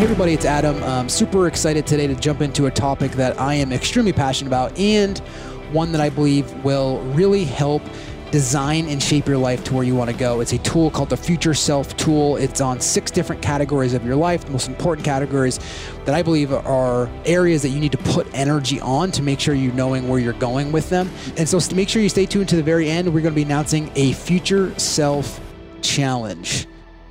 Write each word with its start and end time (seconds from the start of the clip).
Hey, 0.00 0.04
everybody, 0.04 0.32
it's 0.32 0.46
Adam. 0.46 0.82
I'm 0.82 1.10
super 1.10 1.46
excited 1.46 1.86
today 1.86 2.06
to 2.06 2.14
jump 2.14 2.40
into 2.40 2.64
a 2.64 2.70
topic 2.70 3.12
that 3.12 3.38
I 3.38 3.52
am 3.52 3.70
extremely 3.70 4.14
passionate 4.14 4.48
about 4.48 4.78
and 4.78 5.18
one 5.72 5.92
that 5.92 6.00
I 6.00 6.08
believe 6.08 6.50
will 6.64 7.02
really 7.12 7.44
help 7.44 7.82
design 8.30 8.88
and 8.88 9.02
shape 9.02 9.26
your 9.26 9.36
life 9.36 9.62
to 9.64 9.74
where 9.74 9.84
you 9.84 9.94
want 9.94 10.08
to 10.08 10.16
go. 10.16 10.40
It's 10.40 10.54
a 10.54 10.58
tool 10.60 10.90
called 10.90 11.10
the 11.10 11.18
Future 11.18 11.52
Self 11.52 11.98
Tool. 11.98 12.38
It's 12.38 12.62
on 12.62 12.80
six 12.80 13.10
different 13.10 13.42
categories 13.42 13.92
of 13.92 14.02
your 14.06 14.16
life, 14.16 14.46
the 14.46 14.52
most 14.52 14.68
important 14.68 15.04
categories 15.04 15.60
that 16.06 16.14
I 16.14 16.22
believe 16.22 16.50
are 16.50 17.10
areas 17.26 17.60
that 17.60 17.68
you 17.68 17.78
need 17.78 17.92
to 17.92 17.98
put 17.98 18.26
energy 18.32 18.80
on 18.80 19.12
to 19.12 19.22
make 19.22 19.38
sure 19.38 19.54
you're 19.54 19.74
knowing 19.74 20.08
where 20.08 20.18
you're 20.18 20.32
going 20.32 20.72
with 20.72 20.88
them. 20.88 21.10
And 21.36 21.46
so 21.46 21.60
make 21.76 21.90
sure 21.90 22.00
you 22.00 22.08
stay 22.08 22.24
tuned 22.24 22.48
to 22.48 22.56
the 22.56 22.62
very 22.62 22.88
end. 22.88 23.06
We're 23.06 23.20
going 23.20 23.34
to 23.34 23.36
be 23.36 23.42
announcing 23.42 23.92
a 23.96 24.14
Future 24.14 24.72
Self 24.78 25.38
Challenge. 25.82 26.66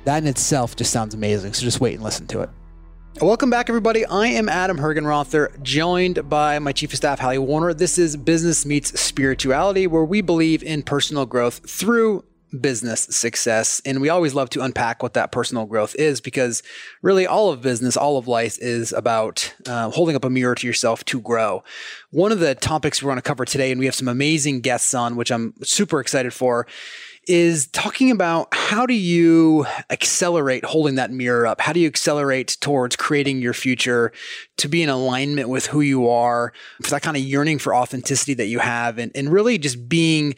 That 0.06 0.24
in 0.24 0.26
itself 0.26 0.74
just 0.74 0.92
sounds 0.92 1.14
amazing. 1.14 1.52
So 1.52 1.62
just 1.62 1.80
wait 1.80 1.94
and 1.94 2.02
listen 2.02 2.26
to 2.26 2.40
it. 2.40 2.50
Welcome 3.18 3.50
back, 3.50 3.68
everybody. 3.68 4.06
I 4.06 4.28
am 4.28 4.48
Adam 4.48 4.78
Hergenrother, 4.78 5.60
joined 5.62 6.30
by 6.30 6.58
my 6.58 6.72
chief 6.72 6.92
of 6.92 6.96
staff, 6.96 7.18
Hallie 7.18 7.36
Warner. 7.36 7.74
This 7.74 7.98
is 7.98 8.16
Business 8.16 8.64
Meets 8.64 8.98
Spirituality, 8.98 9.86
where 9.86 10.04
we 10.04 10.22
believe 10.22 10.62
in 10.62 10.82
personal 10.82 11.26
growth 11.26 11.68
through 11.68 12.24
business 12.58 13.02
success. 13.02 13.82
And 13.84 14.00
we 14.00 14.08
always 14.08 14.32
love 14.32 14.48
to 14.50 14.62
unpack 14.62 15.02
what 15.02 15.14
that 15.14 15.32
personal 15.32 15.66
growth 15.66 15.94
is 15.96 16.20
because 16.20 16.62
really 17.02 17.26
all 17.26 17.50
of 17.50 17.60
business, 17.60 17.96
all 17.96 18.16
of 18.16 18.26
life 18.26 18.56
is 18.58 18.92
about 18.92 19.54
uh, 19.66 19.90
holding 19.90 20.16
up 20.16 20.24
a 20.24 20.30
mirror 20.30 20.54
to 20.54 20.66
yourself 20.66 21.04
to 21.06 21.20
grow. 21.20 21.62
One 22.10 22.32
of 22.32 22.40
the 22.40 22.54
topics 22.54 23.02
we're 23.02 23.08
going 23.10 23.18
to 23.18 23.22
cover 23.22 23.44
today, 23.44 23.70
and 23.70 23.78
we 23.78 23.86
have 23.86 23.94
some 23.94 24.08
amazing 24.08 24.62
guests 24.62 24.94
on, 24.94 25.16
which 25.16 25.30
I'm 25.30 25.52
super 25.62 26.00
excited 26.00 26.32
for, 26.32 26.66
is 27.30 27.68
talking 27.68 28.10
about 28.10 28.48
how 28.52 28.86
do 28.86 28.94
you 28.94 29.64
accelerate 29.88 30.64
holding 30.64 30.96
that 30.96 31.12
mirror 31.12 31.46
up? 31.46 31.60
How 31.60 31.72
do 31.72 31.78
you 31.78 31.86
accelerate 31.86 32.56
towards 32.60 32.96
creating 32.96 33.40
your 33.40 33.54
future 33.54 34.10
to 34.56 34.66
be 34.66 34.82
in 34.82 34.88
alignment 34.88 35.48
with 35.48 35.66
who 35.66 35.80
you 35.80 36.08
are, 36.08 36.52
for 36.82 36.90
that 36.90 37.02
kind 37.02 37.16
of 37.16 37.22
yearning 37.22 37.60
for 37.60 37.72
authenticity 37.72 38.34
that 38.34 38.46
you 38.46 38.58
have, 38.58 38.98
and, 38.98 39.12
and 39.14 39.32
really 39.32 39.58
just 39.58 39.88
being 39.88 40.34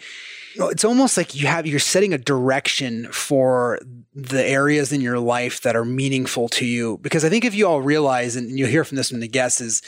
it's 0.54 0.84
almost 0.84 1.16
like 1.16 1.34
you 1.34 1.46
have 1.46 1.66
you're 1.66 1.78
setting 1.78 2.12
a 2.12 2.18
direction 2.18 3.10
for 3.10 3.80
the 4.14 4.44
areas 4.44 4.92
in 4.92 5.00
your 5.00 5.18
life 5.18 5.62
that 5.62 5.76
are 5.76 5.84
meaningful 5.84 6.48
to 6.48 6.66
you? 6.66 6.98
Because 6.98 7.24
i 7.24 7.28
think 7.28 7.44
if 7.44 7.54
you 7.54 7.66
all 7.66 7.80
realize 7.80 8.36
and 8.36 8.58
you'll 8.58 8.68
hear 8.68 8.84
from 8.84 8.96
this 8.96 9.10
from 9.10 9.20
the 9.20 9.28
guests 9.28 9.60
is 9.60 9.82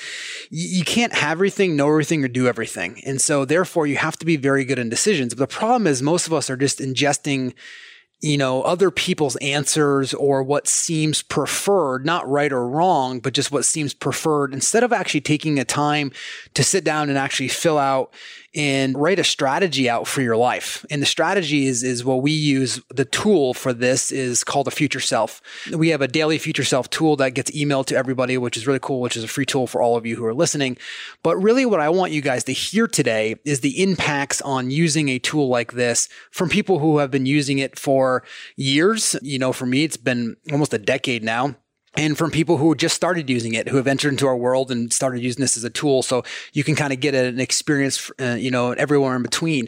you, 0.51 0.79
you 0.79 0.85
can't 0.85 1.13
have 1.13 1.33
everything 1.33 1.77
know 1.77 1.89
everything 1.89 2.25
or 2.25 2.29
do 2.29 2.47
everything. 2.47 3.01
And 3.05 3.21
so 3.21 3.45
therefore 3.45 3.87
you 3.87 3.97
have 3.97 4.17
to 4.19 4.27
be 4.27 4.37
very 4.37 4.65
good 4.65 4.79
in 4.79 4.89
decisions. 4.89 5.35
But 5.35 5.49
the 5.49 5.55
problem 5.55 5.87
is 5.87 6.03
most 6.03 6.27
of 6.27 6.33
us 6.33 6.49
are 6.49 6.57
just 6.57 6.79
ingesting 6.79 7.55
you 8.25 8.39
know, 8.39 8.63
other 8.63 8.91
people's 8.91 9.37
answers 9.37 10.15
or 10.15 10.43
what 10.43 10.67
seems 10.67 11.21
preferred, 11.23 12.07
not 12.07 12.27
right 12.27 12.53
or 12.53 12.67
wrong, 12.67 13.21
but 13.21 13.35
just 13.35 13.53
what 13.53 13.67
seems 13.67 13.93
preferred 13.93 14.55
instead 14.55 14.83
of 14.83 14.95
actually 14.95 15.21
taking 15.21 15.59
a 15.59 15.65
time 15.65 16.11
to 16.55 16.65
sit 16.65 16.85
down 16.85 17.11
and 17.11 17.19
actually 17.19 17.49
fill 17.49 17.77
out 17.77 18.15
and 18.55 18.97
write 18.97 19.19
a 19.19 19.25
strategy 19.25 19.89
out 19.91 20.07
for 20.07 20.23
your 20.23 20.37
life. 20.37 20.85
And 20.91 21.03
the 21.03 21.07
strategy 21.07 21.67
is, 21.67 21.83
is 21.83 22.05
what 22.05 22.23
we 22.23 22.33
use. 22.33 22.81
The 22.89 23.05
tool 23.05 23.55
for 23.55 23.73
this 23.73 24.13
is 24.13 24.45
called 24.45 24.67
the 24.67 24.71
future 24.71 25.01
self. 25.01 25.43
We 25.73 25.89
have 25.89 26.01
a 26.01 26.09
daily 26.09 26.39
future 26.39 26.65
self 26.65 26.89
tool 26.91 27.17
that 27.17 27.31
gets 27.31 27.51
emailed 27.51 27.87
to 27.87 27.97
everybody, 27.97 28.39
which 28.39 28.57
is 28.57 28.67
really 28.67 28.79
cool, 28.81 29.01
which 29.01 29.17
is 29.17 29.25
a 29.25 29.29
free 29.29 29.47
tool 29.47 29.67
for 29.67 29.83
all 29.83 29.97
of 29.97 30.07
you 30.07 30.17
who 30.17 30.25
are 30.25 30.35
listening. 30.35 30.77
But 31.23 31.37
really 31.37 31.67
what 31.67 31.81
I 31.81 31.89
want 31.89 32.13
you 32.13 32.21
guys 32.21 32.45
to 32.45 32.53
hear 32.53 32.87
today 32.87 33.37
is 33.45 33.61
the 33.61 33.83
impacts 33.83 34.41
on 34.43 34.71
using 34.71 35.09
a 35.09 35.19
tool 35.19 35.49
like 35.49 35.73
this 35.73 36.09
from 36.31 36.49
people 36.49 36.79
who 36.79 36.99
have 36.99 37.11
been 37.11 37.27
using 37.27 37.59
it 37.59 37.79
for 37.79 38.25
years. 38.57 39.17
You 39.23 39.39
know, 39.39 39.53
for 39.53 39.67
me, 39.67 39.85
it's 39.85 39.97
been 39.97 40.37
almost 40.53 40.75
a 40.75 40.79
decade 40.79 41.25
now 41.25 41.57
and 41.97 42.19
from 42.19 42.31
people 42.31 42.57
who 42.57 42.75
just 42.75 42.95
started 42.95 43.31
using 43.31 43.55
it, 43.55 43.69
who 43.69 43.77
have 43.77 43.87
entered 43.87 44.09
into 44.09 44.27
our 44.27 44.37
world 44.37 44.71
and 44.71 44.93
started 44.93 45.23
using 45.23 45.41
this 45.41 45.57
as 45.57 45.65
a 45.65 45.71
tool. 45.71 46.03
So 46.03 46.25
you 46.53 46.65
can 46.65 46.75
kind 46.75 46.93
of 46.93 47.01
get 47.01 47.15
an 47.15 47.39
experience, 47.39 48.11
uh, 48.21 48.35
you 48.35 48.51
know, 48.51 48.73
everywhere 48.73 49.15
in 49.15 49.23
between. 49.23 49.67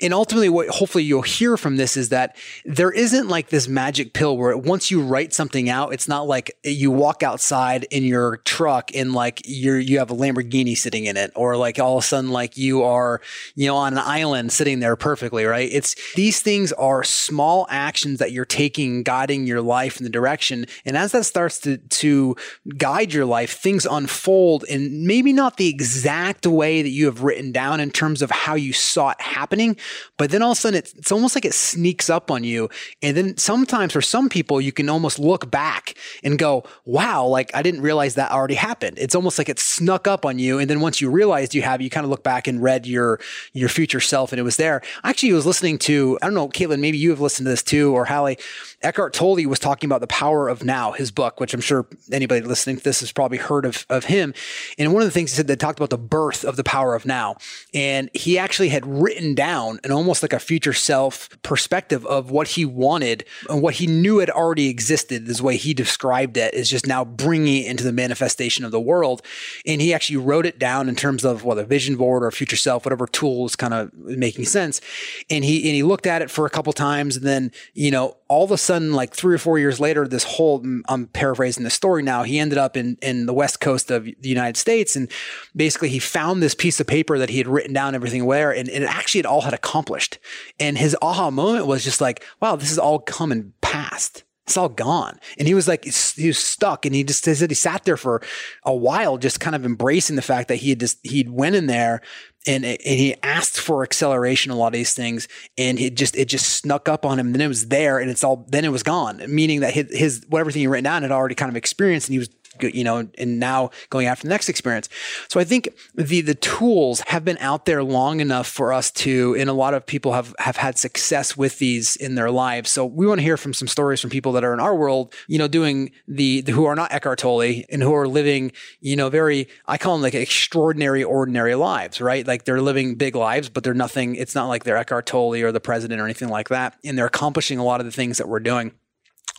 And 0.00 0.12
ultimately, 0.12 0.48
what 0.48 0.68
hopefully 0.68 1.04
you'll 1.04 1.22
hear 1.22 1.56
from 1.56 1.76
this 1.76 1.96
is 1.96 2.08
that 2.08 2.36
there 2.64 2.90
isn't 2.90 3.28
like 3.28 3.50
this 3.50 3.68
magic 3.68 4.12
pill 4.12 4.36
where 4.36 4.56
once 4.56 4.90
you 4.90 5.00
write 5.00 5.32
something 5.32 5.68
out, 5.68 5.92
it's 5.92 6.08
not 6.08 6.26
like 6.26 6.50
you 6.64 6.90
walk 6.90 7.22
outside 7.22 7.84
in 7.90 8.02
your 8.02 8.38
truck 8.38 8.90
and 8.94 9.12
like 9.12 9.42
you're, 9.44 9.78
you 9.78 9.98
have 9.98 10.10
a 10.10 10.14
Lamborghini 10.14 10.76
sitting 10.76 11.04
in 11.04 11.16
it, 11.16 11.30
or 11.36 11.56
like 11.56 11.78
all 11.78 11.98
of 11.98 12.04
a 12.04 12.06
sudden, 12.06 12.30
like 12.30 12.56
you 12.56 12.82
are, 12.82 13.20
you 13.54 13.66
know, 13.66 13.76
on 13.76 13.92
an 13.92 13.98
island 14.00 14.50
sitting 14.52 14.80
there 14.80 14.96
perfectly, 14.96 15.44
right? 15.44 15.68
It's 15.70 15.94
these 16.14 16.40
things 16.40 16.72
are 16.72 17.04
small 17.04 17.66
actions 17.70 18.18
that 18.18 18.32
you're 18.32 18.44
taking, 18.44 19.02
guiding 19.02 19.46
your 19.46 19.62
life 19.62 19.98
in 19.98 20.04
the 20.04 20.10
direction. 20.10 20.66
And 20.84 20.96
as 20.96 21.12
that 21.12 21.24
starts 21.24 21.59
to, 21.60 21.78
to 21.78 22.36
guide 22.76 23.12
your 23.12 23.24
life, 23.24 23.52
things 23.52 23.86
unfold 23.86 24.64
in 24.64 25.06
maybe 25.06 25.32
not 25.32 25.56
the 25.56 25.68
exact 25.68 26.46
way 26.46 26.82
that 26.82 26.90
you 26.90 27.06
have 27.06 27.22
written 27.22 27.52
down 27.52 27.80
in 27.80 27.90
terms 27.90 28.22
of 28.22 28.30
how 28.30 28.54
you 28.54 28.72
saw 28.72 29.10
it 29.10 29.20
happening, 29.20 29.76
but 30.16 30.30
then 30.30 30.42
all 30.42 30.52
of 30.52 30.58
a 30.58 30.60
sudden 30.60 30.78
it's, 30.78 30.92
it's 30.94 31.12
almost 31.12 31.34
like 31.34 31.44
it 31.44 31.54
sneaks 31.54 32.10
up 32.10 32.30
on 32.30 32.44
you. 32.44 32.68
And 33.02 33.16
then 33.16 33.36
sometimes 33.36 33.92
for 33.92 34.02
some 34.02 34.28
people, 34.28 34.60
you 34.60 34.72
can 34.72 34.88
almost 34.88 35.18
look 35.18 35.50
back 35.50 35.94
and 36.22 36.38
go, 36.38 36.64
wow, 36.84 37.26
like 37.26 37.50
I 37.54 37.62
didn't 37.62 37.82
realize 37.82 38.14
that 38.14 38.30
already 38.30 38.54
happened. 38.54 38.98
It's 38.98 39.14
almost 39.14 39.38
like 39.38 39.48
it 39.48 39.58
snuck 39.58 40.06
up 40.06 40.24
on 40.24 40.38
you. 40.38 40.58
And 40.58 40.68
then 40.68 40.80
once 40.80 41.00
you 41.00 41.10
realized 41.10 41.54
you 41.54 41.62
have, 41.62 41.80
you 41.80 41.90
kind 41.90 42.04
of 42.04 42.10
look 42.10 42.22
back 42.22 42.46
and 42.46 42.62
read 42.62 42.86
your, 42.86 43.20
your 43.52 43.68
future 43.68 44.00
self 44.00 44.32
and 44.32 44.40
it 44.40 44.44
was 44.44 44.56
there. 44.56 44.82
Actually, 45.04 45.32
I 45.32 45.34
was 45.34 45.46
listening 45.46 45.78
to, 45.80 46.18
I 46.22 46.26
don't 46.26 46.34
know, 46.34 46.48
Caitlin, 46.48 46.80
maybe 46.80 46.98
you 46.98 47.10
have 47.10 47.20
listened 47.20 47.46
to 47.46 47.50
this 47.50 47.62
too, 47.62 47.94
or 47.94 48.04
Hallie, 48.04 48.38
Eckhart 48.82 49.12
Tolle 49.12 49.46
was 49.46 49.58
talking 49.58 49.88
about 49.88 50.00
the 50.00 50.06
power 50.06 50.48
of 50.48 50.64
now, 50.64 50.92
his 50.92 51.10
book, 51.10 51.38
which 51.38 51.52
I'm 51.52 51.60
sure 51.60 51.86
anybody 52.10 52.40
listening 52.40 52.78
to 52.78 52.82
this 52.82 53.00
has 53.00 53.12
probably 53.12 53.36
heard 53.36 53.66
of, 53.66 53.84
of 53.90 54.06
him. 54.06 54.32
And 54.78 54.94
one 54.94 55.02
of 55.02 55.06
the 55.06 55.12
things 55.12 55.32
he 55.32 55.36
said 55.36 55.48
that 55.48 55.60
talked 55.60 55.78
about 55.78 55.90
the 55.90 55.98
birth 55.98 56.44
of 56.44 56.56
the 56.56 56.64
power 56.64 56.94
of 56.94 57.04
now. 57.04 57.36
And 57.74 58.08
he 58.14 58.38
actually 58.38 58.70
had 58.70 58.86
written 58.86 59.34
down 59.34 59.80
an 59.84 59.92
almost 59.92 60.22
like 60.22 60.32
a 60.32 60.38
future 60.38 60.72
self 60.72 61.28
perspective 61.42 62.06
of 62.06 62.30
what 62.30 62.48
he 62.48 62.64
wanted 62.64 63.26
and 63.50 63.60
what 63.60 63.74
he 63.74 63.86
knew 63.86 64.18
had 64.18 64.30
already 64.30 64.68
existed, 64.68 65.26
This 65.26 65.42
way 65.42 65.58
he 65.58 65.74
described 65.74 66.38
it, 66.38 66.54
is 66.54 66.70
just 66.70 66.86
now 66.86 67.04
bringing 67.04 67.64
it 67.64 67.66
into 67.66 67.84
the 67.84 67.92
manifestation 67.92 68.64
of 68.64 68.70
the 68.70 68.80
world. 68.80 69.20
And 69.66 69.82
he 69.82 69.92
actually 69.92 70.16
wrote 70.16 70.46
it 70.46 70.58
down 70.58 70.88
in 70.88 70.96
terms 70.96 71.24
of 71.24 71.44
whether 71.44 71.64
vision 71.64 71.96
board 71.96 72.24
or 72.24 72.30
future 72.30 72.56
self, 72.56 72.86
whatever 72.86 73.06
tool 73.06 73.44
is 73.44 73.56
kind 73.56 73.74
of 73.74 73.92
making 73.92 74.46
sense. 74.46 74.80
And 75.28 75.44
he, 75.44 75.68
and 75.68 75.74
he 75.74 75.82
looked 75.82 76.06
at 76.06 76.22
it 76.22 76.30
for 76.30 76.46
a 76.46 76.50
couple 76.50 76.72
times 76.72 77.16
and 77.16 77.26
then, 77.26 77.52
you 77.74 77.90
know, 77.90 78.16
all 78.28 78.44
of 78.44 78.52
a 78.52 78.56
sudden, 78.56 78.69
like 78.78 79.14
three 79.14 79.34
or 79.34 79.38
four 79.38 79.58
years 79.58 79.80
later, 79.80 80.06
this 80.06 80.24
whole, 80.24 80.60
mm, 80.62 80.82
I'm 80.88 81.06
paraphrasing 81.06 81.64
the 81.64 81.70
story 81.70 82.02
now, 82.02 82.22
he 82.22 82.38
ended 82.38 82.58
up 82.58 82.76
in, 82.76 82.96
in 83.02 83.26
the 83.26 83.34
West 83.34 83.60
Coast 83.60 83.90
of 83.90 84.04
the 84.04 84.28
United 84.28 84.56
States. 84.56 84.96
And 84.96 85.10
basically 85.54 85.88
he 85.88 85.98
found 85.98 86.42
this 86.42 86.54
piece 86.54 86.80
of 86.80 86.86
paper 86.86 87.18
that 87.18 87.30
he 87.30 87.38
had 87.38 87.48
written 87.48 87.72
down 87.72 87.94
everything 87.94 88.24
where, 88.24 88.50
and, 88.50 88.68
and 88.68 88.84
actually 88.84 89.20
it 89.20 89.26
all 89.26 89.42
had 89.42 89.54
accomplished. 89.54 90.18
And 90.58 90.78
his 90.78 90.96
aha 91.02 91.30
moment 91.30 91.66
was 91.66 91.84
just 91.84 92.00
like, 92.00 92.24
wow, 92.40 92.56
this 92.56 92.70
is 92.70 92.78
all 92.78 92.98
come 92.98 93.32
and 93.32 93.52
past 93.60 94.24
it's 94.50 94.56
all 94.56 94.68
gone. 94.68 95.20
And 95.38 95.46
he 95.46 95.54
was 95.54 95.68
like, 95.68 95.84
he 95.84 96.26
was 96.26 96.38
stuck. 96.38 96.84
And 96.84 96.92
he 96.92 97.04
just 97.04 97.24
he 97.24 97.34
said 97.34 97.50
he 97.50 97.54
sat 97.54 97.84
there 97.84 97.96
for 97.96 98.20
a 98.64 98.74
while, 98.74 99.16
just 99.16 99.38
kind 99.38 99.54
of 99.54 99.64
embracing 99.64 100.16
the 100.16 100.22
fact 100.22 100.48
that 100.48 100.56
he 100.56 100.70
had 100.70 100.80
just, 100.80 100.98
he'd 101.04 101.30
went 101.30 101.54
in 101.54 101.66
there 101.66 102.02
and, 102.46 102.64
and 102.64 102.80
he 102.80 103.14
asked 103.22 103.60
for 103.60 103.82
acceleration, 103.82 104.50
a 104.50 104.56
lot 104.56 104.68
of 104.68 104.72
these 104.72 104.94
things. 104.94 105.28
And 105.58 105.78
it 105.78 105.94
just, 105.94 106.16
it 106.16 106.26
just 106.26 106.48
snuck 106.48 106.88
up 106.88 107.04
on 107.04 107.18
him. 107.18 107.32
Then 107.32 107.42
it 107.42 107.48
was 107.48 107.68
there 107.68 107.98
and 107.98 108.10
it's 108.10 108.24
all, 108.24 108.46
then 108.48 108.64
it 108.64 108.70
was 108.70 108.82
gone, 108.82 109.22
meaning 109.28 109.60
that 109.60 109.74
his, 109.74 109.86
his 109.90 110.24
whatever 110.28 110.50
thing 110.50 110.60
he 110.60 110.66
written 110.66 110.84
down 110.84 111.02
had 111.02 111.12
already 111.12 111.34
kind 111.34 111.50
of 111.50 111.56
experienced 111.56 112.08
and 112.08 112.14
he 112.14 112.18
was 112.18 112.30
you 112.60 112.84
know, 112.84 113.08
and 113.16 113.38
now 113.38 113.70
going 113.90 114.06
after 114.06 114.24
the 114.24 114.28
next 114.30 114.48
experience. 114.48 114.88
So 115.28 115.38
I 115.38 115.44
think 115.44 115.68
the 115.94 116.20
the 116.20 116.34
tools 116.34 117.00
have 117.06 117.24
been 117.24 117.38
out 117.38 117.64
there 117.64 117.82
long 117.82 118.20
enough 118.20 118.46
for 118.46 118.72
us 118.72 118.90
to, 118.92 119.36
and 119.38 119.48
a 119.48 119.52
lot 119.52 119.74
of 119.74 119.86
people 119.86 120.12
have 120.12 120.34
have 120.38 120.56
had 120.56 120.78
success 120.78 121.36
with 121.36 121.58
these 121.58 121.96
in 121.96 122.16
their 122.16 122.30
lives. 122.30 122.70
So 122.70 122.84
we 122.84 123.06
want 123.06 123.20
to 123.20 123.22
hear 123.22 123.36
from 123.36 123.54
some 123.54 123.68
stories 123.68 124.00
from 124.00 124.10
people 124.10 124.32
that 124.32 124.44
are 124.44 124.52
in 124.52 124.60
our 124.60 124.74
world, 124.74 125.14
you 125.28 125.38
know, 125.38 125.48
doing 125.48 125.92
the, 126.08 126.40
the 126.40 126.52
who 126.52 126.64
are 126.64 126.74
not 126.74 126.92
Eckhart 126.92 127.20
Tolle 127.20 127.62
and 127.70 127.82
who 127.82 127.94
are 127.94 128.08
living, 128.08 128.52
you 128.80 128.96
know, 128.96 129.08
very 129.08 129.48
I 129.66 129.78
call 129.78 129.94
them 129.94 130.02
like 130.02 130.14
extraordinary, 130.14 131.04
ordinary 131.04 131.54
lives, 131.54 132.00
right? 132.00 132.26
Like 132.26 132.44
they're 132.44 132.60
living 132.60 132.96
big 132.96 133.14
lives, 133.14 133.48
but 133.48 133.64
they're 133.64 133.74
nothing. 133.74 134.16
It's 134.16 134.34
not 134.34 134.48
like 134.48 134.64
they're 134.64 134.76
Eckhart 134.76 135.06
Tolle 135.06 135.42
or 135.42 135.52
the 135.52 135.60
president 135.60 136.00
or 136.00 136.04
anything 136.04 136.28
like 136.28 136.48
that, 136.48 136.76
and 136.84 136.98
they're 136.98 137.06
accomplishing 137.06 137.58
a 137.58 137.64
lot 137.64 137.80
of 137.80 137.86
the 137.86 137.92
things 137.92 138.18
that 138.18 138.28
we're 138.28 138.40
doing. 138.40 138.72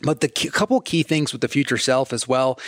But 0.03 0.21
the 0.21 0.27
key, 0.27 0.49
couple 0.49 0.79
key 0.81 1.03
things 1.03 1.31
with 1.31 1.41
the 1.41 1.47
future 1.47 1.77
self 1.77 2.11
as 2.13 2.27
well 2.27 2.59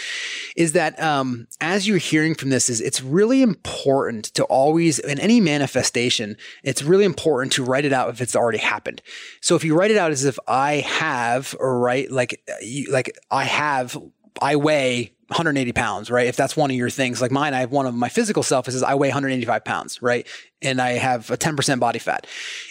is 0.55 0.73
that 0.73 1.01
um, 1.01 1.47
as 1.59 1.87
you're 1.87 1.97
hearing 1.97 2.35
from 2.35 2.49
this, 2.49 2.69
is 2.69 2.79
it's 2.81 3.01
really 3.01 3.41
important 3.41 4.25
to 4.35 4.43
always 4.45 4.99
in 4.99 5.19
any 5.19 5.41
manifestation, 5.41 6.37
it's 6.63 6.83
really 6.83 7.05
important 7.05 7.53
to 7.53 7.63
write 7.63 7.85
it 7.85 7.93
out 7.93 8.09
if 8.09 8.21
it's 8.21 8.35
already 8.35 8.59
happened. 8.59 9.01
So 9.41 9.55
if 9.55 9.63
you 9.63 9.75
write 9.75 9.91
it 9.91 9.97
out 9.97 10.11
as 10.11 10.25
if 10.25 10.37
I 10.47 10.75
have, 10.77 11.55
or 11.59 11.79
right, 11.79 12.09
like 12.11 12.41
you, 12.61 12.91
like 12.91 13.17
I 13.31 13.45
have, 13.45 13.97
I 14.41 14.55
weigh 14.55 15.13
180 15.27 15.71
pounds, 15.71 16.11
right? 16.11 16.27
If 16.27 16.35
that's 16.35 16.55
one 16.55 16.69
of 16.69 16.77
your 16.77 16.89
things, 16.89 17.21
like 17.21 17.31
mine, 17.31 17.53
I 17.53 17.61
have 17.61 17.71
one 17.71 17.85
of 17.85 17.95
my 17.95 18.09
physical 18.09 18.43
self 18.43 18.67
is 18.67 18.83
I 18.83 18.93
weigh 18.93 19.07
185 19.07 19.63
pounds, 19.63 20.01
right? 20.01 20.27
And 20.61 20.79
I 20.79 20.91
have 20.93 21.31
a 21.31 21.37
10% 21.37 21.79
body 21.79 21.99
fat. 21.99 22.27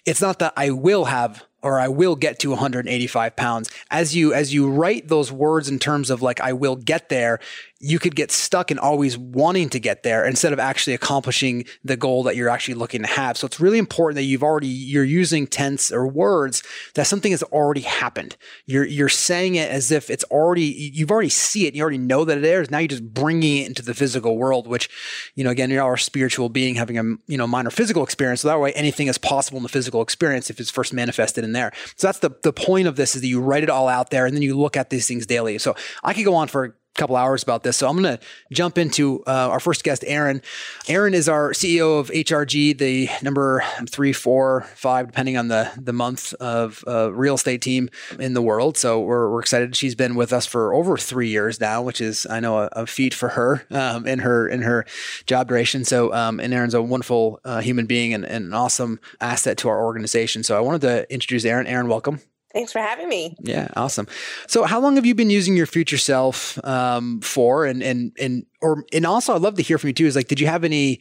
It's 0.07 0.21
not 0.21 0.39
that 0.39 0.53
I 0.57 0.71
will 0.71 1.07
have 1.07 1.45
or 1.63 1.79
I 1.79 1.89
will 1.89 2.17
get 2.17 2.39
to 2.41 2.51
185 2.51 3.37
pounds. 3.37 3.71
As 3.91 4.15
you 4.15 4.35
as 4.35 4.53
you 4.53 4.71
write 4.71 5.09
those 5.09 5.31
words 5.31 5.69
in 5.69 5.79
terms 5.79 6.11
of 6.11 6.23
like 6.23 6.41
I 6.41 6.53
will 6.53 6.77
get 6.77 7.09
there, 7.09 7.39
you 7.85 7.99
could 7.99 8.15
get 8.15 8.31
stuck 8.31 8.71
in 8.71 8.79
always 8.79 9.19
wanting 9.19 9.69
to 9.69 9.81
get 9.81 10.05
there 10.05 10.25
instead 10.25 10.53
of 10.53 10.61
actually 10.61 10.95
accomplishing 10.95 11.65
the 11.83 11.97
goal 11.97 12.23
that 12.23 12.37
you're 12.37 12.49
actually 12.49 12.75
looking 12.75 13.03
to 13.03 13.09
have. 13.09 13.37
So 13.37 13.45
it's 13.45 13.59
really 13.59 13.79
important 13.79 14.15
that 14.15 14.23
you've 14.23 14.45
already 14.45 14.69
you're 14.69 15.03
using 15.03 15.49
tense 15.49 15.91
or 15.91 16.07
words 16.07 16.63
that 16.95 17.09
something 17.09 17.33
has 17.33 17.43
already 17.43 17.81
happened. 17.81 18.37
You're 18.67 18.85
you're 18.85 19.09
saying 19.09 19.57
it 19.57 19.69
as 19.69 19.91
if 19.91 20.11
it's 20.11 20.23
already 20.25 20.63
you've 20.63 21.11
already 21.11 21.29
see 21.29 21.67
it. 21.67 21.75
You 21.75 21.83
already 21.83 21.99
know 21.99 22.25
that 22.25 22.39
it 22.39 22.45
is. 22.45 22.71
Now 22.71 22.79
you're 22.79 22.87
just 22.87 23.13
bringing 23.13 23.59
it 23.59 23.67
into 23.67 23.83
the 23.83 23.95
physical 23.95 24.39
world, 24.39 24.69
which 24.69 24.89
you 25.35 25.43
know 25.43 25.51
again 25.51 25.71
you 25.71 25.83
are 25.83 25.95
a 25.95 25.99
spiritual 25.99 26.49
being 26.51 26.77
having 26.77 26.99
a 26.99 27.03
you 27.27 27.37
know 27.37 27.49
minor 27.49 27.71
physical 27.71 28.05
experience. 28.05 28.43
So 28.43 28.49
that 28.49 28.61
way 28.61 28.73
anything 28.75 29.09
is 29.09 29.19
possible 29.19 29.57
in 29.57 29.65
the 29.65 29.69
physical 29.69 30.03
experience 30.03 30.51
if 30.51 30.61
it's 30.61 30.71
first 30.71 30.93
manifested 30.93 31.43
in 31.43 31.51
there. 31.51 31.73
So 31.97 32.07
that's 32.07 32.21
the 32.21 32.31
the 32.45 32.53
point 32.53 32.87
of 32.87 32.95
this 32.95 33.17
is 33.17 33.23
that 33.23 33.29
you 33.29 33.41
write 33.41 33.65
it 33.65 33.71
all 33.71 33.89
out 33.89 34.11
there 34.11 34.25
and 34.25 34.37
then 34.37 34.43
you 34.43 34.57
look 34.57 34.77
at 34.77 34.91
these 34.91 35.09
things 35.09 35.27
daily. 35.27 35.59
So 35.59 35.75
I 36.05 36.15
could 36.15 36.25
go 36.25 36.37
on 36.37 36.47
for 36.47 36.77
couple 36.95 37.17
hours 37.17 37.43
about 37.43 37.63
this. 37.63 37.77
So 37.79 37.89
I'm 37.89 38.01
going 38.01 38.19
to 38.19 38.25
jump 38.53 38.77
into 38.79 39.23
uh, 39.27 39.49
our 39.49 39.61
first 39.61 39.83
guest, 39.85 40.05
Aaron. 40.07 40.43
Aaron 40.89 41.15
is 41.15 41.29
our 41.29 41.53
CEO 41.53 41.99
of 41.99 42.11
HRG, 42.11 42.77
the 42.77 43.09
number 43.23 43.65
three, 43.89 44.13
four, 44.13 44.63
five, 44.75 45.07
depending 45.07 45.37
on 45.37 45.49
the 45.49 45.71
the 45.77 45.93
month 45.93 46.35
of 46.35 46.85
uh, 46.87 47.13
real 47.13 47.35
estate 47.35 47.63
team 47.63 47.89
in 48.19 48.35
the 48.35 48.43
world. 48.43 48.77
So 48.77 49.01
we're, 49.01 49.31
we're 49.31 49.41
excited. 49.41 49.75
She's 49.77 49.95
been 49.95 50.15
with 50.15 50.33
us 50.33 50.47
for 50.47 50.75
over 50.75 50.97
three 50.97 51.29
years 51.29 51.61
now, 51.61 51.83
which 51.83 52.01
is 52.01 52.27
I 52.29 52.41
know 52.41 52.59
a, 52.59 52.69
a 52.73 52.87
feat 52.87 53.15
for 53.15 53.31
her 53.31 53.65
um, 53.71 54.07
in 54.07 54.21
her 54.21 54.49
in 54.49 54.63
her 54.63 54.85
job 55.27 55.49
duration. 55.49 55.85
So 55.85 56.13
um, 56.13 56.41
and 56.41 56.53
Aaron's 56.53 56.75
a 56.75 56.83
wonderful 56.83 57.41
uh, 57.45 57.61
human 57.61 57.87
being 57.87 58.13
and, 58.15 58.25
and 58.25 58.47
an 58.47 58.55
awesome 58.55 59.01
asset 59.21 59.59
to 59.59 59.69
our 59.69 59.83
organization. 59.83 60.43
So 60.43 60.57
I 60.57 60.61
wanted 60.61 60.83
to 60.83 61.13
introduce 61.13 61.45
Aaron. 61.45 61.67
Aaron, 61.67 61.89
welcome. 61.89 62.21
Thanks 62.53 62.73
for 62.73 62.81
having 62.81 63.09
me. 63.09 63.35
Yeah, 63.41 63.69
awesome. 63.77 64.07
So, 64.47 64.65
how 64.65 64.81
long 64.81 64.97
have 64.97 65.07
you 65.07 65.15
been 65.15 65.31
using 65.31 65.57
your 65.57 65.67
future 65.67 65.99
self 65.99 66.63
um, 66.65 67.21
for? 67.21 67.65
And 67.65 67.83
and 67.83 68.13
and 68.19 68.47
or 68.61 68.85
and 68.93 69.07
also, 69.07 69.35
I'd 69.35 69.43
love 69.43 69.57
to 69.57 69.63
hear 69.63 69.79
from 69.79 69.89
you 69.89 69.95
too. 69.95 70.07
Is 70.07 70.17
like, 70.17 70.29
did 70.29 70.41
you 70.41 70.47
have 70.47 70.65
any? 70.65 71.01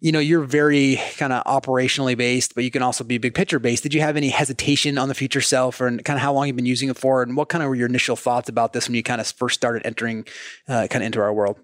You 0.00 0.12
know, 0.12 0.20
you're 0.20 0.44
very 0.44 1.00
kind 1.16 1.32
of 1.32 1.42
operationally 1.44 2.16
based, 2.16 2.54
but 2.54 2.62
you 2.62 2.70
can 2.70 2.82
also 2.82 3.02
be 3.02 3.18
big 3.18 3.34
picture 3.34 3.58
based. 3.58 3.82
Did 3.82 3.92
you 3.92 4.00
have 4.00 4.16
any 4.16 4.28
hesitation 4.28 4.96
on 4.96 5.08
the 5.08 5.14
future 5.14 5.40
self, 5.40 5.80
or 5.80 5.90
kind 5.90 6.16
of 6.16 6.20
how 6.20 6.32
long 6.32 6.46
you've 6.46 6.56
been 6.56 6.66
using 6.66 6.88
it 6.88 6.96
for, 6.96 7.22
and 7.22 7.36
what 7.36 7.48
kind 7.48 7.64
of 7.64 7.68
were 7.68 7.74
your 7.74 7.88
initial 7.88 8.14
thoughts 8.14 8.48
about 8.48 8.72
this 8.72 8.88
when 8.88 8.94
you 8.94 9.02
kind 9.02 9.20
of 9.20 9.26
first 9.26 9.56
started 9.56 9.84
entering 9.84 10.24
uh, 10.68 10.86
kind 10.88 11.02
of 11.02 11.06
into 11.06 11.20
our 11.20 11.34
world? 11.34 11.58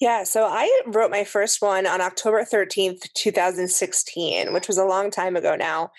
Yeah, 0.00 0.24
so 0.24 0.46
I 0.46 0.82
wrote 0.86 1.10
my 1.10 1.24
first 1.24 1.60
one 1.60 1.86
on 1.86 2.00
October 2.00 2.42
13th, 2.42 3.12
2016, 3.14 4.50
which 4.54 4.66
was 4.66 4.78
a 4.78 4.86
long 4.86 5.10
time 5.10 5.36
ago 5.36 5.56
now. 5.56 5.90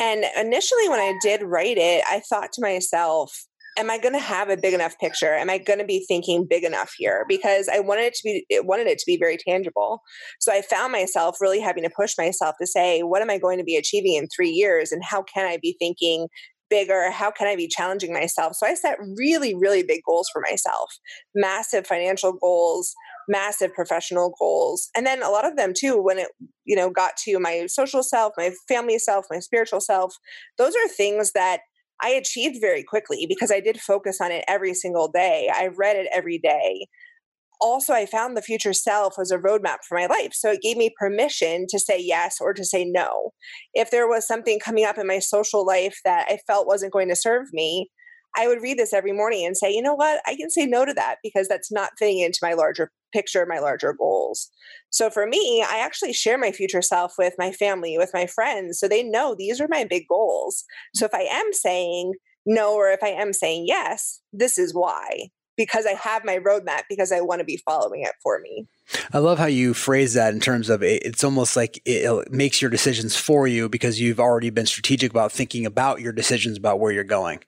And 0.00 0.24
initially, 0.38 0.88
when 0.88 0.98
I 0.98 1.14
did 1.22 1.42
write 1.42 1.76
it, 1.78 2.02
I 2.10 2.20
thought 2.20 2.52
to 2.54 2.62
myself, 2.62 3.46
am 3.78 3.90
I 3.90 3.98
going 3.98 4.14
to 4.14 4.20
have 4.20 4.48
a 4.48 4.56
big 4.56 4.74
enough 4.74 4.98
picture? 4.98 5.34
Am 5.34 5.50
I 5.50 5.58
going 5.58 5.78
to 5.78 5.84
be 5.84 6.04
thinking 6.08 6.46
big 6.48 6.64
enough 6.64 6.92
here? 6.96 7.24
Because 7.28 7.68
I 7.68 7.80
wanted 7.80 8.04
it 8.04 8.14
to 8.14 8.22
be, 8.24 8.44
it 8.48 8.66
wanted 8.66 8.86
it 8.86 8.98
to 8.98 9.04
be 9.06 9.16
very 9.16 9.36
tangible. 9.36 10.00
So 10.40 10.52
I 10.52 10.62
found 10.62 10.92
myself 10.92 11.36
really 11.40 11.60
having 11.60 11.84
to 11.84 11.90
push 11.90 12.14
myself 12.18 12.56
to 12.60 12.66
say, 12.66 13.02
what 13.02 13.22
am 13.22 13.30
I 13.30 13.38
going 13.38 13.58
to 13.58 13.64
be 13.64 13.76
achieving 13.76 14.14
in 14.14 14.26
three 14.34 14.50
years? 14.50 14.90
And 14.90 15.02
how 15.04 15.22
can 15.22 15.46
I 15.46 15.58
be 15.62 15.76
thinking 15.78 16.28
bigger? 16.68 17.10
How 17.10 17.30
can 17.30 17.48
I 17.48 17.56
be 17.56 17.68
challenging 17.68 18.12
myself? 18.12 18.54
So 18.56 18.66
I 18.66 18.74
set 18.74 18.98
really, 19.18 19.54
really 19.54 19.82
big 19.82 20.00
goals 20.06 20.28
for 20.32 20.42
myself, 20.48 20.90
massive 21.34 21.86
financial 21.86 22.32
goals, 22.32 22.94
massive 23.30 23.72
professional 23.72 24.34
goals. 24.38 24.90
And 24.96 25.06
then 25.06 25.22
a 25.22 25.30
lot 25.30 25.46
of 25.46 25.56
them 25.56 25.72
too, 25.76 26.02
when 26.02 26.18
it, 26.18 26.28
you 26.64 26.76
know, 26.76 26.90
got 26.90 27.16
to 27.24 27.38
my 27.38 27.66
social 27.66 28.02
self, 28.02 28.32
my 28.36 28.50
family 28.68 28.98
self, 28.98 29.26
my 29.30 29.38
spiritual 29.38 29.80
self, 29.80 30.14
those 30.58 30.74
are 30.74 30.88
things 30.88 31.32
that 31.32 31.60
I 32.02 32.10
achieved 32.10 32.58
very 32.60 32.82
quickly 32.82 33.26
because 33.28 33.50
I 33.50 33.60
did 33.60 33.80
focus 33.80 34.18
on 34.20 34.32
it 34.32 34.44
every 34.48 34.74
single 34.74 35.08
day. 35.08 35.50
I 35.54 35.68
read 35.68 35.96
it 35.96 36.08
every 36.12 36.38
day 36.38 36.86
also 37.60 37.92
I 37.92 38.06
found 38.06 38.36
the 38.36 38.42
future 38.42 38.72
self 38.72 39.14
was 39.18 39.30
a 39.30 39.38
roadmap 39.38 39.78
for 39.86 39.96
my 39.98 40.06
life. 40.06 40.32
So 40.32 40.50
it 40.52 40.62
gave 40.62 40.76
me 40.76 40.90
permission 40.98 41.66
to 41.68 41.78
say 41.78 41.98
yes 42.00 42.38
or 42.40 42.52
to 42.54 42.64
say 42.64 42.84
no. 42.84 43.32
If 43.74 43.90
there 43.90 44.08
was 44.08 44.26
something 44.26 44.58
coming 44.58 44.84
up 44.84 44.98
in 44.98 45.06
my 45.06 45.18
social 45.18 45.64
life 45.64 45.98
that 46.04 46.26
I 46.28 46.38
felt 46.46 46.66
wasn't 46.66 46.92
going 46.92 47.08
to 47.08 47.16
serve 47.16 47.48
me, 47.52 47.90
I 48.36 48.46
would 48.46 48.62
read 48.62 48.78
this 48.78 48.92
every 48.92 49.12
morning 49.12 49.44
and 49.44 49.56
say, 49.56 49.72
you 49.72 49.82
know 49.82 49.94
what, 49.94 50.20
I 50.26 50.36
can 50.36 50.50
say 50.50 50.66
no 50.66 50.84
to 50.84 50.94
that 50.94 51.16
because 51.22 51.48
that's 51.48 51.72
not 51.72 51.90
fitting 51.98 52.20
into 52.20 52.38
my 52.42 52.54
larger 52.54 52.90
picture, 53.12 53.46
my 53.46 53.58
larger 53.58 53.92
goals. 53.92 54.50
So 54.90 55.10
for 55.10 55.26
me, 55.26 55.64
I 55.68 55.78
actually 55.78 56.12
share 56.12 56.38
my 56.38 56.52
future 56.52 56.82
self 56.82 57.14
with 57.18 57.34
my 57.38 57.52
family, 57.52 57.96
with 57.98 58.10
my 58.12 58.26
friends, 58.26 58.78
so 58.78 58.88
they 58.88 59.02
know 59.02 59.34
these 59.34 59.60
are 59.60 59.68
my 59.68 59.84
big 59.84 60.04
goals. 60.08 60.64
So 60.94 61.04
if 61.06 61.14
I 61.14 61.22
am 61.30 61.52
saying 61.52 62.14
no 62.46 62.74
or 62.74 62.90
if 62.90 63.02
I 63.02 63.08
am 63.08 63.32
saying 63.32 63.64
yes, 63.68 64.20
this 64.32 64.58
is 64.58 64.74
why 64.74 65.30
because 65.60 65.84
I 65.84 65.92
have 65.92 66.24
my 66.24 66.38
roadmap 66.38 66.84
because 66.88 67.12
I 67.12 67.20
want 67.20 67.40
to 67.40 67.44
be 67.44 67.60
following 67.66 68.00
it 68.00 68.14
for 68.22 68.40
me. 68.40 68.66
I 69.12 69.18
love 69.18 69.38
how 69.38 69.44
you 69.44 69.74
phrase 69.74 70.14
that 70.14 70.32
in 70.32 70.40
terms 70.40 70.70
of 70.70 70.82
it, 70.82 71.02
it's 71.04 71.22
almost 71.22 71.54
like 71.54 71.82
it 71.84 72.32
makes 72.32 72.62
your 72.62 72.70
decisions 72.70 73.14
for 73.14 73.46
you 73.46 73.68
because 73.68 74.00
you've 74.00 74.20
already 74.20 74.48
been 74.48 74.64
strategic 74.64 75.10
about 75.10 75.32
thinking 75.32 75.66
about 75.66 76.00
your 76.00 76.12
decisions 76.12 76.56
about 76.56 76.80
where 76.80 76.92
you're 76.92 77.04
going. 77.04 77.40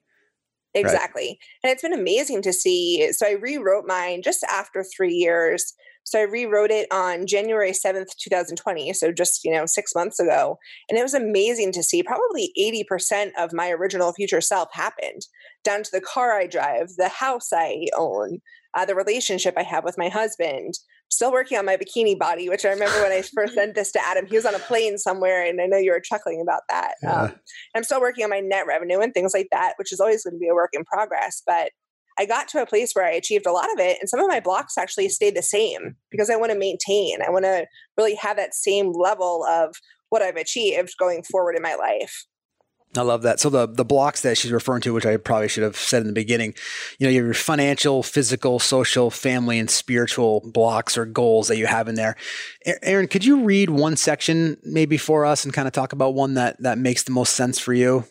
Exactly. 0.75 1.29
Right. 1.29 1.39
And 1.65 1.73
it's 1.73 1.83
been 1.83 1.93
amazing 1.93 2.43
to 2.43 2.53
see. 2.53 3.13
So 3.13 3.27
I 3.27 3.33
rewrote 3.33 3.85
mine 3.87 4.23
just 4.23 4.43
after 4.45 4.85
three 4.85 5.13
years 5.13 5.75
so 6.05 6.19
I 6.19 6.23
rewrote 6.23 6.71
it 6.71 6.89
on 6.93 7.27
January 7.27 7.71
7th, 7.71 8.17
2020. 8.19 8.93
So 8.93 9.13
just, 9.13 9.45
you 9.45 9.53
know, 9.53 9.67
six 9.67 9.95
months 9.95 10.19
ago. 10.19 10.59
And 10.89 10.99
it 10.99 11.03
was 11.03 11.15
amazing 11.15 11.73
to 11.73 11.83
see 11.83 12.03
probably 12.03 12.53
80% 12.59 13.31
of 13.39 13.53
my 13.53 13.71
original 13.71 14.13
future 14.13 14.41
self 14.41 14.69
happened 14.73 15.23
down 15.65 15.83
to 15.83 15.91
the 15.93 16.01
car 16.01 16.33
I 16.33 16.47
drive, 16.47 16.91
the 16.97 17.09
house 17.09 17.53
I 17.53 17.87
own, 17.97 18.41
uh, 18.75 18.85
the 18.85 18.95
relationship 18.95 19.55
I 19.57 19.63
have 19.63 19.85
with 19.85 19.99
my 19.99 20.09
husband. 20.09 20.75
Still 21.13 21.31
working 21.31 21.59
on 21.59 21.67
my 21.67 21.77
bikini 21.77 22.19
body, 22.19 22.49
which 22.49 22.65
I 22.65 22.71
remember 22.71 23.03
when 23.03 23.13
I 23.13 23.21
first 23.35 23.53
sent 23.53 23.75
this 23.75 23.93
to 23.93 24.01
Adam. 24.03 24.25
He 24.25 24.35
was 24.35 24.47
on 24.47 24.55
a 24.55 24.59
plane 24.59 24.97
somewhere, 24.97 25.47
and 25.47 25.61
I 25.61 25.67
know 25.67 25.77
you 25.77 25.93
were 25.93 26.01
chuckling 26.01 26.41
about 26.41 26.63
that. 26.71 26.95
Yeah. 27.03 27.23
Um, 27.25 27.35
I'm 27.77 27.85
still 27.85 28.01
working 28.01 28.25
on 28.25 28.31
my 28.31 28.41
net 28.41 28.67
revenue 28.67 29.01
and 29.01 29.13
things 29.13 29.35
like 29.35 29.49
that, 29.53 29.75
which 29.77 29.93
is 29.93 30.01
always 30.01 30.25
going 30.25 30.35
to 30.35 30.39
be 30.39 30.49
a 30.49 30.55
work 30.55 30.71
in 30.73 30.85
progress. 30.85 31.43
But 31.47 31.73
I 32.19 32.25
got 32.25 32.49
to 32.49 32.63
a 32.63 32.67
place 32.67 32.93
where 32.95 33.05
I 33.05 33.11
achieved 33.11 33.45
a 33.45 33.53
lot 33.53 33.71
of 33.75 33.79
it, 33.79 33.99
and 34.01 34.09
some 34.09 34.21
of 34.21 34.29
my 34.29 34.41
blocks 34.41 34.79
actually 34.79 35.11
stayed 35.11 35.37
the 35.37 35.43
same 35.43 35.97
because 36.11 36.31
I 36.31 36.37
want 36.37 36.51
to 36.51 36.59
maintain. 36.59 37.19
I 37.21 37.31
want 37.31 37.45
to 37.45 37.67
really 37.99 38.15
have 38.15 38.39
that 38.39 38.55
same 38.55 38.93
level 38.93 39.45
of 39.45 39.77
what 40.09 40.23
I've 40.23 40.37
achieved 40.37 40.95
going 40.99 41.23
forward 41.25 41.57
in 41.57 41.63
my 41.63 41.75
life. 41.75 42.25
I 42.97 43.01
love 43.01 43.23
that. 43.23 43.41
So 43.41 43.49
the 43.49 43.67
the 43.67 43.85
blocks 43.85 44.21
that 44.21 44.37
she's 44.37 44.53
referring 44.53 44.83
to, 44.83 44.93
which 44.93 45.07
I 45.07 45.17
probably 45.17 45.49
should 45.49 45.63
have 45.63 45.77
said 45.77 46.03
in 46.03 46.09
the 46.09 46.13
beginning, 46.13 46.55
you 46.99 47.07
know, 47.07 47.11
your 47.11 47.33
financial, 47.33 48.03
physical, 48.03 48.59
social, 48.59 49.11
family, 49.11 49.59
and 49.59 49.71
spiritual 49.71 50.43
blocks 50.53 50.99
or 50.99 51.07
goals 51.07 51.49
that 51.49 51.57
you 51.57 51.67
have 51.67 51.89
in 51.89 51.95
there. 51.95 52.17
Aaron, 52.83 53.09
could 53.09 53.25
you 53.25 53.45
read 53.45 53.71
one 53.71 53.97
section 53.97 54.59
maybe 54.63 54.99
for 54.99 55.25
us 55.25 55.45
and 55.45 55.55
kind 55.55 55.67
of 55.67 55.73
talk 55.73 55.93
about 55.93 56.15
one 56.15 56.35
that 56.35 56.63
that 56.63 56.77
makes 56.77 57.05
the 57.05 57.13
most 57.13 57.35
sense 57.35 57.59
for 57.59 57.73
you? 57.73 58.05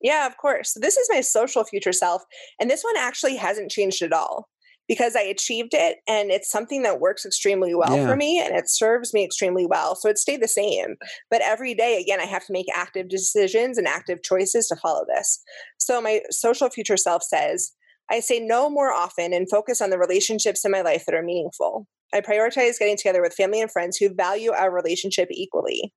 Yeah, 0.00 0.26
of 0.26 0.36
course. 0.36 0.76
This 0.80 0.96
is 0.96 1.08
my 1.10 1.22
social 1.22 1.64
future 1.64 1.92
self. 1.92 2.22
And 2.60 2.70
this 2.70 2.84
one 2.84 2.96
actually 2.96 3.36
hasn't 3.36 3.70
changed 3.70 4.02
at 4.02 4.12
all 4.12 4.48
because 4.88 5.16
I 5.16 5.22
achieved 5.22 5.72
it 5.72 5.98
and 6.06 6.30
it's 6.30 6.50
something 6.50 6.82
that 6.82 7.00
works 7.00 7.24
extremely 7.24 7.74
well 7.74 7.96
yeah. 7.96 8.06
for 8.06 8.16
me 8.16 8.38
and 8.38 8.54
it 8.54 8.68
serves 8.68 9.14
me 9.14 9.24
extremely 9.24 9.66
well. 9.66 9.96
So 9.96 10.08
it 10.08 10.18
stayed 10.18 10.42
the 10.42 10.48
same. 10.48 10.96
But 11.30 11.42
every 11.42 11.74
day, 11.74 12.00
again, 12.00 12.20
I 12.20 12.26
have 12.26 12.44
to 12.46 12.52
make 12.52 12.66
active 12.74 13.08
decisions 13.08 13.78
and 13.78 13.86
active 13.86 14.22
choices 14.22 14.68
to 14.68 14.76
follow 14.76 15.04
this. 15.06 15.42
So 15.78 16.00
my 16.00 16.20
social 16.30 16.68
future 16.68 16.96
self 16.96 17.22
says, 17.22 17.72
I 18.10 18.20
say 18.20 18.38
no 18.40 18.68
more 18.68 18.92
often 18.92 19.32
and 19.32 19.48
focus 19.48 19.80
on 19.80 19.90
the 19.90 19.98
relationships 19.98 20.64
in 20.64 20.70
my 20.70 20.82
life 20.82 21.04
that 21.06 21.14
are 21.14 21.22
meaningful. 21.22 21.86
I 22.12 22.20
prioritize 22.20 22.78
getting 22.78 22.96
together 22.96 23.22
with 23.22 23.34
family 23.34 23.60
and 23.60 23.70
friends 23.70 23.96
who 23.96 24.14
value 24.14 24.52
our 24.52 24.70
relationship 24.70 25.28
equally. 25.30 25.92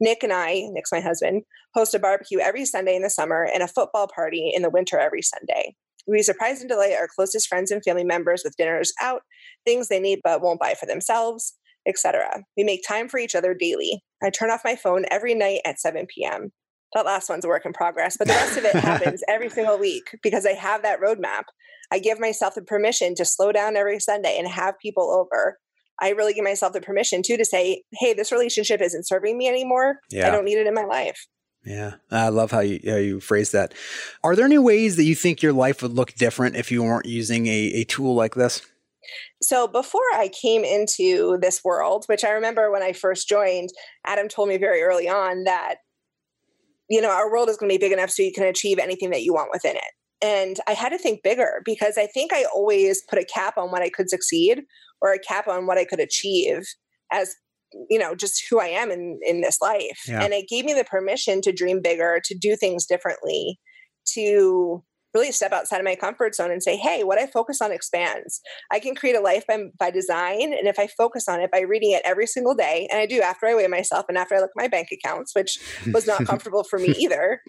Nick 0.00 0.22
and 0.22 0.32
I, 0.32 0.62
Nick's 0.70 0.92
my 0.92 1.00
husband, 1.00 1.42
host 1.74 1.94
a 1.94 1.98
barbecue 1.98 2.38
every 2.38 2.64
Sunday 2.64 2.96
in 2.96 3.02
the 3.02 3.10
summer 3.10 3.46
and 3.52 3.62
a 3.62 3.68
football 3.68 4.08
party 4.14 4.50
in 4.54 4.62
the 4.62 4.70
winter 4.70 4.98
every 4.98 5.20
Sunday. 5.22 5.74
We 6.06 6.22
surprise 6.22 6.60
and 6.60 6.68
delight 6.68 6.94
our 6.98 7.08
closest 7.14 7.48
friends 7.48 7.70
and 7.70 7.82
family 7.82 8.04
members 8.04 8.42
with 8.44 8.56
dinners 8.56 8.92
out, 9.00 9.22
things 9.64 9.88
they 9.88 10.00
need 10.00 10.20
but 10.24 10.42
won't 10.42 10.60
buy 10.60 10.74
for 10.78 10.86
themselves, 10.86 11.54
etc. 11.86 12.44
We 12.56 12.64
make 12.64 12.82
time 12.86 13.08
for 13.08 13.18
each 13.18 13.34
other 13.34 13.54
daily. 13.54 14.02
I 14.22 14.30
turn 14.30 14.50
off 14.50 14.62
my 14.64 14.76
phone 14.76 15.04
every 15.10 15.34
night 15.34 15.60
at 15.64 15.80
7 15.80 16.06
p.m. 16.14 16.52
That 16.94 17.06
last 17.06 17.28
one's 17.28 17.44
a 17.44 17.48
work 17.48 17.64
in 17.64 17.72
progress, 17.72 18.16
but 18.18 18.26
the 18.26 18.34
rest 18.34 18.56
of 18.56 18.64
it 18.64 18.74
happens 18.76 19.22
every 19.28 19.48
single 19.48 19.78
week 19.78 20.16
because 20.22 20.44
I 20.44 20.52
have 20.52 20.82
that 20.82 21.00
roadmap. 21.00 21.44
I 21.92 21.98
give 21.98 22.20
myself 22.20 22.54
the 22.54 22.62
permission 22.62 23.14
to 23.16 23.24
slow 23.24 23.52
down 23.52 23.76
every 23.76 24.00
Sunday 24.00 24.36
and 24.38 24.48
have 24.48 24.78
people 24.80 25.10
over 25.10 25.58
I 26.00 26.10
really 26.10 26.32
give 26.32 26.44
myself 26.44 26.72
the 26.72 26.80
permission 26.80 27.22
too 27.22 27.36
to 27.36 27.44
say, 27.44 27.82
hey, 27.92 28.14
this 28.14 28.32
relationship 28.32 28.80
isn't 28.80 29.06
serving 29.06 29.36
me 29.36 29.48
anymore. 29.48 30.00
Yeah. 30.10 30.28
I 30.28 30.30
don't 30.30 30.44
need 30.44 30.58
it 30.58 30.66
in 30.66 30.74
my 30.74 30.84
life. 30.84 31.26
Yeah, 31.64 31.94
I 32.10 32.30
love 32.30 32.50
how 32.50 32.60
you 32.60 32.80
how 32.86 32.96
you 32.96 33.20
phrase 33.20 33.50
that. 33.52 33.74
Are 34.24 34.34
there 34.34 34.46
any 34.46 34.58
ways 34.58 34.96
that 34.96 35.04
you 35.04 35.14
think 35.14 35.42
your 35.42 35.52
life 35.52 35.82
would 35.82 35.92
look 35.92 36.14
different 36.14 36.56
if 36.56 36.72
you 36.72 36.82
weren't 36.82 37.06
using 37.06 37.46
a, 37.46 37.72
a 37.74 37.84
tool 37.84 38.14
like 38.14 38.34
this? 38.34 38.62
So 39.42 39.66
before 39.66 40.00
I 40.14 40.28
came 40.28 40.64
into 40.64 41.38
this 41.40 41.62
world, 41.64 42.04
which 42.06 42.24
I 42.24 42.30
remember 42.30 42.70
when 42.70 42.82
I 42.82 42.92
first 42.92 43.28
joined, 43.28 43.70
Adam 44.06 44.28
told 44.28 44.48
me 44.48 44.56
very 44.56 44.82
early 44.82 45.08
on 45.08 45.44
that 45.44 45.76
you 46.90 47.00
know, 47.00 47.10
our 47.10 47.30
world 47.30 47.48
is 47.48 47.56
going 47.56 47.70
to 47.70 47.74
be 47.74 47.78
big 47.78 47.92
enough 47.92 48.10
so 48.10 48.22
you 48.22 48.32
can 48.32 48.44
achieve 48.44 48.78
anything 48.78 49.10
that 49.10 49.22
you 49.22 49.32
want 49.32 49.50
within 49.52 49.76
it. 49.76 49.92
And 50.22 50.58
I 50.66 50.72
had 50.72 50.90
to 50.90 50.98
think 50.98 51.22
bigger 51.22 51.62
because 51.64 51.96
I 51.96 52.06
think 52.06 52.32
I 52.32 52.44
always 52.52 53.02
put 53.08 53.18
a 53.18 53.24
cap 53.24 53.56
on 53.56 53.70
what 53.70 53.80
I 53.80 53.88
could 53.88 54.10
succeed 54.10 54.62
or 55.00 55.12
a 55.12 55.18
cap 55.18 55.48
on 55.48 55.66
what 55.66 55.78
I 55.78 55.84
could 55.84 56.00
achieve 56.00 56.64
as 57.12 57.36
you 57.88 57.98
know 57.98 58.14
just 58.14 58.42
who 58.50 58.60
i 58.60 58.66
am 58.66 58.90
in 58.90 59.18
in 59.22 59.40
this 59.40 59.58
life. 59.60 60.02
Yeah. 60.06 60.22
and 60.22 60.32
it 60.32 60.48
gave 60.48 60.64
me 60.64 60.74
the 60.74 60.84
permission 60.84 61.40
to 61.42 61.52
dream 61.52 61.80
bigger 61.82 62.20
to 62.24 62.34
do 62.38 62.56
things 62.56 62.86
differently 62.86 63.58
to 64.14 64.82
really 65.12 65.32
step 65.32 65.52
outside 65.52 65.78
of 65.78 65.84
my 65.84 65.96
comfort 65.96 66.34
zone 66.34 66.50
and 66.50 66.62
say 66.62 66.76
hey 66.76 67.02
what 67.04 67.18
i 67.18 67.26
focus 67.26 67.60
on 67.60 67.72
expands? 67.72 68.40
I 68.70 68.78
can 68.78 68.94
create 68.94 69.16
a 69.16 69.20
life 69.20 69.44
by, 69.46 69.58
by 69.78 69.90
design 69.90 70.52
and 70.52 70.66
if 70.66 70.78
i 70.78 70.86
focus 70.86 71.28
on 71.28 71.40
it 71.40 71.50
by 71.50 71.60
reading 71.60 71.92
it 71.92 72.02
every 72.04 72.26
single 72.26 72.54
day 72.54 72.88
and 72.90 73.00
i 73.00 73.06
do 73.06 73.20
after 73.20 73.46
i 73.46 73.54
weigh 73.54 73.66
myself 73.66 74.06
and 74.08 74.18
after 74.18 74.34
i 74.34 74.38
look 74.38 74.50
at 74.56 74.62
my 74.62 74.68
bank 74.68 74.88
accounts 74.92 75.34
which 75.34 75.58
was 75.92 76.06
not 76.06 76.24
comfortable 76.26 76.64
for 76.64 76.78
me 76.78 76.88
either 76.98 77.40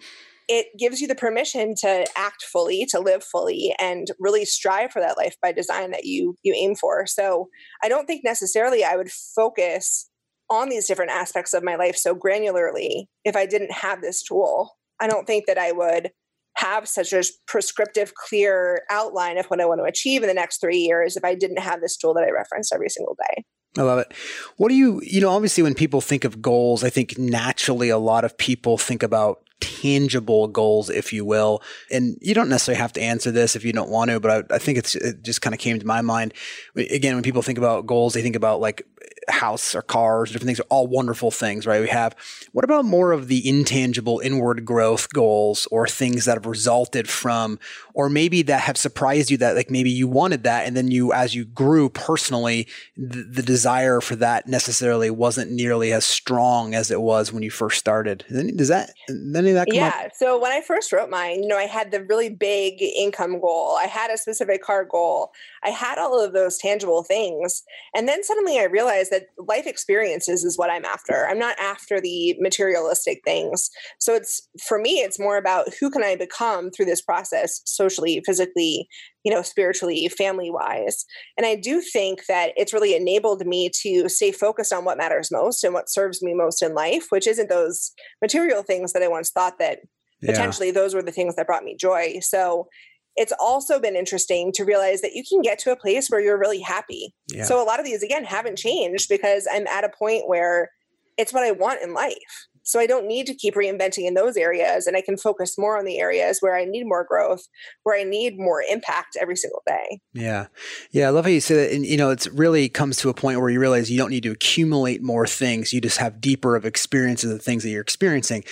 it 0.48 0.66
gives 0.78 1.00
you 1.00 1.06
the 1.06 1.14
permission 1.14 1.74
to 1.76 2.06
act 2.16 2.42
fully 2.44 2.86
to 2.90 3.00
live 3.00 3.22
fully 3.24 3.74
and 3.78 4.08
really 4.18 4.44
strive 4.44 4.90
for 4.90 5.00
that 5.00 5.16
life 5.16 5.36
by 5.40 5.52
design 5.52 5.90
that 5.92 6.04
you 6.04 6.36
you 6.42 6.54
aim 6.54 6.74
for. 6.74 7.06
So 7.06 7.48
i 7.82 7.88
don't 7.88 8.06
think 8.06 8.22
necessarily 8.24 8.84
i 8.84 8.96
would 8.96 9.10
focus 9.10 10.08
on 10.52 10.68
these 10.68 10.86
different 10.86 11.10
aspects 11.10 11.54
of 11.54 11.64
my 11.64 11.76
life 11.76 11.96
so 11.96 12.14
granularly 12.14 13.06
if 13.24 13.34
I 13.34 13.46
didn't 13.46 13.72
have 13.72 14.02
this 14.02 14.22
tool. 14.22 14.76
I 15.00 15.08
don't 15.08 15.26
think 15.26 15.46
that 15.46 15.58
I 15.58 15.72
would 15.72 16.10
have 16.56 16.86
such 16.86 17.14
a 17.14 17.22
prescriptive, 17.46 18.14
clear 18.14 18.82
outline 18.90 19.38
of 19.38 19.46
what 19.46 19.60
I 19.60 19.64
want 19.64 19.80
to 19.80 19.84
achieve 19.84 20.22
in 20.22 20.28
the 20.28 20.34
next 20.34 20.60
three 20.60 20.76
years 20.76 21.16
if 21.16 21.24
I 21.24 21.34
didn't 21.34 21.58
have 21.58 21.80
this 21.80 21.96
tool 21.96 22.12
that 22.14 22.24
I 22.24 22.30
reference 22.30 22.70
every 22.70 22.90
single 22.90 23.16
day. 23.18 23.44
I 23.78 23.82
love 23.82 23.98
it. 24.00 24.12
What 24.58 24.68
do 24.68 24.74
you, 24.74 25.00
you 25.02 25.22
know, 25.22 25.30
obviously 25.30 25.62
when 25.62 25.74
people 25.74 26.02
think 26.02 26.24
of 26.24 26.42
goals, 26.42 26.84
I 26.84 26.90
think 26.90 27.16
naturally 27.16 27.88
a 27.88 27.96
lot 27.96 28.24
of 28.24 28.36
people 28.36 28.76
think 28.76 29.02
about 29.02 29.38
tangible 29.60 30.48
goals, 30.48 30.90
if 30.90 31.12
you 31.12 31.24
will. 31.24 31.62
And 31.90 32.18
you 32.20 32.34
don't 32.34 32.50
necessarily 32.50 32.80
have 32.80 32.92
to 32.94 33.00
answer 33.00 33.30
this 33.30 33.56
if 33.56 33.64
you 33.64 33.72
don't 33.72 33.88
want 33.88 34.10
to, 34.10 34.20
but 34.20 34.52
I, 34.52 34.56
I 34.56 34.58
think 34.58 34.76
it's, 34.76 34.94
it 34.94 35.22
just 35.22 35.40
kind 35.40 35.54
of 35.54 35.60
came 35.60 35.78
to 35.78 35.86
my 35.86 36.02
mind. 36.02 36.34
Again, 36.76 37.14
when 37.14 37.22
people 37.22 37.40
think 37.40 37.58
about 37.58 37.86
goals, 37.86 38.12
they 38.12 38.22
think 38.22 38.36
about 38.36 38.60
like 38.60 38.82
house 39.28 39.74
or 39.74 39.82
cars, 39.82 40.30
different 40.30 40.46
things 40.46 40.60
are 40.60 40.66
all 40.68 40.86
wonderful 40.86 41.30
things, 41.30 41.66
right? 41.66 41.80
We 41.80 41.88
have, 41.88 42.16
what 42.52 42.64
about 42.64 42.84
more 42.84 43.12
of 43.12 43.28
the 43.28 43.48
intangible 43.48 44.18
inward 44.18 44.64
growth 44.64 45.12
goals 45.12 45.68
or 45.70 45.86
things 45.86 46.24
that 46.24 46.34
have 46.34 46.46
resulted 46.46 47.08
from, 47.08 47.58
or 47.94 48.08
maybe 48.08 48.42
that 48.42 48.62
have 48.62 48.76
surprised 48.76 49.30
you 49.30 49.36
that 49.36 49.54
like 49.54 49.70
maybe 49.70 49.90
you 49.90 50.08
wanted 50.08 50.42
that. 50.44 50.66
And 50.66 50.76
then 50.76 50.90
you, 50.90 51.12
as 51.12 51.34
you 51.34 51.44
grew 51.44 51.88
personally, 51.88 52.66
the, 52.96 53.22
the 53.22 53.42
desire 53.42 54.00
for 54.00 54.16
that 54.16 54.48
necessarily 54.48 55.10
wasn't 55.10 55.52
nearly 55.52 55.92
as 55.92 56.04
strong 56.04 56.74
as 56.74 56.90
it 56.90 57.00
was 57.00 57.32
when 57.32 57.42
you 57.42 57.50
first 57.50 57.78
started. 57.78 58.24
Does 58.56 58.68
that, 58.68 58.92
any 59.08 59.50
of 59.50 59.54
that 59.54 59.72
Yeah. 59.72 59.92
Up? 60.06 60.12
So 60.14 60.40
when 60.40 60.50
I 60.50 60.60
first 60.60 60.92
wrote 60.92 61.10
mine, 61.10 61.42
you 61.42 61.48
know, 61.48 61.58
I 61.58 61.66
had 61.66 61.92
the 61.92 62.02
really 62.04 62.28
big 62.28 62.82
income 62.82 63.40
goal. 63.40 63.76
I 63.78 63.86
had 63.86 64.10
a 64.10 64.18
specific 64.18 64.62
car 64.62 64.84
goal. 64.84 65.30
I 65.62 65.70
had 65.70 65.98
all 65.98 66.20
of 66.20 66.32
those 66.32 66.58
tangible 66.58 67.04
things. 67.04 67.62
And 67.94 68.08
then 68.08 68.24
suddenly 68.24 68.58
I 68.58 68.64
realized 68.64 69.11
that 69.12 69.26
life 69.38 69.66
experiences 69.66 70.42
is 70.42 70.58
what 70.58 70.70
I'm 70.70 70.84
after. 70.84 71.26
I'm 71.28 71.38
not 71.38 71.56
after 71.60 72.00
the 72.00 72.34
materialistic 72.40 73.20
things. 73.24 73.70
So 74.00 74.14
it's 74.14 74.48
for 74.66 74.80
me, 74.80 74.98
it's 74.98 75.20
more 75.20 75.36
about 75.36 75.68
who 75.78 75.90
can 75.90 76.02
I 76.02 76.16
become 76.16 76.70
through 76.70 76.86
this 76.86 77.00
process 77.00 77.62
socially, 77.64 78.20
physically, 78.26 78.88
you 79.24 79.32
know, 79.32 79.42
spiritually, 79.42 80.08
family 80.08 80.50
wise. 80.50 81.04
And 81.36 81.46
I 81.46 81.54
do 81.54 81.80
think 81.80 82.26
that 82.26 82.52
it's 82.56 82.72
really 82.72 82.96
enabled 82.96 83.46
me 83.46 83.70
to 83.82 84.08
stay 84.08 84.32
focused 84.32 84.72
on 84.72 84.84
what 84.84 84.98
matters 84.98 85.30
most 85.30 85.62
and 85.62 85.72
what 85.72 85.88
serves 85.88 86.22
me 86.22 86.34
most 86.34 86.62
in 86.62 86.74
life, 86.74 87.06
which 87.10 87.28
isn't 87.28 87.48
those 87.48 87.92
material 88.20 88.64
things 88.64 88.92
that 88.92 89.02
I 89.02 89.08
once 89.08 89.30
thought 89.30 89.60
that 89.60 89.78
potentially 90.24 90.70
those 90.70 90.94
were 90.94 91.02
the 91.02 91.12
things 91.12 91.36
that 91.36 91.46
brought 91.46 91.64
me 91.64 91.76
joy. 91.78 92.18
So 92.20 92.68
it's 93.16 93.32
also 93.38 93.78
been 93.78 93.96
interesting 93.96 94.52
to 94.52 94.64
realize 94.64 95.00
that 95.02 95.12
you 95.14 95.22
can 95.28 95.42
get 95.42 95.58
to 95.60 95.72
a 95.72 95.76
place 95.76 96.08
where 96.08 96.20
you're 96.20 96.38
really 96.38 96.60
happy. 96.60 97.14
Yeah. 97.28 97.44
So 97.44 97.62
a 97.62 97.64
lot 97.64 97.78
of 97.78 97.84
these 97.84 98.02
again 98.02 98.24
haven't 98.24 98.56
changed 98.56 99.08
because 99.08 99.46
I'm 99.52 99.66
at 99.66 99.84
a 99.84 99.90
point 99.90 100.28
where 100.28 100.70
it's 101.18 101.32
what 101.32 101.44
I 101.44 101.50
want 101.52 101.82
in 101.82 101.92
life. 101.92 102.46
So 102.64 102.78
I 102.78 102.86
don't 102.86 103.06
need 103.06 103.26
to 103.26 103.34
keep 103.34 103.54
reinventing 103.54 104.06
in 104.06 104.14
those 104.14 104.36
areas 104.36 104.86
and 104.86 104.96
I 104.96 105.00
can 105.00 105.16
focus 105.16 105.58
more 105.58 105.78
on 105.78 105.84
the 105.84 105.98
areas 105.98 106.38
where 106.40 106.56
I 106.56 106.64
need 106.64 106.84
more 106.84 107.04
growth, 107.08 107.42
where 107.82 107.98
I 107.98 108.04
need 108.04 108.38
more 108.38 108.62
impact 108.62 109.16
every 109.20 109.36
single 109.36 109.62
day. 109.66 110.00
Yeah. 110.14 110.46
Yeah. 110.92 111.08
I 111.08 111.10
love 111.10 111.24
how 111.24 111.30
you 111.30 111.40
say 111.40 111.54
that. 111.56 111.72
And, 111.74 111.84
you 111.84 111.96
know, 111.96 112.10
it's 112.10 112.28
really 112.28 112.68
comes 112.68 112.98
to 112.98 113.08
a 113.08 113.14
point 113.14 113.40
where 113.40 113.50
you 113.50 113.60
realize 113.60 113.90
you 113.90 113.98
don't 113.98 114.10
need 114.10 114.22
to 114.22 114.30
accumulate 114.30 115.02
more 115.02 115.26
things. 115.26 115.72
You 115.72 115.80
just 115.80 115.98
have 115.98 116.20
deeper 116.20 116.56
of 116.56 116.64
experiences 116.64 117.30
of 117.30 117.38
the 117.38 117.44
things 117.44 117.62
that 117.62 117.70
you're 117.70 117.82
experiencing. 117.82 118.44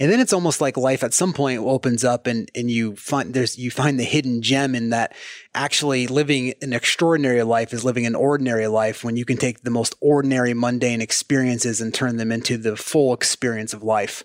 And 0.00 0.10
then 0.10 0.20
it's 0.20 0.32
almost 0.32 0.60
like 0.60 0.76
life 0.76 1.04
at 1.04 1.14
some 1.14 1.32
point 1.32 1.60
opens 1.60 2.04
up 2.04 2.26
and, 2.26 2.50
and 2.54 2.70
you 2.70 2.96
find 2.96 3.34
there's, 3.34 3.58
you 3.58 3.70
find 3.70 3.98
the 3.98 4.04
hidden 4.04 4.42
gem 4.42 4.74
in 4.74 4.90
that 4.90 5.14
actually 5.54 6.06
living 6.06 6.54
an 6.62 6.72
extraordinary 6.72 7.42
life 7.42 7.72
is 7.72 7.84
living 7.84 8.06
an 8.06 8.14
ordinary 8.14 8.66
life 8.66 9.04
when 9.04 9.16
you 9.16 9.24
can 9.24 9.36
take 9.36 9.62
the 9.62 9.70
most 9.70 9.94
ordinary, 10.00 10.54
mundane 10.54 11.00
experiences 11.00 11.80
and 11.80 11.92
turn 11.92 12.16
them 12.16 12.32
into 12.32 12.56
the 12.56 12.76
full 12.76 13.12
experience 13.12 13.51
of 13.74 13.82
life. 13.82 14.24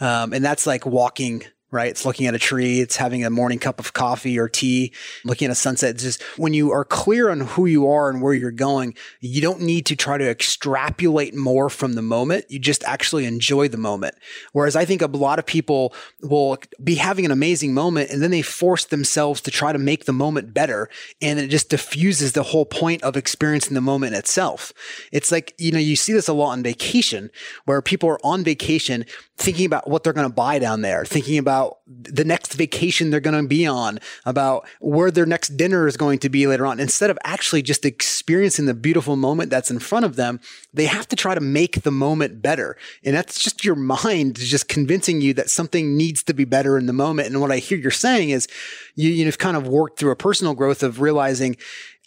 Um, 0.00 0.32
and 0.32 0.44
that's 0.44 0.66
like 0.66 0.86
walking 0.86 1.44
right? 1.70 1.90
It's 1.90 2.06
looking 2.06 2.26
at 2.26 2.34
a 2.34 2.38
tree, 2.38 2.80
it's 2.80 2.96
having 2.96 3.24
a 3.24 3.30
morning 3.30 3.58
cup 3.58 3.78
of 3.78 3.92
coffee 3.92 4.38
or 4.38 4.48
tea, 4.48 4.92
looking 5.24 5.46
at 5.46 5.52
a 5.52 5.54
sunset. 5.54 5.94
It's 5.94 6.02
just 6.02 6.22
when 6.36 6.54
you 6.54 6.70
are 6.72 6.84
clear 6.84 7.28
on 7.28 7.40
who 7.40 7.66
you 7.66 7.88
are 7.88 8.08
and 8.08 8.22
where 8.22 8.32
you're 8.32 8.50
going, 8.50 8.94
you 9.20 9.42
don't 9.42 9.60
need 9.60 9.84
to 9.86 9.96
try 9.96 10.16
to 10.16 10.28
extrapolate 10.28 11.34
more 11.34 11.68
from 11.68 11.92
the 11.92 12.02
moment. 12.02 12.46
You 12.48 12.58
just 12.58 12.82
actually 12.84 13.26
enjoy 13.26 13.68
the 13.68 13.76
moment. 13.76 14.14
Whereas 14.52 14.76
I 14.76 14.86
think 14.86 15.02
a 15.02 15.06
lot 15.06 15.38
of 15.38 15.44
people 15.44 15.92
will 16.22 16.58
be 16.82 16.94
having 16.94 17.26
an 17.26 17.30
amazing 17.30 17.74
moment 17.74 18.10
and 18.10 18.22
then 18.22 18.30
they 18.30 18.42
force 18.42 18.86
themselves 18.86 19.40
to 19.42 19.50
try 19.50 19.72
to 19.72 19.78
make 19.78 20.06
the 20.06 20.12
moment 20.12 20.54
better. 20.54 20.88
And 21.20 21.38
it 21.38 21.48
just 21.48 21.68
diffuses 21.68 22.32
the 22.32 22.44
whole 22.44 22.64
point 22.64 23.02
of 23.02 23.16
experiencing 23.16 23.74
the 23.74 23.80
moment 23.82 24.14
itself. 24.14 24.72
It's 25.12 25.30
like, 25.30 25.54
you 25.58 25.72
know, 25.72 25.78
you 25.78 25.96
see 25.96 26.14
this 26.14 26.28
a 26.28 26.32
lot 26.32 26.52
on 26.52 26.62
vacation 26.62 27.30
where 27.66 27.82
people 27.82 28.08
are 28.08 28.24
on 28.24 28.42
vacation 28.42 29.04
thinking 29.36 29.66
about 29.66 29.88
what 29.88 30.02
they're 30.02 30.12
going 30.12 30.28
to 30.28 30.34
buy 30.34 30.58
down 30.58 30.82
there, 30.82 31.04
thinking 31.04 31.38
about 31.38 31.57
the 31.86 32.24
next 32.24 32.54
vacation 32.54 33.10
they're 33.10 33.20
going 33.20 33.42
to 33.42 33.48
be 33.48 33.66
on, 33.66 33.98
about 34.24 34.66
where 34.80 35.10
their 35.10 35.26
next 35.26 35.56
dinner 35.56 35.86
is 35.86 35.96
going 35.96 36.18
to 36.20 36.28
be 36.28 36.46
later 36.46 36.66
on. 36.66 36.80
Instead 36.80 37.10
of 37.10 37.18
actually 37.24 37.62
just 37.62 37.84
experiencing 37.84 38.66
the 38.66 38.74
beautiful 38.74 39.16
moment 39.16 39.50
that's 39.50 39.70
in 39.70 39.78
front 39.78 40.04
of 40.04 40.16
them, 40.16 40.40
they 40.72 40.86
have 40.86 41.08
to 41.08 41.16
try 41.16 41.34
to 41.34 41.40
make 41.40 41.82
the 41.82 41.90
moment 41.90 42.42
better. 42.42 42.76
And 43.04 43.14
that's 43.14 43.42
just 43.42 43.64
your 43.64 43.74
mind 43.74 44.36
just 44.36 44.68
convincing 44.68 45.20
you 45.20 45.34
that 45.34 45.50
something 45.50 45.96
needs 45.96 46.22
to 46.24 46.34
be 46.34 46.44
better 46.44 46.78
in 46.78 46.86
the 46.86 46.92
moment. 46.92 47.28
And 47.28 47.40
what 47.40 47.52
I 47.52 47.58
hear 47.58 47.78
you're 47.78 47.90
saying 47.90 48.30
is 48.30 48.48
you, 48.94 49.10
you've 49.10 49.38
kind 49.38 49.56
of 49.56 49.66
worked 49.66 49.98
through 49.98 50.12
a 50.12 50.16
personal 50.16 50.54
growth 50.54 50.82
of 50.82 51.00
realizing 51.00 51.56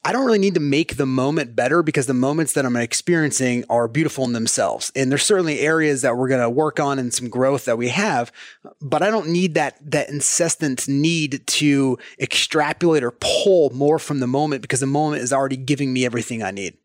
I 0.04 0.12
don't 0.12 0.26
really 0.26 0.40
need 0.40 0.56
to 0.56 0.60
make 0.60 0.98
the 0.98 1.06
moment 1.06 1.56
better 1.56 1.84
because 1.84 2.08
the 2.08 2.16
moments 2.16 2.54
that 2.54 2.66
I'm 2.66 2.76
experiencing 2.76 3.66
are 3.70 3.88
beautiful 3.88 4.26
in 4.26 4.34
themselves. 4.34 4.92
And 4.96 5.12
there's 5.12 5.24
certainly 5.24 5.60
areas 5.60 6.02
that 6.02 6.18
we're 6.18 6.28
going 6.28 6.42
to 6.42 6.50
work 6.50 6.80
on 6.80 6.98
and 6.98 7.14
some 7.14 7.30
growth 7.30 7.66
that 7.66 7.78
we 7.78 7.90
have, 7.90 8.32
but 8.82 9.04
I 9.04 9.12
don't 9.12 9.30
need 9.30 9.54
that, 9.54 9.78
that 9.92 10.10
incessant 10.10 10.88
need 10.88 11.46
to 11.46 12.00
extrapolate 12.20 13.04
or 13.04 13.12
pull 13.12 13.70
more 13.72 14.00
from 14.00 14.20
the 14.20 14.28
moment 14.28 14.64
because 14.64 14.80
the 14.80 14.88
moment 14.88 15.22
is 15.22 15.32
already 15.32 15.58
giving 15.58 15.94
me 15.94 16.04
everything 16.04 16.42
I 16.42 16.50
need. 16.50 16.78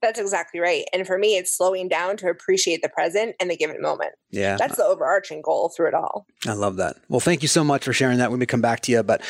That's 0.00 0.18
exactly 0.18 0.60
right. 0.60 0.84
And 0.92 1.06
for 1.06 1.18
me, 1.18 1.36
it's 1.36 1.54
slowing 1.54 1.88
down 1.88 2.16
to 2.18 2.28
appreciate 2.28 2.80
the 2.82 2.88
present 2.88 3.36
and 3.38 3.50
the 3.50 3.56
given 3.56 3.82
moment. 3.82 4.12
Yeah. 4.30 4.56
That's 4.56 4.76
the 4.76 4.84
overarching 4.84 5.42
goal 5.42 5.68
through 5.76 5.88
it 5.88 5.94
all. 5.94 6.26
I 6.46 6.54
love 6.54 6.76
that. 6.76 6.96
Well, 7.08 7.20
thank 7.20 7.42
you 7.42 7.48
so 7.48 7.64
much 7.64 7.84
for 7.84 7.92
sharing 7.92 8.18
that. 8.18 8.30
When 8.30 8.40
we 8.40 8.46
come 8.46 8.62
back 8.62 8.80
to 8.82 8.92
you, 8.92 9.02
but 9.02 9.20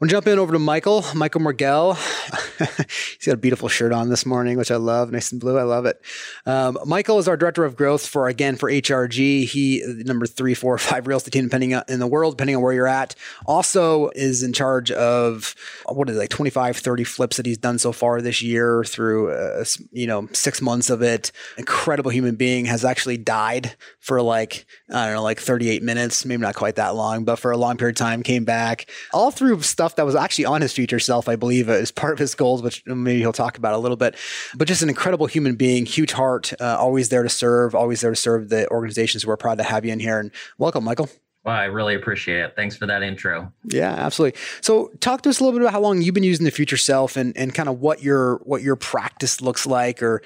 I'm 0.00 0.06
gonna 0.06 0.16
jump 0.16 0.28
in 0.28 0.38
over 0.38 0.54
to 0.54 0.58
Michael, 0.58 1.04
Michael 1.14 1.42
Morgell. 1.42 1.94
He's 3.18 3.26
got 3.26 3.34
a 3.34 3.36
beautiful 3.36 3.68
shirt 3.68 3.92
on 3.92 4.08
this 4.08 4.24
morning, 4.24 4.56
which 4.56 4.70
I 4.70 4.76
love, 4.76 5.12
nice 5.12 5.30
and 5.30 5.38
blue. 5.38 5.58
I 5.58 5.62
love 5.64 5.84
it. 5.84 6.00
Um, 6.46 6.78
Michael 6.86 7.18
is 7.18 7.28
our 7.28 7.36
director 7.36 7.66
of 7.66 7.76
growth 7.76 8.06
for 8.06 8.26
again 8.26 8.56
for 8.56 8.70
HRG. 8.70 9.44
He 9.44 9.82
number 10.06 10.24
three, 10.24 10.54
four, 10.54 10.78
five 10.78 11.06
real 11.06 11.18
estate 11.18 11.32
team 11.32 11.44
depending 11.44 11.74
on, 11.74 11.84
in 11.86 11.98
the 11.98 12.06
world, 12.06 12.38
depending 12.38 12.56
on 12.56 12.62
where 12.62 12.72
you're 12.72 12.86
at. 12.86 13.14
Also 13.44 14.08
is 14.14 14.42
in 14.42 14.54
charge 14.54 14.90
of 14.90 15.54
what 15.84 16.08
is 16.08 16.16
it, 16.16 16.20
like 16.20 16.30
25, 16.30 16.78
30 16.78 17.04
flips 17.04 17.36
that 17.36 17.44
he's 17.44 17.58
done 17.58 17.78
so 17.78 17.92
far 17.92 18.22
this 18.22 18.40
year 18.40 18.82
through 18.84 19.32
uh, 19.32 19.64
you 19.92 20.06
know 20.06 20.30
six 20.32 20.62
months 20.62 20.88
of 20.88 21.02
it. 21.02 21.30
Incredible 21.58 22.10
human 22.10 22.36
being 22.36 22.64
has 22.64 22.86
actually 22.86 23.18
died 23.18 23.76
for 23.98 24.22
like 24.22 24.64
I 24.88 25.04
don't 25.04 25.16
know, 25.16 25.22
like 25.22 25.40
38 25.40 25.82
minutes, 25.82 26.24
maybe 26.24 26.40
not 26.40 26.54
quite 26.54 26.76
that 26.76 26.94
long, 26.94 27.24
but 27.24 27.36
for 27.36 27.50
a 27.50 27.58
long 27.58 27.76
period 27.76 27.96
of 27.96 27.98
time. 27.98 28.22
Came 28.22 28.46
back 28.46 28.88
all 29.12 29.30
through 29.30 29.60
stuff 29.60 29.89
stuff 29.90 29.96
that 29.96 30.06
was 30.06 30.14
actually 30.14 30.44
on 30.44 30.62
his 30.62 30.72
future 30.72 31.00
self, 31.00 31.28
I 31.28 31.36
believe, 31.36 31.68
as 31.68 31.90
part 31.90 32.12
of 32.12 32.18
his 32.18 32.34
goals, 32.34 32.62
which 32.62 32.82
maybe 32.86 33.18
he'll 33.18 33.32
talk 33.32 33.58
about 33.58 33.74
a 33.74 33.78
little 33.78 33.96
bit. 33.96 34.16
But 34.54 34.68
just 34.68 34.82
an 34.82 34.88
incredible 34.88 35.26
human 35.26 35.56
being, 35.56 35.86
huge 35.86 36.12
heart, 36.12 36.52
uh, 36.60 36.76
always 36.78 37.08
there 37.08 37.22
to 37.22 37.28
serve, 37.28 37.74
always 37.74 38.00
there 38.00 38.10
to 38.10 38.16
serve 38.16 38.48
the 38.48 38.68
organizations. 38.70 39.26
We're 39.26 39.36
proud 39.36 39.58
to 39.58 39.64
have 39.64 39.84
you 39.84 39.92
in 39.92 40.00
here. 40.00 40.18
And 40.20 40.30
welcome, 40.58 40.84
Michael. 40.84 41.08
Well, 41.42 41.54
I 41.54 41.64
really 41.64 41.94
appreciate 41.94 42.40
it. 42.40 42.52
Thanks 42.54 42.76
for 42.76 42.84
that 42.86 43.02
intro. 43.02 43.50
Yeah, 43.64 43.92
absolutely. 43.92 44.38
So 44.60 44.90
talk 45.00 45.22
to 45.22 45.30
us 45.30 45.40
a 45.40 45.42
little 45.42 45.58
bit 45.58 45.64
about 45.64 45.72
how 45.72 45.80
long 45.80 46.02
you've 46.02 46.14
been 46.14 46.22
using 46.22 46.44
the 46.44 46.50
future 46.50 46.76
self 46.76 47.16
and, 47.16 47.34
and 47.34 47.54
kind 47.54 47.68
of 47.68 47.80
what 47.80 48.02
your 48.02 48.36
what 48.44 48.60
your 48.62 48.76
practice 48.76 49.40
looks 49.40 49.66
like 49.66 50.02
or 50.02 50.20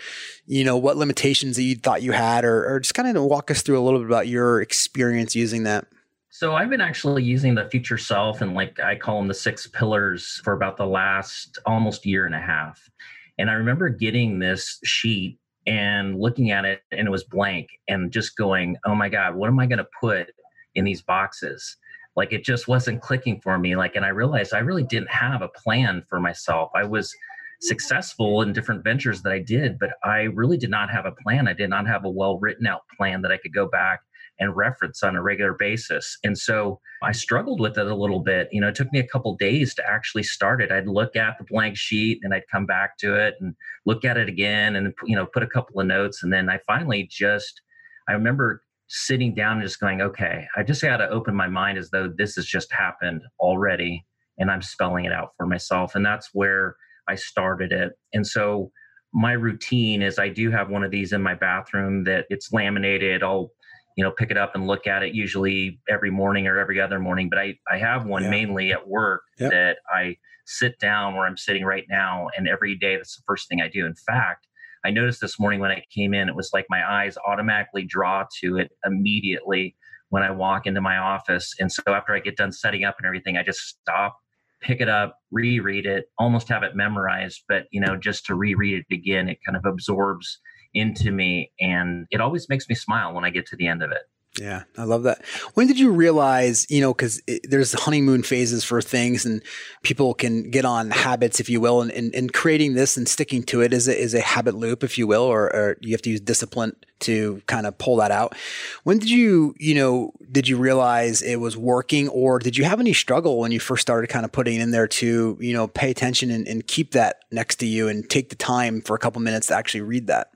you 0.46 0.64
know 0.64 0.76
what 0.76 0.96
limitations 0.96 1.54
that 1.54 1.62
you 1.62 1.76
thought 1.76 2.02
you 2.02 2.10
had 2.10 2.44
or, 2.44 2.66
or 2.66 2.80
just 2.80 2.94
kind 2.94 3.16
of 3.16 3.22
walk 3.22 3.52
us 3.52 3.62
through 3.62 3.78
a 3.78 3.84
little 3.84 4.00
bit 4.00 4.08
about 4.08 4.26
your 4.26 4.60
experience 4.60 5.36
using 5.36 5.62
that. 5.62 5.86
So 6.34 6.56
I've 6.56 6.68
been 6.68 6.80
actually 6.80 7.22
using 7.22 7.54
the 7.54 7.70
future 7.70 7.96
self 7.96 8.40
and 8.40 8.54
like 8.54 8.80
I 8.80 8.96
call 8.96 9.18
them 9.18 9.28
the 9.28 9.34
six 9.34 9.68
pillars 9.68 10.40
for 10.42 10.52
about 10.52 10.76
the 10.76 10.84
last 10.84 11.60
almost 11.64 12.04
year 12.04 12.26
and 12.26 12.34
a 12.34 12.40
half. 12.40 12.90
And 13.38 13.48
I 13.48 13.52
remember 13.52 13.88
getting 13.88 14.40
this 14.40 14.80
sheet 14.82 15.38
and 15.64 16.18
looking 16.18 16.50
at 16.50 16.64
it 16.64 16.80
and 16.90 17.06
it 17.06 17.10
was 17.12 17.22
blank 17.22 17.68
and 17.86 18.10
just 18.10 18.36
going, 18.36 18.76
"Oh 18.84 18.96
my 18.96 19.08
god, 19.08 19.36
what 19.36 19.46
am 19.46 19.60
I 19.60 19.66
going 19.66 19.78
to 19.78 19.86
put 20.00 20.32
in 20.74 20.84
these 20.84 21.02
boxes?" 21.02 21.76
Like 22.16 22.32
it 22.32 22.42
just 22.42 22.66
wasn't 22.66 23.00
clicking 23.00 23.40
for 23.40 23.56
me 23.56 23.76
like 23.76 23.94
and 23.94 24.04
I 24.04 24.08
realized 24.08 24.54
I 24.54 24.58
really 24.58 24.82
didn't 24.82 25.12
have 25.12 25.40
a 25.40 25.48
plan 25.50 26.02
for 26.08 26.18
myself. 26.18 26.72
I 26.74 26.82
was 26.82 27.14
successful 27.60 28.42
in 28.42 28.52
different 28.52 28.82
ventures 28.82 29.22
that 29.22 29.32
I 29.32 29.38
did, 29.38 29.78
but 29.78 29.90
I 30.02 30.22
really 30.22 30.56
did 30.56 30.70
not 30.70 30.90
have 30.90 31.06
a 31.06 31.12
plan. 31.12 31.46
I 31.46 31.52
did 31.52 31.70
not 31.70 31.86
have 31.86 32.04
a 32.04 32.10
well 32.10 32.40
written 32.40 32.66
out 32.66 32.82
plan 32.96 33.22
that 33.22 33.30
I 33.30 33.36
could 33.36 33.54
go 33.54 33.68
back 33.68 34.00
and 34.38 34.56
reference 34.56 35.02
on 35.02 35.16
a 35.16 35.22
regular 35.22 35.54
basis. 35.54 36.18
And 36.24 36.36
so 36.36 36.80
I 37.02 37.12
struggled 37.12 37.60
with 37.60 37.78
it 37.78 37.86
a 37.86 37.94
little 37.94 38.20
bit. 38.20 38.48
You 38.50 38.60
know, 38.60 38.68
it 38.68 38.74
took 38.74 38.92
me 38.92 38.98
a 38.98 39.06
couple 39.06 39.36
days 39.36 39.74
to 39.74 39.86
actually 39.86 40.24
start 40.24 40.60
it. 40.60 40.72
I'd 40.72 40.88
look 40.88 41.16
at 41.16 41.38
the 41.38 41.44
blank 41.44 41.76
sheet 41.76 42.20
and 42.22 42.34
I'd 42.34 42.48
come 42.50 42.66
back 42.66 42.98
to 42.98 43.14
it 43.14 43.34
and 43.40 43.54
look 43.86 44.04
at 44.04 44.16
it 44.16 44.28
again 44.28 44.76
and, 44.76 44.92
you 45.04 45.16
know, 45.16 45.26
put 45.26 45.42
a 45.42 45.48
couple 45.48 45.80
of 45.80 45.86
notes. 45.86 46.22
And 46.22 46.32
then 46.32 46.48
I 46.48 46.58
finally 46.66 47.08
just, 47.10 47.60
I 48.08 48.12
remember 48.12 48.62
sitting 48.88 49.34
down 49.34 49.58
and 49.58 49.66
just 49.66 49.80
going, 49.80 50.00
okay, 50.00 50.46
I 50.56 50.62
just 50.62 50.82
got 50.82 50.98
to 50.98 51.08
open 51.08 51.34
my 51.34 51.48
mind 51.48 51.78
as 51.78 51.90
though 51.90 52.08
this 52.08 52.34
has 52.36 52.46
just 52.46 52.72
happened 52.72 53.22
already. 53.40 54.04
And 54.38 54.50
I'm 54.50 54.62
spelling 54.62 55.04
it 55.04 55.12
out 55.12 55.30
for 55.36 55.46
myself. 55.46 55.94
And 55.94 56.04
that's 56.04 56.30
where 56.32 56.76
I 57.08 57.14
started 57.14 57.72
it. 57.72 57.92
And 58.12 58.26
so 58.26 58.72
my 59.12 59.32
routine 59.32 60.02
is 60.02 60.18
I 60.18 60.28
do 60.28 60.50
have 60.50 60.70
one 60.70 60.82
of 60.82 60.90
these 60.90 61.12
in 61.12 61.22
my 61.22 61.34
bathroom 61.34 62.02
that 62.04 62.26
it's 62.30 62.52
laminated. 62.52 63.22
I'll 63.22 63.52
you 63.96 64.02
know 64.04 64.10
pick 64.10 64.30
it 64.30 64.36
up 64.36 64.54
and 64.54 64.66
look 64.66 64.86
at 64.86 65.02
it 65.02 65.14
usually 65.14 65.80
every 65.88 66.10
morning 66.10 66.46
or 66.46 66.58
every 66.58 66.80
other 66.80 66.98
morning 66.98 67.28
but 67.28 67.38
i 67.38 67.54
i 67.70 67.78
have 67.78 68.06
one 68.06 68.24
yeah. 68.24 68.30
mainly 68.30 68.72
at 68.72 68.88
work 68.88 69.22
yep. 69.38 69.50
that 69.50 69.78
i 69.92 70.16
sit 70.46 70.78
down 70.78 71.14
where 71.14 71.26
i'm 71.26 71.36
sitting 71.36 71.64
right 71.64 71.84
now 71.88 72.28
and 72.36 72.48
every 72.48 72.74
day 72.74 72.96
that's 72.96 73.16
the 73.16 73.22
first 73.26 73.48
thing 73.48 73.60
i 73.60 73.68
do 73.68 73.86
in 73.86 73.94
fact 73.94 74.46
i 74.84 74.90
noticed 74.90 75.20
this 75.20 75.38
morning 75.38 75.60
when 75.60 75.70
i 75.70 75.82
came 75.94 76.12
in 76.14 76.28
it 76.28 76.36
was 76.36 76.50
like 76.52 76.66
my 76.68 76.88
eyes 76.88 77.16
automatically 77.26 77.84
draw 77.84 78.24
to 78.40 78.56
it 78.58 78.70
immediately 78.84 79.74
when 80.10 80.22
i 80.22 80.30
walk 80.30 80.66
into 80.66 80.80
my 80.80 80.96
office 80.96 81.54
and 81.58 81.70
so 81.70 81.82
after 81.88 82.14
i 82.14 82.18
get 82.18 82.36
done 82.36 82.52
setting 82.52 82.84
up 82.84 82.96
and 82.98 83.06
everything 83.06 83.36
i 83.36 83.42
just 83.42 83.60
stop 83.60 84.18
pick 84.60 84.80
it 84.80 84.88
up 84.88 85.18
reread 85.30 85.86
it 85.86 86.06
almost 86.18 86.48
have 86.48 86.62
it 86.62 86.74
memorized 86.74 87.42
but 87.48 87.64
you 87.70 87.80
know 87.80 87.96
just 87.96 88.24
to 88.26 88.34
reread 88.34 88.84
it 88.88 88.94
again 88.94 89.28
it 89.28 89.38
kind 89.44 89.56
of 89.56 89.64
absorbs 89.64 90.40
into 90.74 91.10
me 91.10 91.52
and 91.60 92.06
it 92.10 92.20
always 92.20 92.48
makes 92.48 92.68
me 92.68 92.74
smile 92.74 93.14
when 93.14 93.24
I 93.24 93.30
get 93.30 93.46
to 93.46 93.56
the 93.56 93.66
end 93.66 93.82
of 93.82 93.90
it. 93.92 94.02
Yeah, 94.40 94.64
I 94.76 94.82
love 94.82 95.04
that. 95.04 95.24
When 95.54 95.68
did 95.68 95.78
you 95.78 95.92
realize, 95.92 96.66
you 96.68 96.80
know, 96.80 96.92
because 96.92 97.22
there's 97.44 97.72
honeymoon 97.72 98.24
phases 98.24 98.64
for 98.64 98.82
things 98.82 99.24
and 99.24 99.40
people 99.84 100.12
can 100.12 100.50
get 100.50 100.64
on 100.64 100.90
habits, 100.90 101.38
if 101.38 101.48
you 101.48 101.60
will, 101.60 101.80
and, 101.80 101.92
and, 101.92 102.12
and 102.16 102.32
creating 102.32 102.74
this 102.74 102.96
and 102.96 103.08
sticking 103.08 103.44
to 103.44 103.60
it 103.60 103.72
is 103.72 103.86
a, 103.86 103.96
is 103.96 104.12
a 104.12 104.20
habit 104.20 104.56
loop, 104.56 104.82
if 104.82 104.98
you 104.98 105.06
will, 105.06 105.22
or, 105.22 105.54
or 105.54 105.76
you 105.82 105.92
have 105.92 106.02
to 106.02 106.10
use 106.10 106.20
discipline 106.20 106.74
to 107.00 107.42
kind 107.46 107.64
of 107.64 107.78
pull 107.78 107.96
that 107.96 108.10
out. 108.10 108.34
When 108.82 108.98
did 108.98 109.08
you, 109.08 109.54
you 109.60 109.76
know, 109.76 110.12
did 110.32 110.48
you 110.48 110.56
realize 110.56 111.22
it 111.22 111.36
was 111.36 111.56
working 111.56 112.08
or 112.08 112.40
did 112.40 112.56
you 112.56 112.64
have 112.64 112.80
any 112.80 112.92
struggle 112.92 113.38
when 113.38 113.52
you 113.52 113.60
first 113.60 113.82
started 113.82 114.08
kind 114.08 114.24
of 114.24 114.32
putting 114.32 114.58
in 114.58 114.72
there 114.72 114.88
to, 114.88 115.38
you 115.40 115.52
know, 115.52 115.68
pay 115.68 115.92
attention 115.92 116.32
and, 116.32 116.48
and 116.48 116.66
keep 116.66 116.90
that 116.90 117.20
next 117.30 117.56
to 117.56 117.66
you 117.66 117.86
and 117.86 118.10
take 118.10 118.30
the 118.30 118.36
time 118.36 118.80
for 118.80 118.96
a 118.96 118.98
couple 118.98 119.22
minutes 119.22 119.46
to 119.46 119.54
actually 119.54 119.82
read 119.82 120.08
that? 120.08 120.33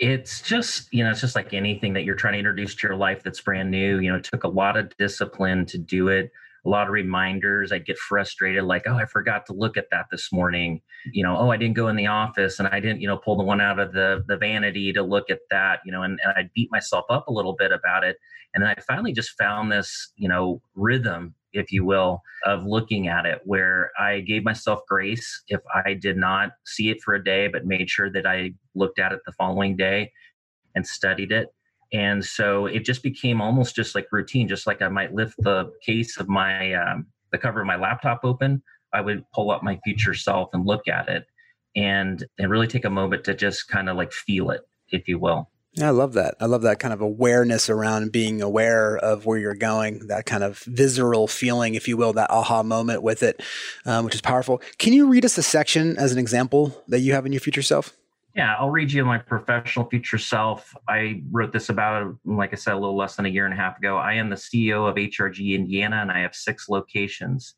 It's 0.00 0.40
just 0.40 0.88
you 0.92 1.04
know 1.04 1.10
it's 1.10 1.20
just 1.20 1.36
like 1.36 1.52
anything 1.52 1.92
that 1.92 2.04
you're 2.04 2.16
trying 2.16 2.32
to 2.32 2.38
introduce 2.38 2.74
to 2.74 2.88
your 2.88 2.96
life 2.96 3.22
that's 3.22 3.40
brand 3.40 3.70
new 3.70 4.00
you 4.00 4.10
know 4.10 4.16
it 4.16 4.24
took 4.24 4.44
a 4.44 4.48
lot 4.48 4.76
of 4.76 4.96
discipline 4.96 5.66
to 5.66 5.78
do 5.78 6.08
it 6.08 6.30
a 6.64 6.68
lot 6.68 6.86
of 6.86 6.92
reminders. 6.92 7.72
I'd 7.72 7.86
get 7.86 7.98
frustrated 7.98 8.64
like 8.64 8.82
oh 8.86 8.96
i 8.96 9.06
forgot 9.06 9.46
to 9.46 9.52
look 9.52 9.76
at 9.76 9.86
that 9.90 10.06
this 10.10 10.32
morning. 10.32 10.80
You 11.12 11.22
know 11.22 11.36
oh 11.36 11.50
i 11.50 11.56
didn't 11.56 11.76
go 11.76 11.88
in 11.88 11.96
the 11.96 12.06
office 12.06 12.58
and 12.58 12.68
i 12.68 12.80
didn't 12.80 13.00
you 13.00 13.08
know 13.08 13.16
pull 13.16 13.36
the 13.36 13.44
one 13.44 13.60
out 13.60 13.78
of 13.78 13.92
the 13.92 14.24
the 14.26 14.36
vanity 14.36 14.92
to 14.92 15.02
look 15.02 15.30
at 15.30 15.40
that 15.50 15.80
you 15.84 15.92
know 15.92 16.02
and, 16.02 16.18
and 16.22 16.34
i'd 16.36 16.52
beat 16.54 16.70
myself 16.70 17.04
up 17.08 17.28
a 17.28 17.32
little 17.32 17.54
bit 17.54 17.72
about 17.72 18.04
it. 18.04 18.16
And 18.52 18.62
then 18.62 18.74
i 18.76 18.80
finally 18.80 19.12
just 19.12 19.36
found 19.38 19.72
this 19.72 20.12
you 20.16 20.28
know 20.28 20.60
rhythm 20.74 21.34
if 21.52 21.72
you 21.72 21.84
will, 21.84 22.22
of 22.44 22.64
looking 22.64 23.08
at 23.08 23.26
it, 23.26 23.40
where 23.44 23.90
I 23.98 24.20
gave 24.20 24.44
myself 24.44 24.80
grace 24.88 25.42
if 25.48 25.60
I 25.84 25.94
did 25.94 26.16
not 26.16 26.50
see 26.64 26.90
it 26.90 27.02
for 27.02 27.14
a 27.14 27.22
day, 27.22 27.48
but 27.48 27.66
made 27.66 27.90
sure 27.90 28.10
that 28.12 28.26
I 28.26 28.54
looked 28.74 28.98
at 28.98 29.12
it 29.12 29.20
the 29.26 29.32
following 29.32 29.76
day 29.76 30.12
and 30.74 30.86
studied 30.86 31.32
it. 31.32 31.48
And 31.92 32.24
so 32.24 32.66
it 32.66 32.84
just 32.84 33.02
became 33.02 33.40
almost 33.40 33.74
just 33.74 33.94
like 33.94 34.06
routine, 34.12 34.46
just 34.48 34.66
like 34.66 34.80
I 34.80 34.88
might 34.88 35.14
lift 35.14 35.34
the 35.38 35.72
case 35.84 36.18
of 36.18 36.28
my, 36.28 36.74
um, 36.74 37.06
the 37.32 37.38
cover 37.38 37.60
of 37.60 37.66
my 37.66 37.76
laptop 37.76 38.20
open, 38.22 38.62
I 38.92 39.00
would 39.00 39.24
pull 39.32 39.50
up 39.50 39.62
my 39.62 39.78
future 39.84 40.14
self 40.14 40.50
and 40.52 40.66
look 40.66 40.88
at 40.88 41.08
it 41.08 41.24
and, 41.76 42.24
and 42.38 42.50
really 42.50 42.66
take 42.66 42.84
a 42.84 42.90
moment 42.90 43.24
to 43.24 43.34
just 43.34 43.68
kind 43.68 43.88
of 43.88 43.96
like 43.96 44.12
feel 44.12 44.50
it, 44.50 44.62
if 44.90 45.08
you 45.08 45.18
will. 45.18 45.50
Yeah, 45.74 45.86
I 45.86 45.90
love 45.90 46.14
that. 46.14 46.34
I 46.40 46.46
love 46.46 46.62
that 46.62 46.80
kind 46.80 46.92
of 46.92 47.00
awareness 47.00 47.70
around 47.70 48.10
being 48.10 48.42
aware 48.42 48.96
of 48.96 49.24
where 49.24 49.38
you're 49.38 49.54
going, 49.54 50.08
that 50.08 50.26
kind 50.26 50.42
of 50.42 50.58
visceral 50.60 51.28
feeling, 51.28 51.76
if 51.76 51.86
you 51.86 51.96
will, 51.96 52.12
that 52.14 52.30
aha 52.30 52.64
moment 52.64 53.04
with 53.04 53.22
it, 53.22 53.40
um, 53.86 54.04
which 54.04 54.16
is 54.16 54.20
powerful. 54.20 54.60
Can 54.78 54.92
you 54.92 55.08
read 55.08 55.24
us 55.24 55.38
a 55.38 55.44
section 55.44 55.96
as 55.96 56.12
an 56.12 56.18
example 56.18 56.82
that 56.88 57.00
you 57.00 57.12
have 57.12 57.24
in 57.24 57.32
your 57.32 57.40
future 57.40 57.62
self? 57.62 57.92
Yeah, 58.34 58.56
I'll 58.58 58.70
read 58.70 58.92
you 58.92 59.04
my 59.04 59.18
professional 59.18 59.88
future 59.88 60.18
self. 60.18 60.74
I 60.88 61.22
wrote 61.30 61.52
this 61.52 61.68
about, 61.68 62.16
like 62.24 62.52
I 62.52 62.56
said, 62.56 62.74
a 62.74 62.78
little 62.78 62.96
less 62.96 63.16
than 63.16 63.26
a 63.26 63.28
year 63.28 63.44
and 63.44 63.54
a 63.54 63.56
half 63.56 63.78
ago. 63.78 63.96
I 63.96 64.14
am 64.14 64.28
the 64.28 64.36
CEO 64.36 64.88
of 64.88 64.96
HRG 64.96 65.54
Indiana, 65.54 65.96
and 65.96 66.10
I 66.10 66.20
have 66.20 66.34
six 66.34 66.68
locations. 66.68 67.54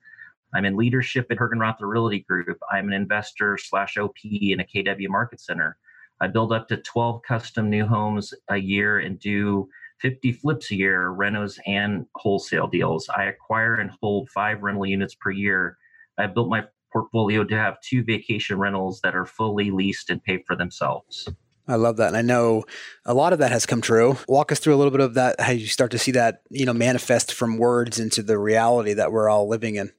I'm 0.55 0.65
in 0.67 0.77
leadership 0.77 1.27
at 1.31 1.39
Hergenrother 1.39 1.83
Realty 1.83 2.21
Group. 2.21 2.59
I'm 2.71 2.89
an 2.89 2.95
investor 2.95 3.59
slash 3.59 3.97
OP 3.97 4.17
in 4.25 4.61
a 4.61 4.65
KW 4.65 5.09
Market 5.09 5.41
Center. 5.41 5.79
I 6.23 6.29
build 6.29 6.53
up 6.53 6.69
to 6.69 6.77
12 6.77 7.23
custom 7.23 7.69
new 7.69 7.85
homes 7.85 8.33
a 8.49 8.57
year 8.57 9.01
and 9.01 9.19
do 9.19 9.69
50 9.99 10.33
flips 10.33 10.71
a 10.71 10.77
year, 10.77 11.11
renos 11.11 11.59
and 11.67 12.07
wholesale 12.15 12.69
deals. 12.69 13.09
I 13.09 13.25
acquire 13.25 13.75
and 13.75 13.91
hold 14.01 14.31
five 14.31 14.63
rental 14.63 14.87
units 14.87 15.17
per 15.17 15.33
year. 15.33 15.79
I 16.17 16.29
built 16.29 16.49
my 16.49 16.63
portfolio 16.93 17.43
to 17.43 17.57
have 17.57 17.81
two 17.81 18.05
vacation 18.05 18.57
rentals 18.57 19.01
that 19.01 19.17
are 19.17 19.27
fully 19.27 19.73
leased 19.73 20.11
and 20.11 20.23
pay 20.23 20.45
for 20.47 20.55
themselves. 20.55 21.29
I 21.67 21.75
love 21.75 21.97
that. 21.97 22.09
And 22.09 22.17
I 22.17 22.23
know 22.23 22.67
a 23.05 23.15
lot 23.15 23.33
of 23.33 23.41
that 23.41 23.51
has 23.51 23.67
come 23.67 23.81
true. 23.81 24.17
Walk 24.29 24.53
us 24.53 24.61
through 24.61 24.77
a 24.77 24.79
little 24.79 24.93
bit 24.93 25.01
of 25.01 25.15
that, 25.15 25.41
how 25.41 25.51
you 25.51 25.67
start 25.67 25.91
to 25.91 25.99
see 25.99 26.13
that, 26.13 26.43
you 26.51 26.67
know, 26.67 26.73
manifest 26.73 27.35
from 27.35 27.59
words 27.59 27.99
into 27.99 28.23
the 28.23 28.39
reality 28.39 28.93
that 28.95 29.11
we're 29.11 29.29
all 29.29 29.49
living 29.49 29.75
in. 29.75 29.91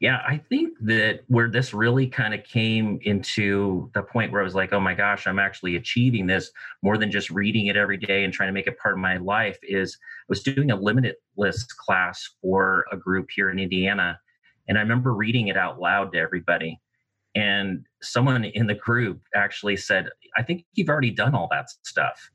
Yeah, 0.00 0.22
I 0.26 0.38
think 0.38 0.78
that 0.80 1.20
where 1.28 1.50
this 1.50 1.74
really 1.74 2.06
kind 2.06 2.32
of 2.32 2.42
came 2.42 2.98
into 3.02 3.90
the 3.92 4.02
point 4.02 4.32
where 4.32 4.40
I 4.40 4.44
was 4.44 4.54
like, 4.54 4.72
oh 4.72 4.80
my 4.80 4.94
gosh, 4.94 5.26
I'm 5.26 5.38
actually 5.38 5.76
achieving 5.76 6.26
this 6.26 6.50
more 6.82 6.96
than 6.96 7.10
just 7.10 7.28
reading 7.28 7.66
it 7.66 7.76
every 7.76 7.98
day 7.98 8.24
and 8.24 8.32
trying 8.32 8.48
to 8.48 8.54
make 8.54 8.66
it 8.66 8.78
part 8.78 8.94
of 8.94 8.98
my 8.98 9.18
life 9.18 9.58
is 9.62 9.98
I 10.00 10.24
was 10.30 10.42
doing 10.42 10.70
a 10.70 10.76
limited 10.76 11.16
list 11.36 11.76
class 11.76 12.30
for 12.40 12.86
a 12.90 12.96
group 12.96 13.28
here 13.30 13.50
in 13.50 13.58
Indiana. 13.58 14.18
And 14.68 14.78
I 14.78 14.80
remember 14.80 15.12
reading 15.12 15.48
it 15.48 15.58
out 15.58 15.80
loud 15.80 16.12
to 16.12 16.18
everybody. 16.18 16.80
And 17.34 17.84
someone 18.00 18.44
in 18.44 18.68
the 18.68 18.74
group 18.74 19.20
actually 19.34 19.76
said, 19.76 20.08
I 20.34 20.42
think 20.42 20.64
you've 20.72 20.88
already 20.88 21.10
done 21.10 21.34
all 21.34 21.48
that 21.50 21.66
stuff 21.82 22.30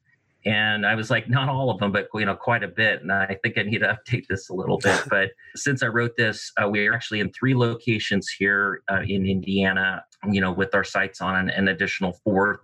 and 0.46 0.86
I 0.86 0.94
was 0.94 1.10
like, 1.10 1.28
not 1.28 1.50
all 1.50 1.72
of 1.72 1.80
them, 1.80 1.92
but 1.92 2.08
you 2.14 2.26
know, 2.26 2.36
quite 2.36 2.64
a 2.64 2.68
bit. 2.68 3.02
And 3.02 3.12
I 3.12 3.38
think 3.42 3.58
I 3.58 3.64
need 3.64 3.80
to 3.80 3.98
update 4.12 4.28
this 4.28 4.50
a 4.50 4.54
little 4.54 4.78
bit. 4.78 5.04
but 5.10 5.32
since 5.56 5.82
I 5.82 5.88
wrote 5.88 6.16
this, 6.18 6.52
uh, 6.62 6.70
we 6.70 6.88
are 6.88 6.94
actually 6.94 7.20
in 7.20 7.32
three 7.32 7.56
locations 7.56 8.30
here 8.30 8.82
uh, 8.92 9.02
in 9.02 9.26
Indiana. 9.26 10.04
You 10.32 10.42
know, 10.42 10.52
with 10.52 10.74
our 10.74 10.84
sights 10.84 11.22
on 11.22 11.36
an, 11.36 11.50
an 11.50 11.68
additional 11.68 12.14
fourth 12.24 12.60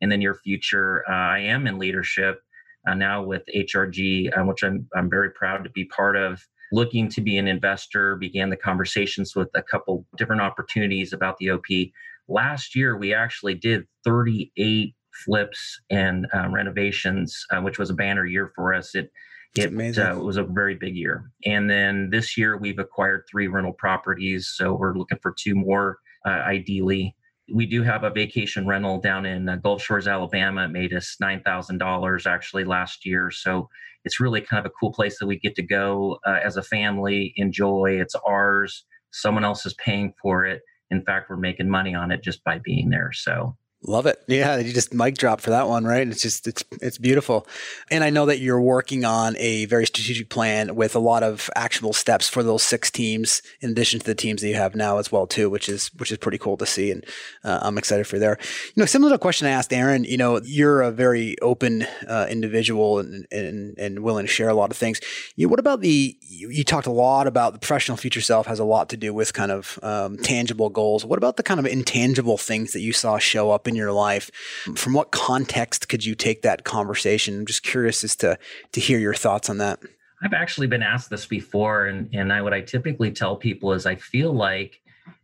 in 0.00 0.08
the 0.08 0.16
near 0.16 0.34
future. 0.34 1.04
Uh, 1.08 1.12
I 1.12 1.38
am 1.40 1.66
in 1.66 1.78
leadership 1.78 2.40
uh, 2.86 2.94
now 2.94 3.22
with 3.22 3.42
HRG, 3.54 4.36
uh, 4.36 4.44
which 4.44 4.62
I'm 4.62 4.88
I'm 4.94 5.10
very 5.10 5.30
proud 5.30 5.64
to 5.64 5.70
be 5.70 5.84
part 5.84 6.16
of. 6.16 6.44
Looking 6.72 7.08
to 7.10 7.20
be 7.20 7.36
an 7.36 7.48
investor, 7.48 8.14
began 8.16 8.48
the 8.48 8.56
conversations 8.56 9.34
with 9.34 9.48
a 9.54 9.62
couple 9.62 10.06
different 10.16 10.40
opportunities 10.40 11.12
about 11.12 11.36
the 11.38 11.50
OP. 11.50 11.66
Last 12.28 12.76
year, 12.76 12.96
we 12.96 13.12
actually 13.12 13.54
did 13.54 13.88
38 14.04 14.94
flips 15.24 15.80
and 15.90 16.26
uh, 16.34 16.48
renovations, 16.50 17.44
uh, 17.50 17.60
which 17.60 17.78
was 17.78 17.90
a 17.90 17.94
banner 17.94 18.26
year 18.26 18.52
for 18.54 18.74
us. 18.74 18.94
It 18.94 19.10
it 19.56 19.98
uh, 19.98 20.16
was 20.16 20.36
a 20.36 20.44
very 20.44 20.76
big 20.76 20.94
year. 20.94 21.30
And 21.44 21.68
then 21.68 22.10
this 22.10 22.36
year 22.36 22.56
we've 22.56 22.78
acquired 22.78 23.24
three 23.28 23.48
rental 23.48 23.72
properties, 23.72 24.52
so 24.54 24.74
we're 24.74 24.94
looking 24.94 25.18
for 25.20 25.34
two 25.36 25.56
more, 25.56 25.98
uh, 26.24 26.28
ideally. 26.30 27.16
We 27.52 27.66
do 27.66 27.82
have 27.82 28.04
a 28.04 28.10
vacation 28.10 28.68
rental 28.68 29.00
down 29.00 29.26
in 29.26 29.48
uh, 29.48 29.56
Gulf 29.56 29.82
Shores, 29.82 30.06
Alabama. 30.06 30.66
It 30.66 30.70
made 30.70 30.94
us 30.94 31.16
nine 31.20 31.42
thousand 31.42 31.78
dollars 31.78 32.26
actually 32.26 32.62
last 32.64 33.04
year. 33.04 33.32
So 33.32 33.68
it's 34.04 34.20
really 34.20 34.40
kind 34.40 34.64
of 34.64 34.70
a 34.70 34.74
cool 34.80 34.92
place 34.92 35.18
that 35.18 35.26
we 35.26 35.38
get 35.38 35.56
to 35.56 35.62
go 35.62 36.18
uh, 36.24 36.38
as 36.44 36.56
a 36.56 36.62
family, 36.62 37.32
enjoy. 37.36 37.98
It's 38.00 38.14
ours. 38.26 38.84
Someone 39.10 39.44
else 39.44 39.66
is 39.66 39.74
paying 39.74 40.14
for 40.22 40.46
it. 40.46 40.62
In 40.92 41.02
fact, 41.02 41.28
we're 41.28 41.36
making 41.36 41.68
money 41.68 41.94
on 41.94 42.12
it 42.12 42.22
just 42.22 42.42
by 42.44 42.60
being 42.62 42.90
there. 42.90 43.10
So 43.12 43.56
Love 43.82 44.04
it. 44.04 44.22
Yeah, 44.26 44.58
you 44.58 44.74
just 44.74 44.92
mic 44.92 45.16
drop 45.16 45.40
for 45.40 45.48
that 45.50 45.66
one, 45.66 45.86
right? 45.86 46.06
It's 46.06 46.20
just 46.20 46.46
it's 46.46 46.62
it's 46.82 46.98
beautiful. 46.98 47.46
And 47.90 48.04
I 48.04 48.10
know 48.10 48.26
that 48.26 48.38
you're 48.38 48.60
working 48.60 49.06
on 49.06 49.38
a 49.38 49.64
very 49.64 49.86
strategic 49.86 50.28
plan 50.28 50.74
with 50.74 50.94
a 50.94 50.98
lot 50.98 51.22
of 51.22 51.48
actionable 51.56 51.94
steps 51.94 52.28
for 52.28 52.42
those 52.42 52.62
six 52.62 52.90
teams 52.90 53.40
in 53.62 53.70
addition 53.70 53.98
to 53.98 54.04
the 54.04 54.14
teams 54.14 54.42
that 54.42 54.48
you 54.48 54.54
have 54.54 54.74
now 54.74 54.98
as 54.98 55.10
well 55.10 55.26
too, 55.26 55.48
which 55.48 55.66
is 55.66 55.90
which 55.94 56.12
is 56.12 56.18
pretty 56.18 56.36
cool 56.36 56.58
to 56.58 56.66
see 56.66 56.90
and 56.90 57.06
uh, 57.42 57.60
I'm 57.62 57.78
excited 57.78 58.06
for 58.06 58.18
there. 58.18 58.36
You 58.74 58.82
know, 58.82 58.84
similar 58.84 59.12
to 59.12 59.14
a 59.14 59.18
question 59.18 59.46
I 59.46 59.52
asked 59.52 59.72
Aaron, 59.72 60.04
you 60.04 60.18
know, 60.18 60.42
you're 60.44 60.82
a 60.82 60.90
very 60.90 61.40
open 61.40 61.86
uh, 62.06 62.26
individual 62.28 62.98
and, 62.98 63.26
and 63.32 63.78
and 63.78 64.00
willing 64.00 64.26
to 64.26 64.30
share 64.32 64.50
a 64.50 64.54
lot 64.54 64.70
of 64.70 64.76
things. 64.76 65.00
You, 65.36 65.48
what 65.48 65.58
about 65.58 65.80
the 65.80 66.18
you, 66.20 66.50
you, 66.50 66.64
talked 66.64 66.86
a 66.86 66.92
lot 66.92 67.26
about 67.26 67.54
the 67.54 67.58
professional 67.58 67.96
future 67.96 68.20
self 68.20 68.46
has 68.46 68.58
a 68.58 68.64
lot 68.64 68.90
to 68.90 68.98
do 68.98 69.14
with 69.14 69.32
kind 69.32 69.50
of 69.50 69.78
um, 69.82 70.18
tangible 70.18 70.68
goals. 70.68 71.06
What 71.06 71.16
about 71.16 71.38
the 71.38 71.42
kind 71.42 71.58
of 71.58 71.64
intangible 71.64 72.36
things 72.36 72.74
that 72.74 72.80
you 72.80 72.92
saw 72.92 73.16
show 73.16 73.50
up 73.50 73.66
in 73.70 73.76
your 73.76 73.92
life. 73.92 74.30
From 74.76 74.92
what 74.92 75.10
context 75.10 75.88
could 75.88 76.04
you 76.04 76.14
take 76.14 76.42
that 76.42 76.64
conversation? 76.64 77.38
I'm 77.38 77.46
just 77.46 77.62
curious 77.62 78.04
as 78.04 78.14
to 78.16 78.38
to 78.72 78.80
hear 78.80 78.98
your 78.98 79.14
thoughts 79.14 79.48
on 79.48 79.56
that. 79.58 79.80
I've 80.22 80.34
actually 80.34 80.66
been 80.66 80.82
asked 80.82 81.08
this 81.08 81.24
before, 81.24 81.86
and 81.86 82.10
and 82.12 82.30
I 82.32 82.42
what 82.42 82.52
I 82.52 82.60
typically 82.60 83.10
tell 83.10 83.36
people 83.36 83.72
is 83.72 83.86
I 83.86 83.94
feel 83.94 84.34
like 84.34 84.80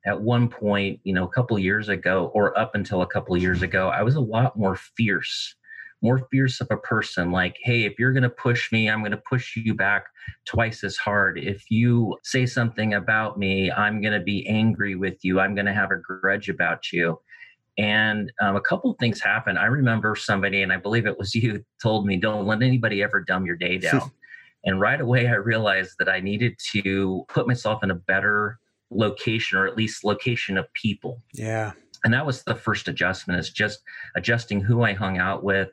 at 0.07 0.21
one 0.21 0.49
point, 0.49 1.01
you 1.05 1.13
know, 1.13 1.25
a 1.25 1.29
couple 1.29 1.59
years 1.59 1.89
ago, 1.89 2.31
or 2.35 2.57
up 2.59 2.75
until 2.75 3.03
a 3.03 3.07
couple 3.07 3.37
years 3.37 3.63
ago, 3.63 3.89
I 3.89 4.03
was 4.03 4.15
a 4.15 4.21
lot 4.21 4.57
more 4.57 4.77
fierce, 4.77 5.55
more 6.01 6.27
fierce 6.31 6.61
of 6.61 6.69
a 6.71 6.77
person. 6.77 7.33
Like, 7.33 7.57
hey, 7.63 7.85
if 7.85 7.99
you're 7.99 8.13
going 8.13 8.23
to 8.23 8.31
push 8.31 8.71
me, 8.73 8.89
I'm 8.89 9.01
going 9.01 9.11
to 9.11 9.17
push 9.19 9.57
you 9.57 9.75
back 9.75 10.07
twice 10.45 10.85
as 10.85 10.97
hard. 10.97 11.39
If 11.39 11.71
you 11.71 12.17
say 12.23 12.47
something 12.47 12.95
about 12.95 13.39
me, 13.39 13.71
I'm 13.71 14.01
going 14.01 14.15
to 14.15 14.25
be 14.25 14.47
angry 14.47 14.95
with 14.95 15.25
you. 15.25 15.41
I'm 15.41 15.55
going 15.55 15.67
to 15.67 15.75
have 15.75 15.91
a 15.91 15.97
grudge 15.97 16.49
about 16.49 16.93
you. 16.93 17.19
And 17.79 18.33
um, 18.41 18.57
a 18.57 18.61
couple 18.61 18.91
of 18.91 18.99
things 18.99 19.21
happened. 19.21 19.59
I 19.59 19.67
remember 19.67 20.17
somebody, 20.17 20.63
and 20.63 20.73
I 20.73 20.79
believe 20.79 21.07
it 21.07 21.19
was 21.19 21.35
you, 21.35 21.63
told 21.83 22.07
me, 22.07 22.17
"Don't 22.17 22.47
let 22.47 22.63
anybody 22.63 23.03
ever 23.03 23.21
dumb 23.21 23.45
your 23.45 23.57
day 23.57 23.79
down." 23.79 24.11
and 24.65 24.81
right 24.81 25.01
away, 25.01 25.27
I 25.29 25.35
realized 25.35 25.97
that 25.99 26.09
I 26.09 26.21
needed 26.21 26.59
to 26.73 27.25
put 27.29 27.47
myself 27.47 27.83
in 27.83 27.91
a 27.91 27.95
better 27.95 28.59
location, 28.91 29.59
or 29.59 29.67
at 29.67 29.77
least 29.77 30.05
location 30.05 30.57
of 30.57 30.73
people. 30.73 31.23
Yeah. 31.35 31.73
And 32.05 32.15
that 32.15 32.25
was 32.25 32.45
the 32.45 32.55
first 32.55 32.89
adjustment. 32.89 33.41
Is 33.41 33.51
just 33.51 33.81
adjusting 34.17 34.61
who 34.61 34.83
I 34.83 34.95
hung 34.95 35.19
out 35.19 35.45
with, 35.45 35.69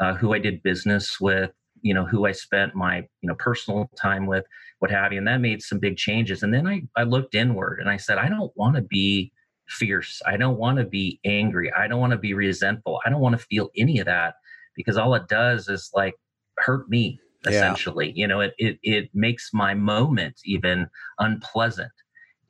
uh, 0.00 0.14
who 0.14 0.34
I 0.34 0.40
did 0.40 0.62
business 0.62 1.20
with, 1.20 1.52
you 1.82 1.94
know, 1.94 2.04
who 2.04 2.26
I 2.26 2.32
spent 2.32 2.74
my 2.74 2.98
you 3.20 3.28
know 3.28 3.36
personal 3.36 3.88
time 3.96 4.26
with, 4.26 4.44
what 4.80 4.90
have 4.90 5.12
you. 5.12 5.18
And 5.18 5.28
that 5.28 5.40
made 5.40 5.62
some 5.62 5.78
big 5.78 5.96
changes. 5.96 6.42
And 6.42 6.52
then 6.52 6.66
I 6.66 6.82
I 6.96 7.04
looked 7.04 7.36
inward 7.36 7.78
and 7.78 7.88
I 7.88 7.96
said, 7.96 8.18
I 8.18 8.28
don't 8.28 8.52
want 8.56 8.74
to 8.74 8.82
be 8.82 9.30
fierce. 9.68 10.20
I 10.26 10.36
don't 10.36 10.58
want 10.58 10.78
to 10.78 10.84
be 10.84 11.20
angry. 11.24 11.72
I 11.72 11.88
don't 11.88 12.00
want 12.00 12.12
to 12.12 12.18
be 12.18 12.34
resentful. 12.34 13.00
I 13.04 13.10
don't 13.10 13.20
want 13.20 13.38
to 13.38 13.46
feel 13.46 13.70
any 13.76 13.98
of 13.98 14.06
that 14.06 14.34
because 14.76 14.96
all 14.96 15.14
it 15.14 15.28
does 15.28 15.68
is 15.68 15.90
like 15.94 16.14
hurt 16.58 16.88
me 16.88 17.20
essentially. 17.46 18.08
Yeah. 18.08 18.12
You 18.14 18.26
know, 18.26 18.40
it, 18.40 18.54
it 18.58 18.78
it 18.82 19.10
makes 19.14 19.50
my 19.52 19.74
moment 19.74 20.40
even 20.44 20.88
unpleasant. 21.18 21.92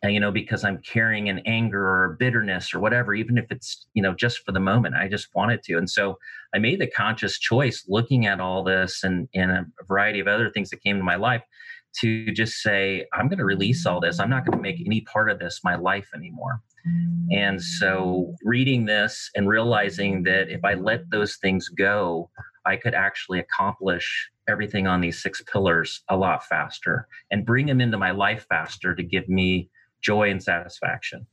And 0.02 0.12
you 0.12 0.20
know, 0.20 0.30
because 0.30 0.64
I'm 0.64 0.82
carrying 0.82 1.28
an 1.30 1.40
anger 1.46 1.82
or 1.82 2.16
bitterness 2.18 2.74
or 2.74 2.80
whatever, 2.80 3.14
even 3.14 3.38
if 3.38 3.46
it's, 3.50 3.86
you 3.94 4.02
know, 4.02 4.14
just 4.14 4.44
for 4.44 4.52
the 4.52 4.60
moment, 4.60 4.94
I 4.94 5.08
just 5.08 5.28
wanted 5.34 5.62
to. 5.64 5.78
And 5.78 5.88
so 5.88 6.18
I 6.54 6.58
made 6.58 6.80
the 6.80 6.86
conscious 6.86 7.38
choice 7.38 7.84
looking 7.88 8.26
at 8.26 8.38
all 8.38 8.62
this 8.62 9.02
and, 9.02 9.28
and 9.34 9.50
a 9.50 9.64
variety 9.88 10.20
of 10.20 10.28
other 10.28 10.50
things 10.50 10.68
that 10.70 10.82
came 10.82 10.98
to 10.98 11.02
my 11.02 11.16
life 11.16 11.42
to 12.00 12.32
just 12.32 12.62
say, 12.62 13.06
I'm 13.12 13.28
going 13.28 13.38
to 13.38 13.44
release 13.44 13.86
all 13.86 14.00
this. 14.00 14.20
I'm 14.20 14.30
not 14.30 14.46
going 14.46 14.58
to 14.58 14.62
make 14.62 14.82
any 14.84 15.02
part 15.02 15.30
of 15.30 15.38
this 15.38 15.60
my 15.64 15.76
life 15.76 16.08
anymore. 16.14 16.60
And 17.30 17.62
so, 17.62 18.34
reading 18.44 18.84
this 18.84 19.30
and 19.34 19.48
realizing 19.48 20.22
that 20.24 20.50
if 20.50 20.62
I 20.64 20.74
let 20.74 21.08
those 21.10 21.36
things 21.36 21.68
go, 21.70 22.28
I 22.66 22.76
could 22.76 22.94
actually 22.94 23.38
accomplish 23.38 24.30
everything 24.48 24.86
on 24.86 25.00
these 25.00 25.22
six 25.22 25.42
pillars 25.50 26.02
a 26.10 26.16
lot 26.16 26.44
faster 26.44 27.08
and 27.30 27.46
bring 27.46 27.66
them 27.66 27.80
into 27.80 27.96
my 27.96 28.10
life 28.10 28.46
faster 28.50 28.94
to 28.94 29.02
give 29.02 29.28
me 29.28 29.70
joy 30.04 30.30
and 30.30 30.42
satisfaction. 30.42 31.26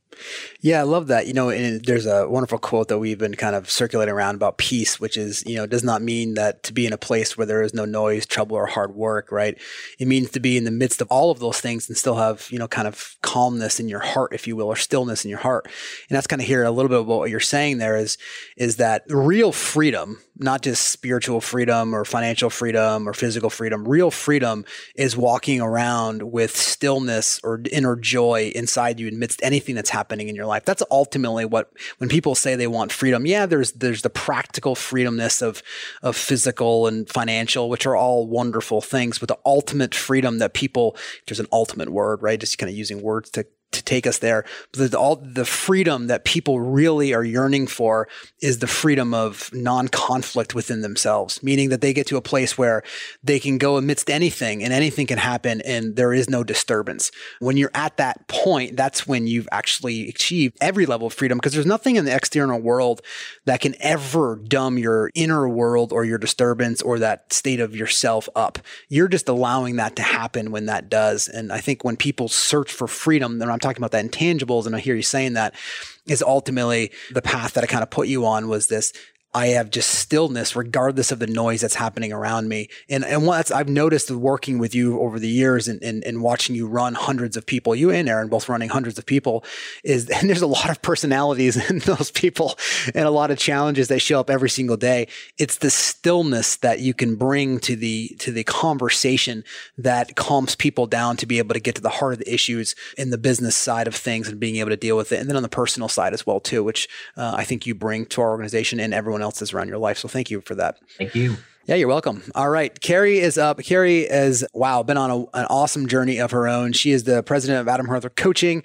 Yeah, 0.60 0.80
I 0.80 0.82
love 0.82 1.08
that. 1.08 1.26
You 1.26 1.32
know, 1.32 1.48
and 1.48 1.84
there's 1.84 2.06
a 2.06 2.28
wonderful 2.28 2.58
quote 2.58 2.88
that 2.88 2.98
we've 2.98 3.18
been 3.18 3.34
kind 3.34 3.56
of 3.56 3.70
circulating 3.70 4.14
around 4.14 4.34
about 4.34 4.58
peace, 4.58 5.00
which 5.00 5.16
is, 5.16 5.42
you 5.46 5.56
know, 5.56 5.66
does 5.66 5.84
not 5.84 6.02
mean 6.02 6.34
that 6.34 6.62
to 6.64 6.72
be 6.72 6.86
in 6.86 6.92
a 6.92 6.98
place 6.98 7.36
where 7.36 7.46
there 7.46 7.62
is 7.62 7.74
no 7.74 7.84
noise, 7.84 8.26
trouble, 8.26 8.56
or 8.56 8.66
hard 8.66 8.94
work, 8.94 9.32
right? 9.32 9.58
It 9.98 10.06
means 10.06 10.30
to 10.30 10.40
be 10.40 10.56
in 10.56 10.64
the 10.64 10.70
midst 10.70 11.00
of 11.00 11.08
all 11.10 11.30
of 11.30 11.38
those 11.38 11.60
things 11.60 11.88
and 11.88 11.96
still 11.96 12.16
have, 12.16 12.46
you 12.50 12.58
know, 12.58 12.68
kind 12.68 12.86
of 12.86 13.16
calmness 13.22 13.80
in 13.80 13.88
your 13.88 14.00
heart, 14.00 14.34
if 14.34 14.46
you 14.46 14.54
will, 14.54 14.66
or 14.66 14.76
stillness 14.76 15.24
in 15.24 15.30
your 15.30 15.40
heart. 15.40 15.66
And 16.08 16.16
that's 16.16 16.26
kind 16.26 16.42
of 16.42 16.48
here 16.48 16.62
a 16.64 16.70
little 16.70 16.90
bit 16.90 17.00
about 17.00 17.18
what 17.18 17.30
you're 17.30 17.40
saying 17.40 17.78
there 17.78 17.96
is, 17.96 18.18
is 18.56 18.76
that 18.76 19.04
real 19.08 19.52
freedom, 19.52 20.20
not 20.36 20.62
just 20.62 20.90
spiritual 20.90 21.40
freedom 21.40 21.94
or 21.94 22.04
financial 22.04 22.50
freedom 22.50 23.08
or 23.08 23.14
physical 23.14 23.50
freedom, 23.50 23.88
real 23.88 24.10
freedom 24.10 24.64
is 24.94 25.16
walking 25.16 25.60
around 25.60 26.22
with 26.22 26.54
stillness 26.54 27.40
or 27.42 27.62
inner 27.72 27.96
joy 27.96 28.52
inside 28.62 28.98
you 28.98 29.08
amidst 29.08 29.42
anything 29.42 29.74
that's 29.74 29.90
happening 29.90 30.28
in 30.28 30.34
your 30.34 30.46
life. 30.46 30.64
That's 30.64 30.82
ultimately 30.90 31.44
what 31.44 31.70
when 31.98 32.08
people 32.08 32.34
say 32.34 32.54
they 32.54 32.66
want 32.66 32.92
freedom. 32.92 33.26
Yeah, 33.26 33.44
there's 33.44 33.72
there's 33.72 34.02
the 34.02 34.10
practical 34.10 34.74
freedomness 34.74 35.42
of 35.42 35.62
of 36.02 36.16
physical 36.16 36.86
and 36.86 37.08
financial, 37.08 37.68
which 37.68 37.84
are 37.84 37.96
all 37.96 38.26
wonderful 38.26 38.80
things, 38.80 39.18
but 39.18 39.28
the 39.28 39.38
ultimate 39.44 39.94
freedom 39.94 40.38
that 40.38 40.54
people 40.54 40.96
there's 41.26 41.40
an 41.40 41.48
ultimate 41.52 41.90
word, 41.90 42.22
right? 42.22 42.40
Just 42.40 42.56
kind 42.56 42.70
of 42.70 42.76
using 42.76 43.02
words 43.02 43.28
to 43.30 43.44
to 43.72 43.82
take 43.82 44.06
us 44.06 44.18
there. 44.18 44.44
The, 44.72 44.98
all 44.98 45.16
the 45.16 45.44
freedom 45.44 46.06
that 46.06 46.24
people 46.24 46.60
really 46.60 47.12
are 47.12 47.24
yearning 47.24 47.66
for 47.66 48.08
is 48.40 48.58
the 48.58 48.66
freedom 48.66 49.12
of 49.14 49.50
non-conflict 49.52 50.54
within 50.54 50.82
themselves, 50.82 51.42
meaning 51.42 51.70
that 51.70 51.80
they 51.80 51.92
get 51.92 52.06
to 52.08 52.16
a 52.16 52.22
place 52.22 52.56
where 52.56 52.82
they 53.22 53.40
can 53.40 53.58
go 53.58 53.76
amidst 53.76 54.10
anything 54.10 54.62
and 54.62 54.72
anything 54.72 55.06
can 55.06 55.18
happen 55.18 55.60
and 55.62 55.96
there 55.96 56.12
is 56.12 56.28
no 56.28 56.44
disturbance. 56.44 57.10
When 57.40 57.56
you're 57.56 57.70
at 57.74 57.96
that 57.96 58.28
point, 58.28 58.76
that's 58.76 59.06
when 59.06 59.26
you've 59.26 59.48
actually 59.52 60.08
achieved 60.08 60.56
every 60.60 60.86
level 60.86 61.06
of 61.06 61.12
freedom 61.12 61.38
because 61.38 61.52
there's 61.52 61.66
nothing 61.66 61.96
in 61.96 62.04
the 62.04 62.14
external 62.14 62.60
world 62.60 63.02
that 63.44 63.60
can 63.60 63.74
ever 63.80 64.36
dumb 64.36 64.78
your 64.78 65.10
inner 65.14 65.48
world 65.48 65.92
or 65.92 66.04
your 66.04 66.18
disturbance 66.18 66.82
or 66.82 66.98
that 66.98 67.32
state 67.32 67.60
of 67.60 67.74
yourself 67.74 68.28
up. 68.34 68.58
You're 68.88 69.08
just 69.08 69.28
allowing 69.28 69.76
that 69.76 69.96
to 69.96 70.02
happen 70.02 70.50
when 70.50 70.66
that 70.66 70.88
does. 70.88 71.28
And 71.28 71.52
I 71.52 71.58
think 71.58 71.84
when 71.84 71.96
people 71.96 72.28
search 72.28 72.72
for 72.72 72.86
freedom, 72.86 73.38
then 73.38 73.50
I'm 73.50 73.58
talking 73.62 73.82
about 73.82 73.92
the 73.92 74.08
intangibles, 74.08 74.66
and 74.66 74.76
I 74.76 74.80
hear 74.80 74.94
you 74.94 75.02
saying 75.02 75.34
that 75.34 75.54
is 76.06 76.22
ultimately 76.22 76.90
the 77.12 77.22
path 77.22 77.54
that 77.54 77.64
I 77.64 77.66
kind 77.66 77.82
of 77.82 77.90
put 77.90 78.08
you 78.08 78.26
on 78.26 78.48
was 78.48 78.66
this 78.66 78.92
I 79.34 79.48
have 79.48 79.70
just 79.70 79.90
stillness 79.90 80.54
regardless 80.54 81.10
of 81.10 81.18
the 81.18 81.26
noise 81.26 81.62
that's 81.62 81.74
happening 81.74 82.12
around 82.12 82.48
me. 82.48 82.68
And 82.90 83.02
and 83.04 83.26
what 83.26 83.50
I've 83.50 83.68
noticed 83.68 84.10
working 84.10 84.58
with 84.58 84.74
you 84.74 85.00
over 85.00 85.18
the 85.18 85.28
years 85.28 85.68
and, 85.68 85.82
and, 85.82 86.04
and 86.04 86.22
watching 86.22 86.54
you 86.54 86.66
run 86.66 86.94
hundreds 86.94 87.36
of 87.36 87.46
people, 87.46 87.74
you 87.74 87.90
and 87.90 88.08
Aaron 88.08 88.28
both 88.28 88.50
running 88.50 88.68
hundreds 88.68 88.98
of 88.98 89.06
people, 89.06 89.44
is 89.84 90.10
and 90.10 90.28
there's 90.28 90.42
a 90.42 90.46
lot 90.46 90.68
of 90.68 90.82
personalities 90.82 91.56
in 91.70 91.78
those 91.80 92.10
people 92.10 92.58
and 92.94 93.06
a 93.06 93.10
lot 93.10 93.30
of 93.30 93.38
challenges 93.38 93.88
that 93.88 94.00
show 94.00 94.20
up 94.20 94.28
every 94.28 94.50
single 94.50 94.76
day. 94.76 95.08
It's 95.38 95.58
the 95.58 95.70
stillness 95.70 96.56
that 96.56 96.80
you 96.80 96.92
can 96.92 97.16
bring 97.16 97.58
to 97.60 97.74
the 97.74 98.08
to 98.18 98.32
the 98.32 98.44
conversation 98.44 99.44
that 99.78 100.14
calms 100.14 100.54
people 100.54 100.86
down 100.86 101.16
to 101.16 101.26
be 101.26 101.38
able 101.38 101.54
to 101.54 101.60
get 101.60 101.74
to 101.76 101.82
the 101.82 101.88
heart 101.88 102.12
of 102.12 102.18
the 102.18 102.32
issues 102.32 102.74
in 102.98 103.08
the 103.08 103.18
business 103.18 103.56
side 103.56 103.86
of 103.86 103.94
things 103.94 104.28
and 104.28 104.38
being 104.38 104.56
able 104.56 104.70
to 104.70 104.76
deal 104.76 104.96
with 104.96 105.10
it. 105.10 105.20
And 105.20 105.28
then 105.28 105.36
on 105.36 105.42
the 105.42 105.48
personal 105.48 105.88
side 105.88 106.12
as 106.12 106.26
well 106.26 106.38
too, 106.38 106.62
which 106.62 106.86
uh, 107.16 107.32
I 107.34 107.44
think 107.44 107.66
you 107.66 107.74
bring 107.74 108.04
to 108.06 108.20
our 108.20 108.30
organization 108.30 108.78
and 108.78 108.92
everyone 108.92 109.21
everyone 109.22 109.32
else 109.32 109.42
is 109.42 109.54
around 109.54 109.68
your 109.68 109.78
life. 109.78 109.98
So 109.98 110.08
thank 110.08 110.30
you 110.30 110.40
for 110.40 110.54
that. 110.56 110.78
Thank 110.98 111.14
you. 111.14 111.36
Yeah, 111.66 111.76
you're 111.76 111.88
welcome. 111.88 112.22
All 112.34 112.50
right. 112.50 112.78
Carrie 112.80 113.20
is 113.20 113.38
up. 113.38 113.62
Carrie 113.62 114.00
is, 114.00 114.44
wow, 114.52 114.82
been 114.82 114.96
on 114.96 115.10
a, 115.10 115.18
an 115.38 115.46
awesome 115.48 115.86
journey 115.86 116.18
of 116.18 116.32
her 116.32 116.48
own. 116.48 116.72
She 116.72 116.90
is 116.90 117.04
the 117.04 117.22
president 117.22 117.60
of 117.60 117.68
Adam 117.68 117.86
Hergenrother 117.86 118.14
Coaching. 118.16 118.64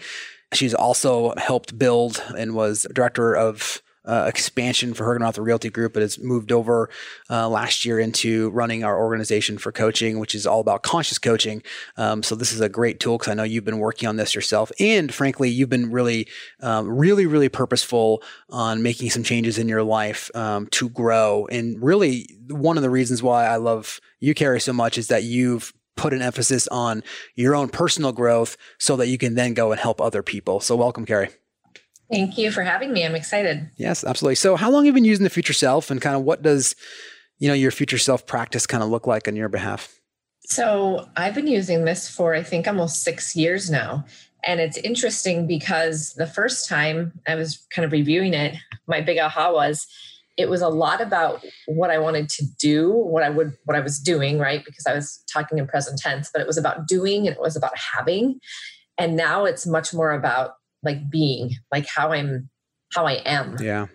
She's 0.54 0.74
also 0.74 1.36
helped 1.38 1.78
build 1.78 2.24
and 2.36 2.56
was 2.56 2.88
director 2.92 3.36
of 3.36 3.84
uh, 4.08 4.26
expansion 4.28 4.94
for 4.94 5.04
Hergenrother 5.04 5.46
Realty 5.46 5.70
Group, 5.70 5.94
but 5.94 6.02
has 6.02 6.18
moved 6.20 6.52
over 6.52 6.90
uh, 7.30 7.48
last 7.50 7.86
year 7.86 8.00
into 8.00 8.50
running 8.52 8.84
our 8.84 8.98
organization 8.98 9.58
for 9.58 9.72
coaching, 9.72 10.20
which 10.20 10.34
is 10.34 10.48
all 10.48 10.62
about 10.62 10.84
conscious 10.84 11.20
coaching. 11.20 11.62
Um, 11.98 12.24
so 12.24 12.36
this 12.36 12.52
is 12.52 12.62
a 12.62 12.70
great 12.70 13.00
tool 13.00 13.18
because 13.18 13.32
I 13.32 13.34
know 13.34 13.44
you've 13.44 13.66
been 13.66 13.80
working 13.80 14.08
on 14.08 14.16
this 14.16 14.34
yourself, 14.34 14.72
and 14.80 15.14
frankly, 15.14 15.50
you've 15.50 15.70
been 15.70 15.92
really, 15.92 16.28
um, 16.62 16.90
really, 16.90 17.26
really 17.26 17.50
purposeful 17.50 18.24
on 18.50 18.82
making 18.82 19.10
some 19.10 19.24
changes 19.24 19.58
in 19.58 19.68
your 19.68 19.84
life 19.84 20.32
um, 20.36 20.68
to 20.68 20.90
grow. 20.90 21.46
And 21.48 21.82
really, 21.84 22.30
one 22.50 22.78
of 22.78 22.84
the 22.84 22.90
reasons 22.90 23.22
why 23.22 23.46
I 23.46 23.58
love 23.58 24.00
you, 24.20 24.34
Carrie, 24.34 24.62
so 24.62 24.74
much 24.74 24.98
is 24.98 25.08
that 25.08 25.24
you've 25.24 25.74
put 25.98 26.14
an 26.14 26.22
emphasis 26.22 26.68
on 26.70 27.04
your 27.36 27.56
own 27.56 27.70
personal 27.70 28.12
growth 28.12 28.56
so 28.78 28.96
that 28.96 29.08
you 29.08 29.18
can 29.18 29.36
then 29.36 29.54
go 29.54 29.72
and 29.72 29.82
help 29.82 30.00
other 30.00 30.24
people. 30.24 30.60
So 30.60 30.76
welcome, 30.76 31.06
Carrie. 31.06 31.30
Thank 32.12 32.38
you 32.38 32.52
for 32.52 32.64
having 32.64 32.94
me. 32.94 33.06
I'm 33.06 33.16
excited. 33.16 33.70
Yes, 33.76 34.04
absolutely. 34.04 34.36
So, 34.36 34.56
how 34.56 34.72
long 34.72 34.86
have 34.86 34.88
you 34.88 34.94
been 34.94 35.06
using 35.06 35.24
the 35.24 35.30
future 35.30 35.54
self, 35.54 35.92
and 35.92 36.02
kind 36.02 36.16
of 36.16 36.24
what 36.24 36.42
does 36.42 36.76
you 37.38 37.48
know 37.48 37.54
your 37.54 37.72
future 37.72 37.98
self 37.98 38.26
practice 38.26 38.66
kind 38.66 38.84
of 38.84 38.90
look 38.90 39.08
like 39.08 39.28
on 39.28 39.36
your 39.36 39.50
behalf? 39.50 39.98
So 40.50 41.10
I've 41.18 41.36
been 41.36 41.48
using 41.48 41.84
this 41.84 42.10
for, 42.10 42.34
I 42.34 42.42
think, 42.42 42.70
almost 42.70 43.04
six 43.04 43.36
years 43.36 43.70
now. 43.70 44.06
And 44.46 44.62
it's 44.62 44.78
interesting 44.78 45.46
because 45.46 46.14
the 46.14 46.26
first 46.26 46.70
time 46.70 47.12
I 47.28 47.36
was 47.36 47.68
kind 47.70 47.86
of 47.86 47.92
reviewing 47.92 48.34
it, 48.34 48.56
my 48.88 49.02
big 49.02 49.18
aha 49.18 49.52
was 49.52 49.86
it 50.38 50.50
was 50.50 50.62
a 50.62 50.70
lot 50.70 51.02
about 51.02 51.44
what 51.66 51.90
I 51.90 51.98
wanted 51.98 52.30
to 52.30 52.46
do, 52.60 52.94
what 52.94 53.24
I 53.24 53.30
would, 53.30 53.58
what 53.66 53.76
I 53.76 53.82
was 53.82 54.00
doing, 54.00 54.40
right? 54.40 54.64
Because 54.64 54.86
I 54.86 54.94
was 54.94 55.22
talking 55.32 55.58
in 55.58 55.68
present 55.68 56.00
tense, 56.00 56.30
but 56.32 56.42
it 56.42 56.48
was 56.48 56.58
about 56.58 56.88
doing 56.88 57.28
and 57.28 57.36
it 57.36 57.42
was 57.42 57.58
about 57.58 57.78
having. 57.78 58.40
And 58.98 59.18
now 59.18 59.44
it's 59.44 59.68
much 59.68 59.94
more 59.94 60.12
about 60.12 60.54
like 60.84 61.10
being, 61.10 61.52
like 61.72 61.88
how 61.88 62.12
I'm, 62.12 62.50
how 62.94 63.06
I 63.06 63.14
am. 63.26 63.58
Yeah. 63.60 63.88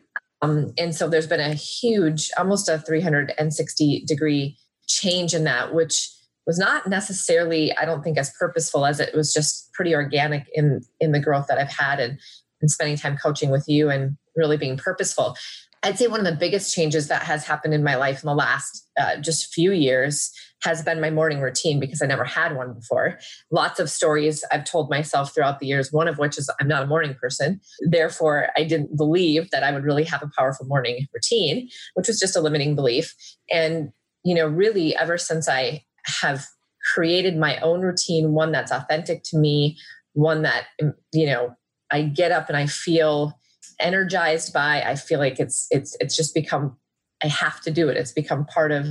Um, 0.42 0.73
and 0.77 0.95
so 0.95 1.09
there's 1.09 1.27
been 1.27 1.40
a 1.40 1.55
huge, 1.55 2.31
almost 2.37 2.68
a 2.68 2.79
360 2.79 4.05
degree 4.07 4.57
change 4.88 5.35
in 5.35 5.45
that, 5.45 5.73
which 5.75 6.11
was 6.47 6.59
not 6.59 6.88
necessarily, 6.88 7.75
I 7.77 7.85
don't 7.85 8.03
think, 8.03 8.18
as 8.18 8.33
purposeful 8.38 8.85
as 8.85 8.99
it 9.01 9.14
was 9.14 9.33
just 9.33 9.73
pretty 9.73 9.95
organic 9.95 10.47
in 10.55 10.83
in 11.01 11.12
the 11.12 11.21
growth 11.21 11.47
that 11.49 11.59
I've 11.59 11.71
had 11.71 12.01
and, 12.01 12.18
and 12.61 12.71
spending 12.71 12.97
time 12.97 13.16
coaching 13.16 13.51
with 13.51 13.68
you 13.68 13.88
and 13.88 14.16
really 14.37 14.57
being 14.57 14.77
purposeful. 14.77 15.37
I'd 15.85 15.99
say 15.99 16.07
one 16.07 16.21
of 16.21 16.27
the 16.27 16.38
biggest 16.38 16.75
changes 16.75 17.09
that 17.09 17.23
has 17.23 17.45
happened 17.45 17.75
in 17.75 17.83
my 17.83 17.97
life 17.97 18.23
in 18.23 18.27
the 18.27 18.35
last 18.35 18.88
uh, 18.99 19.16
just 19.16 19.53
few 19.53 19.73
years 19.73 20.33
has 20.62 20.83
been 20.83 21.01
my 21.01 21.11
morning 21.11 21.40
routine 21.40 21.81
because 21.81 22.03
I 22.03 22.07
never 22.07 22.25
had 22.25 22.57
one 22.57 22.75
before. 22.75 23.18
Lots 23.51 23.81
of 23.81 23.90
stories 23.90 24.44
I've 24.53 24.64
told 24.64 24.90
myself 24.90 25.35
throughout 25.35 25.61
the 25.61 25.66
years, 25.66 25.92
one 25.92 26.09
of 26.09 26.18
which 26.18 26.38
is 26.38 26.51
I'm 26.61 26.68
not 26.68 26.83
a 26.83 26.87
morning 26.87 27.14
person. 27.14 27.61
Therefore, 27.81 28.48
I 28.57 28.64
didn't 28.64 28.96
believe 28.96 29.51
that 29.51 29.62
I 29.62 29.72
would 29.72 29.85
really 29.85 30.05
have 30.05 30.22
a 30.22 30.31
powerful 30.37 30.66
morning 30.66 31.07
routine, 31.12 31.68
which 31.94 32.09
was 32.09 32.18
just 32.18 32.37
a 32.37 32.40
limiting 32.40 32.75
belief. 32.75 33.14
And, 33.51 33.92
you 34.25 34.35
know, 34.35 34.46
really, 34.46 34.96
ever 34.96 35.18
since 35.18 35.48
I 35.48 35.85
have 36.20 36.46
created 36.94 37.37
my 37.37 37.59
own 37.59 37.81
routine, 37.81 38.33
one 38.33 38.53
that's 38.53 38.72
authentic 38.72 39.22
to 39.25 39.38
me, 39.38 39.79
one 40.14 40.42
that, 40.42 40.66
um, 40.83 40.94
you 41.12 41.27
know, 41.27 41.57
I 41.90 42.03
get 42.03 42.33
up 42.33 42.48
and 42.48 42.57
I 42.57 42.66
feel 42.66 43.38
energized 43.83 44.53
by 44.53 44.83
i 44.83 44.94
feel 44.94 45.18
like 45.18 45.38
it's 45.38 45.66
it's 45.70 45.96
it's 46.01 46.16
just 46.16 46.35
become 46.35 46.77
i 47.22 47.27
have 47.27 47.61
to 47.61 47.70
do 47.70 47.88
it 47.88 47.96
it's 47.96 48.12
become 48.12 48.44
part 48.46 48.72
of 48.72 48.87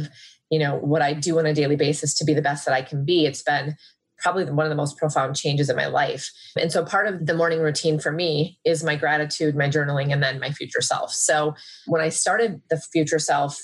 you 0.52 0.60
know 0.60 0.76
what 0.76 1.02
i 1.02 1.14
do 1.14 1.40
on 1.40 1.48
a 1.48 1.54
daily 1.54 1.76
basis 1.76 2.14
to 2.14 2.24
be 2.24 2.34
the 2.34 2.42
best 2.42 2.66
that 2.66 2.74
i 2.74 2.82
can 2.82 3.04
be 3.04 3.26
it's 3.26 3.42
been 3.42 3.76
probably 4.22 4.46
one 4.46 4.66
of 4.66 4.70
the 4.70 4.76
most 4.76 4.98
profound 4.98 5.36
changes 5.36 5.70
in 5.70 5.76
my 5.76 5.88
life. 5.88 6.32
And 6.58 6.72
so 6.72 6.86
part 6.86 7.08
of 7.08 7.26
the 7.26 7.34
morning 7.34 7.60
routine 7.60 8.00
for 8.00 8.12
me 8.12 8.60
is 8.64 8.84
my 8.84 8.96
gratitude 8.96 9.56
my 9.56 9.68
journaling 9.68 10.14
and 10.14 10.22
then 10.22 10.40
my 10.40 10.52
future 10.52 10.82
self. 10.82 11.12
So 11.12 11.56
when 11.88 12.02
i 12.02 12.10
started 12.10 12.62
the 12.70 12.80
future 12.80 13.20
self 13.20 13.60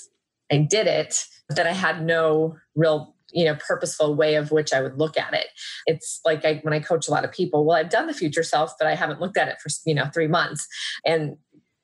i 0.50 0.58
did 0.58 0.86
it 0.86 1.24
but 1.48 1.56
then 1.56 1.66
i 1.66 1.72
had 1.72 2.04
no 2.04 2.56
real 2.74 3.14
you 3.32 3.44
know 3.44 3.54
purposeful 3.54 4.14
way 4.14 4.34
of 4.34 4.50
which 4.50 4.72
i 4.72 4.80
would 4.80 4.98
look 4.98 5.16
at 5.16 5.34
it. 5.34 5.46
It's 5.86 6.20
like 6.24 6.44
I, 6.44 6.60
when 6.62 6.74
i 6.74 6.80
coach 6.80 7.08
a 7.08 7.10
lot 7.10 7.24
of 7.24 7.32
people 7.32 7.64
well 7.64 7.76
i've 7.76 7.90
done 7.90 8.06
the 8.06 8.14
future 8.14 8.42
self 8.42 8.72
but 8.78 8.88
i 8.88 8.94
haven't 8.94 9.20
looked 9.20 9.36
at 9.36 9.48
it 9.48 9.60
for 9.60 9.70
you 9.86 9.94
know 9.94 10.06
three 10.12 10.28
months. 10.28 10.66
And 11.06 11.36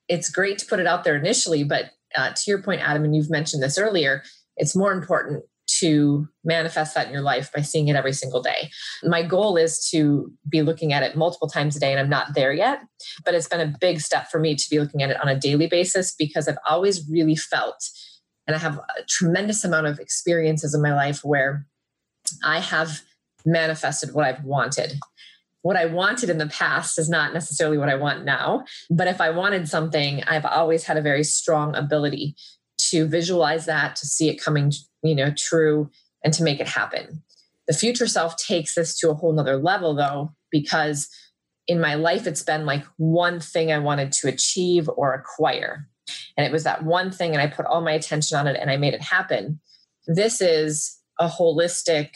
it's 0.09 0.29
great 0.29 0.59
to 0.59 0.67
put 0.67 0.81
it 0.81 0.87
out 0.87 1.05
there 1.05 1.17
initially 1.17 1.65
but 1.65 1.91
uh, 2.17 2.31
to 2.31 2.43
your 2.47 2.63
point 2.63 2.81
adam 2.81 3.05
and 3.05 3.15
you've 3.15 3.31
mentioned 3.31 3.63
this 3.63 3.79
earlier 3.79 4.23
it's 4.57 4.77
more 4.77 4.93
important 4.93 5.45
to 5.81 6.29
manifest 6.45 6.95
that 6.95 7.07
in 7.07 7.13
your 7.13 7.23
life 7.23 7.51
by 7.53 7.63
seeing 7.63 7.89
it 7.89 7.97
every 7.97 8.13
single 8.13 8.43
day. 8.43 8.71
My 9.03 9.23
goal 9.23 9.57
is 9.57 9.89
to 9.91 10.31
be 10.49 10.61
looking 10.61 10.93
at 10.93 11.03
it 11.03 11.17
multiple 11.17 11.49
times 11.49 11.75
a 11.75 11.81
day, 11.81 11.91
and 11.91 11.99
I'm 11.99 12.11
not 12.11 12.35
there 12.35 12.53
yet, 12.53 12.81
but 13.25 13.35
it's 13.35 13.49
been 13.49 13.61
a 13.61 13.75
big 13.81 14.01
step 14.01 14.31
for 14.31 14.39
me 14.39 14.55
to 14.55 14.71
be 14.71 14.79
looking 14.79 15.03
at 15.03 15.11
it 15.11 15.21
on 15.23 15.29
a 15.29 15.39
daily 15.39 15.67
basis 15.67 16.15
because 16.15 16.49
I've 16.49 16.59
always 16.69 17.09
really 17.09 17.37
felt 17.37 17.83
and 18.47 18.55
I 18.55 18.59
have 18.59 18.79
a 18.79 19.03
tremendous 19.09 19.65
amount 19.65 19.87
of 19.87 19.99
experiences 19.99 20.75
in 20.75 20.83
my 20.83 20.95
life 20.95 21.25
where 21.25 21.67
I 22.43 22.61
have 22.61 23.01
manifested 23.45 24.15
what 24.15 24.27
I've 24.27 24.45
wanted. 24.45 24.99
What 25.63 25.77
I 25.77 25.87
wanted 25.87 26.29
in 26.29 26.37
the 26.37 26.47
past 26.49 26.99
is 26.99 27.09
not 27.09 27.33
necessarily 27.33 27.79
what 27.79 27.89
I 27.89 27.95
want 27.95 28.25
now. 28.25 28.65
But 28.91 29.09
if 29.09 29.21
I 29.21 29.31
wanted 29.31 29.67
something, 29.69 30.23
I've 30.25 30.45
always 30.45 30.85
had 30.85 30.99
a 30.99 31.03
very 31.03 31.25
strong 31.25 31.75
ability 31.75 32.37
to 32.95 33.07
visualize 33.07 33.67
that, 33.67 33.97
to 33.97 34.07
see 34.07 34.29
it 34.29 34.43
coming, 34.43 34.73
you 35.03 35.15
know, 35.15 35.33
true, 35.37 35.91
and 36.25 36.33
to 36.35 36.43
make 36.43 36.61
it 36.61 36.69
happen. 36.69 37.23
The 37.67 37.75
future 37.75 38.07
self 38.07 38.37
takes 38.37 38.75
this 38.75 38.99
to 38.99 39.11
a 39.11 39.15
whole 39.15 39.33
nother 39.33 39.57
level 39.57 39.95
though, 39.95 40.33
because 40.51 41.09
in 41.67 41.81
my 41.81 41.95
life, 41.95 42.27
it's 42.27 42.43
been 42.43 42.67
like 42.67 42.85
one 42.97 43.41
thing 43.41 43.73
I 43.73 43.79
wanted 43.79 44.13
to 44.13 44.29
achieve 44.29 44.89
or 44.97 45.15
acquire 45.15 45.89
and 46.37 46.47
it 46.47 46.53
was 46.53 46.65
that 46.65 46.85
one 46.85 47.11
thing 47.11 47.33
and 47.33 47.41
i 47.41 47.47
put 47.47 47.67
all 47.67 47.81
my 47.81 47.93
attention 47.93 48.37
on 48.37 48.47
it 48.47 48.57
and 48.61 48.71
i 48.71 48.77
made 48.77 48.95
it 48.95 49.03
happen 49.03 49.61
this 50.07 50.41
is 50.41 50.99
a 51.19 51.29
holistic 51.29 52.11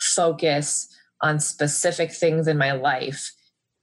focus 0.00 0.88
on 1.22 1.40
specific 1.40 2.12
things 2.12 2.46
in 2.46 2.56
my 2.56 2.72
life 2.72 3.32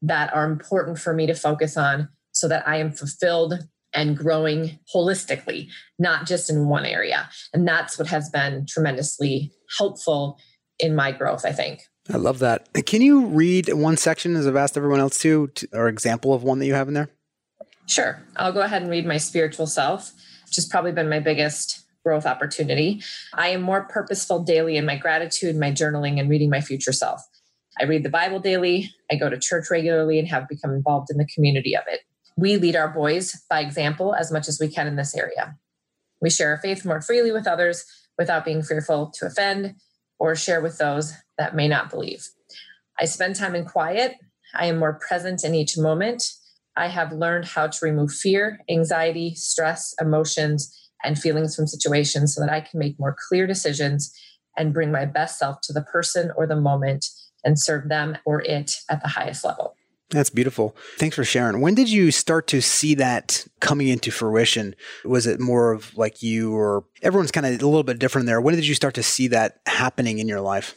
that 0.02 0.34
are 0.34 0.46
important 0.46 0.98
for 0.98 1.14
me 1.14 1.28
to 1.28 1.34
focus 1.34 1.78
on 1.78 2.10
so 2.32 2.48
that 2.48 2.68
i 2.68 2.78
am 2.78 2.92
fulfilled 2.92 3.68
and 3.96 4.18
growing 4.18 4.78
holistically 4.94 5.70
not 5.98 6.28
just 6.28 6.50
in 6.50 6.68
one 6.68 6.86
area 6.86 7.30
and 7.54 7.68
that's 7.68 7.98
what 7.98 8.08
has 8.08 8.30
been 8.30 8.66
tremendously 8.68 9.52
helpful 9.78 10.40
in 10.80 10.96
my 10.96 11.12
growth 11.12 11.46
i 11.46 11.52
think 11.52 11.82
I 12.08 12.18
love 12.18 12.38
that. 12.38 12.70
Can 12.86 13.02
you 13.02 13.26
read 13.26 13.74
one 13.74 13.98
section, 13.98 14.36
as 14.36 14.46
I've 14.46 14.56
asked 14.56 14.78
everyone 14.78 15.00
else 15.00 15.18
to, 15.20 15.50
or 15.74 15.88
example 15.88 16.36
of 16.36 16.44
one 16.44 16.60
that 16.60 16.68
you 16.68 16.76
have 16.76 16.88
in 16.88 16.94
there? 16.94 17.10
Sure. 17.88 18.22
I'll 18.36 18.52
go 18.52 18.62
ahead 18.62 18.82
and 18.82 18.92
read 18.92 19.06
my 19.06 19.18
spiritual 19.18 19.68
self, 19.68 20.12
which 20.46 20.56
has 20.56 20.68
probably 20.68 20.92
been 20.92 21.10
my 21.10 21.20
biggest 21.20 21.84
growth 22.04 22.26
opportunity. 22.26 23.02
I 23.34 23.50
am 23.50 23.62
more 23.62 23.84
purposeful 23.84 24.44
daily 24.44 24.78
in 24.78 24.86
my 24.86 24.96
gratitude, 24.96 25.56
my 25.56 25.72
journaling, 25.72 26.20
and 26.20 26.30
reading 26.30 26.50
my 26.50 26.62
future 26.62 26.94
self. 26.94 27.22
I 27.80 27.86
read 27.86 28.04
the 28.04 28.10
Bible 28.10 28.40
daily. 28.40 28.92
I 29.12 29.16
go 29.16 29.30
to 29.30 29.40
church 29.40 29.66
regularly 29.70 30.20
and 30.20 30.28
have 30.28 30.48
become 30.48 30.72
involved 30.72 31.10
in 31.10 31.18
the 31.18 31.28
community 31.34 31.76
of 31.76 31.84
it. 31.88 32.02
We 32.38 32.58
lead 32.58 32.76
our 32.76 32.90
boys 32.90 33.44
by 33.50 33.62
example 33.62 34.14
as 34.14 34.32
much 34.32 34.48
as 34.48 34.60
we 34.60 34.68
can 34.68 34.88
in 34.88 34.96
this 34.96 35.16
area. 35.16 35.58
We 36.22 36.30
share 36.30 36.50
our 36.50 36.58
faith 36.58 36.86
more 36.86 37.02
freely 37.02 37.32
with 37.32 37.48
others 37.48 37.86
without 38.18 38.46
being 38.46 38.62
fearful 38.62 39.12
to 39.16 39.26
offend 39.26 39.76
or 40.20 40.36
share 40.36 40.62
with 40.62 40.78
those 40.78 41.14
that 41.38 41.56
may 41.56 41.68
not 41.68 41.90
believe. 41.90 42.28
I 43.00 43.06
spend 43.06 43.36
time 43.36 43.56
in 43.56 43.66
quiet. 43.66 44.16
I 44.54 44.68
am 44.68 44.78
more 44.78 45.00
present 45.08 45.44
in 45.44 45.54
each 45.54 45.78
moment. 45.78 46.24
I 46.78 46.88
have 46.88 47.12
learned 47.12 47.46
how 47.46 47.68
to 47.68 47.86
remove 47.86 48.14
fear, 48.14 48.60
anxiety, 48.70 49.34
stress, 49.36 49.94
emotions, 50.00 50.74
and 51.04 51.20
feelings 51.20 51.56
from 51.56 51.68
situations 51.68 52.36
so 52.36 52.42
that 52.42 52.52
I 52.52 52.62
can 52.62 52.80
make 52.80 53.00
more 53.00 53.16
clear 53.30 53.48
decisions 53.48 54.14
and 54.58 54.74
bring 54.74 54.92
my 54.92 55.06
best 55.06 55.38
self 55.40 55.62
to 55.64 55.74
the 55.74 55.84
person 55.84 56.32
or 56.36 56.48
the 56.48 56.56
moment 56.56 57.06
and 57.44 57.60
serve 57.60 57.90
them 57.90 58.18
or 58.26 58.42
it 58.42 58.78
at 58.90 59.02
the 59.02 59.10
highest 59.10 59.46
level. 59.46 59.75
That's 60.12 60.30
beautiful. 60.30 60.76
Thanks 60.98 61.16
for 61.16 61.24
sharing. 61.24 61.62
When 61.62 61.74
did 61.74 61.90
you 61.90 62.12
start 62.12 62.48
to 62.48 62.62
see 62.62 62.94
that 62.96 63.48
coming 63.60 63.88
into 63.88 64.12
fruition? 64.12 64.76
Was 65.04 65.26
it 65.26 65.40
more 65.40 65.72
of 65.72 65.98
like 65.98 66.22
you 66.22 66.54
or 66.54 66.86
everyone's 67.02 67.32
kind 67.32 67.46
of 67.46 67.54
a 67.54 67.66
little 67.66 67.84
bit 67.84 67.98
different 67.98 68.28
there? 68.28 68.40
When 68.40 68.56
did 68.56 68.68
you 68.68 68.76
start 68.76 68.94
to 68.96 69.04
see 69.04 69.28
that 69.30 69.60
happening 69.66 70.20
in 70.20 70.28
your 70.28 70.42
life? 70.42 70.76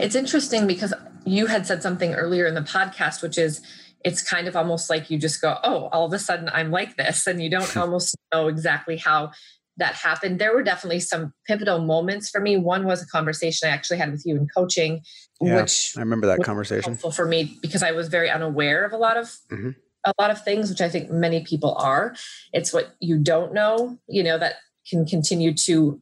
It's 0.00 0.16
interesting 0.16 0.66
because 0.66 0.92
you 1.24 1.46
had 1.46 1.66
said 1.66 1.82
something 1.82 2.14
earlier 2.14 2.46
in 2.46 2.54
the 2.54 2.60
podcast, 2.60 3.22
which 3.22 3.38
is 3.38 3.62
it's 4.04 4.22
kind 4.22 4.48
of 4.48 4.56
almost 4.56 4.90
like 4.90 5.10
you 5.10 5.18
just 5.18 5.40
go, 5.40 5.58
oh, 5.62 5.88
all 5.92 6.04
of 6.04 6.12
a 6.12 6.18
sudden 6.18 6.50
I'm 6.52 6.70
like 6.70 6.96
this. 6.96 7.26
And 7.26 7.40
you 7.42 7.50
don't 7.50 7.76
almost 7.76 8.16
know 8.32 8.48
exactly 8.48 8.96
how 8.96 9.30
that 9.76 9.94
happened. 9.94 10.38
There 10.38 10.54
were 10.54 10.62
definitely 10.62 11.00
some 11.00 11.32
pivotal 11.46 11.80
moments 11.80 12.30
for 12.30 12.40
me. 12.40 12.56
One 12.56 12.84
was 12.84 13.02
a 13.02 13.06
conversation 13.06 13.68
I 13.68 13.72
actually 13.72 13.98
had 13.98 14.10
with 14.12 14.22
you 14.24 14.36
in 14.36 14.46
coaching, 14.54 15.02
yeah, 15.40 15.60
which 15.60 15.94
I 15.96 16.00
remember 16.00 16.26
that 16.28 16.42
conversation. 16.42 16.92
Helpful 16.92 17.10
for 17.10 17.26
me 17.26 17.58
because 17.60 17.82
I 17.82 17.92
was 17.92 18.08
very 18.08 18.30
unaware 18.30 18.84
of 18.84 18.92
a 18.92 18.96
lot 18.96 19.16
of 19.16 19.26
mm-hmm. 19.50 19.70
a 20.04 20.12
lot 20.20 20.30
of 20.30 20.44
things, 20.44 20.70
which 20.70 20.80
I 20.80 20.88
think 20.88 21.10
many 21.10 21.44
people 21.44 21.74
are. 21.74 22.14
It's 22.52 22.72
what 22.72 22.94
you 23.00 23.18
don't 23.18 23.52
know, 23.52 23.98
you 24.08 24.22
know, 24.22 24.38
that 24.38 24.56
can 24.88 25.06
continue 25.06 25.54
to 25.54 26.00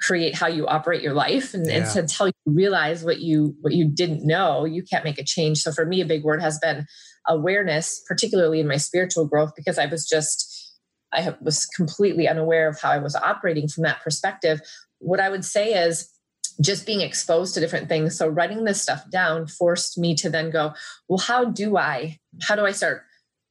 create 0.00 0.34
how 0.34 0.48
you 0.48 0.66
operate 0.66 1.00
your 1.00 1.14
life 1.14 1.54
and, 1.54 1.66
yeah. 1.66 1.76
and 1.76 1.96
until 1.96 2.26
you 2.26 2.32
realize 2.44 3.04
what 3.04 3.20
you 3.20 3.54
what 3.60 3.72
you 3.72 3.88
didn't 3.88 4.26
know 4.26 4.64
you 4.64 4.82
can't 4.82 5.04
make 5.04 5.18
a 5.18 5.22
change 5.24 5.62
so 5.62 5.70
for 5.70 5.86
me 5.86 6.00
a 6.00 6.04
big 6.04 6.24
word 6.24 6.42
has 6.42 6.58
been 6.58 6.84
awareness 7.28 8.02
particularly 8.08 8.58
in 8.58 8.66
my 8.66 8.76
spiritual 8.76 9.28
growth 9.28 9.52
because 9.54 9.78
i 9.78 9.86
was 9.86 10.04
just 10.04 10.61
i 11.12 11.34
was 11.40 11.66
completely 11.66 12.28
unaware 12.28 12.68
of 12.68 12.80
how 12.80 12.90
i 12.90 12.98
was 12.98 13.16
operating 13.16 13.68
from 13.68 13.82
that 13.82 14.00
perspective 14.02 14.60
what 14.98 15.20
i 15.20 15.28
would 15.28 15.44
say 15.44 15.74
is 15.74 16.08
just 16.60 16.84
being 16.86 17.00
exposed 17.00 17.54
to 17.54 17.60
different 17.60 17.88
things 17.88 18.16
so 18.16 18.28
writing 18.28 18.64
this 18.64 18.82
stuff 18.82 19.02
down 19.10 19.46
forced 19.46 19.98
me 19.98 20.14
to 20.14 20.28
then 20.28 20.50
go 20.50 20.72
well 21.08 21.18
how 21.18 21.44
do 21.44 21.76
i 21.76 22.18
how 22.42 22.54
do 22.54 22.64
i 22.64 22.72
start 22.72 23.02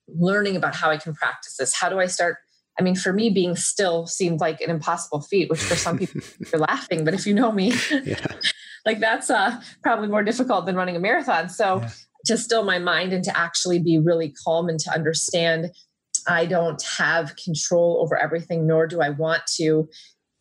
learning 0.07 0.55
about 0.55 0.75
how 0.75 0.89
i 0.89 0.97
can 0.97 1.13
practice 1.13 1.57
this 1.57 1.75
how 1.75 1.89
do 1.89 1.99
i 1.99 2.05
start 2.05 2.37
I 2.79 2.83
mean, 2.83 2.95
for 2.95 3.13
me, 3.13 3.29
being 3.29 3.55
still 3.55 4.07
seemed 4.07 4.39
like 4.39 4.61
an 4.61 4.69
impossible 4.69 5.21
feat, 5.21 5.49
which 5.49 5.61
for 5.61 5.75
some 5.75 5.97
people 5.97 6.21
you're 6.51 6.61
laughing, 6.61 7.03
but 7.03 7.13
if 7.13 7.27
you 7.27 7.33
know 7.33 7.51
me, 7.51 7.73
yeah. 8.03 8.25
like 8.85 8.99
that's 8.99 9.29
uh, 9.29 9.61
probably 9.83 10.07
more 10.07 10.23
difficult 10.23 10.65
than 10.65 10.75
running 10.75 10.95
a 10.95 10.99
marathon. 10.99 11.49
So 11.49 11.81
yeah. 11.81 11.89
to 12.25 12.37
still 12.37 12.63
my 12.63 12.79
mind 12.79 13.13
and 13.13 13.23
to 13.25 13.37
actually 13.37 13.79
be 13.79 13.99
really 13.99 14.33
calm 14.43 14.69
and 14.69 14.79
to 14.79 14.91
understand 14.91 15.71
I 16.27 16.45
don't 16.45 16.81
have 16.97 17.35
control 17.35 17.99
over 18.01 18.17
everything, 18.17 18.67
nor 18.67 18.87
do 18.87 19.01
I 19.01 19.09
want 19.09 19.43
to. 19.57 19.89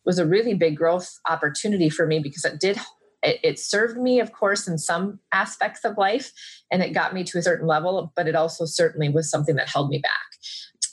was 0.05 0.19
a 0.19 0.25
really 0.25 0.53
big 0.53 0.77
growth 0.77 1.09
opportunity 1.29 1.89
for 1.89 2.07
me 2.07 2.19
because 2.19 2.45
it 2.45 2.59
did 2.59 2.77
it, 3.23 3.59
served 3.59 3.97
me 3.97 4.19
of 4.19 4.31
course 4.31 4.67
in 4.67 4.77
some 4.77 5.19
aspects 5.31 5.83
of 5.85 5.97
life 5.97 6.31
and 6.71 6.81
it 6.81 6.93
got 6.93 7.13
me 7.13 7.23
to 7.23 7.37
a 7.37 7.41
certain 7.41 7.67
level 7.67 8.11
but 8.15 8.27
it 8.27 8.35
also 8.35 8.65
certainly 8.65 9.09
was 9.09 9.29
something 9.29 9.55
that 9.55 9.69
held 9.69 9.89
me 9.89 9.99
back 9.99 10.11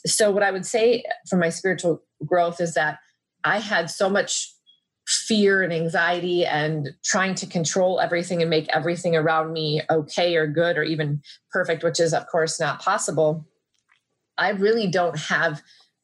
so 0.05 0.31
what 0.31 0.43
i 0.43 0.51
would 0.51 0.65
say 0.65 1.03
for 1.27 1.37
my 1.37 1.49
spiritual 1.49 2.03
growth 2.25 2.61
is 2.61 2.73
that 2.73 2.99
i 3.43 3.59
had 3.59 3.89
so 3.89 4.09
much 4.09 4.53
fear 5.07 5.63
and 5.63 5.73
anxiety 5.73 6.45
and 6.45 6.89
trying 7.03 7.33
to 7.33 7.47
control 7.47 7.99
everything 7.99 8.41
and 8.41 8.49
make 8.49 8.67
everything 8.69 9.15
around 9.15 9.51
me 9.51 9.81
okay 9.89 10.35
or 10.35 10.45
good 10.45 10.77
or 10.77 10.83
even 10.83 11.19
perfect 11.51 11.83
which 11.83 11.99
is 11.99 12.13
of 12.13 12.27
course 12.27 12.59
not 12.59 12.79
possible 12.79 13.45
i 14.39 14.49
really 14.49 14.87
don't 14.87 15.17
have 15.17 15.61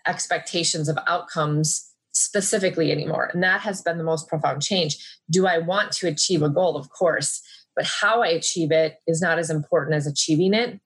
expectations 0.08 0.88
of 0.88 0.98
outcomes 1.08 1.92
specifically 2.16 2.92
anymore. 2.92 3.30
And 3.34 3.44
that 3.44 3.62
has 3.62 3.82
been 3.82 3.98
the 3.98 4.04
most 4.04 4.28
profound 4.28 4.64
change. 4.64 4.98
Do 5.30 5.46
I 5.46 5.58
want 5.58 5.92
to 5.94 6.08
achieve 6.08 6.42
a 6.42 6.50
goal? 6.50 6.78
Of 6.78 6.90
course. 6.90 7.42
But 7.76 7.86
how 7.86 8.24
I 8.24 8.28
achieve 8.28 8.72
it 8.72 9.00
is 9.06 9.22
not 9.22 9.38
as 9.38 9.50
important 9.50 9.96
as 9.96 10.08
achieving 10.08 10.54
it. 10.54 10.80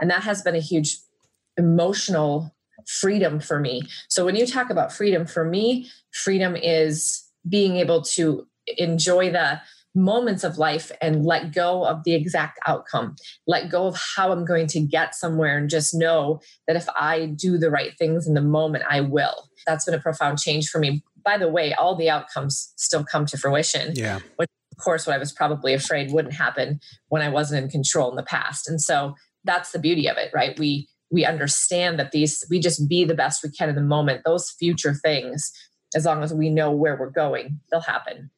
And 0.00 0.08
that 0.10 0.22
has 0.22 0.42
been 0.42 0.54
a 0.54 0.60
huge 0.60 0.96
emotional 1.56 2.54
freedom 2.86 3.40
for 3.40 3.58
me. 3.58 3.82
So 4.08 4.24
when 4.24 4.36
you 4.36 4.46
talk 4.46 4.70
about 4.70 4.92
freedom, 4.92 5.26
for 5.26 5.44
me, 5.44 5.90
freedom 6.12 6.54
is 6.54 7.24
being 7.48 7.76
able 7.76 8.02
to 8.02 8.46
enjoy 8.78 9.32
the 9.32 9.60
moments 9.96 10.44
of 10.44 10.58
life 10.58 10.92
and 11.00 11.24
let 11.24 11.52
go 11.52 11.84
of 11.84 12.04
the 12.04 12.14
exact 12.14 12.60
outcome, 12.66 13.16
let 13.46 13.70
go 13.70 13.86
of 13.86 13.96
how 14.16 14.30
I'm 14.30 14.44
going 14.44 14.66
to 14.68 14.80
get 14.80 15.14
somewhere, 15.14 15.58
and 15.58 15.68
just 15.68 15.94
know 15.94 16.40
that 16.66 16.76
if 16.76 16.86
I 16.90 17.26
do 17.26 17.58
the 17.58 17.70
right 17.70 17.96
things 17.98 18.26
in 18.26 18.34
the 18.34 18.42
moment, 18.42 18.84
I 18.88 19.00
will. 19.00 19.48
That's 19.66 19.86
been 19.86 19.94
a 19.94 20.00
profound 20.00 20.38
change 20.38 20.68
for 20.68 20.78
me. 20.78 21.02
By 21.24 21.38
the 21.38 21.48
way, 21.48 21.74
all 21.74 21.96
the 21.96 22.10
outcomes 22.10 22.72
still 22.76 23.04
come 23.04 23.26
to 23.26 23.38
fruition. 23.38 23.94
Yeah. 23.96 24.20
Which, 24.36 24.50
of 24.70 24.84
course, 24.84 25.06
what 25.06 25.16
I 25.16 25.18
was 25.18 25.32
probably 25.32 25.74
afraid 25.74 26.12
wouldn't 26.12 26.34
happen 26.34 26.78
when 27.08 27.22
I 27.22 27.28
wasn't 27.28 27.64
in 27.64 27.70
control 27.70 28.10
in 28.10 28.16
the 28.16 28.22
past. 28.22 28.68
And 28.68 28.80
so 28.80 29.14
that's 29.44 29.72
the 29.72 29.78
beauty 29.78 30.08
of 30.08 30.18
it, 30.18 30.30
right? 30.34 30.58
We 30.58 30.88
we 31.10 31.24
understand 31.24 31.98
that 31.98 32.10
these 32.12 32.44
we 32.50 32.58
just 32.58 32.88
be 32.88 33.04
the 33.04 33.14
best 33.14 33.42
we 33.42 33.50
can 33.50 33.68
in 33.68 33.76
the 33.76 33.80
moment. 33.80 34.22
Those 34.24 34.50
future 34.50 34.94
things, 34.94 35.52
as 35.94 36.04
long 36.04 36.22
as 36.22 36.34
we 36.34 36.50
know 36.50 36.70
where 36.70 36.96
we're 36.96 37.10
going, 37.10 37.60
they'll 37.70 37.80
happen. 37.80 38.30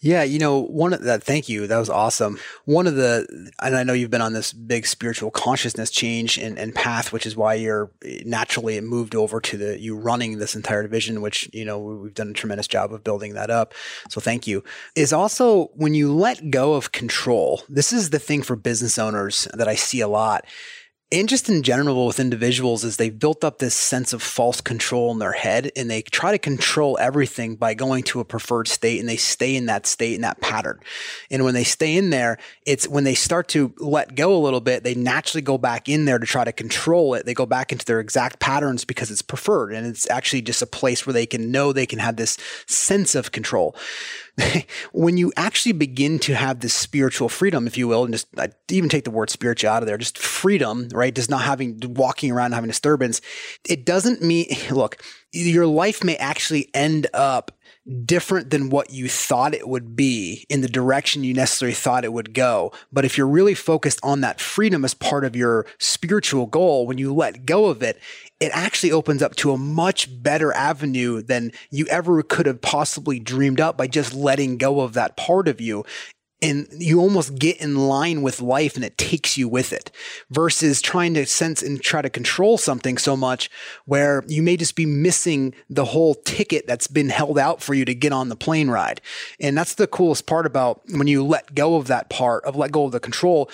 Yeah, 0.00 0.22
you 0.22 0.38
know, 0.38 0.60
one 0.60 0.92
of 0.92 1.02
that, 1.04 1.22
thank 1.22 1.48
you. 1.48 1.66
That 1.66 1.78
was 1.78 1.88
awesome. 1.88 2.38
One 2.66 2.86
of 2.86 2.94
the, 2.94 3.50
and 3.60 3.74
I 3.74 3.82
know 3.84 3.94
you've 3.94 4.10
been 4.10 4.20
on 4.20 4.34
this 4.34 4.52
big 4.52 4.86
spiritual 4.86 5.30
consciousness 5.30 5.90
change 5.90 6.36
and, 6.36 6.58
and 6.58 6.74
path, 6.74 7.12
which 7.12 7.24
is 7.24 7.36
why 7.36 7.54
you're 7.54 7.90
naturally 8.24 8.78
moved 8.82 9.14
over 9.14 9.40
to 9.40 9.56
the, 9.56 9.80
you 9.80 9.96
running 9.96 10.38
this 10.38 10.54
entire 10.54 10.82
division, 10.82 11.22
which, 11.22 11.48
you 11.54 11.64
know, 11.64 11.78
we've 11.78 12.14
done 12.14 12.28
a 12.28 12.34
tremendous 12.34 12.66
job 12.66 12.92
of 12.92 13.02
building 13.02 13.34
that 13.34 13.50
up. 13.50 13.72
So 14.10 14.20
thank 14.20 14.46
you. 14.46 14.62
Is 14.94 15.12
also 15.12 15.68
when 15.74 15.94
you 15.94 16.12
let 16.12 16.50
go 16.50 16.74
of 16.74 16.92
control, 16.92 17.62
this 17.68 17.92
is 17.92 18.10
the 18.10 18.18
thing 18.18 18.42
for 18.42 18.56
business 18.56 18.98
owners 18.98 19.48
that 19.54 19.68
I 19.68 19.74
see 19.74 20.00
a 20.00 20.08
lot 20.08 20.44
and 21.12 21.28
just 21.28 21.48
in 21.48 21.62
general 21.62 22.04
with 22.06 22.18
individuals 22.18 22.82
is 22.82 22.96
they've 22.96 23.16
built 23.16 23.44
up 23.44 23.58
this 23.58 23.76
sense 23.76 24.12
of 24.12 24.20
false 24.22 24.60
control 24.60 25.12
in 25.12 25.20
their 25.20 25.32
head 25.32 25.70
and 25.76 25.88
they 25.88 26.02
try 26.02 26.32
to 26.32 26.38
control 26.38 26.98
everything 27.00 27.54
by 27.54 27.74
going 27.74 28.02
to 28.02 28.18
a 28.18 28.24
preferred 28.24 28.66
state 28.66 28.98
and 28.98 29.08
they 29.08 29.16
stay 29.16 29.54
in 29.54 29.66
that 29.66 29.86
state 29.86 30.14
in 30.14 30.22
that 30.22 30.40
pattern. 30.40 30.80
And 31.30 31.44
when 31.44 31.54
they 31.54 31.62
stay 31.62 31.96
in 31.96 32.10
there 32.10 32.38
it's 32.66 32.88
when 32.88 33.04
they 33.04 33.14
start 33.14 33.46
to 33.48 33.72
let 33.78 34.16
go 34.16 34.34
a 34.34 34.42
little 34.42 34.60
bit 34.60 34.82
they 34.82 34.96
naturally 34.96 35.42
go 35.42 35.58
back 35.58 35.88
in 35.88 36.06
there 36.06 36.18
to 36.18 36.26
try 36.26 36.42
to 36.42 36.52
control 36.52 37.14
it. 37.14 37.24
They 37.24 37.34
go 37.34 37.46
back 37.46 37.70
into 37.70 37.84
their 37.84 38.00
exact 38.00 38.40
patterns 38.40 38.84
because 38.84 39.12
it's 39.12 39.22
preferred 39.22 39.72
and 39.72 39.86
it's 39.86 40.10
actually 40.10 40.42
just 40.42 40.60
a 40.60 40.66
place 40.66 41.06
where 41.06 41.14
they 41.14 41.26
can 41.26 41.52
know 41.52 41.72
they 41.72 41.86
can 41.86 42.00
have 42.00 42.16
this 42.16 42.36
sense 42.66 43.14
of 43.14 43.30
control 43.30 43.76
when 44.92 45.16
you 45.16 45.32
actually 45.36 45.72
begin 45.72 46.18
to 46.20 46.34
have 46.34 46.60
this 46.60 46.74
spiritual 46.74 47.28
freedom, 47.28 47.66
if 47.66 47.78
you 47.78 47.88
will, 47.88 48.04
and 48.04 48.12
just 48.12 48.26
I 48.38 48.50
even 48.70 48.88
take 48.88 49.04
the 49.04 49.10
word 49.10 49.30
spiritual 49.30 49.70
out 49.70 49.82
of 49.82 49.86
there, 49.86 49.98
just 49.98 50.18
freedom, 50.18 50.88
right? 50.92 51.14
Just 51.14 51.30
not 51.30 51.42
having 51.42 51.80
walking 51.94 52.30
around 52.30 52.52
having 52.52 52.68
disturbance. 52.68 53.20
It 53.68 53.84
doesn't 53.84 54.22
mean 54.22 54.46
look, 54.70 55.02
your 55.32 55.66
life 55.66 56.04
may 56.04 56.16
actually 56.16 56.70
end 56.74 57.06
up 57.14 57.52
different 58.04 58.50
than 58.50 58.68
what 58.68 58.90
you 58.90 59.08
thought 59.08 59.54
it 59.54 59.68
would 59.68 59.94
be 59.94 60.44
in 60.48 60.60
the 60.60 60.68
direction 60.68 61.22
you 61.22 61.32
necessarily 61.32 61.74
thought 61.74 62.04
it 62.04 62.12
would 62.12 62.34
go. 62.34 62.72
But 62.92 63.04
if 63.04 63.16
you're 63.16 63.28
really 63.28 63.54
focused 63.54 64.00
on 64.02 64.22
that 64.22 64.40
freedom 64.40 64.84
as 64.84 64.92
part 64.92 65.24
of 65.24 65.36
your 65.36 65.66
spiritual 65.78 66.46
goal, 66.46 66.86
when 66.86 66.98
you 66.98 67.14
let 67.14 67.46
go 67.46 67.66
of 67.66 67.82
it, 67.82 68.00
it 68.40 68.50
actually 68.52 68.92
opens 68.92 69.22
up 69.22 69.34
to 69.36 69.52
a 69.52 69.58
much 69.58 70.22
better 70.22 70.52
avenue 70.52 71.22
than 71.22 71.52
you 71.70 71.86
ever 71.86 72.22
could 72.22 72.46
have 72.46 72.60
possibly 72.60 73.18
dreamed 73.18 73.60
up 73.60 73.76
by 73.76 73.86
just 73.86 74.12
letting 74.12 74.58
go 74.58 74.80
of 74.80 74.92
that 74.92 75.16
part 75.16 75.48
of 75.48 75.60
you 75.60 75.84
and 76.42 76.68
you 76.70 77.00
almost 77.00 77.38
get 77.38 77.56
in 77.60 77.88
line 77.88 78.20
with 78.20 78.42
life 78.42 78.76
and 78.76 78.84
it 78.84 78.98
takes 78.98 79.38
you 79.38 79.48
with 79.48 79.72
it 79.72 79.90
versus 80.30 80.82
trying 80.82 81.14
to 81.14 81.24
sense 81.24 81.62
and 81.62 81.80
try 81.80 82.02
to 82.02 82.10
control 82.10 82.58
something 82.58 82.98
so 82.98 83.16
much 83.16 83.50
where 83.86 84.22
you 84.26 84.42
may 84.42 84.56
just 84.56 84.76
be 84.76 84.84
missing 84.84 85.54
the 85.70 85.86
whole 85.86 86.14
ticket 86.14 86.66
that's 86.66 86.86
been 86.86 87.08
held 87.08 87.38
out 87.38 87.62
for 87.62 87.72
you 87.72 87.84
to 87.86 87.94
get 87.94 88.12
on 88.12 88.28
the 88.28 88.36
plane 88.36 88.68
ride. 88.68 89.00
And 89.40 89.56
that's 89.56 89.74
the 89.74 89.86
coolest 89.86 90.26
part 90.26 90.44
about 90.44 90.82
when 90.90 91.06
you 91.06 91.24
let 91.24 91.54
go 91.54 91.76
of 91.76 91.86
that 91.86 92.10
part 92.10 92.44
of 92.44 92.54
let 92.54 92.70
go 92.70 92.84
of 92.84 92.92
the 92.92 93.00
control 93.00 93.50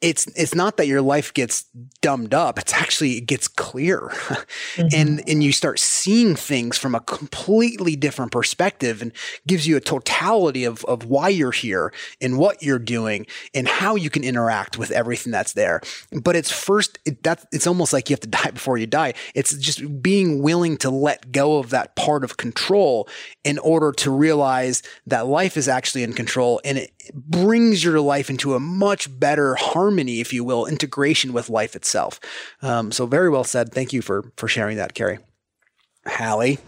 it's 0.00 0.26
it's 0.36 0.54
not 0.54 0.76
that 0.76 0.86
your 0.86 1.02
life 1.02 1.34
gets 1.34 1.64
dumbed 2.00 2.32
up 2.32 2.58
it's 2.58 2.72
actually 2.72 3.18
it 3.18 3.26
gets 3.26 3.48
clear. 3.48 4.12
Mm-hmm. 4.76 4.88
and 4.92 5.28
and 5.28 5.42
you 5.42 5.52
start 5.52 5.78
seeing 5.78 6.36
things 6.36 6.78
from 6.78 6.94
a 6.94 7.00
completely 7.00 7.96
different 7.96 8.30
perspective 8.30 9.02
and 9.02 9.12
gives 9.46 9.66
you 9.66 9.76
a 9.76 9.80
totality 9.80 10.64
of 10.64 10.84
of 10.84 11.06
why 11.06 11.28
you're 11.28 11.50
here 11.50 11.92
and 12.20 12.38
what 12.38 12.62
you're 12.62 12.78
doing 12.78 13.26
and 13.52 13.66
how 13.66 13.96
you 13.96 14.10
can 14.10 14.22
interact 14.22 14.78
with 14.78 14.90
everything 14.92 15.32
that's 15.32 15.54
there. 15.54 15.80
But 16.12 16.36
it's 16.36 16.52
first 16.52 16.98
it, 17.04 17.22
that 17.24 17.46
it's 17.52 17.66
almost 17.66 17.92
like 17.92 18.08
you 18.08 18.14
have 18.14 18.20
to 18.20 18.28
die 18.42 18.50
before 18.52 18.78
you 18.78 18.86
die. 18.86 19.14
It's 19.34 19.56
just 19.56 20.02
being 20.02 20.42
willing 20.42 20.76
to 20.78 20.90
let 20.90 21.32
go 21.32 21.58
of 21.58 21.70
that 21.70 21.96
part 21.96 22.22
of 22.22 22.36
control 22.36 23.08
in 23.42 23.58
order 23.58 23.92
to 23.92 24.10
realize 24.10 24.82
that 25.06 25.26
life 25.26 25.56
is 25.56 25.68
actually 25.68 26.04
in 26.04 26.12
control 26.12 26.60
and 26.64 26.78
it 26.78 26.92
brings 27.14 27.82
your 27.82 28.00
life 28.00 28.30
into 28.30 28.54
a 28.54 28.60
much 28.60 29.18
better 29.18 29.54
harmony, 29.54 29.89
if 30.20 30.32
you 30.32 30.44
will, 30.44 30.66
integration 30.66 31.32
with 31.32 31.48
life 31.48 31.74
itself. 31.76 32.20
Um, 32.62 32.92
so 32.92 33.06
very 33.06 33.30
well 33.30 33.44
said. 33.44 33.72
Thank 33.72 33.92
you 33.92 34.02
for 34.02 34.30
for 34.36 34.48
sharing 34.48 34.76
that, 34.76 34.94
Carrie. 34.94 35.18
Hallie. 36.06 36.58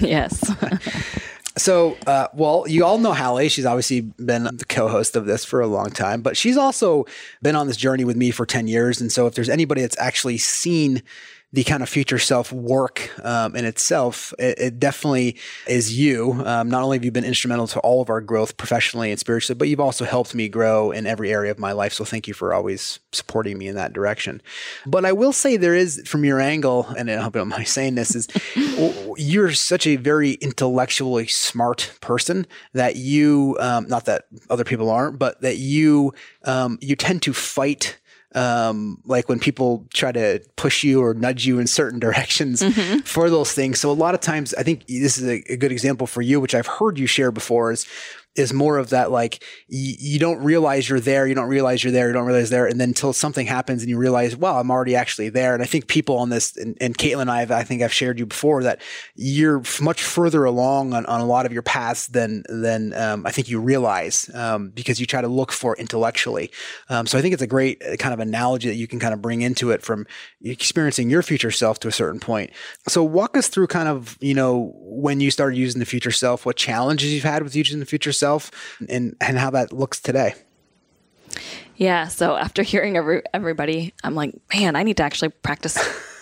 Yes. 0.00 0.52
So, 1.58 1.96
uh, 2.06 2.28
well, 2.34 2.64
you 2.68 2.84
all 2.84 2.98
know 2.98 3.12
Hallie. 3.12 3.48
She's 3.48 3.66
obviously 3.66 4.00
been 4.00 4.44
the 4.44 4.64
co-host 4.68 5.16
of 5.16 5.26
this 5.26 5.44
for 5.44 5.60
a 5.60 5.66
long 5.66 5.90
time, 5.90 6.22
but 6.22 6.36
she's 6.36 6.56
also 6.56 7.04
been 7.42 7.56
on 7.56 7.66
this 7.66 7.76
journey 7.76 8.04
with 8.04 8.16
me 8.16 8.30
for 8.30 8.46
10 8.46 8.68
years. 8.68 9.00
And 9.00 9.10
so 9.10 9.26
if 9.26 9.34
there's 9.34 9.48
anybody 9.48 9.80
that's 9.80 9.98
actually 9.98 10.38
seen 10.38 11.02
the 11.52 11.64
kind 11.64 11.82
of 11.82 11.88
future 11.88 12.18
self 12.18 12.52
work 12.52 13.10
um, 13.24 13.56
in 13.56 13.64
itself, 13.64 14.34
it, 14.38 14.58
it, 14.58 14.78
definitely 14.78 15.36
is 15.66 15.98
you. 15.98 16.42
Um, 16.44 16.68
not 16.68 16.82
only 16.82 16.98
have 16.98 17.04
you 17.04 17.10
been 17.10 17.24
instrumental 17.24 17.66
to 17.68 17.80
all 17.80 18.02
of 18.02 18.10
our 18.10 18.20
growth 18.20 18.58
professionally 18.58 19.10
and 19.10 19.18
spiritually, 19.18 19.56
but 19.56 19.68
you've 19.68 19.80
also 19.80 20.04
helped 20.04 20.34
me 20.34 20.48
grow 20.48 20.90
in 20.90 21.06
every 21.06 21.32
area 21.32 21.50
of 21.50 21.58
my 21.58 21.72
life. 21.72 21.94
So 21.94 22.04
thank 22.04 22.28
you 22.28 22.34
for 22.34 22.52
always 22.52 23.00
supporting 23.12 23.56
me 23.56 23.66
in 23.66 23.76
that 23.76 23.94
direction. 23.94 24.42
But 24.84 25.06
I 25.06 25.12
will 25.12 25.32
say 25.32 25.56
there 25.56 25.74
is, 25.74 26.02
from 26.06 26.22
your 26.22 26.38
angle, 26.38 26.86
and 26.98 27.10
I 27.10 27.16
hope 27.16 27.34
I'm 27.34 27.48
not 27.48 27.66
saying 27.66 27.94
this, 27.94 28.14
is 28.14 28.28
you're 29.16 29.52
such 29.52 29.86
a 29.86 29.96
very 29.96 30.32
intellectually 30.32 31.28
smart 31.28 31.92
person 32.02 32.46
that 32.74 32.96
you, 32.96 33.56
um, 33.58 33.88
not 33.88 34.04
that 34.04 34.26
other 34.50 34.64
people 34.64 34.90
aren't, 34.90 35.18
but 35.18 35.40
that 35.40 35.56
you 35.56 36.12
um, 36.44 36.78
you 36.80 36.94
tend 36.94 37.22
to 37.22 37.32
fight 37.32 37.98
um, 38.38 39.02
like 39.04 39.28
when 39.28 39.40
people 39.40 39.84
try 39.92 40.12
to 40.12 40.40
push 40.54 40.84
you 40.84 41.02
or 41.02 41.12
nudge 41.12 41.44
you 41.44 41.58
in 41.58 41.66
certain 41.66 41.98
directions 42.06 42.62
mm-hmm. 42.62 43.00
for 43.00 43.28
those 43.28 43.52
things. 43.52 43.80
So 43.80 43.90
a 43.90 43.92
lot 43.92 44.14
of 44.14 44.20
times, 44.20 44.54
I 44.54 44.62
think 44.62 44.86
this 44.86 45.18
is 45.18 45.26
a, 45.26 45.52
a, 45.52 45.56
good 45.56 45.72
example 45.72 46.06
for 46.06 46.22
you, 46.22 46.40
which 46.40 46.54
I've 46.54 46.66
heard 46.66 46.98
you 46.98 47.06
share 47.06 47.32
before, 47.32 47.72
is 47.72 47.84
is 48.38 48.52
more 48.52 48.78
of 48.78 48.90
that 48.90 49.10
like 49.10 49.42
y- 49.70 49.96
you 49.98 50.18
don't 50.18 50.42
realize 50.42 50.88
you're 50.88 51.00
there, 51.00 51.26
you 51.26 51.34
don't 51.34 51.48
realize 51.48 51.82
you're 51.82 51.92
there, 51.92 52.08
you 52.08 52.12
don't 52.12 52.26
realize 52.26 52.50
there, 52.50 52.66
and 52.66 52.80
then 52.80 52.90
until 52.90 53.12
something 53.12 53.46
happens 53.46 53.82
and 53.82 53.90
you 53.90 53.98
realize, 53.98 54.36
wow, 54.36 54.58
I'm 54.58 54.70
already 54.70 54.94
actually 54.94 55.28
there. 55.28 55.54
And 55.54 55.62
I 55.62 55.66
think 55.66 55.86
people 55.86 56.18
on 56.18 56.28
this, 56.30 56.56
and, 56.56 56.76
and 56.80 56.96
Caitlin 56.96 57.22
and 57.22 57.30
I, 57.30 57.40
have, 57.40 57.50
I 57.50 57.62
think 57.64 57.82
I've 57.82 57.92
shared 57.92 58.18
you 58.18 58.26
before 58.26 58.62
that 58.62 58.80
you're 59.14 59.62
much 59.80 60.02
further 60.02 60.44
along 60.44 60.92
on, 60.94 61.04
on 61.06 61.20
a 61.20 61.24
lot 61.26 61.46
of 61.46 61.52
your 61.52 61.62
paths 61.62 62.06
than 62.08 62.44
than 62.48 62.92
um, 62.94 63.26
I 63.26 63.30
think 63.30 63.48
you 63.48 63.60
realize 63.60 64.30
um, 64.34 64.70
because 64.70 65.00
you 65.00 65.06
try 65.06 65.20
to 65.20 65.28
look 65.28 65.52
for 65.52 65.76
intellectually. 65.76 66.50
Um, 66.88 67.06
so 67.06 67.18
I 67.18 67.22
think 67.22 67.34
it's 67.34 67.42
a 67.42 67.46
great 67.46 67.82
uh, 67.84 67.96
kind 67.96 68.14
of 68.14 68.20
analogy 68.20 68.68
that 68.68 68.76
you 68.76 68.86
can 68.86 69.00
kind 69.00 69.14
of 69.14 69.20
bring 69.20 69.42
into 69.42 69.70
it 69.70 69.82
from 69.82 70.06
experiencing 70.42 71.10
your 71.10 71.22
future 71.22 71.50
self 71.50 71.80
to 71.80 71.88
a 71.88 71.92
certain 71.92 72.20
point. 72.20 72.50
So 72.86 73.02
walk 73.02 73.36
us 73.36 73.48
through 73.48 73.66
kind 73.68 73.88
of 73.88 74.16
you 74.20 74.34
know 74.34 74.72
when 74.76 75.20
you 75.20 75.30
started 75.30 75.56
using 75.56 75.80
the 75.80 75.86
future 75.86 76.10
self, 76.10 76.46
what 76.46 76.56
challenges 76.56 77.12
you've 77.12 77.24
had 77.24 77.42
with 77.42 77.54
using 77.56 77.80
the 77.80 77.86
future 77.86 78.12
self 78.12 78.27
yourself 78.28 78.50
and, 78.88 79.16
and 79.20 79.38
how 79.38 79.50
that 79.50 79.72
looks 79.72 80.00
today. 80.00 80.34
Yeah. 81.76 82.08
So 82.08 82.36
after 82.36 82.62
hearing 82.62 82.96
every, 82.96 83.22
everybody, 83.32 83.94
I'm 84.02 84.14
like, 84.14 84.34
man, 84.54 84.76
I 84.76 84.82
need 84.82 84.96
to 84.98 85.02
actually 85.02 85.28
practice 85.30 85.76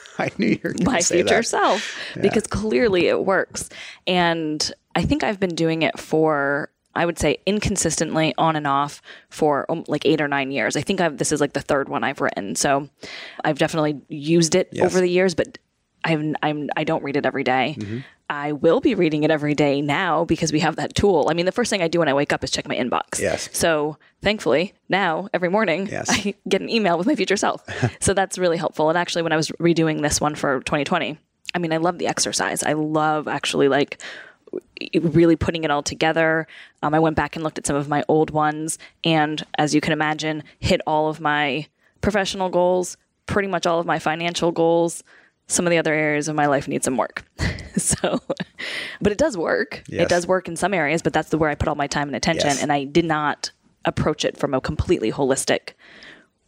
I 0.18 0.30
knew 0.38 0.58
you 0.62 0.74
my 0.82 1.00
future 1.00 1.36
that. 1.36 1.46
self 1.46 1.96
yeah. 2.14 2.22
because 2.22 2.46
clearly 2.46 3.06
it 3.08 3.24
works. 3.24 3.68
And 4.06 4.72
I 4.94 5.02
think 5.02 5.22
I've 5.24 5.40
been 5.40 5.54
doing 5.54 5.82
it 5.82 5.98
for 5.98 6.70
I 6.94 7.04
would 7.04 7.18
say 7.18 7.36
inconsistently 7.44 8.32
on 8.38 8.56
and 8.56 8.66
off 8.66 9.02
for 9.28 9.70
um, 9.70 9.84
like 9.86 10.06
eight 10.06 10.22
or 10.22 10.28
nine 10.28 10.50
years. 10.50 10.76
I 10.76 10.80
think 10.80 11.02
I've, 11.02 11.18
this 11.18 11.30
is 11.30 11.42
like 11.42 11.52
the 11.52 11.60
third 11.60 11.90
one 11.90 12.02
I've 12.02 12.22
written. 12.22 12.54
So 12.56 12.88
I've 13.44 13.58
definitely 13.58 14.00
used 14.08 14.54
it 14.54 14.70
Yes. 14.72 14.86
over 14.86 15.00
the 15.00 15.06
years, 15.08 15.34
but 15.34 15.58
I'm, 16.04 16.36
I'm, 16.42 16.70
I 16.74 16.84
don't 16.84 17.04
read 17.04 17.16
it 17.18 17.26
every 17.26 17.44
day. 17.44 17.76
Mm-hmm. 17.78 17.98
I 18.28 18.52
will 18.52 18.80
be 18.80 18.94
reading 18.94 19.22
it 19.22 19.30
every 19.30 19.54
day 19.54 19.80
now 19.80 20.24
because 20.24 20.52
we 20.52 20.60
have 20.60 20.76
that 20.76 20.94
tool. 20.94 21.28
I 21.30 21.34
mean, 21.34 21.46
the 21.46 21.52
first 21.52 21.70
thing 21.70 21.82
I 21.82 21.88
do 21.88 22.00
when 22.00 22.08
I 22.08 22.14
wake 22.14 22.32
up 22.32 22.42
is 22.42 22.50
check 22.50 22.66
my 22.66 22.74
inbox. 22.74 23.20
Yes. 23.20 23.48
So 23.52 23.98
thankfully, 24.22 24.74
now 24.88 25.28
every 25.32 25.48
morning 25.48 25.86
Yes. 25.86 26.06
I 26.10 26.34
get 26.48 26.60
an 26.60 26.68
email 26.68 26.98
with 26.98 27.06
my 27.06 27.14
future 27.14 27.36
self. 27.36 27.64
so 28.00 28.14
that's 28.14 28.36
really 28.38 28.56
helpful. 28.56 28.88
And 28.88 28.98
actually, 28.98 29.22
when 29.22 29.32
I 29.32 29.36
was 29.36 29.50
redoing 29.60 30.02
this 30.02 30.20
one 30.20 30.34
for 30.34 30.60
2020, 30.60 31.18
I 31.54 31.58
mean, 31.58 31.72
I 31.72 31.76
love 31.76 31.98
the 31.98 32.08
exercise. 32.08 32.62
I 32.62 32.72
love 32.72 33.28
actually 33.28 33.68
like 33.68 33.98
really 35.00 35.36
putting 35.36 35.64
it 35.64 35.70
all 35.70 35.82
together. 35.82 36.46
Um, 36.82 36.94
I 36.94 36.98
went 36.98 37.16
back 37.16 37.36
and 37.36 37.42
looked 37.42 37.58
at 37.58 37.66
some 37.66 37.76
of 37.76 37.88
my 37.88 38.04
old 38.08 38.30
ones, 38.30 38.78
and 39.04 39.44
as 39.58 39.74
you 39.74 39.80
can 39.80 39.92
imagine, 39.92 40.42
hit 40.58 40.80
all 40.86 41.08
of 41.08 41.20
my 41.20 41.66
professional 42.00 42.48
goals, 42.48 42.96
pretty 43.26 43.48
much 43.48 43.66
all 43.66 43.80
of 43.80 43.86
my 43.86 43.98
financial 43.98 44.52
goals. 44.52 45.02
Some 45.48 45.66
of 45.66 45.70
the 45.70 45.78
other 45.78 45.94
areas 45.94 46.28
of 46.28 46.34
my 46.34 46.46
life 46.46 46.66
need 46.66 46.82
some 46.82 46.96
work. 46.96 47.24
so, 47.76 48.20
but 49.00 49.12
it 49.12 49.18
does 49.18 49.36
work. 49.36 49.82
Yes. 49.88 50.02
It 50.02 50.08
does 50.08 50.26
work 50.26 50.48
in 50.48 50.56
some 50.56 50.74
areas, 50.74 51.02
but 51.02 51.12
that's 51.12 51.28
the 51.28 51.38
where 51.38 51.50
I 51.50 51.54
put 51.54 51.68
all 51.68 51.74
my 51.74 51.86
time 51.86 52.08
and 52.08 52.16
attention. 52.16 52.48
Yes. 52.48 52.62
And 52.62 52.72
I 52.72 52.84
did 52.84 53.04
not 53.04 53.52
approach 53.84 54.24
it 54.24 54.36
from 54.36 54.54
a 54.54 54.60
completely 54.60 55.12
holistic 55.12 55.70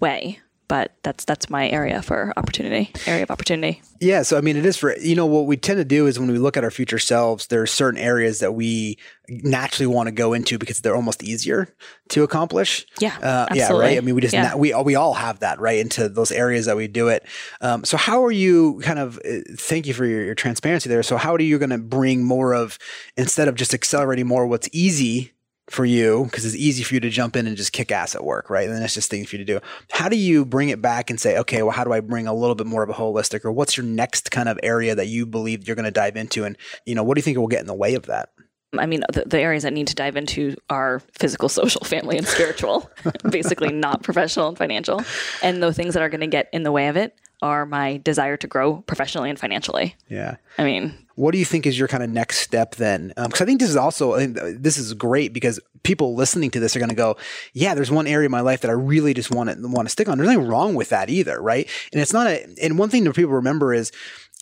way. 0.01 0.41
But 0.69 0.93
that's 1.03 1.25
that's 1.25 1.49
my 1.49 1.69
area 1.71 2.03
for 2.03 2.33
opportunity, 2.37 2.91
area 3.07 3.23
of 3.23 3.31
opportunity. 3.31 3.81
Yeah, 4.01 4.23
so 4.23 4.37
I 4.37 4.43
mean, 4.43 4.57
it 4.57 4.67
is 4.67 4.77
for 4.77 4.97
you 4.99 5.17
know 5.17 5.25
what 5.27 5.47
we 5.47 5.57
tend 5.57 5.79
to 5.79 5.85
do 5.85 6.07
is 6.07 6.19
when 6.19 6.31
we 6.31 6.37
look 6.39 6.59
at 6.59 6.65
our 6.65 6.71
future 6.71 6.99
selves, 6.99 7.47
there 7.47 7.63
are 7.63 7.67
certain 7.67 7.99
areas 7.99 8.41
that 8.41 8.53
we 8.53 8.99
naturally 9.29 9.87
want 9.87 10.09
to 10.09 10.13
go 10.13 10.35
into 10.35 10.59
because 10.59 10.81
they're 10.81 10.95
almost 10.95 11.23
easier 11.23 11.75
to 12.11 12.23
accomplish. 12.23 12.87
Yeah, 13.01 13.17
uh, 13.23 13.47
yeah, 13.55 13.73
right. 13.73 13.97
I 13.97 14.01
mean, 14.03 14.15
we 14.15 14.21
just 14.21 14.35
Yeah. 14.35 14.51
na- 14.51 14.57
we 14.57 14.75
all 14.75 14.85
we 14.85 14.95
all 14.95 15.15
have 15.15 15.41
that 15.41 15.59
right 15.59 15.79
into 15.79 16.09
those 16.09 16.31
areas 16.31 16.67
that 16.67 16.77
we 16.77 16.87
do 16.87 17.09
it. 17.09 17.25
Um, 17.63 17.85
so 17.85 17.97
how 17.97 18.23
are 18.25 18.33
you 18.33 18.81
kind 18.85 18.99
of? 18.99 19.19
Uh, 19.25 19.39
thank 19.57 19.87
you 19.87 19.95
for 19.95 20.05
your, 20.05 20.23
your 20.23 20.35
transparency 20.35 20.89
there. 20.91 21.03
So 21.03 21.17
how 21.17 21.35
are 21.35 21.41
you 21.41 21.59
going 21.59 21.71
to 21.71 21.79
bring 21.79 22.25
more 22.25 22.53
of 22.55 22.79
instead 23.17 23.49
of 23.49 23.55
just 23.55 23.73
accelerating 23.73 24.27
more 24.27 24.47
what's 24.47 24.69
easy 24.73 25.33
for 25.71 25.85
you 25.85 26.25
because 26.25 26.45
it's 26.45 26.57
easy 26.57 26.83
for 26.83 26.95
you 26.95 27.01
to 27.01 27.11
jump 27.11 27.37
in 27.37 27.47
and 27.47 27.57
just 27.57 27.73
kick 27.73 27.93
ass 27.93 28.15
at 28.15 28.25
work, 28.25 28.51
right? 28.51 28.67
And 28.67 28.77
then 28.77 28.83
it's 28.83 28.95
just 28.95 29.11
things 29.11 29.29
for 29.29 29.37
you 29.37 29.45
to 29.45 29.53
do. 29.53 29.61
How 29.91 30.09
do 30.09 30.17
you 30.17 30.45
bring 30.45 30.71
it 30.71 30.81
back 30.81 31.11
and 31.11 31.21
say, 31.21 31.39
okay, 31.39 31.63
well, 31.63 31.73
how 31.73 31.85
do 31.85 31.93
I 31.93 32.01
bring 32.01 32.27
a 32.27 32.35
little 32.35 32.55
bit 32.55 32.67
more 32.67 32.83
of 32.83 32.89
a 32.89 32.95
holistic, 32.95 33.45
or 33.45 33.53
what's 33.53 33.77
your 33.77 33.87
next 33.87 34.31
kind 34.31 34.49
of 34.49 34.59
area 34.63 34.95
that 34.95 35.07
you 35.07 35.27
believe 35.27 35.67
you're 35.67 35.77
going 35.77 35.85
to 35.85 35.91
dive 35.91 36.17
into, 36.17 36.45
and 36.45 36.57
you 36.87 36.95
know, 36.95 37.03
what 37.03 37.15
do 37.15 37.19
you 37.19 37.23
think 37.23 37.39
will 37.39 37.47
get 37.47 37.61
in 37.61 37.67
the 37.67 37.75
way 37.75 37.95
of 37.95 38.07
that? 38.07 38.31
I 38.77 38.85
mean, 38.85 39.03
the, 39.11 39.25
the 39.27 39.41
areas 39.41 39.63
that 39.63 39.73
need 39.73 39.87
to 39.89 39.95
dive 39.95 40.17
into 40.17 40.55
are 40.69 41.01
physical, 41.19 41.49
social, 41.49 41.83
family, 41.85 42.19
and 42.19 42.27
spiritual, 42.27 42.91
basically 43.31 43.73
not 43.73 44.03
professional 44.03 44.49
and 44.49 44.59
financial. 44.59 45.03
And 45.43 45.63
the 45.63 45.73
things 45.73 45.95
that 45.95 46.03
are 46.03 46.11
going 46.11 46.21
to 46.21 46.27
get 46.27 46.51
in 46.53 46.65
the 46.65 46.73
way 46.73 46.89
of 46.89 46.97
it 46.97 47.19
are 47.43 47.67
my 47.67 47.99
desire 47.99 48.37
to 48.37 48.47
grow 48.47 48.79
professionally 48.87 49.31
and 49.31 49.39
financially. 49.39 49.95
Yeah. 50.09 50.37
I 50.59 50.65
mean, 50.65 50.95
What 51.15 51.33
do 51.33 51.39
you 51.39 51.45
think 51.45 51.67
is 51.67 51.79
your 51.79 51.89
kind 51.89 52.03
of 52.03 52.11
next 52.11 52.39
step 52.39 52.75
then? 52.77 53.13
Um, 53.17 53.27
because 53.27 53.41
I 53.41 53.45
think 53.45 53.61
this 53.61 53.71
is 53.71 53.77
also 53.77 54.15
I 54.15 54.19
think 54.27 54.39
this 54.61 54.77
is 54.77 54.93
great 54.95 55.33
because 55.33 55.61
people 55.83 56.15
listening 56.15 56.51
to 56.51 56.61
this 56.61 56.75
are 56.75 56.81
going 56.81 56.89
to 56.91 56.95
go, 56.97 57.17
yeah, 57.53 57.75
there's 57.75 57.91
one 57.91 58.07
area 58.07 58.27
of 58.27 58.33
my 58.33 58.41
life 58.41 58.61
that 58.63 58.71
I 58.71 58.75
really 58.75 59.15
just 59.15 59.31
want 59.31 59.51
to 59.51 59.69
want 59.69 59.87
to 59.87 59.91
stick 59.91 60.09
on. 60.09 60.19
There's 60.19 60.29
nothing 60.29 60.49
wrong 60.49 60.75
with 60.75 60.89
that 60.89 61.11
either, 61.11 61.41
right? 61.41 61.69
And 61.93 62.03
it's 62.03 62.13
not 62.13 62.27
a. 62.27 62.47
And 62.63 62.79
one 62.79 62.89
thing 62.89 63.05
that 63.05 63.15
people 63.15 63.33
remember 63.33 63.73
is. 63.73 63.93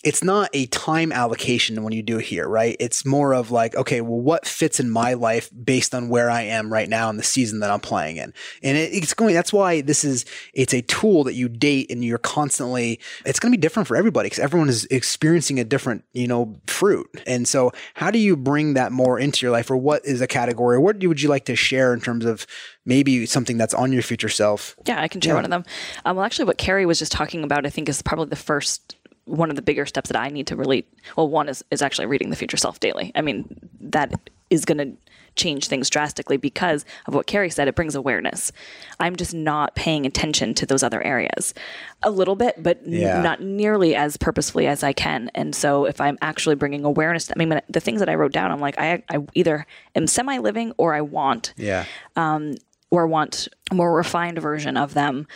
It's 0.07 0.23
not 0.23 0.49
a 0.53 0.67
time 0.67 1.11
allocation 1.11 1.83
when 1.83 1.91
you 1.91 2.01
do 2.01 2.19
it 2.19 2.23
here, 2.23 2.47
right? 2.47 2.77
It's 2.79 3.05
more 3.05 3.33
of 3.33 3.51
like, 3.51 3.75
okay, 3.75 3.99
well, 3.99 4.21
what 4.21 4.47
fits 4.47 4.79
in 4.79 4.89
my 4.89 5.15
life 5.15 5.49
based 5.65 5.93
on 5.93 6.07
where 6.07 6.29
I 6.29 6.43
am 6.43 6.71
right 6.71 6.87
now 6.87 7.09
in 7.09 7.17
the 7.17 7.23
season 7.23 7.59
that 7.59 7.69
I'm 7.69 7.81
playing 7.81 8.15
in, 8.15 8.33
and 8.63 8.77
it, 8.77 8.93
it's 8.93 9.13
going. 9.13 9.35
That's 9.35 9.51
why 9.51 9.81
this 9.81 10.05
is. 10.05 10.23
It's 10.53 10.73
a 10.73 10.81
tool 10.81 11.25
that 11.25 11.33
you 11.33 11.49
date, 11.49 11.91
and 11.91 12.05
you're 12.05 12.19
constantly. 12.19 13.01
It's 13.25 13.37
going 13.37 13.51
to 13.51 13.57
be 13.57 13.61
different 13.61 13.85
for 13.87 13.97
everybody 13.97 14.27
because 14.27 14.39
everyone 14.39 14.69
is 14.69 14.85
experiencing 14.85 15.59
a 15.59 15.65
different, 15.65 16.05
you 16.13 16.29
know, 16.29 16.55
fruit. 16.67 17.07
And 17.27 17.45
so, 17.45 17.73
how 17.93 18.09
do 18.09 18.17
you 18.17 18.37
bring 18.37 18.75
that 18.75 18.93
more 18.93 19.19
into 19.19 19.45
your 19.45 19.51
life, 19.51 19.69
or 19.69 19.75
what 19.75 20.05
is 20.05 20.21
a 20.21 20.27
category? 20.27 20.79
What 20.79 21.03
would 21.03 21.21
you 21.21 21.27
like 21.27 21.43
to 21.45 21.55
share 21.57 21.93
in 21.93 21.99
terms 21.99 22.23
of 22.23 22.47
maybe 22.85 23.25
something 23.25 23.57
that's 23.57 23.73
on 23.73 23.91
your 23.91 24.03
future 24.03 24.29
self? 24.29 24.77
yeah, 24.85 25.01
I 25.01 25.09
can 25.09 25.19
share 25.19 25.35
one 25.35 25.43
of 25.43 25.51
them. 25.51 25.65
Um, 26.05 26.15
well, 26.15 26.25
actually, 26.25 26.45
what 26.45 26.57
Carrie 26.57 26.85
was 26.85 26.99
just 26.99 27.11
talking 27.11 27.43
about, 27.43 27.65
I 27.65 27.69
think, 27.69 27.89
is 27.89 28.01
probably 28.01 28.29
the 28.29 28.37
first 28.37 28.95
one 29.27 29.49
of 29.49 29.55
the 29.55 29.61
bigger 29.61 29.85
steps 29.85 30.09
that 30.09 30.19
I 30.19 30.29
need 30.29 30.47
to 30.47 30.55
really. 30.55 30.85
Well, 31.15 31.27
one 31.27 31.49
is 31.49 31.63
is 31.71 31.81
actually 31.81 32.07
reading 32.07 32.29
the 32.29 32.35
future 32.35 32.57
self 32.57 32.79
daily. 32.79 33.11
I 33.15 33.21
mean, 33.21 33.45
that 33.81 34.13
is 34.49 34.65
going 34.65 34.77
to 34.77 34.97
change 35.35 35.67
things 35.67 35.89
drastically 35.89 36.37
because 36.37 36.83
of 37.05 37.13
what 37.13 37.27
Carrie 37.27 37.49
said. 37.49 37.67
It 37.67 37.75
brings 37.75 37.93
awareness. 37.93 38.51
I'm 38.99 39.15
just 39.15 39.33
not 39.33 39.75
paying 39.75 40.05
attention 40.05 40.53
to 40.55 40.65
those 40.65 40.81
other 40.81 41.01
areas 41.03 41.53
a 42.01 42.09
little 42.09 42.35
bit, 42.35 42.61
but 42.63 42.79
n- 42.85 42.91
not 43.21 43.41
nearly 43.41 43.93
as 43.93 44.17
purposefully 44.17 44.65
as 44.65 44.83
I 44.83 44.93
can. 44.93 45.29
And 45.35 45.53
so, 45.53 45.85
if 45.85 46.01
I'm 46.01 46.17
actually 46.21 46.55
bringing 46.55 46.83
awareness, 46.85 47.29
I 47.29 47.35
mean, 47.37 47.61
the 47.69 47.79
things 47.79 47.99
that 47.99 48.09
I 48.09 48.15
wrote 48.15 48.31
down, 48.31 48.51
I'm 48.51 48.59
like, 48.59 48.79
I, 48.79 49.03
I 49.09 49.19
either 49.35 49.67
am 49.95 50.07
semi 50.07 50.39
living 50.39 50.73
or 50.77 50.95
I 50.95 51.01
want 51.01 51.53
Yeah. 51.55 51.85
Um 52.15 52.55
or 52.89 53.05
want 53.05 53.49
a 53.69 53.75
more 53.75 53.93
refined 53.93 54.39
version 54.39 54.77
of 54.77 54.93
them 54.93 55.27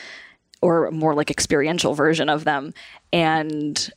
or 0.62 0.86
a 0.86 0.92
more 0.92 1.14
like 1.16 1.30
experiential 1.32 1.94
version 1.94 2.30
of 2.30 2.44
them 2.44 2.74
and 3.14 3.90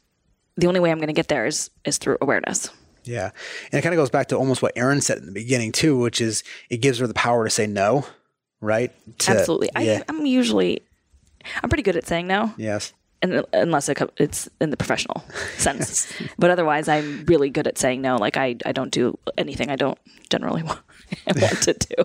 the 0.56 0.66
only 0.66 0.80
way 0.80 0.90
i'm 0.90 0.98
going 0.98 1.08
to 1.08 1.12
get 1.14 1.28
there 1.28 1.46
is 1.46 1.70
is 1.84 1.98
through 1.98 2.16
awareness 2.20 2.70
Yeah. 3.04 3.30
And 3.70 3.78
it 3.78 3.82
kind 3.82 3.94
of 3.94 3.98
goes 3.98 4.08
back 4.10 4.28
to 4.28 4.36
almost 4.36 4.62
what 4.62 4.72
Aaron 4.76 5.02
said 5.02 5.18
in 5.18 5.26
the 5.26 5.32
beginning 5.32 5.72
too, 5.72 5.98
which 5.98 6.22
is 6.22 6.42
it 6.70 6.78
gives 6.78 6.98
her 7.00 7.06
the 7.06 7.12
power 7.12 7.44
to 7.44 7.50
say 7.50 7.66
no, 7.66 8.06
right? 8.62 8.90
To- 9.18 9.32
absolutely 9.32 9.68
Yeah. 9.78 10.00
I, 10.00 10.04
i'm 10.08 10.24
usually 10.24 10.80
i'm 11.62 11.68
pretty 11.68 11.82
good 11.82 11.96
at 11.96 12.06
saying 12.06 12.26
no 12.26 12.54
yes. 12.56 12.94
and 13.20 13.44
unless 13.52 13.90
it 13.90 13.98
it's 14.16 14.48
in 14.58 14.70
the 14.70 14.78
professional 14.78 15.22
sense 15.58 16.10
but 16.38 16.48
otherwise 16.50 16.88
i'm 16.88 17.26
really 17.26 17.50
good 17.50 17.66
at 17.66 17.76
saying 17.76 18.00
no 18.00 18.16
like 18.16 18.38
i, 18.38 18.56
I 18.64 18.72
don't 18.72 18.90
do 18.90 19.18
anything 19.36 19.68
i 19.70 19.76
don't 19.76 19.98
generally 20.30 20.62
want, 20.68 20.80
want 21.26 21.62
to 21.68 21.74
do 21.74 21.96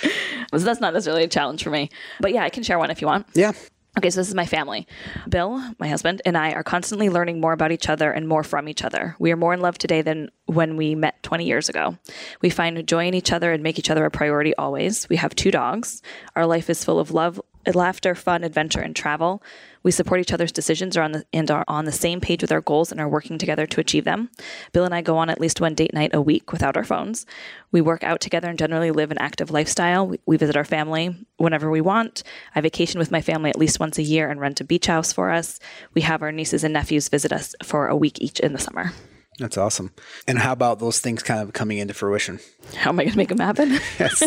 so 0.58 0.58
that's 0.64 0.80
not 0.80 0.94
necessarily 0.94 1.24
a 1.24 1.28
challenge 1.28 1.62
for 1.62 1.68
me 1.70 1.90
but 2.20 2.32
yeah 2.32 2.42
i 2.44 2.48
can 2.48 2.62
share 2.62 2.78
one 2.78 2.90
if 2.90 3.02
you 3.02 3.06
want 3.06 3.26
Yeah. 3.34 3.52
Okay, 3.98 4.08
so 4.08 4.20
this 4.20 4.28
is 4.28 4.34
my 4.34 4.46
family. 4.46 4.86
Bill, 5.28 5.62
my 5.78 5.86
husband, 5.86 6.22
and 6.24 6.36
I 6.36 6.52
are 6.52 6.62
constantly 6.62 7.10
learning 7.10 7.40
more 7.40 7.52
about 7.52 7.72
each 7.72 7.90
other 7.90 8.10
and 8.10 8.26
more 8.26 8.42
from 8.42 8.66
each 8.66 8.84
other. 8.84 9.16
We 9.18 9.32
are 9.32 9.36
more 9.36 9.52
in 9.52 9.60
love 9.60 9.76
today 9.76 10.00
than 10.00 10.30
when 10.46 10.78
we 10.78 10.94
met 10.94 11.22
20 11.22 11.44
years 11.44 11.68
ago. 11.68 11.98
We 12.40 12.48
find 12.48 12.86
joy 12.86 13.06
in 13.06 13.12
each 13.12 13.32
other 13.32 13.52
and 13.52 13.62
make 13.62 13.78
each 13.78 13.90
other 13.90 14.06
a 14.06 14.10
priority 14.10 14.54
always. 14.56 15.06
We 15.10 15.16
have 15.16 15.34
two 15.34 15.50
dogs. 15.50 16.00
Our 16.34 16.46
life 16.46 16.70
is 16.70 16.82
full 16.82 16.98
of 16.98 17.10
love, 17.10 17.38
laughter, 17.66 18.14
fun, 18.14 18.44
adventure, 18.44 18.80
and 18.80 18.96
travel. 18.96 19.42
We 19.82 19.90
support 19.90 20.20
each 20.20 20.32
other's 20.32 20.52
decisions 20.52 20.96
are 20.96 21.02
on 21.02 21.12
the, 21.12 21.24
and 21.32 21.50
are 21.50 21.64
on 21.68 21.84
the 21.84 21.92
same 21.92 22.20
page 22.20 22.42
with 22.42 22.52
our 22.52 22.60
goals 22.60 22.92
and 22.92 23.00
are 23.00 23.08
working 23.08 23.38
together 23.38 23.66
to 23.66 23.80
achieve 23.80 24.04
them. 24.04 24.30
Bill 24.72 24.84
and 24.84 24.94
I 24.94 25.02
go 25.02 25.16
on 25.18 25.30
at 25.30 25.40
least 25.40 25.60
one 25.60 25.74
date 25.74 25.92
night 25.94 26.14
a 26.14 26.20
week 26.20 26.52
without 26.52 26.76
our 26.76 26.84
phones. 26.84 27.26
We 27.70 27.80
work 27.80 28.04
out 28.04 28.20
together 28.20 28.48
and 28.48 28.58
generally 28.58 28.90
live 28.90 29.10
an 29.10 29.18
active 29.18 29.50
lifestyle. 29.50 30.06
We, 30.06 30.20
we 30.26 30.36
visit 30.36 30.56
our 30.56 30.64
family 30.64 31.16
whenever 31.36 31.70
we 31.70 31.80
want. 31.80 32.22
I 32.54 32.60
vacation 32.60 32.98
with 32.98 33.10
my 33.10 33.20
family 33.20 33.50
at 33.50 33.58
least 33.58 33.80
once 33.80 33.98
a 33.98 34.02
year 34.02 34.30
and 34.30 34.40
rent 34.40 34.60
a 34.60 34.64
beach 34.64 34.86
house 34.86 35.12
for 35.12 35.30
us. 35.30 35.58
We 35.94 36.02
have 36.02 36.22
our 36.22 36.32
nieces 36.32 36.64
and 36.64 36.72
nephews 36.72 37.08
visit 37.08 37.32
us 37.32 37.54
for 37.62 37.88
a 37.88 37.96
week 37.96 38.20
each 38.20 38.40
in 38.40 38.52
the 38.52 38.58
summer. 38.58 38.92
That's 39.38 39.56
awesome. 39.56 39.92
And 40.28 40.38
how 40.38 40.52
about 40.52 40.78
those 40.78 41.00
things 41.00 41.22
kind 41.22 41.40
of 41.40 41.52
coming 41.54 41.78
into 41.78 41.94
fruition? 41.94 42.38
How 42.76 42.90
am 42.90 43.00
I 43.00 43.04
going 43.04 43.12
to 43.12 43.18
make 43.18 43.28
them 43.28 43.38
happen? 43.38 43.78
Yes. 43.98 44.22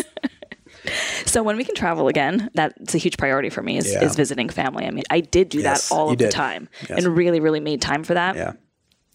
So 1.24 1.42
when 1.42 1.56
we 1.56 1.64
can 1.64 1.74
travel 1.74 2.08
again, 2.08 2.50
that's 2.54 2.94
a 2.94 2.98
huge 2.98 3.16
priority 3.16 3.50
for 3.50 3.62
me 3.62 3.76
is, 3.78 3.92
Yeah. 3.92 4.04
is 4.04 4.16
visiting 4.16 4.48
family. 4.48 4.86
I 4.86 4.90
mean, 4.90 5.04
I 5.10 5.20
did 5.20 5.48
do 5.48 5.60
Yes, 5.60 5.88
that 5.88 5.94
all 5.94 6.10
of 6.10 6.18
the 6.18 6.28
time 6.28 6.68
Yes. 6.88 7.04
and 7.04 7.16
really, 7.16 7.40
really 7.40 7.60
made 7.60 7.80
time 7.80 8.04
for 8.04 8.14
that. 8.14 8.36
yeah. 8.36 8.52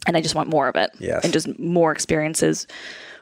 and 0.07 0.17
I 0.17 0.21
just 0.21 0.33
want 0.33 0.49
more 0.49 0.67
of 0.67 0.75
it. 0.75 0.89
Yes. 0.99 1.23
And 1.23 1.31
just 1.31 1.59
more 1.59 1.91
experiences, 1.91 2.65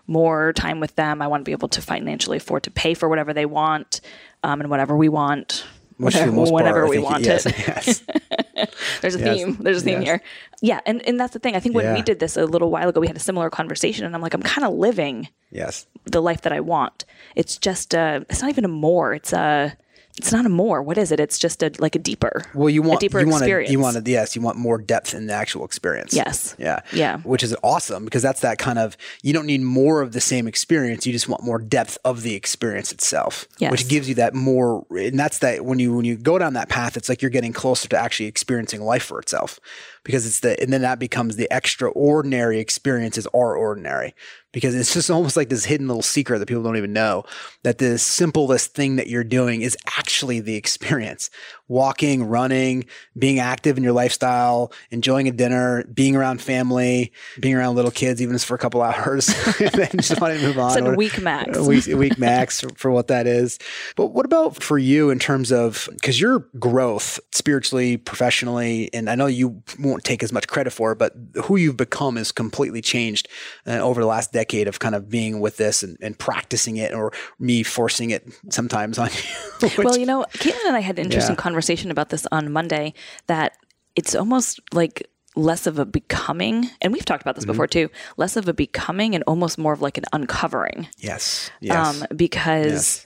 more 0.07 0.53
time 0.53 0.79
with 0.79 0.95
them. 0.95 1.21
I 1.21 1.27
want 1.27 1.41
to 1.41 1.45
be 1.45 1.51
able 1.51 1.67
to 1.67 1.81
financially 1.81 2.37
afford 2.37 2.63
to 2.63 2.71
pay 2.71 2.93
for 2.93 3.09
whatever 3.09 3.33
they 3.33 3.45
want 3.45 3.99
um, 4.43 4.61
and 4.61 4.69
whatever 4.69 4.95
we 4.95 5.09
want. 5.09 5.65
Which 5.99 6.15
whatever, 6.15 6.31
most 6.31 6.49
part, 6.51 6.63
whenever 6.63 6.87
we 6.87 6.97
want 6.97 7.25
yes, 7.25 7.45
it. 7.45 7.55
Yes. 7.59 8.03
There's 9.01 9.15
a 9.15 9.19
Yes. 9.19 9.37
theme. 9.37 9.57
There's 9.59 9.81
a 9.81 9.85
theme 9.85 10.01
here. 10.01 10.21
Yeah, 10.61 10.79
and, 10.85 11.05
and 11.07 11.19
that's 11.19 11.33
the 11.33 11.39
thing. 11.39 11.55
I 11.55 11.59
think 11.59 11.75
when 11.75 11.85
Yeah. 11.85 11.93
we 11.93 12.01
did 12.01 12.19
this 12.19 12.37
a 12.37 12.45
little 12.45 12.71
while 12.71 12.87
ago, 12.89 13.01
we 13.01 13.07
had 13.07 13.17
a 13.17 13.19
similar 13.19 13.49
conversation, 13.49 14.05
and 14.05 14.15
I'm 14.15 14.21
like, 14.21 14.33
I'm 14.33 14.41
kind 14.41 14.65
of 14.65 14.73
living 14.73 15.27
yes. 15.51 15.85
the 16.05 16.21
life 16.21 16.41
that 16.41 16.53
I 16.53 16.61
want. 16.61 17.03
It's 17.35 17.57
just 17.57 17.93
uh 17.93 18.21
it's 18.29 18.41
not 18.41 18.49
even 18.49 18.65
a 18.65 18.69
more. 18.69 19.13
It's 19.13 19.33
a 19.33 19.75
it's 20.19 20.33
not 20.33 20.45
a 20.45 20.49
more. 20.49 20.83
What 20.83 20.97
is 20.97 21.13
it? 21.13 21.19
It's 21.21 21.39
just 21.39 21.63
a 21.63 21.71
like 21.79 21.95
a 21.95 21.99
deeper. 21.99 22.43
Well, 22.53 22.69
you 22.69 22.81
want 22.81 23.01
a 23.01 23.07
deeper 23.07 23.21
you 23.21 23.27
want 23.27 23.43
experience. 23.43 23.69
to 23.69 23.71
you 23.71 23.79
want 23.79 24.05
to 24.05 24.11
yes, 24.11 24.35
you 24.35 24.41
want 24.41 24.57
more 24.57 24.77
depth 24.77 25.13
in 25.13 25.27
the 25.27 25.33
actual 25.33 25.63
experience. 25.63 26.13
Yes. 26.13 26.55
Yeah. 26.59 26.81
Yeah. 26.91 27.19
Which 27.19 27.41
is 27.41 27.55
awesome 27.63 28.03
because 28.03 28.21
that's 28.21 28.41
that 28.41 28.59
kind 28.59 28.77
of 28.77 28.97
you 29.23 29.31
don't 29.31 29.45
need 29.45 29.61
more 29.61 30.01
of 30.01 30.11
the 30.11 30.19
same 30.19 30.45
experience. 30.45 31.07
You 31.07 31.13
just 31.13 31.29
want 31.29 31.41
more 31.43 31.57
depth 31.57 31.97
of 32.03 32.21
the 32.21 32.35
experience 32.35 32.91
itself. 32.91 33.47
Yes. 33.59 33.71
Which 33.71 33.87
gives 33.87 34.09
you 34.09 34.15
that 34.15 34.35
more 34.35 34.85
and 34.91 35.17
that's 35.17 35.39
that 35.39 35.63
when 35.63 35.79
you 35.79 35.95
when 35.95 36.03
you 36.03 36.17
go 36.17 36.37
down 36.37 36.53
that 36.53 36.67
path, 36.67 36.97
it's 36.97 37.07
like 37.07 37.21
you're 37.21 37.31
getting 37.31 37.53
closer 37.53 37.87
to 37.87 37.97
actually 37.97 38.27
experiencing 38.27 38.81
life 38.81 39.03
for 39.03 39.19
itself. 39.19 39.57
Because 40.03 40.25
it's 40.25 40.39
the 40.39 40.59
and 40.61 40.71
then 40.71 40.81
that 40.81 40.99
becomes 40.99 41.35
the 41.35 41.47
extraordinary 41.51 42.59
experiences 42.59 43.27
are 43.33 43.55
ordinary. 43.55 44.15
because 44.51 44.73
it's 44.73 44.93
just 44.93 45.11
almost 45.11 45.37
like 45.37 45.49
this 45.49 45.65
hidden 45.65 45.87
little 45.87 46.01
secret 46.01 46.39
that 46.39 46.47
people 46.47 46.63
don't 46.63 46.77
even 46.77 46.93
know 46.93 47.23
that 47.63 47.77
the 47.77 47.97
simplest 47.97 48.73
thing 48.73 48.95
that 48.95 49.07
you're 49.07 49.23
doing 49.23 49.61
is 49.61 49.77
actually 49.97 50.39
the 50.39 50.55
experience 50.55 51.29
walking, 51.69 52.23
running, 52.23 52.85
being 53.17 53.39
active 53.39 53.77
in 53.77 53.83
your 53.83 53.93
lifestyle, 53.93 54.73
enjoying 54.89 55.27
a 55.27 55.31
dinner, 55.31 55.85
being 55.93 56.15
around 56.15 56.41
family, 56.41 57.13
being 57.39 57.55
around 57.55 57.75
little 57.75 57.91
kids, 57.91 58.21
even 58.21 58.35
just 58.35 58.45
for 58.45 58.55
a 58.55 58.57
couple 58.57 58.81
hours, 58.89 59.29
and 59.61 59.71
then 59.71 59.89
just 59.95 60.19
want 60.19 60.37
to 60.37 60.45
move 60.45 60.59
on. 60.59 60.77
It's 60.77 60.87
a 60.87 60.95
week 60.95 61.21
max. 61.21 61.57
A 61.57 61.63
week, 61.63 61.87
a 61.87 61.95
week 61.95 62.17
max 62.17 62.61
for 62.75 62.91
what 62.91 63.07
that 63.07 63.27
is. 63.27 63.59
But 63.95 64.07
what 64.07 64.25
about 64.25 64.61
for 64.61 64.77
you 64.77 65.11
in 65.11 65.19
terms 65.19 65.51
of, 65.51 65.87
because 65.93 66.19
your 66.19 66.39
growth 66.57 67.19
spiritually, 67.31 67.97
professionally, 67.97 68.89
and 68.93 69.09
I 69.09 69.15
know 69.15 69.27
you 69.27 69.61
won't 69.77 70.03
take 70.03 70.23
as 70.23 70.33
much 70.33 70.47
credit 70.47 70.71
for 70.71 70.91
it, 70.91 70.97
but 70.97 71.13
who 71.45 71.55
you've 71.55 71.77
become 71.77 72.17
is 72.17 72.31
completely 72.31 72.81
changed 72.81 73.27
uh, 73.67 73.77
over 73.77 74.01
the 74.01 74.07
last 74.07 74.33
decade 74.33 74.67
of 74.67 74.79
kind 74.79 74.95
of 74.95 75.07
being 75.07 75.39
with 75.39 75.57
this 75.57 75.83
and, 75.83 75.97
and 76.01 76.17
practicing 76.17 76.77
it 76.77 76.93
or 76.93 77.13
me 77.37 77.61
forcing 77.61 78.09
it 78.09 78.27
sometimes 78.49 78.97
on 78.97 79.09
you. 79.61 79.69
Which, 79.69 79.77
well, 79.77 79.97
you 79.97 80.07
know, 80.07 80.25
Caitlin 80.33 80.65
and 80.65 80.75
I 80.75 80.79
had 80.79 80.97
an 80.97 81.05
interesting 81.05 81.35
yeah. 81.35 81.41
conversation 81.41 81.58
about 81.91 82.09
this 82.09 82.27
on 82.31 82.51
Monday 82.51 82.93
that 83.27 83.57
it's 83.95 84.15
almost 84.15 84.59
like 84.73 85.09
less 85.35 85.67
of 85.67 85.79
a 85.79 85.85
becoming, 85.85 86.69
and 86.81 86.93
we've 86.93 87.05
talked 87.05 87.21
about 87.21 87.35
this 87.35 87.43
mm-hmm. 87.43 87.51
before 87.51 87.67
too, 87.67 87.89
less 88.17 88.35
of 88.35 88.47
a 88.47 88.53
becoming 88.53 89.15
and 89.15 89.23
almost 89.27 89.57
more 89.57 89.73
of 89.73 89.81
like 89.81 89.97
an 89.97 90.05
uncovering. 90.13 90.87
Yes. 90.97 91.51
Yes. 91.61 92.01
Um, 92.01 92.07
because 92.15 93.05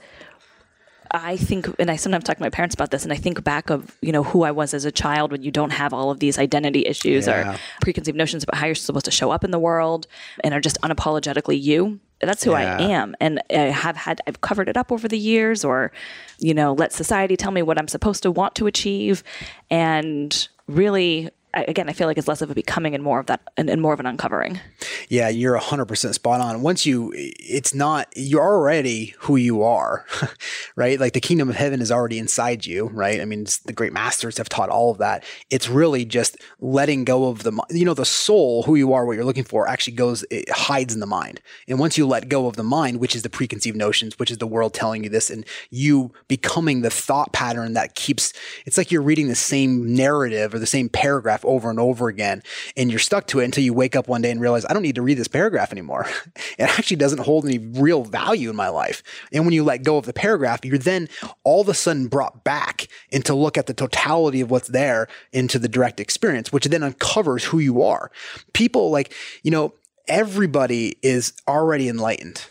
I 1.10 1.36
think, 1.36 1.68
and 1.78 1.90
I 1.90 1.96
sometimes 1.96 2.24
talk 2.24 2.38
to 2.38 2.42
my 2.42 2.50
parents 2.50 2.74
about 2.74 2.90
this, 2.90 3.04
and 3.04 3.12
I 3.12 3.16
think 3.16 3.44
back 3.44 3.70
of 3.70 3.96
you 4.02 4.10
know 4.10 4.24
who 4.24 4.42
I 4.42 4.50
was 4.50 4.74
as 4.74 4.84
a 4.84 4.92
child 4.92 5.30
when 5.30 5.42
you 5.42 5.52
don't 5.52 5.70
have 5.70 5.92
all 5.92 6.10
of 6.10 6.18
these 6.18 6.38
identity 6.38 6.84
issues 6.86 7.26
yeah. 7.26 7.54
or 7.54 7.58
preconceived 7.80 8.16
notions 8.18 8.42
about 8.42 8.56
how 8.56 8.66
you're 8.66 8.74
supposed 8.74 9.04
to 9.04 9.12
show 9.12 9.30
up 9.30 9.44
in 9.44 9.52
the 9.52 9.58
world, 9.58 10.06
and 10.42 10.52
are 10.52 10.60
just 10.60 10.78
unapologetically 10.82 11.60
you. 11.60 12.00
That's 12.26 12.44
who 12.44 12.52
yeah. 12.52 12.76
I 12.78 12.82
am, 12.82 13.14
and 13.20 13.42
I 13.50 13.54
have 13.54 13.96
had 13.96 14.20
I've 14.26 14.40
covered 14.40 14.68
it 14.68 14.76
up 14.76 14.92
over 14.92 15.08
the 15.08 15.18
years, 15.18 15.64
or 15.64 15.92
you 16.38 16.54
know, 16.54 16.72
let 16.72 16.92
society 16.92 17.36
tell 17.36 17.52
me 17.52 17.62
what 17.62 17.78
I'm 17.78 17.88
supposed 17.88 18.22
to 18.24 18.30
want 18.30 18.54
to 18.56 18.66
achieve, 18.66 19.22
and 19.70 20.48
really 20.66 21.30
again, 21.62 21.88
I 21.88 21.92
feel 21.92 22.06
like 22.06 22.18
it's 22.18 22.28
less 22.28 22.42
of 22.42 22.50
a 22.50 22.54
becoming 22.54 22.94
and 22.94 23.02
more 23.02 23.20
of 23.20 23.26
that 23.26 23.40
and, 23.56 23.70
and 23.70 23.80
more 23.80 23.92
of 23.92 24.00
an 24.00 24.06
uncovering. 24.06 24.60
Yeah, 25.08 25.28
you're 25.28 25.58
100% 25.58 26.14
spot 26.14 26.40
on. 26.40 26.62
Once 26.62 26.86
you, 26.86 27.12
it's 27.14 27.74
not, 27.74 28.08
you're 28.16 28.42
already 28.42 29.14
who 29.20 29.36
you 29.36 29.62
are, 29.62 30.04
right? 30.76 30.98
Like 30.98 31.12
the 31.12 31.20
kingdom 31.20 31.48
of 31.48 31.56
heaven 31.56 31.80
is 31.80 31.92
already 31.92 32.18
inside 32.18 32.66
you, 32.66 32.88
right? 32.88 33.20
I 33.20 33.24
mean, 33.24 33.46
the 33.64 33.72
great 33.72 33.92
masters 33.92 34.38
have 34.38 34.48
taught 34.48 34.68
all 34.68 34.90
of 34.90 34.98
that. 34.98 35.24
It's 35.50 35.68
really 35.68 36.04
just 36.04 36.36
letting 36.60 37.04
go 37.04 37.28
of 37.28 37.42
the, 37.42 37.52
you 37.70 37.84
know, 37.84 37.94
the 37.94 38.04
soul, 38.04 38.62
who 38.64 38.74
you 38.74 38.92
are, 38.92 39.04
what 39.04 39.12
you're 39.12 39.24
looking 39.24 39.44
for, 39.44 39.68
actually 39.68 39.94
goes, 39.94 40.24
it 40.30 40.50
hides 40.50 40.94
in 40.94 41.00
the 41.00 41.06
mind. 41.06 41.40
And 41.68 41.78
once 41.78 41.98
you 41.98 42.06
let 42.06 42.28
go 42.28 42.46
of 42.46 42.56
the 42.56 42.62
mind, 42.62 43.00
which 43.00 43.14
is 43.14 43.22
the 43.22 43.30
preconceived 43.30 43.76
notions, 43.76 44.18
which 44.18 44.30
is 44.30 44.38
the 44.38 44.46
world 44.46 44.74
telling 44.74 45.04
you 45.04 45.10
this, 45.10 45.30
and 45.30 45.44
you 45.70 46.12
becoming 46.28 46.82
the 46.82 46.90
thought 46.90 47.32
pattern 47.32 47.74
that 47.74 47.94
keeps, 47.94 48.32
it's 48.66 48.78
like 48.78 48.90
you're 48.90 49.02
reading 49.02 49.28
the 49.28 49.34
same 49.34 49.94
narrative 49.94 50.54
or 50.54 50.58
the 50.58 50.66
same 50.66 50.88
paragraph 50.88 51.43
over 51.44 51.70
and 51.70 51.80
over 51.80 52.08
again. 52.08 52.42
And 52.76 52.90
you're 52.90 52.98
stuck 52.98 53.26
to 53.28 53.40
it 53.40 53.44
until 53.44 53.64
you 53.64 53.72
wake 53.72 53.96
up 53.96 54.08
one 54.08 54.22
day 54.22 54.30
and 54.30 54.40
realize, 54.40 54.64
I 54.64 54.72
don't 54.72 54.82
need 54.82 54.94
to 54.96 55.02
read 55.02 55.18
this 55.18 55.28
paragraph 55.28 55.72
anymore. 55.72 56.06
it 56.36 56.62
actually 56.62 56.96
doesn't 56.96 57.20
hold 57.20 57.44
any 57.44 57.58
real 57.58 58.04
value 58.04 58.50
in 58.50 58.56
my 58.56 58.68
life. 58.68 59.02
And 59.32 59.44
when 59.44 59.54
you 59.54 59.64
let 59.64 59.82
go 59.82 59.96
of 59.96 60.06
the 60.06 60.12
paragraph, 60.12 60.64
you're 60.64 60.78
then 60.78 61.08
all 61.42 61.60
of 61.60 61.68
a 61.68 61.74
sudden 61.74 62.08
brought 62.08 62.44
back 62.44 62.88
into 63.10 63.34
look 63.34 63.58
at 63.58 63.66
the 63.66 63.74
totality 63.74 64.40
of 64.40 64.50
what's 64.50 64.68
there 64.68 65.08
into 65.32 65.58
the 65.58 65.68
direct 65.68 66.00
experience, 66.00 66.52
which 66.52 66.64
then 66.64 66.82
uncovers 66.82 67.44
who 67.44 67.58
you 67.58 67.82
are. 67.82 68.10
People 68.52 68.90
like, 68.90 69.12
you 69.42 69.50
know, 69.50 69.74
everybody 70.08 70.96
is 71.02 71.32
already 71.48 71.88
enlightened. 71.88 72.44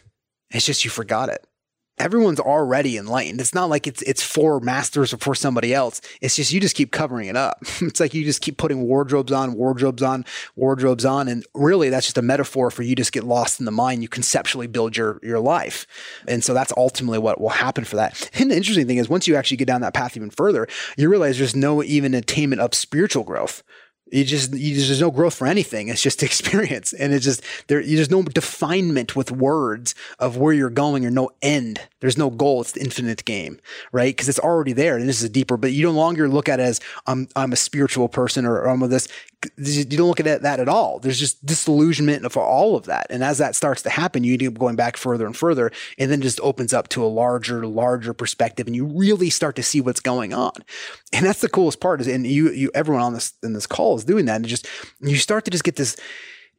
It's 0.51 0.65
just 0.65 0.85
you 0.85 0.91
forgot 0.91 1.29
it 1.29 1.45
everyone's 1.99 2.39
already 2.39 2.97
enlightened. 2.97 3.39
It's 3.39 3.53
not 3.53 3.69
like 3.69 3.87
it's 3.87 4.01
it's 4.03 4.23
for 4.23 4.59
masters 4.59 5.13
or 5.13 5.17
for 5.17 5.35
somebody 5.35 5.73
else. 5.73 6.01
It's 6.21 6.35
just 6.35 6.51
you 6.51 6.59
just 6.59 6.75
keep 6.75 6.91
covering 6.91 7.27
it 7.27 7.37
up. 7.37 7.59
it's 7.81 7.99
like 7.99 8.13
you 8.13 8.23
just 8.23 8.41
keep 8.41 8.57
putting 8.57 8.83
wardrobes 8.83 9.31
on, 9.31 9.53
wardrobes 9.53 10.01
on, 10.01 10.25
wardrobes 10.55 11.05
on, 11.05 11.27
and 11.27 11.45
really 11.53 11.89
that's 11.89 12.05
just 12.05 12.17
a 12.17 12.21
metaphor 12.21 12.71
for 12.71 12.83
you 12.83 12.95
just 12.95 13.11
get 13.11 13.23
lost 13.23 13.59
in 13.59 13.65
the 13.65 13.71
mind. 13.71 14.01
You 14.01 14.09
conceptually 14.09 14.67
build 14.67 14.97
your 14.97 15.19
your 15.23 15.39
life, 15.39 15.85
and 16.27 16.43
so 16.43 16.53
that's 16.53 16.73
ultimately 16.77 17.19
what 17.19 17.39
will 17.39 17.49
happen 17.49 17.83
for 17.83 17.95
that. 17.97 18.29
And 18.43 18.51
the 18.51 18.57
interesting 18.57 18.87
thing 18.87 18.97
is, 18.97 19.07
once 19.07 19.27
you 19.27 19.35
actually 19.35 19.57
get 19.57 19.67
down 19.67 19.81
that 19.81 19.93
path 19.93 20.17
even 20.17 20.29
further, 20.29 20.67
you 20.97 21.09
realize 21.09 21.37
there's 21.37 21.55
no 21.55 21.81
even 21.81 22.13
attainment 22.13 22.61
of 22.61 22.73
spiritual 22.73 23.23
growth 23.23 23.63
you 24.11 24.23
just 24.23 24.53
you, 24.53 24.75
there's 24.75 25.01
no 25.01 25.11
growth 25.11 25.33
for 25.33 25.47
anything. 25.47 25.87
It's 25.87 26.01
just 26.01 26.21
experience, 26.23 26.93
and 26.93 27.13
it's 27.13 27.25
just 27.25 27.41
there. 27.67 27.81
There's 27.81 28.11
no 28.11 28.21
definement 28.21 29.15
with 29.15 29.31
words 29.31 29.95
of 30.19 30.37
where 30.37 30.53
you're 30.53 30.69
going, 30.69 31.05
or 31.05 31.11
no 31.11 31.31
end. 31.41 31.81
There's 31.99 32.17
no 32.17 32.29
goal. 32.29 32.61
It's 32.61 32.73
the 32.73 32.81
infinite 32.81 33.25
game, 33.25 33.59
right? 33.91 34.15
Because 34.15 34.29
it's 34.29 34.39
already 34.39 34.73
there, 34.73 34.97
and 34.97 35.07
this 35.07 35.21
is 35.21 35.29
deeper. 35.29 35.57
But 35.57 35.71
you 35.71 35.83
no 35.85 35.91
longer 35.91 36.27
look 36.27 36.49
at 36.49 36.59
it 36.59 36.63
as 36.63 36.79
I'm 37.07 37.27
I'm 37.35 37.53
a 37.53 37.57
spiritual 37.57 38.09
person 38.09 38.45
or, 38.45 38.61
or 38.61 38.69
I'm 38.69 38.87
this. 38.89 39.07
You 39.57 39.83
don't 39.83 40.07
look 40.07 40.21
at 40.21 40.41
that 40.43 40.59
at 40.61 40.69
all. 40.69 40.99
There's 40.99 41.19
just 41.19 41.45
disillusionment 41.45 42.25
of 42.25 42.37
all 42.37 42.77
of 42.77 42.85
that, 42.85 43.07
and 43.09 43.23
as 43.23 43.39
that 43.39 43.55
starts 43.55 43.81
to 43.83 43.89
happen, 43.89 44.23
you 44.23 44.33
end 44.33 44.47
up 44.47 44.59
going 44.59 44.75
back 44.75 44.95
further 44.95 45.25
and 45.25 45.35
further, 45.35 45.71
and 45.97 46.11
then 46.11 46.21
just 46.21 46.39
opens 46.41 46.71
up 46.71 46.87
to 46.89 47.03
a 47.03 47.07
larger, 47.07 47.65
larger 47.65 48.13
perspective, 48.13 48.67
and 48.67 48.75
you 48.75 48.85
really 48.85 49.29
start 49.29 49.55
to 49.55 49.63
see 49.63 49.81
what's 49.81 49.99
going 49.99 50.33
on. 50.33 50.53
And 51.11 51.25
that's 51.25 51.41
the 51.41 51.49
coolest 51.49 51.79
part. 51.79 51.99
Is 51.99 52.07
and 52.07 52.27
you 52.27 52.51
you 52.51 52.71
everyone 52.75 53.03
on 53.03 53.13
this 53.13 53.33
in 53.41 53.53
this 53.53 53.67
call 53.67 53.92
is 53.95 54.05
doing 54.05 54.25
that, 54.25 54.37
and 54.37 54.45
just 54.45 54.67
you 55.01 55.17
start 55.17 55.45
to 55.45 55.51
just 55.51 55.63
get 55.63 55.75
this 55.75 55.97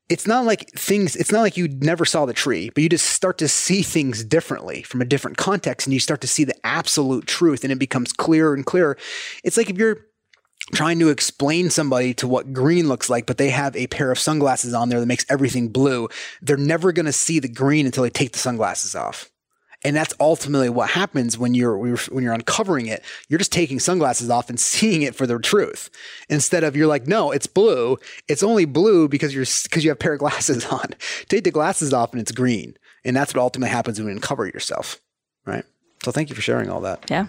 it's 0.09 0.27
not 0.27 0.45
like 0.45 0.71
things 0.73 1.17
it's 1.17 1.33
not 1.33 1.41
like 1.41 1.57
you 1.57 1.69
never 1.81 2.05
saw 2.05 2.27
the 2.27 2.33
tree 2.33 2.71
but 2.71 2.83
you 2.83 2.89
just 2.89 3.07
start 3.07 3.39
to 3.39 3.49
see 3.49 3.83
things 3.83 4.23
differently 4.23 4.83
from 4.83 5.01
a 5.01 5.05
different 5.05 5.37
context 5.37 5.87
and 5.87 5.95
you 5.95 6.01
start 6.01 6.21
to 6.21 6.27
see 6.27 6.45
the 6.45 6.55
absolute 6.67 7.27
truth 7.27 7.65
and 7.65 7.73
it 7.73 7.79
becomes 7.79 8.13
clearer 8.13 8.55
and 8.55 8.67
clearer. 8.67 8.97
It's 9.43 9.57
like 9.57 9.71
if 9.71 9.79
you're 9.79 10.07
trying 10.73 10.99
to 10.99 11.11
explain 11.11 11.71
somebody 11.71 12.15
to 12.15 12.29
what 12.29 12.53
green 12.53 12.89
looks 12.89 13.11
like 13.11 13.27
but 13.27 13.39
they 13.39 13.51
have 13.51 13.77
a 13.77 13.87
pair 13.89 14.11
of 14.11 14.19
sunglasses 14.19 14.75
on 14.75 14.89
there 14.89 15.01
that 15.01 15.07
makes 15.07 15.27
everything 15.29 15.69
blue 15.69 16.09
they're 16.41 16.57
never 16.57 16.91
going 16.91 17.05
to 17.05 17.13
see 17.13 17.39
the 17.39 17.49
green 17.49 17.85
until 17.85 18.03
they 18.03 18.11
take 18.11 18.33
the 18.33 18.39
sunglasses 18.39 18.95
off 18.95 19.31
and 19.85 19.95
that's 19.95 20.15
ultimately 20.19 20.71
what 20.71 20.91
happens 20.91 21.37
when 21.37 21.55
you're 21.55 21.77
when 21.77 22.25
you're 22.25 22.33
uncovering 22.33 22.87
it. 22.87 23.05
You're 23.29 23.39
just 23.39 23.53
taking 23.53 23.79
sunglasses 23.79 24.31
off 24.31 24.49
and 24.49 24.59
seeing 24.61 25.03
it 25.03 25.15
for 25.15 25.27
the 25.27 25.39
truth, 25.39 25.91
instead 26.29 26.65
of 26.65 26.75
you're 26.75 26.87
like, 26.87 27.07
no, 27.07 27.31
it's 27.31 27.47
blue. 27.47 27.99
It's 28.29 28.43
only 28.43 28.65
blue 28.65 29.09
because 29.09 29.35
you're 29.35 29.47
because 29.65 29.85
you 29.85 29.91
have 29.91 29.97
a 29.97 29.99
pair 29.99 30.15
of 30.15 30.19
glasses 30.21 30.65
on. 30.67 30.95
Take 31.29 31.45
the 31.45 31.51
glasses 31.51 31.93
off 31.93 32.13
and 32.13 32.21
it's 32.21 32.33
green, 32.33 32.77
and 33.05 33.15
that's 33.15 33.35
what 33.35 33.41
ultimately 33.41 33.71
happens 33.71 33.99
when 33.99 34.09
you 34.09 34.15
uncover 34.15 34.47
yourself, 34.47 35.01
right? 35.45 35.65
So 36.03 36.11
thank 36.11 36.29
you 36.29 36.35
for 36.35 36.43
sharing 36.43 36.71
all 36.71 36.81
that. 36.83 37.11
Yeah. 37.11 37.27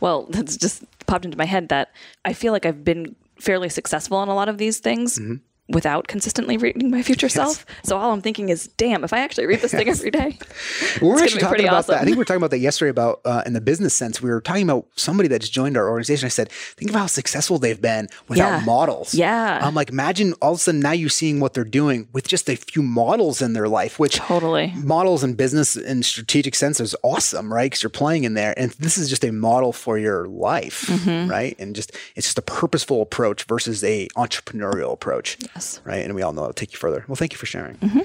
Well, 0.00 0.26
that's 0.30 0.56
just 0.56 0.84
popped 1.06 1.24
into 1.24 1.38
my 1.38 1.46
head 1.46 1.70
that 1.70 1.92
I 2.24 2.32
feel 2.32 2.52
like 2.52 2.66
I've 2.66 2.84
been 2.84 3.16
fairly 3.38 3.68
successful 3.68 4.22
in 4.22 4.28
a 4.28 4.34
lot 4.34 4.48
of 4.48 4.58
these 4.58 4.78
things. 4.78 5.18
Mm-hmm 5.18 5.36
without 5.68 6.06
consistently 6.06 6.56
reading 6.56 6.90
my 6.90 7.02
future 7.02 7.26
yes. 7.26 7.34
self. 7.34 7.66
So 7.82 7.96
all 7.96 8.12
I'm 8.12 8.22
thinking 8.22 8.48
is, 8.48 8.68
damn, 8.76 9.02
if 9.04 9.12
I 9.12 9.18
actually 9.18 9.46
read 9.46 9.60
this 9.60 9.72
yes. 9.72 9.80
thing 9.80 9.88
every 9.88 10.10
day, 10.10 10.38
we're 11.02 11.22
actually 11.22 11.40
talking 11.40 11.64
about 11.64 11.78
awesome. 11.78 11.94
that. 11.94 12.02
I 12.02 12.04
think 12.04 12.16
we 12.16 12.18
were 12.18 12.24
talking 12.24 12.38
about 12.38 12.50
that 12.50 12.58
yesterday 12.58 12.90
about 12.90 13.20
uh, 13.24 13.42
in 13.46 13.52
the 13.52 13.60
business 13.60 13.94
sense. 13.94 14.22
We 14.22 14.30
were 14.30 14.40
talking 14.40 14.62
about 14.62 14.86
somebody 14.94 15.28
that 15.28 15.40
just 15.40 15.52
joined 15.52 15.76
our 15.76 15.88
organization. 15.88 16.26
I 16.26 16.30
said, 16.30 16.50
think 16.50 16.90
of 16.90 16.96
how 16.96 17.06
successful 17.06 17.58
they've 17.58 17.80
been 17.80 18.08
without 18.28 18.60
yeah. 18.60 18.64
models. 18.64 19.14
Yeah. 19.14 19.60
I'm 19.62 19.74
like, 19.74 19.90
imagine 19.90 20.34
all 20.34 20.52
of 20.52 20.58
a 20.58 20.60
sudden 20.60 20.80
now 20.80 20.92
you're 20.92 21.08
seeing 21.08 21.40
what 21.40 21.54
they're 21.54 21.64
doing 21.64 22.08
with 22.12 22.28
just 22.28 22.48
a 22.48 22.56
few 22.56 22.82
models 22.82 23.42
in 23.42 23.52
their 23.52 23.68
life, 23.68 23.98
which 23.98 24.16
totally 24.16 24.72
models 24.76 25.24
in 25.24 25.34
business 25.34 25.76
and 25.76 26.04
strategic 26.04 26.54
sense 26.54 26.80
is 26.80 26.94
awesome, 27.02 27.52
right? 27.52 27.66
Because 27.66 27.82
you're 27.82 27.90
playing 27.90 28.24
in 28.24 28.34
there, 28.34 28.54
and 28.58 28.70
this 28.72 28.98
is 28.98 29.08
just 29.08 29.24
a 29.24 29.32
model 29.32 29.72
for 29.72 29.98
your 29.98 30.26
life, 30.28 30.86
mm-hmm. 30.86 31.30
right? 31.30 31.56
And 31.58 31.74
just 31.74 31.92
it's 32.14 32.26
just 32.26 32.38
a 32.38 32.42
purposeful 32.42 33.02
approach 33.02 33.44
versus 33.44 33.82
a 33.82 34.08
entrepreneurial 34.16 34.92
approach, 34.92 35.38
yes, 35.56 35.80
right? 35.84 36.04
And 36.04 36.14
we 36.14 36.22
all 36.22 36.32
know 36.32 36.42
it'll 36.42 36.52
take 36.54 36.72
you 36.72 36.78
further. 36.78 37.04
Well, 37.08 37.16
thank 37.16 37.32
you 37.32 37.38
for 37.38 37.46
sharing. 37.46 37.76
Mm-hmm. 37.76 38.00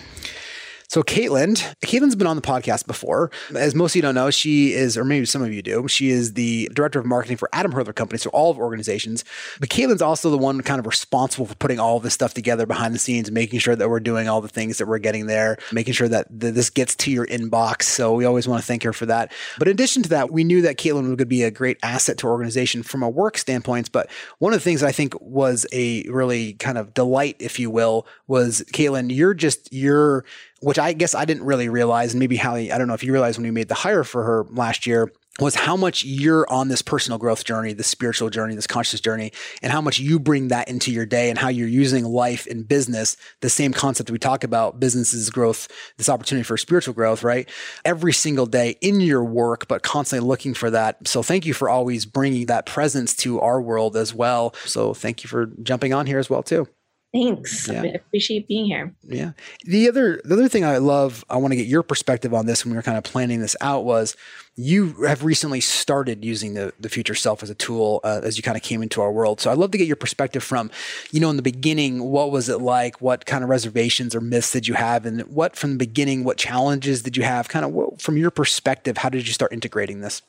So 0.91 1.03
Caitlin, 1.03 1.55
Caitlin's 1.79 2.17
been 2.17 2.27
on 2.27 2.35
the 2.35 2.41
podcast 2.41 2.85
before. 2.85 3.31
As 3.55 3.73
most 3.73 3.93
of 3.93 3.95
you 3.95 4.01
don't 4.01 4.13
know, 4.13 4.29
she 4.29 4.73
is, 4.73 4.97
or 4.97 5.05
maybe 5.05 5.25
some 5.25 5.41
of 5.41 5.53
you 5.53 5.61
do, 5.61 5.87
she 5.87 6.09
is 6.09 6.33
the 6.33 6.69
director 6.73 6.99
of 6.99 7.05
marketing 7.05 7.37
for 7.37 7.47
Adam 7.53 7.71
Hergenrother 7.71 7.95
Company, 7.95 8.17
so 8.17 8.29
all 8.31 8.51
of 8.51 8.57
organizations. 8.57 9.23
But 9.61 9.69
Caitlin's 9.69 10.01
also 10.01 10.29
the 10.29 10.37
one 10.37 10.59
kind 10.59 10.79
of 10.81 10.85
responsible 10.85 11.45
for 11.45 11.55
putting 11.55 11.79
all 11.79 12.01
this 12.01 12.13
stuff 12.13 12.33
together 12.33 12.65
behind 12.65 12.93
the 12.93 12.99
scenes, 12.99 13.31
making 13.31 13.59
sure 13.59 13.73
that 13.73 13.89
we're 13.89 14.01
doing 14.01 14.27
all 14.27 14.41
the 14.41 14.49
things 14.49 14.79
that 14.79 14.85
we're 14.85 14.97
getting 14.97 15.27
there, 15.27 15.57
making 15.71 15.93
sure 15.93 16.09
that 16.09 16.27
this 16.29 16.69
gets 16.69 16.93
to 16.97 17.09
your 17.09 17.25
inbox. 17.27 17.83
So 17.83 18.11
we 18.11 18.25
always 18.25 18.45
want 18.45 18.61
to 18.61 18.67
thank 18.67 18.83
her 18.83 18.91
for 18.91 19.05
that. 19.05 19.31
But 19.59 19.69
in 19.69 19.71
addition 19.71 20.03
to 20.03 20.09
that, 20.09 20.29
we 20.29 20.43
knew 20.43 20.61
that 20.63 20.75
Caitlin 20.75 21.07
would 21.07 21.29
be 21.29 21.43
a 21.43 21.51
great 21.51 21.77
asset 21.81 22.17
to 22.17 22.27
organization 22.27 22.83
from 22.83 23.01
a 23.01 23.09
work 23.09 23.37
standpoint. 23.37 23.93
But 23.93 24.11
one 24.39 24.51
of 24.51 24.59
the 24.59 24.63
things 24.65 24.83
I 24.83 24.91
think 24.91 25.13
was 25.21 25.65
a 25.71 26.03
really 26.09 26.55
kind 26.55 26.77
of 26.77 26.93
delight, 26.93 27.37
if 27.39 27.59
you 27.59 27.69
will, 27.69 28.05
was 28.27 28.61
Caitlin, 28.73 29.09
you're 29.15 29.33
just, 29.33 29.71
you're, 29.71 30.25
which 30.61 30.79
I 30.79 30.93
guess 30.93 31.13
I 31.13 31.25
didn't 31.25 31.43
really 31.43 31.69
realize, 31.69 32.13
and 32.13 32.19
maybe 32.19 32.37
Hallie, 32.37 32.71
I 32.71 32.77
don't 32.77 32.87
know 32.87 32.93
if 32.93 33.03
you 33.03 33.11
realized 33.11 33.37
when 33.37 33.45
we 33.45 33.51
made 33.51 33.67
the 33.67 33.75
hire 33.75 34.03
for 34.03 34.23
her 34.23 34.45
last 34.51 34.87
year, 34.87 35.11
was 35.39 35.55
how 35.55 35.77
much 35.77 36.03
you're 36.03 36.45
on 36.51 36.67
this 36.67 36.81
personal 36.81 37.17
growth 37.17 37.45
journey, 37.45 37.73
this 37.73 37.87
spiritual 37.87 38.29
journey, 38.29 38.53
this 38.53 38.67
conscious 38.67 38.99
journey, 38.99 39.31
and 39.61 39.71
how 39.71 39.81
much 39.81 39.97
you 39.97 40.19
bring 40.19 40.49
that 40.49 40.67
into 40.67 40.91
your 40.91 41.05
day 41.05 41.29
and 41.29 41.39
how 41.39 41.47
you're 41.47 41.67
using 41.67 42.03
life 42.03 42.45
and 42.47 42.67
business, 42.67 43.15
the 43.39 43.49
same 43.49 43.71
concept 43.71 44.11
we 44.11 44.19
talk 44.19 44.43
about 44.43 44.79
businesses 44.79 45.29
growth, 45.29 45.69
this 45.97 46.09
opportunity 46.09 46.43
for 46.43 46.57
spiritual 46.57 46.93
growth, 46.93 47.23
right? 47.23 47.49
Every 47.85 48.11
single 48.13 48.45
day 48.45 48.75
in 48.81 48.99
your 48.99 49.23
work, 49.23 49.67
but 49.67 49.83
constantly 49.83 50.27
looking 50.27 50.53
for 50.53 50.69
that. 50.69 51.07
So 51.07 51.23
thank 51.23 51.45
you 51.45 51.53
for 51.53 51.69
always 51.69 52.05
bringing 52.05 52.47
that 52.47 52.65
presence 52.65 53.15
to 53.17 53.39
our 53.39 53.61
world 53.61 53.95
as 53.95 54.13
well. 54.13 54.53
So 54.65 54.93
thank 54.93 55.23
you 55.23 55.29
for 55.29 55.47
jumping 55.63 55.93
on 55.93 56.07
here 56.07 56.19
as 56.19 56.29
well, 56.29 56.43
too. 56.43 56.67
Thanks. 57.13 57.67
Yeah. 57.67 57.81
I 57.81 57.85
appreciate 57.87 58.47
being 58.47 58.65
here. 58.65 58.93
Yeah. 59.03 59.31
The 59.65 59.89
other 59.89 60.21
the 60.23 60.35
other 60.35 60.47
thing 60.47 60.63
I 60.63 60.77
love, 60.77 61.25
I 61.29 61.37
want 61.37 61.51
to 61.51 61.57
get 61.57 61.67
your 61.67 61.83
perspective 61.83 62.33
on 62.33 62.45
this 62.45 62.63
when 62.63 62.71
we 62.71 62.77
were 62.77 62.83
kind 62.83 62.97
of 62.97 63.03
planning 63.03 63.41
this 63.41 63.55
out 63.59 63.83
was 63.83 64.15
you 64.55 64.93
have 65.05 65.23
recently 65.23 65.59
started 65.59 66.23
using 66.23 66.53
the 66.53 66.73
the 66.79 66.87
future 66.87 67.15
self 67.15 67.43
as 67.43 67.49
a 67.49 67.55
tool 67.55 67.99
uh, 68.05 68.21
as 68.23 68.37
you 68.37 68.43
kind 68.43 68.55
of 68.55 68.63
came 68.63 68.81
into 68.81 69.01
our 69.01 69.11
world. 69.11 69.41
So 69.41 69.51
I'd 69.51 69.57
love 69.57 69.71
to 69.71 69.77
get 69.77 69.87
your 69.87 69.97
perspective 69.97 70.41
from, 70.41 70.71
you 71.11 71.19
know, 71.19 71.29
in 71.29 71.35
the 71.35 71.41
beginning, 71.41 72.01
what 72.03 72.31
was 72.31 72.47
it 72.47 72.61
like? 72.61 73.01
What 73.01 73.25
kind 73.25 73.43
of 73.43 73.49
reservations 73.49 74.15
or 74.15 74.21
myths 74.21 74.51
did 74.51 74.67
you 74.69 74.75
have, 74.75 75.05
and 75.05 75.21
what 75.23 75.57
from 75.57 75.71
the 75.71 75.77
beginning, 75.77 76.23
what 76.23 76.37
challenges 76.37 77.03
did 77.03 77.17
you 77.17 77.23
have? 77.23 77.49
Kind 77.49 77.65
of 77.65 77.71
what, 77.71 78.01
from 78.01 78.15
your 78.15 78.31
perspective, 78.31 78.99
how 78.99 79.09
did 79.09 79.27
you 79.27 79.33
start 79.33 79.51
integrating 79.51 79.99
this? 79.99 80.21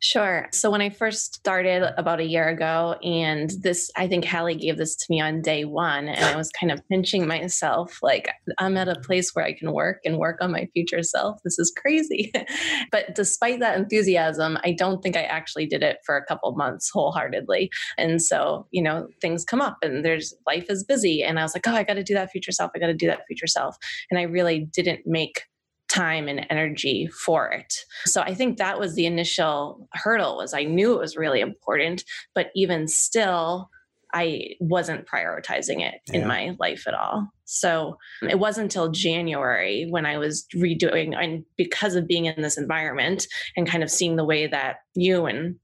Sure. 0.00 0.48
So 0.52 0.70
when 0.70 0.80
I 0.80 0.90
first 0.90 1.34
started 1.34 1.82
about 1.98 2.20
a 2.20 2.24
year 2.24 2.48
ago, 2.48 2.96
and 3.02 3.50
this, 3.60 3.90
I 3.96 4.06
think 4.06 4.24
Hallie 4.24 4.54
gave 4.54 4.76
this 4.76 4.94
to 4.94 5.06
me 5.10 5.20
on 5.20 5.42
day 5.42 5.64
one, 5.64 6.08
and 6.08 6.24
I 6.24 6.36
was 6.36 6.50
kind 6.50 6.70
of 6.70 6.86
pinching 6.88 7.26
myself 7.26 7.98
like, 8.02 8.28
I'm 8.58 8.76
at 8.76 8.88
a 8.88 9.00
place 9.00 9.34
where 9.34 9.44
I 9.44 9.52
can 9.52 9.72
work 9.72 10.00
and 10.04 10.18
work 10.18 10.38
on 10.40 10.52
my 10.52 10.68
future 10.72 11.02
self. 11.02 11.40
This 11.42 11.58
is 11.58 11.72
crazy. 11.76 12.32
but 12.92 13.14
despite 13.14 13.58
that 13.60 13.76
enthusiasm, 13.76 14.58
I 14.62 14.72
don't 14.72 15.02
think 15.02 15.16
I 15.16 15.22
actually 15.22 15.66
did 15.66 15.82
it 15.82 15.98
for 16.06 16.16
a 16.16 16.24
couple 16.24 16.52
months 16.52 16.90
wholeheartedly. 16.90 17.70
And 17.96 18.22
so, 18.22 18.66
you 18.70 18.82
know, 18.82 19.08
things 19.20 19.44
come 19.44 19.60
up 19.60 19.78
and 19.82 20.04
there's 20.04 20.32
life 20.46 20.66
is 20.68 20.84
busy. 20.84 21.22
And 21.24 21.40
I 21.40 21.42
was 21.42 21.54
like, 21.54 21.66
oh, 21.66 21.74
I 21.74 21.82
got 21.82 21.94
to 21.94 22.04
do 22.04 22.14
that 22.14 22.30
future 22.30 22.52
self. 22.52 22.70
I 22.74 22.78
got 22.78 22.86
to 22.86 22.94
do 22.94 23.06
that 23.08 23.26
future 23.26 23.46
self. 23.48 23.76
And 24.10 24.18
I 24.18 24.22
really 24.22 24.68
didn't 24.72 25.00
make 25.06 25.42
time 25.88 26.28
and 26.28 26.46
energy 26.50 27.08
for 27.24 27.50
it. 27.50 27.74
So 28.04 28.20
I 28.20 28.34
think 28.34 28.58
that 28.58 28.78
was 28.78 28.94
the 28.94 29.06
initial 29.06 29.88
hurdle 29.94 30.36
was 30.36 30.52
I 30.52 30.64
knew 30.64 30.94
it 30.94 31.00
was 31.00 31.16
really 31.16 31.40
important, 31.40 32.04
but 32.34 32.50
even 32.54 32.86
still 32.88 33.70
I 34.12 34.54
wasn't 34.60 35.06
prioritizing 35.06 35.80
it 35.80 36.00
yeah. 36.08 36.20
in 36.20 36.28
my 36.28 36.56
life 36.58 36.84
at 36.86 36.94
all. 36.94 37.28
So 37.44 37.96
it 38.22 38.38
wasn't 38.38 38.64
until 38.64 38.90
January 38.90 39.86
when 39.88 40.06
I 40.06 40.18
was 40.18 40.46
redoing 40.54 41.14
and 41.16 41.44
because 41.56 41.94
of 41.94 42.06
being 42.06 42.26
in 42.26 42.40
this 42.40 42.58
environment 42.58 43.26
and 43.56 43.68
kind 43.68 43.82
of 43.82 43.90
seeing 43.90 44.16
the 44.16 44.24
way 44.24 44.46
that 44.46 44.76
you 44.94 45.26
and 45.26 45.56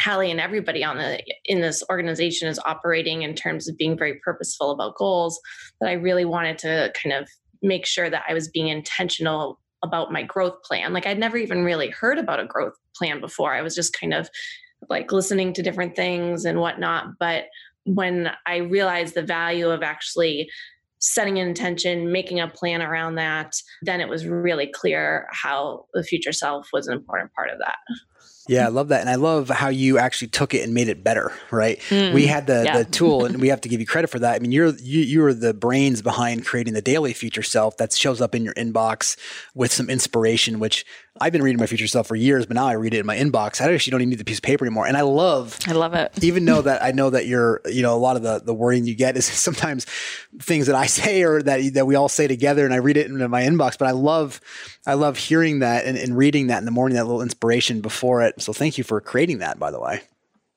Hallie 0.00 0.30
and 0.30 0.40
everybody 0.40 0.82
on 0.82 0.98
the 0.98 1.22
in 1.44 1.60
this 1.60 1.84
organization 1.88 2.48
is 2.48 2.58
operating 2.66 3.22
in 3.22 3.34
terms 3.34 3.68
of 3.68 3.76
being 3.76 3.96
very 3.96 4.20
purposeful 4.24 4.72
about 4.72 4.96
goals 4.96 5.40
that 5.80 5.88
I 5.88 5.92
really 5.92 6.24
wanted 6.24 6.58
to 6.58 6.92
kind 7.00 7.12
of 7.14 7.28
make 7.62 7.86
sure 7.86 8.10
that 8.10 8.24
I 8.28 8.34
was 8.34 8.48
being 8.48 8.68
intentional 8.68 9.60
about 9.84 10.10
my 10.10 10.22
growth 10.22 10.62
plan. 10.64 10.92
Like 10.92 11.06
I'd 11.06 11.18
never 11.18 11.36
even 11.36 11.64
really 11.64 11.90
heard 11.90 12.18
about 12.18 12.40
a 12.40 12.46
growth 12.46 12.74
plan 12.96 13.20
before. 13.20 13.54
I 13.54 13.62
was 13.62 13.74
just 13.74 13.98
kind 13.98 14.12
of 14.12 14.28
like 14.90 15.12
listening 15.12 15.52
to 15.52 15.62
different 15.62 15.94
things 15.94 16.44
and 16.44 16.58
whatnot. 16.58 17.18
But 17.20 17.44
when 17.84 18.30
I 18.46 18.56
realized 18.56 19.14
the 19.14 19.22
value 19.22 19.70
of 19.70 19.82
actually 19.82 20.50
setting 20.98 21.38
an 21.38 21.46
intention, 21.46 22.10
making 22.10 22.40
a 22.40 22.48
plan 22.48 22.80
around 22.80 23.16
that, 23.16 23.52
then 23.82 24.00
it 24.00 24.08
was 24.08 24.26
really 24.26 24.66
clear 24.66 25.28
how 25.30 25.84
the 25.92 26.02
future 26.02 26.32
self 26.32 26.68
was 26.72 26.86
an 26.86 26.94
important 26.94 27.32
part 27.34 27.50
of 27.50 27.58
that. 27.58 27.76
Yeah, 28.46 28.66
I 28.66 28.68
love 28.68 28.88
that. 28.88 29.00
And 29.00 29.08
I 29.08 29.14
love 29.14 29.48
how 29.48 29.68
you 29.68 29.98
actually 29.98 30.28
took 30.28 30.52
it 30.52 30.62
and 30.62 30.74
made 30.74 30.88
it 30.88 31.02
better, 31.02 31.32
right? 31.50 31.80
Mm, 31.88 32.12
we 32.12 32.26
had 32.26 32.46
the, 32.46 32.64
yeah. 32.64 32.78
the 32.78 32.84
tool 32.84 33.24
and 33.26 33.40
we 33.40 33.48
have 33.48 33.60
to 33.62 33.68
give 33.68 33.80
you 33.80 33.86
credit 33.86 34.08
for 34.08 34.18
that. 34.18 34.34
I 34.34 34.38
mean, 34.38 34.52
you're 34.52 34.74
you 34.76 35.00
you 35.00 35.24
are 35.24 35.34
the 35.34 35.54
brains 35.54 36.02
behind 36.02 36.44
creating 36.44 36.74
the 36.74 36.82
daily 36.82 37.14
future 37.14 37.42
self 37.42 37.76
that 37.78 37.92
shows 37.92 38.20
up 38.20 38.34
in 38.34 38.44
your 38.44 38.54
inbox 38.54 39.16
with 39.54 39.72
some 39.72 39.88
inspiration, 39.88 40.58
which 40.58 40.84
I've 41.20 41.32
been 41.32 41.44
reading 41.44 41.60
my 41.60 41.66
future 41.66 41.86
self 41.86 42.08
for 42.08 42.16
years, 42.16 42.44
but 42.44 42.56
now 42.56 42.66
I 42.66 42.72
read 42.72 42.92
it 42.92 42.98
in 42.98 43.06
my 43.06 43.16
inbox. 43.16 43.60
I 43.60 43.72
actually 43.72 43.92
don't 43.92 44.00
even 44.00 44.10
need 44.10 44.18
the 44.18 44.24
piece 44.24 44.38
of 44.38 44.42
paper 44.42 44.64
anymore. 44.64 44.88
And 44.88 44.96
I 44.96 45.02
love 45.02 45.56
I 45.68 45.72
love 45.72 45.94
it. 45.94 46.12
Even 46.22 46.44
though 46.44 46.60
that 46.62 46.82
I 46.82 46.90
know 46.90 47.10
that 47.10 47.26
you're, 47.26 47.60
you 47.66 47.82
know, 47.82 47.94
a 47.94 47.98
lot 47.98 48.16
of 48.16 48.22
the 48.22 48.40
the 48.40 48.52
wording 48.52 48.84
you 48.84 48.96
get 48.96 49.16
is 49.16 49.24
sometimes 49.26 49.86
things 50.40 50.66
that 50.66 50.74
I 50.74 50.86
say 50.86 51.22
or 51.22 51.40
that 51.42 51.74
that 51.74 51.86
we 51.86 51.94
all 51.94 52.08
say 52.08 52.26
together 52.26 52.64
and 52.64 52.74
I 52.74 52.78
read 52.78 52.96
it 52.96 53.06
in 53.06 53.30
my 53.30 53.42
inbox. 53.42 53.78
But 53.78 53.86
I 53.86 53.92
love 53.92 54.40
I 54.86 54.94
love 54.94 55.16
hearing 55.16 55.60
that 55.60 55.84
and, 55.84 55.96
and 55.96 56.16
reading 56.16 56.48
that 56.48 56.58
in 56.58 56.64
the 56.64 56.72
morning, 56.72 56.96
that 56.96 57.06
little 57.06 57.22
inspiration 57.22 57.80
before 57.80 58.22
it. 58.22 58.42
So 58.42 58.52
thank 58.52 58.76
you 58.76 58.82
for 58.82 59.00
creating 59.00 59.38
that, 59.38 59.58
by 59.58 59.70
the 59.70 59.80
way. 59.80 60.00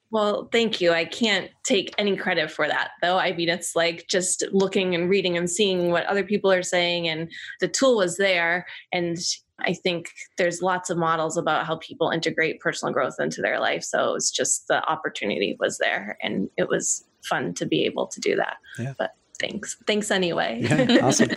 Well, 0.10 0.48
thank 0.52 0.80
you. 0.80 0.94
I 0.94 1.04
can't 1.04 1.52
take 1.64 1.94
any 1.98 2.16
credit 2.16 2.50
for 2.50 2.66
that, 2.66 2.92
though. 3.02 3.18
I 3.18 3.34
mean, 3.34 3.50
it's 3.50 3.76
like 3.76 4.08
just 4.08 4.44
looking 4.54 4.96
and 4.96 5.10
reading 5.10 5.36
and 5.38 5.50
seeing 5.50 5.92
what 5.92 6.06
other 6.06 6.24
people 6.24 6.50
are 6.50 6.64
saying, 6.64 7.10
and 7.10 7.30
the 7.60 7.68
tool 7.68 7.98
was 7.98 8.16
there. 8.16 8.66
And 8.94 9.18
I 9.60 9.74
think 9.74 10.12
there's 10.38 10.62
lots 10.62 10.90
of 10.90 10.98
models 10.98 11.38
about 11.38 11.66
how 11.66 11.78
people 11.78 12.10
integrate 12.10 12.60
personal 12.60 12.94
growth 12.94 13.16
into 13.20 13.42
their 13.42 13.60
life. 13.60 13.84
So 13.84 14.16
it's 14.16 14.32
just 14.32 14.68
the 14.68 14.88
opportunity 14.88 15.58
was 15.60 15.78
there, 15.80 16.18
and 16.22 16.50
it 16.58 16.70
was 16.70 17.06
fun 17.24 17.54
to 17.56 17.66
be 17.66 17.86
able 17.86 18.08
to 18.08 18.20
do 18.20 18.36
that. 18.36 18.58
Yeah. 18.78 18.94
But 18.98 19.14
thanks 19.40 19.78
thanks 19.86 20.10
anyway 20.10 20.60
yeah, 20.62 20.98
awesome 21.04 21.30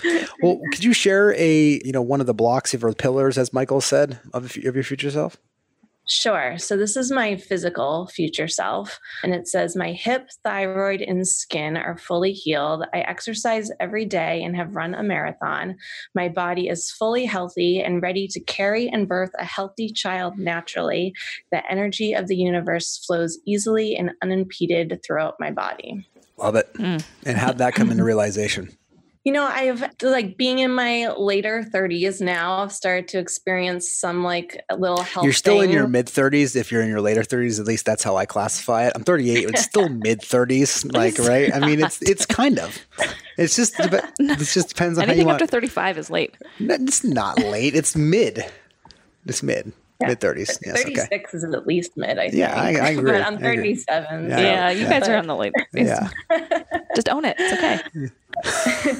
well 0.42 0.58
could 0.72 0.82
you 0.82 0.94
share 0.94 1.34
a 1.34 1.80
you 1.84 1.92
know 1.92 2.00
one 2.00 2.18
of 2.18 2.26
the 2.26 2.32
blocks 2.32 2.72
of 2.72 2.82
or 2.82 2.94
pillars 2.94 3.36
as 3.36 3.52
michael 3.52 3.80
said 3.80 4.18
of, 4.32 4.44
of 4.44 4.56
your 4.56 4.82
future 4.82 5.10
self 5.10 5.36
Sure. 6.10 6.58
So 6.58 6.76
this 6.76 6.96
is 6.96 7.12
my 7.12 7.36
physical 7.36 8.08
future 8.08 8.48
self. 8.48 8.98
And 9.22 9.32
it 9.32 9.46
says, 9.46 9.76
My 9.76 9.92
hip, 9.92 10.28
thyroid, 10.42 11.02
and 11.02 11.26
skin 11.26 11.76
are 11.76 11.96
fully 11.96 12.32
healed. 12.32 12.84
I 12.92 12.98
exercise 13.02 13.70
every 13.78 14.06
day 14.06 14.42
and 14.42 14.56
have 14.56 14.74
run 14.74 14.92
a 14.92 15.04
marathon. 15.04 15.76
My 16.12 16.28
body 16.28 16.66
is 16.66 16.90
fully 16.90 17.26
healthy 17.26 17.80
and 17.80 18.02
ready 18.02 18.26
to 18.26 18.40
carry 18.40 18.88
and 18.88 19.06
birth 19.06 19.30
a 19.38 19.44
healthy 19.44 19.92
child 19.92 20.36
naturally. 20.36 21.14
The 21.52 21.62
energy 21.70 22.12
of 22.12 22.26
the 22.26 22.36
universe 22.36 23.04
flows 23.06 23.38
easily 23.46 23.94
and 23.94 24.10
unimpeded 24.20 25.00
throughout 25.06 25.36
my 25.38 25.52
body. 25.52 26.08
Love 26.36 26.56
it. 26.56 26.74
Mm. 26.74 27.04
And 27.24 27.38
how'd 27.38 27.58
that 27.58 27.74
come 27.76 27.92
into 27.92 28.02
realization? 28.12 28.76
You 29.24 29.32
know, 29.32 29.44
I've 29.44 29.84
like 30.02 30.38
being 30.38 30.60
in 30.60 30.70
my 30.70 31.08
later 31.08 31.62
30s 31.62 32.22
now, 32.22 32.62
I've 32.62 32.72
started 32.72 33.06
to 33.08 33.18
experience 33.18 33.94
some 33.94 34.24
like 34.24 34.62
a 34.70 34.76
little 34.76 35.02
health. 35.02 35.24
You're 35.24 35.34
still 35.34 35.60
thing. 35.60 35.70
in 35.70 35.76
your 35.76 35.86
mid 35.88 36.06
30s. 36.06 36.56
If 36.56 36.72
you're 36.72 36.80
in 36.80 36.88
your 36.88 37.02
later 37.02 37.20
30s, 37.20 37.60
at 37.60 37.66
least 37.66 37.84
that's 37.84 38.02
how 38.02 38.16
I 38.16 38.24
classify 38.24 38.86
it. 38.86 38.92
I'm 38.94 39.04
38. 39.04 39.50
It's 39.50 39.62
still 39.62 39.90
mid 39.90 40.20
30s, 40.20 40.90
like 40.94 41.18
right. 41.18 41.54
I 41.54 41.60
mean, 41.60 41.82
it's 41.82 42.00
it's 42.00 42.24
kind 42.24 42.58
of. 42.58 42.78
It's 43.36 43.56
just 43.56 43.74
it 43.78 44.38
just 44.38 44.70
depends 44.70 44.98
on 44.98 45.04
anything 45.04 45.26
how 45.26 45.32
you 45.32 45.34
after 45.34 45.46
35 45.46 45.98
is 45.98 46.10
late. 46.10 46.36
It's 46.58 47.04
not 47.04 47.38
late. 47.40 47.74
It's 47.74 47.94
mid. 47.94 48.46
It's 49.26 49.42
mid. 49.42 49.74
Yeah. 50.00 50.08
Mid 50.08 50.20
30s. 50.20 50.58
Yes, 50.64 50.82
36 50.82 51.06
okay. 51.06 51.24
is 51.32 51.44
at 51.44 51.66
least 51.66 51.96
mid, 51.96 52.18
I 52.18 52.30
think. 52.30 52.34
Yeah, 52.40 52.54
I, 52.54 52.68
I 52.68 52.88
agree. 52.90 53.12
But 53.12 53.22
I'm 53.22 53.38
37. 53.38 54.30
Yeah, 54.30 54.38
yeah 54.40 54.70
you 54.70 54.86
guys 54.86 55.08
are 55.08 55.16
on 55.16 55.26
the 55.26 55.36
late. 55.36 55.52
Yeah. 55.74 56.08
Just 56.96 57.08
own 57.08 57.24
it. 57.24 57.36
It's 57.38 57.84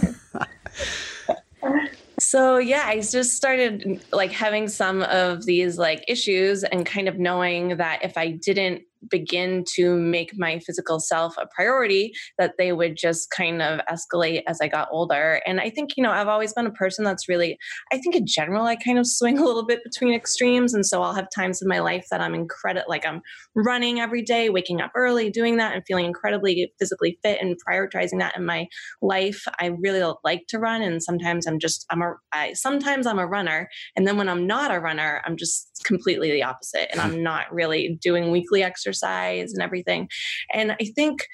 okay. 0.05 0.15
so 2.19 2.59
yeah 2.59 2.83
i 2.85 3.01
just 3.01 3.35
started 3.35 4.03
like 4.13 4.31
having 4.31 4.69
some 4.69 5.03
of 5.05 5.47
these 5.47 5.79
like 5.79 6.05
issues 6.07 6.65
and 6.65 6.85
kind 6.85 7.09
of 7.09 7.19
knowing 7.19 7.79
that 7.79 8.05
if 8.05 8.19
i 8.19 8.31
didn't 8.31 8.83
begin 9.09 9.65
to 9.75 9.97
make 9.97 10.33
my 10.37 10.59
physical 10.59 11.01
self 11.01 11.37
a 11.39 11.47
priority 11.55 12.13
that 12.39 12.55
they 12.59 12.73
would 12.73 12.97
just 12.97 13.31
kind 13.31 13.63
of 13.63 13.81
escalate 13.91 14.43
as 14.47 14.61
I 14.61 14.69
got 14.69 14.89
older. 14.91 15.41
And 15.47 15.61
I 15.61 15.71
think, 15.71 15.97
you 15.97 16.03
know, 16.03 16.11
I've 16.11 16.29
always 16.29 16.53
been 16.53 16.67
a 16.67 16.73
person 16.73 17.05
that's 17.05 17.29
really, 17.29 17.59
I 17.93 17.99
think 17.99 18.15
in 18.15 18.27
general, 18.27 18.67
I 18.67 18.77
kind 18.77 18.99
of 18.99 19.07
swing 19.07 19.39
a 19.39 19.45
little 19.45 19.65
bit 19.65 19.81
between 19.85 20.15
extremes. 20.15 20.75
And 20.75 20.85
so 20.85 21.03
I'll 21.03 21.15
have 21.15 21.29
times 21.35 21.63
in 21.63 21.69
my 21.69 21.81
life 21.81 22.07
that 22.11 22.21
I'm 22.21 22.35
incredible, 22.35 22.87
like 22.89 23.07
I'm 23.07 23.23
running 23.55 24.01
every 24.01 24.23
day, 24.23 24.51
waking 24.51 24.81
up 24.81 24.93
early, 24.95 25.31
doing 25.31 25.57
that 25.57 25.75
and 25.75 25.83
feeling 25.87 26.07
incredibly 26.07 26.73
physically 26.79 27.19
fit 27.23 27.41
and 27.41 27.57
prioritizing 27.67 28.19
that 28.19 28.37
in 28.37 28.45
my 28.45 28.67
life. 29.01 29.45
I 29.61 29.67
really 29.81 30.03
like 30.25 30.47
to 30.49 30.59
run. 30.59 30.83
And 30.83 31.03
sometimes 31.03 31.47
I'm 31.47 31.59
just, 31.59 31.87
I'm 31.91 32.03
a, 32.03 32.15
I, 32.33 32.53
sometimes 32.53 33.07
I'm 33.07 33.19
a 33.19 33.27
runner. 33.27 33.69
And 33.97 34.07
then 34.07 34.17
when 34.17 34.29
I'm 34.29 34.47
not 34.47 34.75
a 34.75 34.81
runner, 34.81 35.23
I'm 35.25 35.37
just 35.37 35.69
completely 35.85 36.31
the 36.31 36.43
opposite. 36.43 36.91
And 36.93 37.01
hmm. 37.01 37.07
I'm 37.07 37.23
not 37.23 37.53
really 37.53 37.99
doing 38.03 38.31
weekly 38.31 38.63
exercise 38.63 38.90
exercise 38.91 39.53
and 39.53 39.63
everything. 39.63 40.09
And 40.53 40.73
I 40.73 40.85
think 40.95 41.27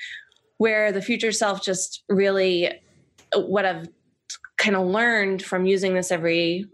where 0.59 0.93
the 0.93 1.03
future 1.03 1.33
self 1.33 1.63
just 1.63 2.03
really 2.09 2.73
what 3.35 3.65
I've 3.65 3.89
kind 4.59 4.77
of 4.77 4.87
learned 4.87 5.43
from 5.43 5.67
using 5.67 5.95
this 5.95 6.11
every 6.11 6.65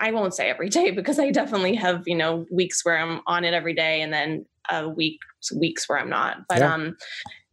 I 0.00 0.10
won't 0.12 0.34
say 0.34 0.48
every 0.48 0.68
day 0.68 0.90
because 0.92 1.18
I 1.18 1.30
definitely 1.30 1.74
have, 1.74 2.04
you 2.06 2.14
know, 2.14 2.46
weeks 2.52 2.84
where 2.84 2.98
I'm 2.98 3.20
on 3.26 3.44
it 3.44 3.52
every 3.52 3.74
day 3.74 4.00
and 4.00 4.12
then 4.12 4.46
a 4.70 4.88
week 4.88 5.18
weeks 5.54 5.88
where 5.88 5.98
I'm 5.98 6.10
not. 6.10 6.38
But 6.48 6.58
yeah. 6.58 6.74
um 6.74 6.96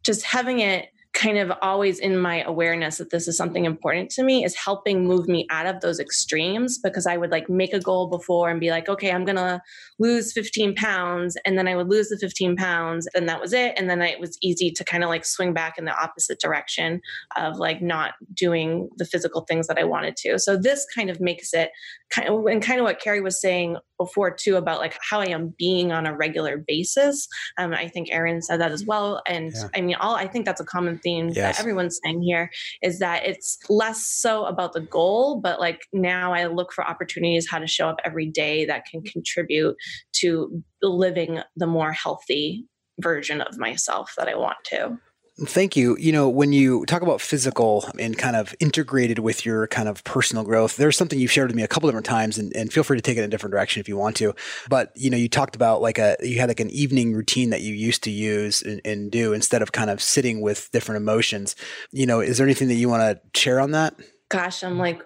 just 0.04 0.22
having 0.22 0.60
it 0.60 0.88
kind 1.24 1.38
of 1.38 1.50
always 1.62 1.98
in 1.98 2.18
my 2.18 2.42
awareness 2.42 2.98
that 2.98 3.08
this 3.08 3.26
is 3.26 3.34
something 3.34 3.64
important 3.64 4.10
to 4.10 4.22
me 4.22 4.44
is 4.44 4.54
helping 4.54 5.06
move 5.06 5.26
me 5.26 5.46
out 5.48 5.64
of 5.64 5.80
those 5.80 5.98
extremes 5.98 6.76
because 6.76 7.06
I 7.06 7.16
would 7.16 7.30
like 7.30 7.48
make 7.48 7.72
a 7.72 7.80
goal 7.80 8.08
before 8.08 8.50
and 8.50 8.60
be 8.60 8.70
like, 8.70 8.90
okay, 8.90 9.10
I'm 9.10 9.24
going 9.24 9.36
to 9.36 9.62
lose 9.98 10.34
15 10.34 10.74
pounds. 10.74 11.38
And 11.46 11.56
then 11.56 11.66
I 11.66 11.76
would 11.76 11.88
lose 11.88 12.10
the 12.10 12.18
15 12.18 12.56
pounds 12.56 13.08
and 13.14 13.26
that 13.26 13.40
was 13.40 13.54
it. 13.54 13.72
And 13.78 13.88
then 13.88 14.02
it 14.02 14.20
was 14.20 14.36
easy 14.42 14.70
to 14.72 14.84
kind 14.84 15.02
of 15.02 15.08
like 15.08 15.24
swing 15.24 15.54
back 15.54 15.78
in 15.78 15.86
the 15.86 15.98
opposite 15.98 16.40
direction 16.40 17.00
of 17.36 17.56
like 17.56 17.80
not 17.80 18.12
doing 18.34 18.90
the 18.98 19.06
physical 19.06 19.46
things 19.48 19.66
that 19.68 19.78
I 19.78 19.84
wanted 19.84 20.16
to. 20.18 20.38
So 20.38 20.58
this 20.58 20.86
kind 20.94 21.08
of 21.08 21.20
makes 21.20 21.54
it 21.54 21.70
kind 22.10 22.28
of, 22.28 22.44
and 22.44 22.62
kind 22.62 22.80
of 22.80 22.84
what 22.84 23.00
Carrie 23.00 23.22
was 23.22 23.40
saying 23.40 23.78
before 23.98 24.30
too 24.30 24.56
about 24.56 24.80
like 24.80 24.98
how 25.08 25.20
I 25.20 25.26
am 25.26 25.54
being 25.56 25.92
on 25.92 26.06
a 26.06 26.14
regular 26.14 26.62
basis. 26.66 27.28
Um, 27.56 27.72
I 27.72 27.88
think 27.88 28.08
Erin 28.10 28.42
said 28.42 28.60
that 28.60 28.72
as 28.72 28.84
well. 28.84 29.22
And 29.26 29.52
yeah. 29.54 29.68
I 29.74 29.80
mean, 29.80 29.96
all 29.96 30.16
I 30.16 30.26
think 30.26 30.44
that's 30.44 30.60
a 30.60 30.64
common 30.64 30.98
theme 30.98 31.13
yes. 31.14 31.34
that 31.34 31.60
everyone's 31.60 31.98
saying 32.04 32.22
here 32.22 32.50
is 32.82 32.98
that 32.98 33.26
it's 33.26 33.58
less 33.68 34.06
so 34.06 34.44
about 34.44 34.72
the 34.72 34.80
goal, 34.80 35.40
but 35.40 35.60
like 35.60 35.82
now 35.92 36.32
I 36.32 36.46
look 36.46 36.72
for 36.72 36.86
opportunities 36.86 37.48
how 37.48 37.58
to 37.58 37.66
show 37.66 37.88
up 37.88 38.00
every 38.04 38.26
day 38.26 38.64
that 38.64 38.84
can 38.86 39.02
contribute 39.02 39.76
to 40.20 40.62
living 40.82 41.40
the 41.56 41.66
more 41.66 41.92
healthy 41.92 42.66
version 43.00 43.40
of 43.40 43.58
myself 43.58 44.12
that 44.16 44.28
I 44.28 44.36
want 44.36 44.58
to. 44.66 44.98
Thank 45.40 45.76
you. 45.76 45.96
You 45.98 46.12
know, 46.12 46.28
when 46.28 46.52
you 46.52 46.86
talk 46.86 47.02
about 47.02 47.20
physical 47.20 47.88
and 47.98 48.16
kind 48.16 48.36
of 48.36 48.54
integrated 48.60 49.18
with 49.18 49.44
your 49.44 49.66
kind 49.66 49.88
of 49.88 50.04
personal 50.04 50.44
growth, 50.44 50.76
there's 50.76 50.96
something 50.96 51.18
you've 51.18 51.32
shared 51.32 51.48
with 51.48 51.56
me 51.56 51.64
a 51.64 51.68
couple 51.68 51.88
different 51.88 52.06
times 52.06 52.38
and, 52.38 52.54
and 52.54 52.72
feel 52.72 52.84
free 52.84 52.96
to 52.96 53.02
take 53.02 53.16
it 53.16 53.20
in 53.20 53.24
a 53.24 53.28
different 53.28 53.50
direction 53.50 53.80
if 53.80 53.88
you 53.88 53.96
want 53.96 54.16
to. 54.18 54.32
But, 54.68 54.92
you 54.94 55.10
know, 55.10 55.16
you 55.16 55.28
talked 55.28 55.56
about 55.56 55.82
like 55.82 55.98
a, 55.98 56.16
you 56.20 56.38
had 56.38 56.48
like 56.48 56.60
an 56.60 56.70
evening 56.70 57.14
routine 57.14 57.50
that 57.50 57.62
you 57.62 57.74
used 57.74 58.04
to 58.04 58.12
use 58.12 58.62
and, 58.62 58.80
and 58.84 59.10
do 59.10 59.32
instead 59.32 59.60
of 59.60 59.72
kind 59.72 59.90
of 59.90 60.00
sitting 60.00 60.40
with 60.40 60.70
different 60.70 61.02
emotions. 61.02 61.56
You 61.90 62.06
know, 62.06 62.20
is 62.20 62.38
there 62.38 62.46
anything 62.46 62.68
that 62.68 62.74
you 62.74 62.88
want 62.88 63.02
to 63.02 63.40
share 63.40 63.58
on 63.58 63.72
that? 63.72 63.96
Gosh, 64.28 64.62
I'm 64.62 64.78
like 64.78 65.02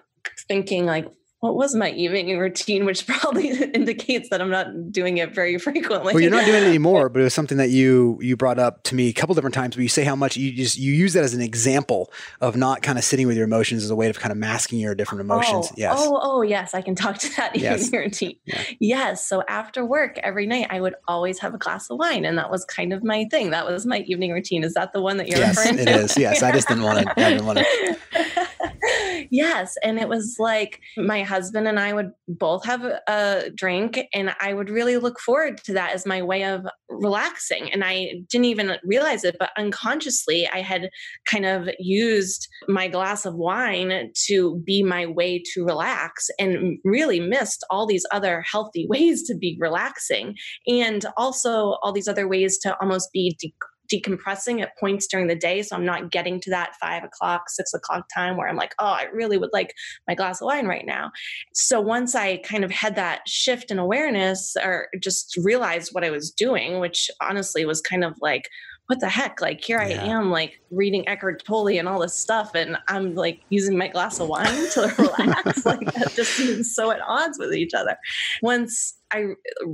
thinking 0.47 0.85
like 0.85 1.07
what 1.39 1.55
was 1.55 1.73
my 1.73 1.91
evening 1.91 2.37
routine, 2.37 2.85
which 2.85 3.07
probably 3.07 3.49
indicates 3.49 4.29
that 4.29 4.41
I'm 4.41 4.49
not 4.49 4.91
doing 4.91 5.19
it 5.19 5.33
very 5.33 5.57
frequently. 5.57 6.13
Well, 6.13 6.21
you're 6.21 6.31
not 6.31 6.45
doing 6.45 6.63
it 6.63 6.67
anymore, 6.67 7.07
but 7.09 7.21
it 7.21 7.23
was 7.23 7.33
something 7.33 7.57
that 7.57 7.69
you 7.69 8.19
you 8.21 8.35
brought 8.35 8.59
up 8.59 8.83
to 8.83 8.95
me 8.95 9.07
a 9.07 9.13
couple 9.13 9.35
different 9.35 9.53
times. 9.53 9.77
Where 9.77 9.83
you 9.83 9.89
say 9.89 10.03
how 10.03 10.15
much 10.15 10.35
you 10.35 10.51
just 10.51 10.77
you 10.77 10.91
use 10.91 11.13
that 11.13 11.23
as 11.23 11.33
an 11.33 11.41
example 11.41 12.11
of 12.41 12.55
not 12.55 12.81
kind 12.81 12.97
of 12.97 13.03
sitting 13.03 13.25
with 13.27 13.37
your 13.37 13.45
emotions 13.45 13.83
as 13.83 13.89
a 13.89 13.95
way 13.95 14.09
of 14.09 14.19
kind 14.19 14.31
of 14.31 14.37
masking 14.37 14.79
your 14.79 14.95
different 14.95 15.21
emotions. 15.21 15.67
Oh, 15.71 15.75
yes. 15.77 15.95
Oh, 15.97 16.19
oh, 16.21 16.41
yes, 16.41 16.73
I 16.73 16.81
can 16.81 16.95
talk 16.95 17.17
to 17.19 17.35
that 17.37 17.55
yes. 17.57 17.85
evening 17.85 18.01
routine. 18.01 18.35
Yeah. 18.45 18.63
Yes. 18.79 19.25
So 19.25 19.43
after 19.47 19.85
work 19.85 20.17
every 20.19 20.45
night, 20.45 20.67
I 20.69 20.81
would 20.81 20.95
always 21.07 21.39
have 21.39 21.53
a 21.53 21.57
glass 21.57 21.89
of 21.89 21.99
wine, 21.99 22.25
and 22.25 22.37
that 22.37 22.51
was 22.51 22.65
kind 22.65 22.91
of 22.91 23.03
my 23.03 23.25
thing. 23.25 23.51
That 23.51 23.65
was 23.65 23.85
my 23.85 23.99
evening 23.99 24.31
routine. 24.31 24.63
Is 24.63 24.73
that 24.73 24.91
the 24.91 25.01
one 25.01 25.17
that 25.17 25.29
you're 25.29 25.39
yes, 25.39 25.57
referring 25.57 25.77
to? 25.77 25.83
Yes, 25.83 25.99
it 25.99 26.03
is. 26.03 26.17
Yes, 26.17 26.43
I 26.43 26.51
just 26.51 26.67
didn't 26.67 26.83
want 26.83 26.99
to. 26.99 27.19
I 27.19 27.29
didn't 27.29 27.45
want 27.45 27.59
to. 27.59 29.27
yes. 29.29 29.77
And 29.83 29.99
it 29.99 30.09
was 30.09 30.35
like 30.37 30.81
my 30.97 31.23
husband 31.29 31.67
and 31.67 31.79
I 31.79 31.93
would 31.93 32.11
both 32.27 32.65
have 32.65 32.83
a 32.83 33.49
drink, 33.55 33.99
and 34.13 34.35
I 34.41 34.53
would 34.53 34.69
really 34.69 34.97
look 34.97 35.19
forward 35.19 35.63
to 35.65 35.73
that 35.73 35.93
as 35.93 36.05
my 36.05 36.21
way 36.21 36.43
of 36.43 36.65
relaxing. 36.89 37.71
And 37.71 37.83
I 37.83 38.23
didn't 38.29 38.45
even 38.45 38.77
realize 38.83 39.23
it, 39.23 39.37
but 39.39 39.51
unconsciously, 39.57 40.47
I 40.47 40.61
had 40.61 40.89
kind 41.29 41.45
of 41.45 41.69
used 41.79 42.47
my 42.67 42.87
glass 42.87 43.25
of 43.25 43.35
wine 43.35 44.11
to 44.27 44.61
be 44.65 44.83
my 44.83 45.05
way 45.05 45.41
to 45.53 45.63
relax 45.63 46.29
and 46.39 46.77
really 46.83 47.19
missed 47.19 47.63
all 47.69 47.85
these 47.85 48.05
other 48.11 48.43
healthy 48.51 48.87
ways 48.89 49.23
to 49.27 49.37
be 49.37 49.57
relaxing 49.59 50.35
and 50.67 51.05
also 51.15 51.77
all 51.81 51.93
these 51.93 52.07
other 52.07 52.27
ways 52.27 52.57
to 52.59 52.75
almost 52.81 53.09
be 53.13 53.35
de- 53.39 53.53
decompressing 53.91 54.61
at 54.61 54.77
points 54.77 55.07
during 55.07 55.27
the 55.27 55.35
day. 55.35 55.61
So 55.61 55.75
I'm 55.75 55.85
not 55.85 56.11
getting 56.11 56.39
to 56.41 56.49
that 56.51 56.75
five 56.79 57.03
o'clock, 57.03 57.49
six 57.49 57.73
o'clock 57.73 58.07
time 58.13 58.37
where 58.37 58.47
I'm 58.47 58.55
like, 58.55 58.75
oh, 58.79 58.85
I 58.85 59.05
really 59.13 59.37
would 59.37 59.51
like 59.53 59.73
my 60.07 60.15
glass 60.15 60.41
of 60.41 60.45
wine 60.45 60.67
right 60.67 60.85
now. 60.85 61.11
So 61.53 61.81
once 61.81 62.15
I 62.15 62.37
kind 62.37 62.63
of 62.63 62.71
had 62.71 62.95
that 62.95 63.27
shift 63.27 63.71
in 63.71 63.79
awareness 63.79 64.55
or 64.61 64.87
just 65.01 65.37
realized 65.43 65.93
what 65.93 66.03
I 66.03 66.11
was 66.11 66.31
doing, 66.31 66.79
which 66.79 67.09
honestly 67.21 67.65
was 67.65 67.81
kind 67.81 68.03
of 68.03 68.15
like, 68.21 68.49
what 68.89 68.99
the 68.99 69.09
heck? 69.09 69.39
Like 69.39 69.63
here 69.63 69.79
yeah. 69.83 70.03
I 70.03 70.07
am, 70.07 70.31
like 70.31 70.59
reading 70.71 71.07
Eckhart 71.07 71.45
Tolle 71.45 71.77
and 71.77 71.87
all 71.87 71.99
this 71.99 72.15
stuff, 72.15 72.55
and 72.55 72.75
I'm 72.87 73.13
like 73.13 73.39
using 73.49 73.77
my 73.77 73.87
glass 73.87 74.19
of 74.19 74.27
wine 74.27 74.47
to 74.47 74.93
relax. 74.97 75.63
like 75.63 75.93
that 75.93 76.11
just 76.15 76.31
seems 76.31 76.73
so 76.73 76.89
at 76.89 76.99
odds 77.07 77.37
with 77.37 77.53
each 77.53 77.75
other. 77.75 77.95
Once 78.41 78.95
I 79.11 79.25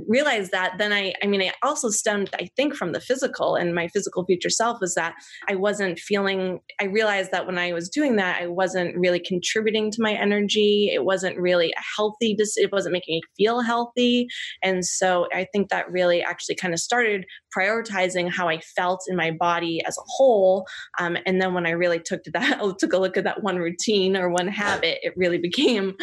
realized 0.08 0.52
that 0.52 0.78
then 0.78 0.92
I, 0.92 1.14
I 1.22 1.26
mean, 1.26 1.42
I 1.42 1.52
also 1.62 1.90
stemmed, 1.90 2.30
I 2.34 2.48
think, 2.56 2.74
from 2.74 2.92
the 2.92 3.00
physical 3.00 3.54
and 3.54 3.74
my 3.74 3.88
physical 3.88 4.24
future 4.24 4.50
self 4.50 4.78
was 4.80 4.94
that 4.94 5.14
I 5.48 5.54
wasn't 5.54 5.98
feeling, 5.98 6.60
I 6.80 6.84
realized 6.84 7.32
that 7.32 7.46
when 7.46 7.58
I 7.58 7.72
was 7.72 7.88
doing 7.88 8.16
that, 8.16 8.40
I 8.40 8.46
wasn't 8.46 8.96
really 8.96 9.20
contributing 9.20 9.90
to 9.90 10.02
my 10.02 10.12
energy. 10.12 10.90
It 10.92 11.04
wasn't 11.04 11.38
really 11.38 11.70
a 11.70 11.82
healthy, 11.96 12.36
it 12.38 12.72
wasn't 12.72 12.92
making 12.92 13.16
me 13.16 13.20
feel 13.36 13.60
healthy. 13.60 14.26
And 14.62 14.84
so 14.84 15.26
I 15.34 15.46
think 15.52 15.68
that 15.68 15.90
really 15.90 16.22
actually 16.22 16.54
kind 16.54 16.72
of 16.72 16.80
started 16.80 17.26
prioritizing 17.56 18.30
how 18.32 18.48
I 18.48 18.60
felt 18.76 19.00
in 19.08 19.16
my 19.16 19.30
body 19.30 19.80
as 19.86 19.96
a 19.98 20.06
whole. 20.06 20.66
Um, 20.98 21.16
and 21.26 21.40
then 21.40 21.54
when 21.54 21.66
I 21.66 21.70
really 21.70 22.00
took 22.00 22.22
to 22.24 22.30
that, 22.32 22.60
took 22.78 22.92
a 22.92 22.98
look 22.98 23.16
at 23.16 23.24
that 23.24 23.42
one 23.42 23.56
routine 23.56 24.16
or 24.16 24.30
one 24.30 24.48
habit, 24.48 24.98
it 25.02 25.12
really 25.16 25.38
became 25.38 25.94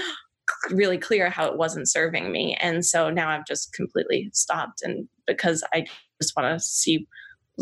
really 0.72 0.97
clear 0.97 1.30
how 1.30 1.47
it 1.47 1.57
wasn't 1.57 1.89
serving 1.89 2.32
me. 2.32 2.57
And 2.59 2.86
so 2.86 3.09
now 3.09 3.30
I've 3.30 3.45
just 3.45 3.74
completely 3.74 4.30
stopped. 4.34 4.82
And 4.82 5.07
because 5.28 5.64
I 5.74 5.86
just 6.22 6.36
want 6.36 6.59
to 6.59 6.64
see 6.64 7.07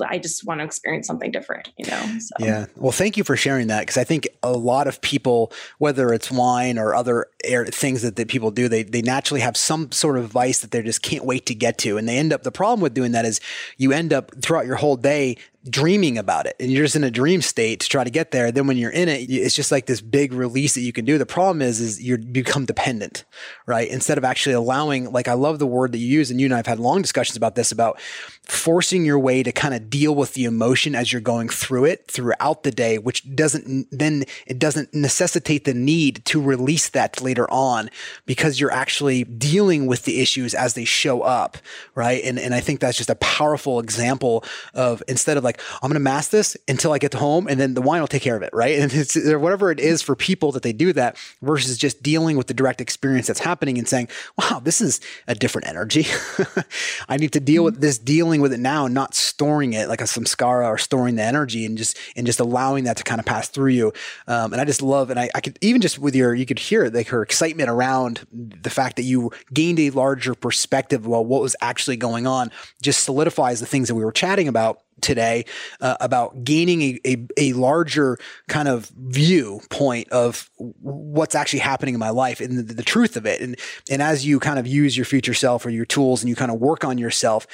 I 0.07 0.19
just 0.19 0.45
want 0.45 0.61
to 0.61 0.63
experience 0.63 1.05
something 1.05 1.31
different, 1.31 1.69
you 1.77 1.85
know? 1.85 2.01
So. 2.19 2.33
Yeah. 2.39 2.67
Well, 2.77 2.93
thank 2.93 3.17
you 3.17 3.25
for 3.25 3.35
sharing 3.35 3.67
that. 3.67 3.85
Cause 3.85 3.97
I 3.97 4.05
think 4.05 4.27
a 4.41 4.53
lot 4.53 4.87
of 4.87 5.01
people, 5.01 5.51
whether 5.79 6.13
it's 6.13 6.31
wine 6.31 6.79
or 6.79 6.95
other 6.95 7.27
air, 7.43 7.65
things 7.65 8.01
that, 8.03 8.15
that 8.15 8.29
people 8.29 8.51
do, 8.51 8.69
they, 8.69 8.83
they 8.83 9.01
naturally 9.01 9.41
have 9.41 9.57
some 9.57 9.91
sort 9.91 10.17
of 10.17 10.27
vice 10.27 10.61
that 10.61 10.71
they 10.71 10.81
just 10.81 11.01
can't 11.01 11.25
wait 11.25 11.45
to 11.47 11.55
get 11.55 11.77
to. 11.79 11.97
And 11.97 12.07
they 12.07 12.17
end 12.17 12.31
up, 12.31 12.43
the 12.43 12.51
problem 12.51 12.79
with 12.79 12.93
doing 12.93 13.11
that 13.11 13.25
is 13.25 13.41
you 13.77 13.91
end 13.91 14.13
up 14.13 14.31
throughout 14.41 14.65
your 14.65 14.77
whole 14.77 14.95
day 14.95 15.35
dreaming 15.69 16.17
about 16.17 16.47
it 16.47 16.55
and 16.59 16.71
you're 16.71 16.85
just 16.85 16.95
in 16.95 17.03
a 17.03 17.11
dream 17.11 17.41
state 17.41 17.79
to 17.81 17.89
try 17.89 18.03
to 18.03 18.09
get 18.09 18.31
there. 18.31 18.51
Then 18.51 18.65
when 18.65 18.77
you're 18.77 18.91
in 18.91 19.07
it, 19.07 19.29
it's 19.29 19.53
just 19.53 19.71
like 19.71 19.85
this 19.85 20.01
big 20.01 20.33
release 20.33 20.73
that 20.73 20.81
you 20.81 20.91
can 20.91 21.05
do. 21.05 21.17
The 21.17 21.25
problem 21.25 21.61
is, 21.61 21.79
is 21.79 22.01
you 22.01 22.17
become 22.17 22.65
dependent, 22.65 23.25
right? 23.67 23.87
Instead 23.87 24.17
of 24.17 24.23
actually 24.23 24.53
allowing, 24.53 25.11
like 25.11 25.27
I 25.27 25.33
love 25.33 25.59
the 25.59 25.67
word 25.67 25.91
that 25.91 25.99
you 25.99 26.07
use 26.07 26.31
and 26.31 26.39
you 26.39 26.47
and 26.47 26.53
I 26.53 26.57
have 26.57 26.65
had 26.65 26.79
long 26.79 27.01
discussions 27.01 27.37
about 27.37 27.55
this, 27.55 27.71
about 27.71 27.99
forcing 28.43 29.05
your 29.05 29.19
way 29.19 29.43
to 29.43 29.51
kind 29.51 29.73
of 29.73 29.89
deal 29.89 30.15
with 30.15 30.33
the 30.33 30.45
emotion 30.45 30.95
as 30.95 31.13
you're 31.13 31.21
going 31.21 31.47
through 31.47 31.85
it 31.85 32.09
throughout 32.09 32.63
the 32.63 32.71
day, 32.71 32.97
which 32.97 33.35
doesn't, 33.35 33.87
then 33.91 34.23
it 34.47 34.57
doesn't 34.57 34.93
necessitate 34.93 35.65
the 35.65 35.73
need 35.73 36.25
to 36.25 36.41
release 36.41 36.89
that 36.89 37.21
later 37.21 37.49
on 37.51 37.89
because 38.25 38.59
you're 38.59 38.71
actually 38.71 39.23
dealing 39.23 39.85
with 39.85 40.05
the 40.05 40.19
issues 40.21 40.55
as 40.55 40.73
they 40.73 40.85
show 40.85 41.21
up, 41.21 41.57
right? 41.93 42.23
And, 42.23 42.39
and 42.39 42.55
I 42.55 42.61
think 42.61 42.79
that's 42.79 42.97
just 42.97 43.11
a 43.11 43.15
powerful 43.15 43.79
example 43.79 44.43
of 44.73 45.03
instead 45.07 45.37
of 45.37 45.43
like, 45.43 45.50
like, 45.51 45.61
I'm 45.83 45.89
going 45.89 45.95
to 45.95 45.99
mask 45.99 46.31
this 46.31 46.55
until 46.67 46.93
I 46.93 46.97
get 46.97 47.11
to 47.11 47.17
home 47.17 47.47
and 47.47 47.59
then 47.59 47.73
the 47.73 47.81
wine 47.81 48.01
will 48.01 48.07
take 48.07 48.21
care 48.21 48.35
of 48.35 48.43
it. 48.43 48.49
Right. 48.53 48.71
And 48.81 48.91
it's 48.93 49.15
or 49.15 49.37
whatever 49.37 49.69
it 49.69 49.79
is 49.79 50.01
for 50.01 50.15
people 50.15 50.51
that 50.53 50.63
they 50.63 50.73
do 50.73 50.91
that 50.93 51.15
versus 51.43 51.77
just 51.77 52.01
dealing 52.01 52.35
with 52.35 52.47
the 52.47 52.53
direct 52.53 52.81
experience 52.81 53.27
that's 53.27 53.39
happening 53.39 53.77
and 53.77 53.87
saying, 53.87 54.07
wow, 54.37 54.59
this 54.59 54.81
is 54.81 54.99
a 55.27 55.35
different 55.35 55.67
energy. 55.67 56.07
I 57.09 57.17
need 57.17 57.31
to 57.33 57.39
deal 57.39 57.63
with 57.63 57.79
this, 57.79 57.99
dealing 57.99 58.41
with 58.41 58.53
it 58.53 58.59
now, 58.59 58.85
and 58.85 58.95
not 58.95 59.13
storing 59.13 59.73
it 59.73 59.87
like 59.87 60.01
a 60.01 60.05
samskara 60.05 60.65
or 60.65 60.79
storing 60.79 61.15
the 61.15 61.23
energy 61.23 61.63
and 61.65 61.77
just, 61.77 61.95
and 62.15 62.25
just 62.25 62.39
allowing 62.39 62.85
that 62.85 62.97
to 62.97 63.03
kind 63.03 63.19
of 63.19 63.25
pass 63.25 63.49
through 63.49 63.71
you. 63.71 63.93
Um, 64.27 64.51
and 64.51 64.59
I 64.59 64.65
just 64.65 64.81
love, 64.81 65.11
and 65.11 65.19
I, 65.19 65.29
I 65.35 65.41
could 65.41 65.59
even 65.61 65.79
just 65.79 65.99
with 65.99 66.15
your, 66.15 66.33
you 66.33 66.47
could 66.47 66.59
hear 66.59 66.87
like 66.87 67.09
her 67.09 67.21
excitement 67.21 67.69
around 67.69 68.25
the 68.31 68.71
fact 68.71 68.95
that 68.95 69.03
you 69.03 69.31
gained 69.53 69.79
a 69.79 69.91
larger 69.91 70.33
perspective 70.33 71.05
about 71.05 71.27
what 71.27 71.41
was 71.41 71.55
actually 71.61 71.97
going 71.97 72.25
on 72.25 72.51
just 72.81 73.03
solidifies 73.03 73.59
the 73.59 73.65
things 73.65 73.87
that 73.87 73.95
we 73.95 74.03
were 74.03 74.11
chatting 74.11 74.47
about 74.47 74.81
today 75.01 75.45
uh, 75.79 75.97
about 75.99 76.43
gaining 76.43 76.81
a, 76.81 76.99
a, 77.05 77.27
a, 77.37 77.53
larger 77.53 78.17
kind 78.47 78.67
of 78.67 78.89
viewpoint 78.95 80.09
of 80.09 80.49
what's 80.57 81.35
actually 81.35 81.59
happening 81.59 81.93
in 81.93 81.99
my 81.99 82.09
life 82.09 82.39
and 82.39 82.57
the, 82.57 82.73
the, 82.73 82.83
truth 82.83 83.17
of 83.17 83.25
it. 83.25 83.41
And, 83.41 83.57
and 83.89 84.01
as 84.01 84.25
you 84.25 84.39
kind 84.39 84.59
of 84.59 84.65
use 84.65 84.95
your 84.95 85.05
future 85.05 85.33
self 85.33 85.65
or 85.65 85.69
your 85.69 85.85
tools 85.85 86.21
and 86.21 86.29
you 86.29 86.35
kind 86.35 86.51
of 86.51 86.59
work 86.59 86.83
on 86.83 86.97
yourself, 86.97 87.47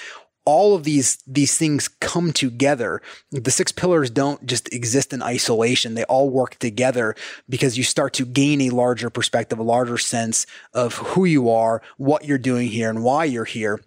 all 0.48 0.76
of 0.76 0.86
these 0.86 1.18
these 1.28 1.58
things 1.58 1.90
come 1.90 2.32
together. 2.32 3.02
The 3.32 3.52
six 3.52 3.74
pillars 3.74 4.10
don't 4.10 4.46
just 4.46 4.74
exist 4.74 5.12
in 5.12 5.22
isolation. 5.22 5.94
They 5.94 6.06
all 6.06 6.30
work 6.30 6.58
together 6.60 7.16
because 7.50 7.78
you 7.78 7.84
start 7.84 8.14
to 8.14 8.26
gain 8.26 8.62
a 8.62 8.70
larger 8.70 9.10
perspective, 9.10 9.60
a 9.60 9.64
larger 9.64 9.98
sense 9.98 10.46
of 10.74 10.96
who 10.96 11.26
you 11.26 11.50
are, 11.50 11.82
what 11.98 12.24
you're 12.24 12.38
doing 12.38 12.70
here, 12.70 12.90
and 12.90 13.04
why 13.04 13.26
you're 13.26 13.44
here. 13.44 13.82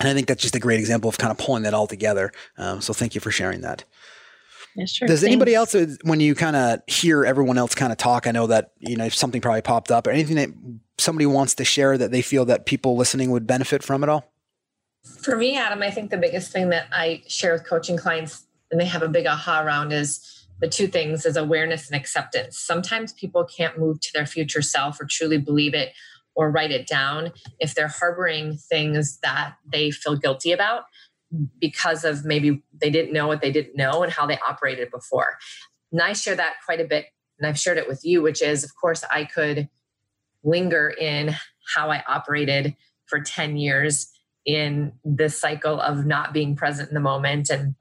And 0.00 0.08
I 0.08 0.14
think 0.14 0.26
that's 0.26 0.42
just 0.42 0.54
a 0.54 0.60
great 0.60 0.80
example 0.80 1.08
of 1.08 1.18
kind 1.18 1.30
of 1.30 1.38
pulling 1.38 1.64
that 1.64 1.74
all 1.74 1.86
together. 1.86 2.32
Um, 2.56 2.80
so 2.80 2.92
thank 2.92 3.14
you 3.14 3.20
for 3.20 3.30
sharing 3.30 3.60
that. 3.60 3.84
Yeah, 4.74 4.86
sure. 4.86 5.06
Does 5.06 5.20
Thanks. 5.20 5.30
anybody 5.30 5.54
else, 5.54 5.74
uh, 5.74 5.86
when 6.02 6.20
you 6.20 6.34
kind 6.34 6.56
of 6.56 6.80
hear 6.86 7.24
everyone 7.24 7.58
else 7.58 7.74
kind 7.74 7.92
of 7.92 7.98
talk, 7.98 8.26
I 8.26 8.30
know 8.30 8.46
that, 8.46 8.72
you 8.78 8.96
know, 8.96 9.04
if 9.04 9.14
something 9.14 9.40
probably 9.40 9.60
popped 9.60 9.90
up 9.90 10.06
or 10.06 10.10
anything 10.10 10.36
that 10.36 10.48
somebody 10.98 11.26
wants 11.26 11.54
to 11.56 11.64
share 11.64 11.98
that 11.98 12.10
they 12.10 12.22
feel 12.22 12.46
that 12.46 12.64
people 12.64 12.96
listening 12.96 13.30
would 13.30 13.46
benefit 13.46 13.82
from 13.82 14.02
at 14.02 14.08
all? 14.08 14.32
For 15.20 15.36
me, 15.36 15.58
Adam, 15.58 15.82
I 15.82 15.90
think 15.90 16.10
the 16.10 16.16
biggest 16.16 16.52
thing 16.52 16.70
that 16.70 16.86
I 16.90 17.22
share 17.26 17.52
with 17.52 17.64
coaching 17.64 17.96
clients 17.96 18.46
and 18.70 18.80
they 18.80 18.86
have 18.86 19.02
a 19.02 19.08
big 19.08 19.26
aha 19.26 19.62
around 19.62 19.92
is 19.92 20.46
the 20.60 20.68
two 20.68 20.86
things 20.86 21.26
is 21.26 21.36
awareness 21.36 21.90
and 21.90 22.00
acceptance. 22.00 22.56
Sometimes 22.56 23.12
people 23.12 23.44
can't 23.44 23.78
move 23.78 24.00
to 24.00 24.10
their 24.14 24.26
future 24.26 24.62
self 24.62 25.00
or 25.00 25.04
truly 25.04 25.36
believe 25.36 25.74
it 25.74 25.92
or 26.34 26.50
write 26.50 26.70
it 26.70 26.86
down 26.86 27.32
if 27.58 27.74
they're 27.74 27.88
harboring 27.88 28.56
things 28.56 29.18
that 29.22 29.54
they 29.66 29.90
feel 29.90 30.16
guilty 30.16 30.52
about 30.52 30.84
because 31.58 32.04
of 32.04 32.24
maybe 32.24 32.62
they 32.78 32.90
didn't 32.90 33.12
know 33.12 33.26
what 33.26 33.40
they 33.40 33.50
didn't 33.50 33.76
know 33.76 34.02
and 34.02 34.12
how 34.12 34.26
they 34.26 34.38
operated 34.46 34.90
before. 34.90 35.38
And 35.90 36.00
I 36.00 36.12
share 36.12 36.34
that 36.36 36.54
quite 36.64 36.80
a 36.80 36.84
bit. 36.84 37.06
And 37.38 37.46
I've 37.46 37.58
shared 37.58 37.78
it 37.78 37.88
with 37.88 38.04
you, 38.04 38.22
which 38.22 38.42
is, 38.42 38.64
of 38.64 38.70
course, 38.74 39.04
I 39.10 39.24
could 39.24 39.68
linger 40.44 40.90
in 40.90 41.34
how 41.74 41.90
I 41.90 42.02
operated 42.06 42.76
for 43.06 43.20
10 43.20 43.56
years 43.56 44.08
in 44.44 44.92
this 45.04 45.38
cycle 45.38 45.80
of 45.80 46.04
not 46.04 46.32
being 46.32 46.56
present 46.56 46.88
in 46.88 46.94
the 46.94 47.00
moment 47.00 47.50
and 47.50 47.74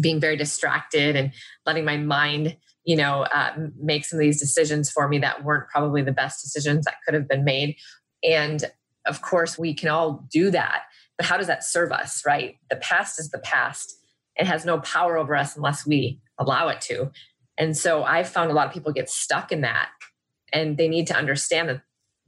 being 0.00 0.20
very 0.20 0.36
distracted 0.36 1.16
and 1.16 1.32
letting 1.66 1.84
my 1.84 1.96
mind 1.96 2.56
you 2.84 2.96
know 2.96 3.22
uh, 3.34 3.52
make 3.80 4.04
some 4.04 4.18
of 4.18 4.20
these 4.20 4.40
decisions 4.40 4.90
for 4.90 5.08
me 5.08 5.18
that 5.18 5.44
weren't 5.44 5.68
probably 5.68 6.02
the 6.02 6.12
best 6.12 6.42
decisions 6.42 6.84
that 6.84 6.96
could 7.04 7.14
have 7.14 7.28
been 7.28 7.44
made. 7.44 7.76
And 8.22 8.64
of 9.06 9.22
course 9.22 9.58
we 9.58 9.74
can 9.74 9.88
all 9.88 10.26
do 10.30 10.50
that 10.50 10.82
but 11.16 11.26
how 11.26 11.36
does 11.36 11.48
that 11.48 11.64
serve 11.64 11.92
us 11.92 12.22
right? 12.26 12.56
The 12.70 12.76
past 12.76 13.20
is 13.20 13.30
the 13.30 13.38
past. 13.38 13.94
It 14.36 14.46
has 14.46 14.64
no 14.64 14.78
power 14.80 15.18
over 15.18 15.36
us 15.36 15.54
unless 15.54 15.86
we 15.86 16.18
allow 16.38 16.68
it 16.68 16.80
to. 16.82 17.10
And 17.58 17.76
so 17.76 18.04
i've 18.04 18.28
found 18.28 18.50
a 18.50 18.54
lot 18.54 18.66
of 18.66 18.72
people 18.72 18.92
get 18.92 19.10
stuck 19.10 19.52
in 19.52 19.60
that 19.60 19.90
and 20.52 20.78
they 20.78 20.88
need 20.88 21.06
to 21.08 21.16
understand 21.16 21.68
that 21.68 21.82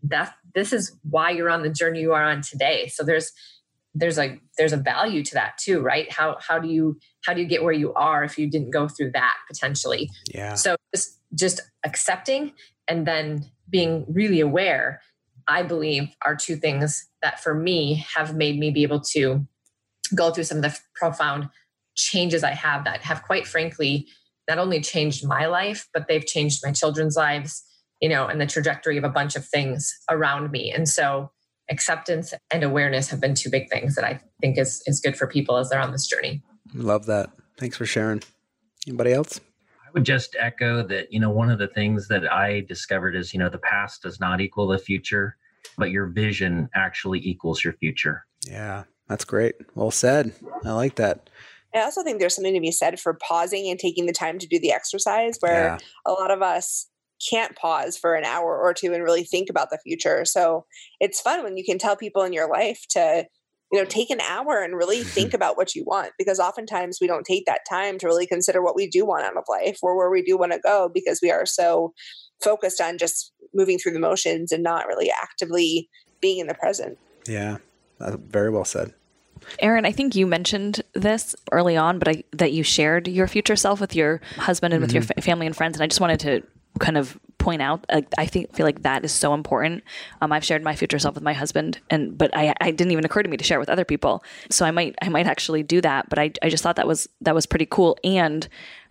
that 0.04 0.34
this 0.54 0.72
is 0.72 0.96
why 1.08 1.30
you're 1.30 1.48
on 1.48 1.62
the 1.62 1.70
journey 1.70 2.00
you 2.00 2.12
are 2.12 2.24
on 2.24 2.42
today. 2.42 2.88
So 2.88 3.04
there's 3.04 3.32
there's 3.94 4.18
a 4.18 4.38
there's 4.56 4.72
a 4.72 4.78
value 4.78 5.22
to 5.22 5.34
that 5.34 5.58
too 5.58 5.80
right? 5.80 6.10
How 6.10 6.36
how 6.40 6.58
do 6.58 6.68
you 6.68 6.98
how 7.24 7.34
do 7.34 7.40
you 7.40 7.46
get 7.46 7.62
where 7.62 7.72
you 7.72 7.92
are 7.94 8.24
if 8.24 8.38
you 8.38 8.48
didn't 8.48 8.70
go 8.70 8.88
through 8.88 9.12
that 9.12 9.34
potentially? 9.48 10.10
Yeah. 10.32 10.54
So 10.54 10.76
just 10.94 11.20
just 11.34 11.60
accepting 11.84 12.52
and 12.88 13.06
then 13.06 13.44
being 13.70 14.04
really 14.08 14.40
aware 14.40 15.00
i 15.48 15.62
believe 15.62 16.04
are 16.24 16.36
two 16.36 16.54
things 16.54 17.08
that 17.22 17.42
for 17.42 17.54
me 17.54 18.04
have 18.14 18.36
made 18.36 18.58
me 18.58 18.70
be 18.70 18.82
able 18.82 19.00
to 19.00 19.44
go 20.14 20.30
through 20.30 20.44
some 20.44 20.58
of 20.58 20.62
the 20.62 20.78
profound 20.94 21.48
changes 21.96 22.44
i 22.44 22.50
have 22.50 22.84
that 22.84 23.00
have 23.00 23.22
quite 23.22 23.46
frankly 23.46 24.06
not 24.48 24.58
only 24.58 24.80
changed 24.80 25.26
my 25.26 25.46
life 25.46 25.88
but 25.94 26.06
they've 26.06 26.26
changed 26.26 26.60
my 26.64 26.70
children's 26.70 27.16
lives 27.16 27.64
you 28.02 28.08
know 28.08 28.26
and 28.26 28.38
the 28.38 28.46
trajectory 28.46 28.98
of 28.98 29.04
a 29.04 29.08
bunch 29.08 29.36
of 29.36 29.46
things 29.46 29.98
around 30.10 30.50
me. 30.50 30.70
And 30.70 30.86
so 30.86 31.30
acceptance 31.70 32.34
and 32.50 32.62
awareness 32.62 33.08
have 33.08 33.20
been 33.20 33.34
two 33.34 33.50
big 33.50 33.70
things 33.70 33.94
that 33.94 34.04
I 34.04 34.20
think 34.40 34.58
is 34.58 34.82
is 34.86 35.00
good 35.00 35.16
for 35.16 35.26
people 35.26 35.56
as 35.56 35.70
they're 35.70 35.80
on 35.80 35.92
this 35.92 36.06
journey. 36.06 36.42
Love 36.74 37.06
that. 37.06 37.30
Thanks 37.58 37.76
for 37.76 37.86
sharing. 37.86 38.22
Anybody 38.86 39.12
else? 39.12 39.40
I 39.86 39.90
would 39.92 40.04
just 40.04 40.36
echo 40.38 40.86
that, 40.88 41.12
you 41.12 41.20
know, 41.20 41.30
one 41.30 41.50
of 41.50 41.58
the 41.58 41.68
things 41.68 42.08
that 42.08 42.30
I 42.30 42.60
discovered 42.60 43.14
is, 43.14 43.32
you 43.32 43.38
know, 43.38 43.48
the 43.48 43.58
past 43.58 44.02
does 44.02 44.18
not 44.18 44.40
equal 44.40 44.66
the 44.66 44.78
future, 44.78 45.36
but 45.76 45.90
your 45.90 46.06
vision 46.06 46.68
actually 46.74 47.20
equals 47.20 47.62
your 47.62 47.74
future. 47.74 48.24
Yeah, 48.46 48.84
that's 49.08 49.24
great. 49.24 49.54
Well 49.74 49.90
said. 49.90 50.32
I 50.64 50.72
like 50.72 50.96
that. 50.96 51.28
I 51.74 51.82
also 51.82 52.02
think 52.02 52.18
there's 52.20 52.34
something 52.34 52.54
to 52.54 52.60
be 52.60 52.72
said 52.72 53.00
for 53.00 53.14
pausing 53.14 53.70
and 53.70 53.78
taking 53.78 54.06
the 54.06 54.12
time 54.12 54.38
to 54.38 54.46
do 54.46 54.58
the 54.58 54.72
exercise 54.72 55.36
where 55.40 55.64
yeah. 55.64 55.78
a 56.04 56.12
lot 56.12 56.30
of 56.30 56.42
us 56.42 56.86
can't 57.28 57.56
pause 57.56 57.96
for 57.96 58.14
an 58.14 58.24
hour 58.24 58.58
or 58.58 58.74
two 58.74 58.92
and 58.92 59.02
really 59.02 59.24
think 59.24 59.48
about 59.48 59.70
the 59.70 59.78
future. 59.78 60.24
So 60.24 60.66
it's 61.00 61.20
fun 61.20 61.42
when 61.42 61.56
you 61.56 61.64
can 61.64 61.78
tell 61.78 61.96
people 61.96 62.22
in 62.22 62.32
your 62.32 62.50
life 62.50 62.84
to, 62.90 63.26
you 63.70 63.78
know, 63.78 63.84
take 63.84 64.10
an 64.10 64.20
hour 64.20 64.62
and 64.62 64.76
really 64.76 65.02
think 65.02 65.34
about 65.34 65.56
what 65.56 65.74
you 65.74 65.84
want 65.86 66.12
because 66.18 66.38
oftentimes 66.38 66.98
we 67.00 67.06
don't 67.06 67.24
take 67.24 67.46
that 67.46 67.62
time 67.68 67.98
to 67.98 68.06
really 68.06 68.26
consider 68.26 68.62
what 68.62 68.76
we 68.76 68.86
do 68.86 69.04
want 69.04 69.24
out 69.24 69.36
of 69.36 69.44
life 69.48 69.78
or 69.82 69.96
where 69.96 70.10
we 70.10 70.22
do 70.22 70.36
want 70.36 70.52
to 70.52 70.58
go 70.58 70.90
because 70.92 71.20
we 71.22 71.30
are 71.30 71.46
so 71.46 71.92
focused 72.42 72.80
on 72.80 72.98
just 72.98 73.32
moving 73.54 73.78
through 73.78 73.92
the 73.92 74.00
motions 74.00 74.52
and 74.52 74.62
not 74.62 74.86
really 74.86 75.10
actively 75.22 75.88
being 76.20 76.38
in 76.38 76.46
the 76.46 76.54
present. 76.54 76.98
Yeah, 77.26 77.58
uh, 78.00 78.16
very 78.16 78.50
well 78.50 78.64
said. 78.64 78.94
Erin, 79.58 79.84
I 79.84 79.92
think 79.92 80.14
you 80.14 80.26
mentioned 80.26 80.82
this 80.94 81.34
early 81.50 81.76
on, 81.76 81.98
but 81.98 82.08
I, 82.08 82.24
that 82.32 82.52
you 82.52 82.62
shared 82.62 83.08
your 83.08 83.26
future 83.26 83.56
self 83.56 83.80
with 83.80 83.94
your 83.94 84.20
husband 84.36 84.72
and 84.72 84.80
with 84.80 84.90
mm-hmm. 84.90 84.96
your 84.96 85.02
fa- 85.02 85.22
family 85.22 85.46
and 85.46 85.56
friends, 85.56 85.76
and 85.76 85.82
I 85.82 85.88
just 85.88 86.00
wanted 86.00 86.20
to 86.20 86.42
kind 86.78 86.96
of 86.96 87.18
point 87.38 87.60
out 87.60 87.84
uh, 87.88 88.02
i 88.18 88.24
think 88.24 88.54
feel 88.54 88.64
like 88.64 88.82
that 88.82 89.04
is 89.04 89.12
so 89.12 89.34
important 89.34 89.82
um, 90.20 90.32
i've 90.32 90.44
shared 90.44 90.62
my 90.62 90.76
future 90.76 90.98
self 90.98 91.14
with 91.14 91.24
my 91.24 91.32
husband 91.32 91.80
and 91.90 92.16
but 92.16 92.34
I, 92.36 92.54
I 92.60 92.70
didn't 92.70 92.92
even 92.92 93.04
occur 93.04 93.22
to 93.22 93.28
me 93.28 93.36
to 93.36 93.44
share 93.44 93.56
it 93.56 93.60
with 93.60 93.68
other 93.68 93.84
people 93.84 94.22
so 94.48 94.64
i 94.64 94.70
might 94.70 94.94
i 95.02 95.08
might 95.08 95.26
actually 95.26 95.62
do 95.62 95.80
that 95.80 96.08
but 96.08 96.18
i, 96.18 96.30
I 96.40 96.48
just 96.48 96.62
thought 96.62 96.76
that 96.76 96.86
was 96.86 97.08
that 97.20 97.34
was 97.34 97.46
pretty 97.46 97.66
cool 97.66 97.98
and 98.04 98.46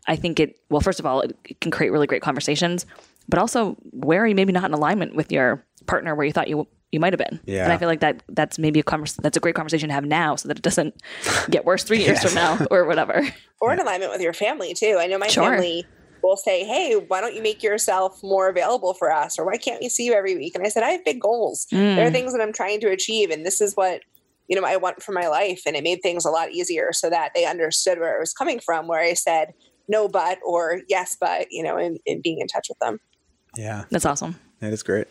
i 0.08 0.16
think 0.16 0.40
it 0.40 0.60
well 0.70 0.82
first 0.82 1.00
of 1.00 1.06
all 1.06 1.22
it, 1.22 1.38
it 1.46 1.62
can 1.62 1.72
create 1.72 1.92
really 1.92 2.08
great 2.08 2.22
conversations 2.22 2.86
but 3.30 3.40
also 3.40 3.78
where 3.92 4.24
are 4.24 4.28
you 4.28 4.36
maybe 4.36 4.52
not 4.52 4.66
in 4.66 4.74
alignment 4.74 5.16
with 5.16 5.32
your 5.32 5.66
partner 5.88 6.14
where 6.14 6.26
you 6.26 6.34
thought 6.34 6.50
you 6.50 6.68
you 6.92 7.00
might 7.00 7.14
have 7.14 7.18
been. 7.18 7.40
Yeah. 7.46 7.64
And 7.64 7.72
I 7.72 7.78
feel 7.78 7.88
like 7.88 8.02
that 8.02 8.22
that's 8.28 8.60
maybe 8.60 8.80
a 8.80 8.84
convers- 8.84 9.16
that's 9.16 9.38
a 9.38 9.40
great 9.40 9.56
conversation 9.56 9.88
to 9.90 9.94
have 9.94 10.06
now 10.06 10.36
so 10.36 10.48
that 10.50 10.58
it 10.58 10.64
doesn't 10.64 11.02
get 11.50 11.66
worse 11.66 11.84
three 11.84 12.04
years 12.04 12.22
from 12.24 12.36
now 12.36 12.66
or 12.70 12.86
whatever. 12.86 13.26
Or 13.62 13.72
in 13.72 13.80
alignment 13.80 14.12
with 14.12 14.22
your 14.22 14.34
family 14.34 14.74
too. 14.74 14.98
I 15.00 15.08
know 15.08 15.18
my 15.18 15.28
sure. 15.28 15.52
family 15.52 15.86
will 16.24 16.38
say, 16.38 16.64
Hey, 16.64 16.96
why 16.96 17.22
don't 17.22 17.36
you 17.36 17.42
make 17.42 17.64
yourself 17.64 18.22
more 18.24 18.50
available 18.50 18.94
for 18.94 19.12
us? 19.12 19.40
Or 19.40 19.46
why 19.46 19.58
can't 19.58 19.82
we 19.82 19.90
see 19.90 20.06
you 20.06 20.14
every 20.14 20.36
week? 20.36 20.56
And 20.56 20.66
I 20.66 20.70
said, 20.70 20.84
I 20.84 20.90
have 20.90 21.06
big 21.06 21.22
goals. 21.22 21.68
Mm. 21.72 21.96
There 21.96 22.08
are 22.08 22.10
mm. 22.10 22.14
things 22.14 22.34
that 22.34 22.42
I'm 22.42 22.54
trying 22.54 22.80
to 22.82 22.90
achieve, 22.90 23.30
and 23.30 23.46
this 23.46 23.62
is 23.62 23.76
what 23.76 24.02
you 24.48 24.60
know 24.60 24.66
I 24.66 24.78
want 24.78 25.02
for 25.02 25.12
my 25.12 25.28
life. 25.28 25.64
And 25.66 25.76
it 25.76 25.84
made 25.84 26.02
things 26.02 26.26
a 26.26 26.30
lot 26.30 26.52
easier 26.52 26.92
so 26.94 27.10
that 27.10 27.32
they 27.36 27.46
understood 27.46 28.00
where 28.00 28.16
I 28.16 28.20
was 28.20 28.34
coming 28.34 28.60
from, 28.60 28.88
where 28.88 29.02
I 29.02 29.14
said 29.14 29.54
no 29.88 30.08
but 30.08 30.40
or 30.46 30.82
yes 30.88 31.18
but, 31.20 31.48
you 31.52 31.64
know, 31.64 31.78
and, 31.78 32.00
and 32.08 32.24
being 32.24 32.40
in 32.40 32.48
touch 32.48 32.68
with 32.70 32.80
them. 32.80 33.00
Yeah. 33.56 33.84
That's 33.90 34.06
awesome. 34.06 34.40
That 34.60 34.74
is 34.74 34.84
great. 34.84 35.08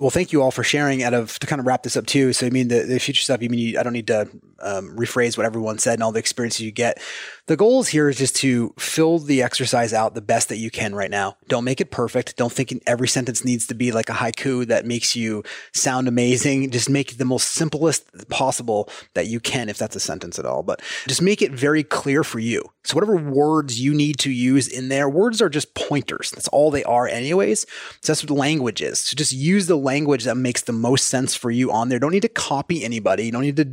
Well, 0.00 0.10
thank 0.10 0.32
you 0.32 0.42
all 0.42 0.52
for 0.52 0.62
sharing. 0.62 1.02
Out 1.02 1.12
of 1.12 1.38
to 1.40 1.46
kind 1.46 1.58
of 1.58 1.66
wrap 1.66 1.82
this 1.82 1.96
up 1.96 2.06
too. 2.06 2.32
So, 2.32 2.46
I 2.46 2.50
mean, 2.50 2.68
the, 2.68 2.82
the 2.82 3.00
future 3.00 3.22
stuff. 3.22 3.42
You 3.42 3.50
mean 3.50 3.58
you, 3.58 3.80
I 3.80 3.82
don't 3.82 3.92
need 3.92 4.06
to 4.06 4.28
um, 4.60 4.96
rephrase 4.96 5.36
what 5.36 5.44
everyone 5.44 5.78
said 5.78 5.94
and 5.94 6.02
all 6.02 6.12
the 6.12 6.20
experiences 6.20 6.60
you 6.60 6.70
get. 6.70 7.00
The 7.46 7.56
goal 7.56 7.80
is 7.80 7.88
here 7.88 8.08
is 8.08 8.16
just 8.16 8.36
to 8.36 8.74
fill 8.78 9.18
the 9.18 9.42
exercise 9.42 9.92
out 9.92 10.14
the 10.14 10.20
best 10.20 10.50
that 10.50 10.58
you 10.58 10.70
can 10.70 10.94
right 10.94 11.10
now. 11.10 11.36
Don't 11.48 11.64
make 11.64 11.80
it 11.80 11.90
perfect. 11.90 12.36
Don't 12.36 12.52
think 12.52 12.80
every 12.86 13.08
sentence 13.08 13.44
needs 13.44 13.66
to 13.68 13.74
be 13.74 13.90
like 13.90 14.08
a 14.08 14.12
haiku 14.12 14.66
that 14.66 14.84
makes 14.84 15.16
you 15.16 15.42
sound 15.72 16.06
amazing. 16.06 16.70
Just 16.70 16.90
make 16.90 17.12
it 17.12 17.18
the 17.18 17.24
most 17.24 17.48
simplest 17.48 18.28
possible 18.28 18.88
that 19.14 19.26
you 19.26 19.40
can, 19.40 19.68
if 19.68 19.78
that's 19.78 19.96
a 19.96 20.00
sentence 20.00 20.38
at 20.38 20.44
all. 20.44 20.62
But 20.62 20.80
just 21.08 21.22
make 21.22 21.42
it 21.42 21.52
very 21.52 21.82
clear 21.82 22.22
for 22.22 22.38
you. 22.38 22.62
So, 22.84 22.94
whatever 22.94 23.16
words 23.16 23.80
you 23.80 23.94
need 23.94 24.18
to 24.20 24.30
use 24.30 24.68
in 24.68 24.88
there, 24.88 25.08
words 25.08 25.42
are 25.42 25.48
just 25.48 25.74
pointers. 25.74 26.30
That's 26.30 26.48
all 26.48 26.70
they 26.70 26.84
are, 26.84 27.08
anyways. 27.08 27.66
So 28.02 28.12
that's 28.12 28.22
what 28.22 28.30
language 28.30 28.80
is. 28.80 28.98
So 29.00 29.14
just 29.14 29.32
use 29.32 29.66
the 29.66 29.76
language 29.88 30.24
that 30.24 30.36
makes 30.36 30.62
the 30.62 30.72
most 30.72 31.06
sense 31.06 31.34
for 31.34 31.50
you 31.50 31.72
on 31.72 31.88
there. 31.88 31.98
Don't 31.98 32.12
need 32.12 32.22
to 32.22 32.28
copy 32.28 32.84
anybody. 32.84 33.24
You 33.24 33.32
don't 33.32 33.42
need 33.42 33.56
to, 33.56 33.64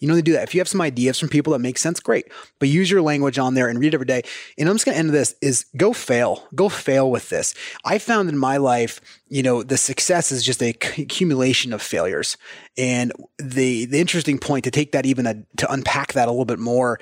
you 0.00 0.08
need 0.08 0.14
to 0.14 0.22
do 0.22 0.32
that. 0.34 0.44
If 0.44 0.54
you 0.54 0.60
have 0.60 0.68
some 0.68 0.80
ideas 0.80 1.18
from 1.18 1.28
people 1.28 1.52
that 1.52 1.58
make 1.58 1.78
sense, 1.78 1.98
great. 1.98 2.26
But 2.60 2.68
use 2.68 2.90
your 2.90 3.02
language 3.02 3.38
on 3.38 3.54
there 3.54 3.68
and 3.68 3.78
read 3.80 3.88
it 3.88 3.94
every 3.94 4.06
day. 4.06 4.22
And 4.56 4.68
I'm 4.68 4.76
just 4.76 4.84
going 4.84 4.94
to 4.94 4.98
end 5.00 5.10
this 5.10 5.34
is 5.40 5.66
go 5.76 5.92
fail. 5.92 6.46
Go 6.54 6.68
fail 6.68 7.10
with 7.10 7.28
this. 7.28 7.54
I 7.84 7.98
found 7.98 8.28
in 8.28 8.38
my 8.38 8.56
life, 8.56 9.00
you 9.28 9.42
know, 9.42 9.62
the 9.62 9.76
success 9.76 10.30
is 10.30 10.44
just 10.44 10.62
a 10.62 10.70
accumulation 10.98 11.72
of 11.72 11.82
failures. 11.82 12.36
And 12.78 13.12
the 13.38 13.86
the 13.86 14.00
interesting 14.00 14.38
point 14.38 14.64
to 14.64 14.70
take 14.70 14.92
that 14.92 15.06
even 15.06 15.26
a, 15.26 15.34
to 15.56 15.72
unpack 15.72 16.12
that 16.12 16.28
a 16.28 16.30
little 16.30 16.44
bit 16.44 16.58
more 16.58 16.98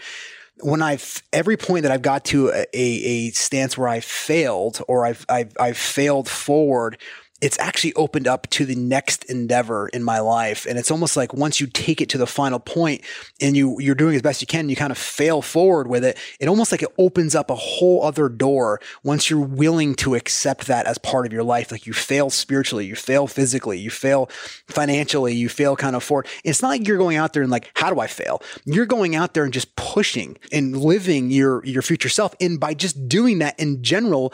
when 0.63 0.83
I've 0.83 1.23
every 1.33 1.57
point 1.57 1.83
that 1.83 1.93
I've 1.93 2.03
got 2.03 2.25
to 2.27 2.51
a, 2.51 2.67
a, 2.75 3.31
stance 3.31 3.77
where 3.77 3.89
I 3.89 4.01
failed 4.01 4.81
or 4.87 5.05
I've, 5.05 5.27
I've 5.29 5.53
I've 5.59 5.77
failed 5.77 6.29
forward, 6.29 6.99
it's 7.43 7.59
actually 7.59 7.93
opened 7.95 8.29
up 8.29 8.49
to 8.51 8.65
the 8.65 8.77
next 8.77 9.25
endeavor 9.25 9.89
in 9.89 10.05
my 10.05 10.21
life. 10.21 10.65
And 10.65 10.79
it's 10.79 10.93
almost 10.93 11.17
like 11.17 11.35
once 11.35 11.61
you 11.61 11.67
take 11.67 12.01
it 12.01 12.09
to 12.11 12.19
the 12.19 12.27
final 12.27 12.61
point 12.61 13.03
and 13.41 13.57
you, 13.57 13.81
you're 13.81 13.97
doing 13.97 14.15
as 14.15 14.23
best 14.23 14.41
you 14.41 14.47
can, 14.47 14.69
you 14.69 14.77
kind 14.77 14.93
of 14.93 14.97
fail 14.97 15.43
forward 15.43 15.89
with 15.89 16.05
it. 16.05 16.17
It 16.39 16.49
almost 16.49 16.71
like 16.71 16.85
it 16.85 16.95
opens 16.99 17.35
up 17.35 17.51
a 17.51 17.57
whole 17.57 18.05
other 18.05 18.29
door 18.29 18.81
once 19.03 19.29
you're 19.29 19.41
willing 19.41 19.97
to 19.97 20.15
accept 20.15 20.69
that 20.69 20.87
as 20.87 20.99
part 20.99 21.27
of 21.27 21.33
your 21.33 21.43
life. 21.43 21.73
Like 21.73 21.85
you 21.85 21.93
fail 21.93 22.31
spiritually, 22.31 22.87
you 22.87 22.95
fail 22.95 23.27
physically, 23.27 23.77
you 23.77 23.91
fail 23.91 24.27
financially, 24.69 25.35
you 25.35 25.49
fail 25.49 25.75
kind 25.75 25.97
of 25.97 26.05
forward. 26.05 26.29
It's 26.45 26.63
not 26.63 26.69
like 26.69 26.87
you're 26.87 26.97
going 26.97 27.17
out 27.17 27.33
there 27.33 27.43
and 27.43 27.51
like, 27.51 27.73
how 27.75 27.93
do 27.93 27.99
I 27.99 28.07
fail? 28.07 28.41
You're 28.65 28.87
going 28.87 29.17
out 29.17 29.35
there 29.35 29.43
and 29.43 29.53
just 29.53 29.75
pushing 29.75 30.39
and 30.53 30.77
living 30.77 31.33
your, 31.33 31.65
your 31.65 31.83
future 31.83 32.09
self. 32.09 32.37
And 32.41 32.61
by 32.61 32.75
just 32.75 33.09
doing 33.09 33.41
that 33.41 33.59
in 33.59 33.83
general, 33.83 34.33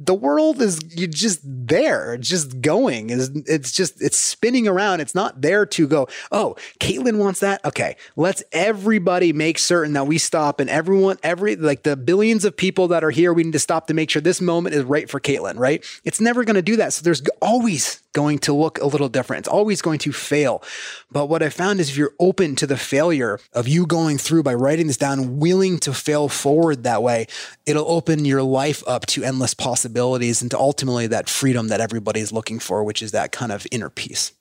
the 0.00 0.14
world 0.14 0.62
is 0.62 0.80
you 0.96 1.06
just 1.06 1.40
there. 1.44 2.16
Just 2.16 2.62
going. 2.62 3.10
It's, 3.10 3.28
it's 3.46 3.70
just, 3.70 4.00
it's 4.00 4.18
spinning 4.18 4.66
around. 4.66 5.00
It's 5.00 5.14
not 5.14 5.42
there 5.42 5.66
to 5.66 5.86
go, 5.86 6.08
oh, 6.32 6.56
Caitlin 6.80 7.18
wants 7.18 7.40
that. 7.40 7.62
Okay. 7.66 7.96
Let's 8.16 8.42
everybody 8.50 9.34
make 9.34 9.58
certain 9.58 9.92
that 9.92 10.06
we 10.06 10.16
stop 10.16 10.58
and 10.58 10.70
everyone, 10.70 11.18
every, 11.22 11.54
like 11.54 11.82
the 11.82 11.96
billions 11.96 12.46
of 12.46 12.56
people 12.56 12.88
that 12.88 13.04
are 13.04 13.10
here, 13.10 13.34
we 13.34 13.44
need 13.44 13.52
to 13.52 13.58
stop 13.58 13.88
to 13.88 13.94
make 13.94 14.08
sure 14.08 14.22
this 14.22 14.40
moment 14.40 14.74
is 14.74 14.84
right 14.84 15.08
for 15.08 15.20
Caitlin, 15.20 15.58
right? 15.58 15.84
It's 16.02 16.20
never 16.20 16.44
going 16.44 16.56
to 16.56 16.62
do 16.62 16.76
that. 16.76 16.94
So 16.94 17.02
there's 17.02 17.22
always 17.42 18.02
going 18.12 18.38
to 18.40 18.54
look 18.54 18.80
a 18.80 18.86
little 18.86 19.08
different. 19.08 19.40
It's 19.40 19.48
always 19.48 19.82
going 19.82 19.98
to 20.00 20.12
fail. 20.12 20.62
But 21.12 21.26
what 21.26 21.42
I 21.42 21.50
found 21.50 21.78
is 21.78 21.90
if 21.90 21.96
you're 21.96 22.14
open 22.18 22.56
to 22.56 22.66
the 22.66 22.76
failure 22.76 23.38
of 23.52 23.68
you 23.68 23.86
going 23.86 24.18
through 24.18 24.44
by 24.44 24.54
writing 24.54 24.86
this 24.86 24.96
down, 24.96 25.38
willing 25.38 25.78
to 25.80 25.92
fail 25.92 26.28
forward 26.28 26.84
that 26.84 27.02
way, 27.02 27.26
it'll 27.66 27.88
open 27.88 28.24
your 28.24 28.42
life 28.42 28.82
up 28.86 29.06
to 29.06 29.22
endless 29.22 29.54
possibilities 29.54 29.89
and 29.96 30.50
to 30.50 30.58
ultimately 30.58 31.06
that 31.08 31.28
freedom 31.28 31.68
that 31.68 31.80
everybody's 31.80 32.32
looking 32.32 32.58
for, 32.58 32.84
which 32.84 33.02
is 33.02 33.12
that 33.12 33.32
kind 33.32 33.52
of 33.52 33.66
inner 33.70 33.90
peace. 33.90 34.32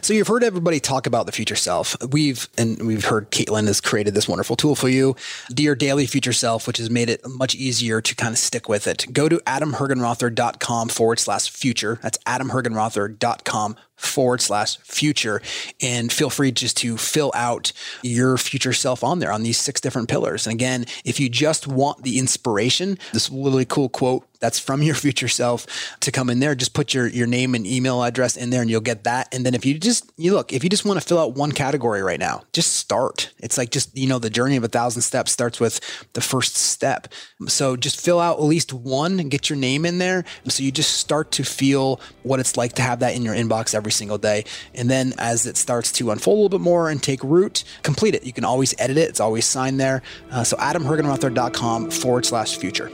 So 0.00 0.12
you've 0.12 0.28
heard 0.28 0.42
everybody 0.42 0.80
talk 0.80 1.06
about 1.06 1.26
the 1.26 1.32
future 1.32 1.56
self. 1.56 1.96
We've 2.10 2.48
and 2.58 2.86
we've 2.86 3.04
heard 3.04 3.30
Caitlin 3.30 3.66
has 3.66 3.80
created 3.80 4.14
this 4.14 4.28
wonderful 4.28 4.56
tool 4.56 4.74
for 4.74 4.88
you, 4.88 5.14
Dear 5.52 5.74
Daily 5.74 6.06
Future 6.06 6.32
Self, 6.32 6.66
which 6.66 6.78
has 6.78 6.90
made 6.90 7.08
it 7.08 7.20
much 7.28 7.54
easier 7.54 8.00
to 8.00 8.14
kind 8.14 8.32
of 8.32 8.38
stick 8.38 8.68
with 8.68 8.86
it. 8.86 9.06
Go 9.12 9.28
to 9.28 9.38
adamhergenrother.com 9.46 10.88
forward 10.88 11.18
slash 11.18 11.48
future. 11.50 12.00
That's 12.02 12.18
adamhergenrother.com 12.18 13.76
forward 14.04 14.40
slash 14.40 14.76
future 14.78 15.40
and 15.80 16.12
feel 16.12 16.30
free 16.30 16.52
just 16.52 16.76
to 16.78 16.96
fill 16.96 17.32
out 17.34 17.72
your 18.02 18.36
future 18.38 18.72
self 18.72 19.02
on 19.04 19.18
there 19.18 19.32
on 19.32 19.42
these 19.42 19.58
six 19.58 19.80
different 19.80 20.08
pillars. 20.08 20.46
And 20.46 20.54
again, 20.54 20.86
if 21.04 21.20
you 21.20 21.28
just 21.28 21.66
want 21.66 22.02
the 22.02 22.18
inspiration, 22.18 22.98
this 23.12 23.30
really 23.30 23.64
cool 23.64 23.88
quote 23.88 24.26
that's 24.44 24.58
from 24.58 24.82
your 24.82 24.94
future 25.04 25.28
self 25.28 25.66
to 26.00 26.12
come 26.12 26.28
in 26.28 26.38
there, 26.38 26.54
just 26.54 26.74
put 26.74 26.92
your, 26.92 27.06
your 27.06 27.26
name 27.26 27.54
and 27.54 27.66
email 27.66 28.02
address 28.02 28.36
in 28.36 28.50
there 28.50 28.60
and 28.60 28.70
you'll 28.70 28.80
get 28.80 29.04
that. 29.04 29.32
And 29.34 29.44
then 29.44 29.54
if 29.54 29.64
you 29.64 29.78
just, 29.78 30.12
you 30.16 30.34
look, 30.34 30.52
if 30.52 30.62
you 30.62 30.70
just 30.70 30.84
want 30.84 31.00
to 31.00 31.06
fill 31.06 31.18
out 31.18 31.34
one 31.34 31.52
category 31.52 32.02
right 32.02 32.20
now, 32.20 32.42
just 32.52 32.74
start. 32.76 33.32
It's 33.38 33.56
like 33.56 33.70
just, 33.70 33.96
you 33.96 34.06
know, 34.06 34.18
the 34.18 34.30
journey 34.30 34.56
of 34.56 34.64
a 34.64 34.68
thousand 34.68 35.02
steps 35.02 35.32
starts 35.32 35.60
with 35.60 35.80
the 36.12 36.20
first 36.20 36.56
step. 36.56 37.08
So 37.46 37.76
just 37.76 38.00
fill 38.00 38.20
out 38.20 38.38
at 38.38 38.44
least 38.44 38.72
one 38.72 39.18
and 39.18 39.30
get 39.30 39.48
your 39.48 39.58
name 39.58 39.86
in 39.86 39.98
there. 39.98 40.24
So 40.48 40.62
you 40.62 40.70
just 40.70 40.98
start 40.98 41.30
to 41.32 41.44
feel 41.44 42.00
what 42.22 42.38
it's 42.38 42.56
like 42.56 42.74
to 42.74 42.82
have 42.82 43.00
that 43.00 43.14
in 43.14 43.22
your 43.22 43.34
inbox 43.34 43.74
every 43.74 43.92
single 43.94 44.18
day. 44.18 44.44
And 44.74 44.90
then 44.90 45.14
as 45.18 45.46
it 45.46 45.56
starts 45.56 45.92
to 45.92 46.10
unfold 46.10 46.34
a 46.34 46.40
little 46.42 46.58
bit 46.58 46.62
more 46.62 46.90
and 46.90 47.02
take 47.02 47.22
root, 47.22 47.64
complete 47.82 48.14
it. 48.14 48.24
You 48.24 48.32
can 48.32 48.44
always 48.44 48.74
edit 48.78 48.98
it. 48.98 49.08
It's 49.08 49.20
always 49.20 49.46
signed 49.46 49.80
there. 49.80 50.02
Uh, 50.30 50.44
so 50.44 50.56
adamhergenrother.com 50.56 51.90
forward 51.90 52.26
slash 52.26 52.56
future. 52.58 52.90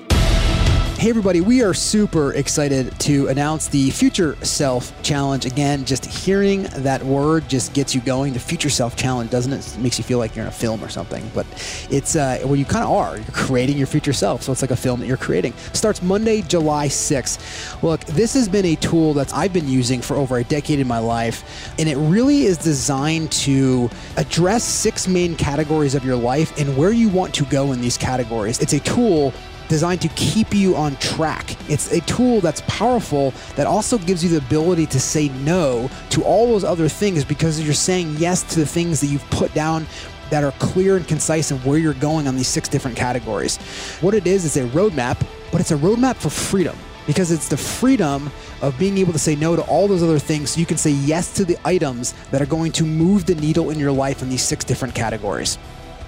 Hey, 1.00 1.08
everybody, 1.08 1.40
we 1.40 1.62
are 1.62 1.72
super 1.72 2.34
excited 2.34 2.92
to 3.00 3.28
announce 3.28 3.68
the 3.68 3.88
Future 3.88 4.36
Self 4.44 4.92
Challenge. 5.02 5.46
Again, 5.46 5.86
just 5.86 6.04
hearing 6.04 6.64
that 6.64 7.02
word 7.02 7.48
just 7.48 7.72
gets 7.72 7.94
you 7.94 8.02
going. 8.02 8.34
The 8.34 8.38
Future 8.38 8.68
Self 8.68 8.96
Challenge, 8.96 9.30
doesn't 9.30 9.50
it? 9.50 9.66
it 9.66 9.78
makes 9.78 9.96
you 9.96 10.04
feel 10.04 10.18
like 10.18 10.36
you're 10.36 10.44
in 10.44 10.50
a 10.50 10.52
film 10.52 10.84
or 10.84 10.90
something, 10.90 11.26
but 11.34 11.46
it's 11.88 12.16
uh, 12.16 12.40
well, 12.44 12.54
you 12.54 12.66
kind 12.66 12.84
of 12.84 12.90
are. 12.90 13.16
You're 13.16 13.24
creating 13.32 13.78
your 13.78 13.86
future 13.86 14.12
self. 14.12 14.42
So 14.42 14.52
it's 14.52 14.60
like 14.60 14.72
a 14.72 14.76
film 14.76 15.00
that 15.00 15.06
you're 15.06 15.16
creating. 15.16 15.54
Starts 15.72 16.02
Monday, 16.02 16.42
July 16.42 16.88
6th. 16.88 17.82
Look, 17.82 18.04
this 18.04 18.34
has 18.34 18.46
been 18.46 18.66
a 18.66 18.76
tool 18.76 19.14
that 19.14 19.34
I've 19.34 19.54
been 19.54 19.70
using 19.70 20.02
for 20.02 20.16
over 20.16 20.36
a 20.36 20.44
decade 20.44 20.80
in 20.80 20.86
my 20.86 20.98
life, 20.98 21.72
and 21.78 21.88
it 21.88 21.96
really 21.96 22.42
is 22.42 22.58
designed 22.58 23.32
to 23.32 23.88
address 24.18 24.64
six 24.64 25.08
main 25.08 25.34
categories 25.34 25.94
of 25.94 26.04
your 26.04 26.16
life 26.16 26.58
and 26.60 26.76
where 26.76 26.92
you 26.92 27.08
want 27.08 27.32
to 27.36 27.46
go 27.46 27.72
in 27.72 27.80
these 27.80 27.96
categories. 27.96 28.60
It's 28.60 28.74
a 28.74 28.80
tool 28.80 29.32
designed 29.70 30.02
to 30.02 30.08
keep 30.08 30.52
you 30.52 30.74
on 30.74 30.96
track. 30.96 31.56
It's 31.70 31.92
a 31.92 32.00
tool 32.00 32.40
that's 32.40 32.60
powerful 32.66 33.32
that 33.54 33.68
also 33.68 33.98
gives 33.98 34.22
you 34.22 34.28
the 34.28 34.38
ability 34.38 34.84
to 34.86 34.98
say 34.98 35.28
no 35.28 35.88
to 36.10 36.24
all 36.24 36.48
those 36.48 36.64
other 36.64 36.88
things 36.88 37.24
because 37.24 37.60
you're 37.62 37.72
saying 37.72 38.16
yes 38.18 38.42
to 38.52 38.60
the 38.60 38.66
things 38.66 39.00
that 39.00 39.06
you've 39.06 39.30
put 39.30 39.54
down 39.54 39.86
that 40.30 40.42
are 40.42 40.52
clear 40.58 40.96
and 40.96 41.06
concise 41.06 41.52
of 41.52 41.64
where 41.64 41.78
you're 41.78 41.94
going 41.94 42.26
on 42.26 42.36
these 42.36 42.48
six 42.48 42.68
different 42.68 42.96
categories. 42.96 43.58
What 44.00 44.14
it 44.14 44.26
is 44.26 44.44
is 44.44 44.56
a 44.56 44.66
roadmap, 44.70 45.24
but 45.52 45.60
it's 45.60 45.70
a 45.70 45.76
roadmap 45.76 46.16
for 46.16 46.30
freedom 46.30 46.76
because 47.06 47.30
it's 47.30 47.48
the 47.48 47.56
freedom 47.56 48.30
of 48.62 48.76
being 48.76 48.98
able 48.98 49.12
to 49.12 49.18
say 49.20 49.36
no 49.36 49.54
to 49.54 49.62
all 49.62 49.86
those 49.86 50.02
other 50.02 50.18
things 50.18 50.50
so 50.50 50.60
you 50.60 50.66
can 50.66 50.76
say 50.78 50.90
yes 50.90 51.32
to 51.34 51.44
the 51.44 51.56
items 51.64 52.12
that 52.32 52.42
are 52.42 52.46
going 52.46 52.72
to 52.72 52.84
move 52.84 53.24
the 53.24 53.36
needle 53.36 53.70
in 53.70 53.78
your 53.78 53.92
life 53.92 54.20
in 54.20 54.28
these 54.28 54.42
six 54.42 54.64
different 54.64 54.94
categories. 54.94 55.58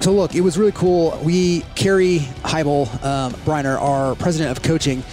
So 0.03 0.13
look, 0.13 0.35
it 0.35 0.41
was 0.41 0.59
really 0.59 0.73
cool. 0.73 1.17
We, 1.23 1.61
Carrie 1.77 2.19
Heibel 2.43 2.93
um, 3.05 3.35
Briner, 3.45 3.81
our 3.81 4.17
president 4.17 4.51
of 4.51 4.61
coaching 4.61 5.05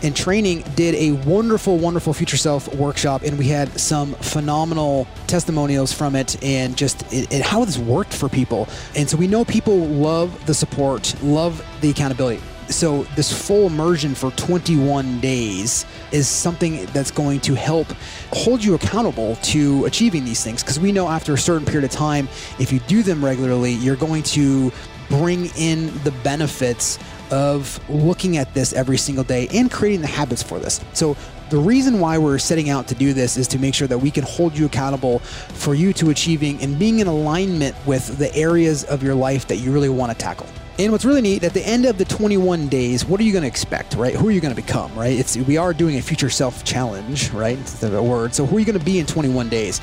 and 0.00 0.14
training, 0.14 0.62
did 0.76 0.94
a 0.94 1.10
wonderful, 1.28 1.76
wonderful 1.76 2.12
Future 2.12 2.36
Self 2.36 2.72
workshop, 2.76 3.22
and 3.22 3.36
we 3.36 3.48
had 3.48 3.68
some 3.80 4.12
phenomenal 4.14 5.08
testimonials 5.26 5.92
from 5.92 6.14
it, 6.14 6.40
and 6.40 6.76
just 6.76 7.02
it, 7.12 7.32
it, 7.32 7.42
how 7.42 7.64
this 7.64 7.78
worked 7.78 8.14
for 8.14 8.28
people. 8.28 8.68
And 8.94 9.10
so 9.10 9.16
we 9.16 9.26
know 9.26 9.44
people 9.44 9.76
love 9.76 10.46
the 10.46 10.54
support, 10.54 11.20
love 11.20 11.60
the 11.80 11.90
accountability 11.90 12.40
so 12.68 13.04
this 13.16 13.32
full 13.32 13.66
immersion 13.66 14.14
for 14.14 14.30
21 14.32 15.20
days 15.20 15.86
is 16.12 16.28
something 16.28 16.84
that's 16.86 17.10
going 17.10 17.40
to 17.40 17.54
help 17.54 17.86
hold 18.32 18.62
you 18.62 18.74
accountable 18.74 19.36
to 19.36 19.84
achieving 19.86 20.24
these 20.24 20.44
things 20.44 20.62
because 20.62 20.78
we 20.78 20.92
know 20.92 21.08
after 21.08 21.34
a 21.34 21.38
certain 21.38 21.66
period 21.66 21.84
of 21.84 21.90
time 21.90 22.28
if 22.58 22.72
you 22.72 22.78
do 22.80 23.02
them 23.02 23.24
regularly 23.24 23.72
you're 23.72 23.96
going 23.96 24.22
to 24.22 24.70
bring 25.08 25.46
in 25.56 25.86
the 26.04 26.10
benefits 26.22 26.98
of 27.30 27.78
looking 27.90 28.36
at 28.36 28.52
this 28.54 28.72
every 28.72 28.96
single 28.96 29.24
day 29.24 29.48
and 29.52 29.70
creating 29.70 30.00
the 30.00 30.06
habits 30.06 30.42
for 30.42 30.58
this 30.58 30.80
so 30.92 31.16
the 31.50 31.56
reason 31.56 31.98
why 31.98 32.18
we're 32.18 32.38
setting 32.38 32.68
out 32.68 32.86
to 32.88 32.94
do 32.94 33.14
this 33.14 33.38
is 33.38 33.48
to 33.48 33.58
make 33.58 33.74
sure 33.74 33.88
that 33.88 33.98
we 33.98 34.10
can 34.10 34.22
hold 34.24 34.56
you 34.56 34.66
accountable 34.66 35.20
for 35.20 35.74
you 35.74 35.94
to 35.94 36.10
achieving 36.10 36.60
and 36.60 36.78
being 36.78 36.98
in 36.98 37.06
alignment 37.06 37.74
with 37.86 38.18
the 38.18 38.34
areas 38.34 38.84
of 38.84 39.02
your 39.02 39.14
life 39.14 39.46
that 39.48 39.56
you 39.56 39.72
really 39.72 39.88
want 39.88 40.12
to 40.12 40.18
tackle. 40.18 40.46
And 40.80 40.92
what's 40.92 41.04
really 41.04 41.22
neat, 41.22 41.42
at 41.42 41.54
the 41.54 41.66
end 41.66 41.86
of 41.86 41.98
the 41.98 42.04
21 42.04 42.68
days, 42.68 43.04
what 43.04 43.18
are 43.20 43.24
you 43.24 43.32
going 43.32 43.42
to 43.42 43.48
expect, 43.48 43.94
right? 43.94 44.14
Who 44.14 44.28
are 44.28 44.30
you 44.30 44.40
going 44.40 44.54
to 44.54 44.62
become, 44.62 44.94
right? 44.94 45.18
It's 45.18 45.36
we 45.36 45.56
are 45.56 45.74
doing 45.74 45.98
a 45.98 46.02
future 46.02 46.30
self 46.30 46.62
challenge, 46.62 47.30
right? 47.30 47.58
The 47.66 48.00
word. 48.00 48.32
So 48.32 48.46
who 48.46 48.56
are 48.56 48.60
you 48.60 48.66
going 48.66 48.78
to 48.78 48.84
be 48.84 49.00
in 49.00 49.06
21 49.06 49.48
days? 49.48 49.80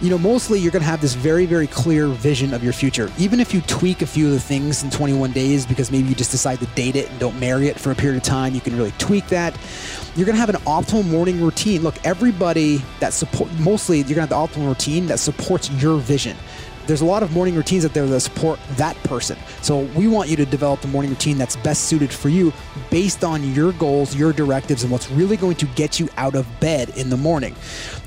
you 0.00 0.10
know, 0.10 0.18
mostly 0.18 0.60
you're 0.60 0.72
going 0.72 0.82
to 0.82 0.88
have 0.88 1.00
this 1.00 1.14
very, 1.14 1.46
very 1.46 1.66
clear 1.66 2.06
vision 2.06 2.52
of 2.52 2.62
your 2.62 2.74
future. 2.74 3.10
Even 3.18 3.40
if 3.40 3.54
you 3.54 3.62
tweak 3.62 4.02
a 4.02 4.06
few 4.06 4.26
of 4.26 4.32
the 4.32 4.40
things 4.40 4.82
in 4.82 4.90
21 4.90 5.32
days 5.32 5.64
because 5.64 5.90
maybe 5.90 6.08
you 6.08 6.14
just 6.14 6.30
decide 6.30 6.58
to 6.58 6.66
date 6.66 6.96
it 6.96 7.10
and 7.10 7.18
don't 7.18 7.38
marry 7.40 7.68
it 7.68 7.80
for 7.80 7.92
a 7.92 7.94
period 7.94 8.18
of 8.18 8.22
time, 8.22 8.54
you 8.54 8.60
can 8.60 8.76
really 8.76 8.92
tweak 8.98 9.26
that. 9.28 9.56
You're 10.14 10.26
going 10.26 10.34
to 10.34 10.40
have 10.40 10.50
an 10.50 10.56
optimal 10.66 11.06
morning 11.08 11.42
routine. 11.42 11.82
Look, 11.82 11.94
everybody 12.04 12.82
that 13.00 13.14
support, 13.14 13.50
mostly 13.58 13.98
you're 13.98 14.16
going 14.16 14.28
to 14.28 14.36
have 14.36 14.52
the 14.52 14.60
optimal 14.60 14.68
routine 14.68 15.06
that 15.06 15.18
supports 15.18 15.70
your 15.70 15.96
vision 15.96 16.36
there's 16.86 17.00
a 17.00 17.04
lot 17.04 17.22
of 17.22 17.32
morning 17.32 17.54
routines 17.54 17.84
out 17.84 17.92
there 17.92 18.06
that 18.06 18.20
support 18.20 18.58
that 18.76 18.96
person. 19.04 19.36
So 19.62 19.80
we 19.96 20.08
want 20.08 20.28
you 20.28 20.36
to 20.36 20.46
develop 20.46 20.80
the 20.80 20.88
morning 20.88 21.10
routine 21.10 21.38
that's 21.38 21.56
best 21.56 21.84
suited 21.84 22.12
for 22.12 22.28
you 22.28 22.52
based 22.90 23.24
on 23.24 23.52
your 23.52 23.72
goals, 23.72 24.14
your 24.14 24.32
directives, 24.32 24.82
and 24.82 24.92
what's 24.92 25.10
really 25.10 25.36
going 25.36 25.56
to 25.56 25.66
get 25.66 25.98
you 25.98 26.08
out 26.16 26.34
of 26.34 26.46
bed 26.60 26.90
in 26.96 27.10
the 27.10 27.16
morning. 27.16 27.54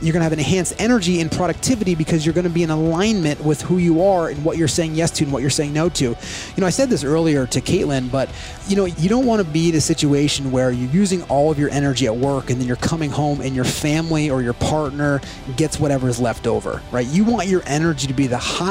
You're 0.02 0.14
going 0.14 0.22
to 0.22 0.24
have 0.24 0.34
an 0.34 0.40
enhanced 0.40 0.80
energy 0.80 1.20
and 1.20 1.32
productivity 1.32 1.96
because 1.96 2.26
you're 2.26 2.34
going 2.34 2.48
to 2.48 2.50
be 2.50 2.64
in 2.64 2.70
alignment 2.70 3.44
with 3.44 3.62
who 3.62 3.78
you 3.78 4.02
are 4.02 4.30
and 4.30 4.44
what 4.46 4.58
you're 4.58 4.68
saying 4.68 4.96
yes 4.96 5.12
to 5.12 5.26
and 5.26 5.34
what 5.34 5.42
you're 5.42 5.50
saying 5.50 5.74
no 5.74 5.90
to. 5.90 6.06
You 6.06 6.16
know, 6.58 6.66
I 6.66 6.70
said 6.70 6.90
this 6.90 7.04
earlier 7.04 7.46
to 7.48 7.62
Caitlin, 7.62 8.10
but 8.12 8.30
you 8.68 8.76
know, 8.76 8.86
you 8.86 9.10
don't 9.10 9.26
want 9.26 9.46
to 9.46 9.52
be 9.52 9.70
in 9.70 9.76
a 9.76 9.82
situation 9.82 10.52
where 10.52 10.72
you're 10.72 10.92
using 10.92 11.24
all 11.24 11.52
of 11.52 11.60
your 11.60 11.70
energy 11.72 12.06
at 12.08 12.16
work 12.16 12.50
and 12.50 12.60
then 12.60 12.68
you're 12.68 12.78
coming 12.78 13.10
home 13.10 13.42
and 13.42 13.56
your 13.56 13.66
family 13.66 14.30
or 14.30 14.42
your 14.42 14.54
partner 14.54 15.20
gets 15.58 15.80
whatever 15.80 16.08
is 16.08 16.20
left 16.20 16.48
over, 16.48 16.82
right? 16.92 17.08
You 17.08 17.26
want 17.26 17.48
your 17.48 17.64
energy 17.66 18.08
to 18.08 18.14
be 18.14 18.28
the 18.28 18.38
highest 18.38 18.69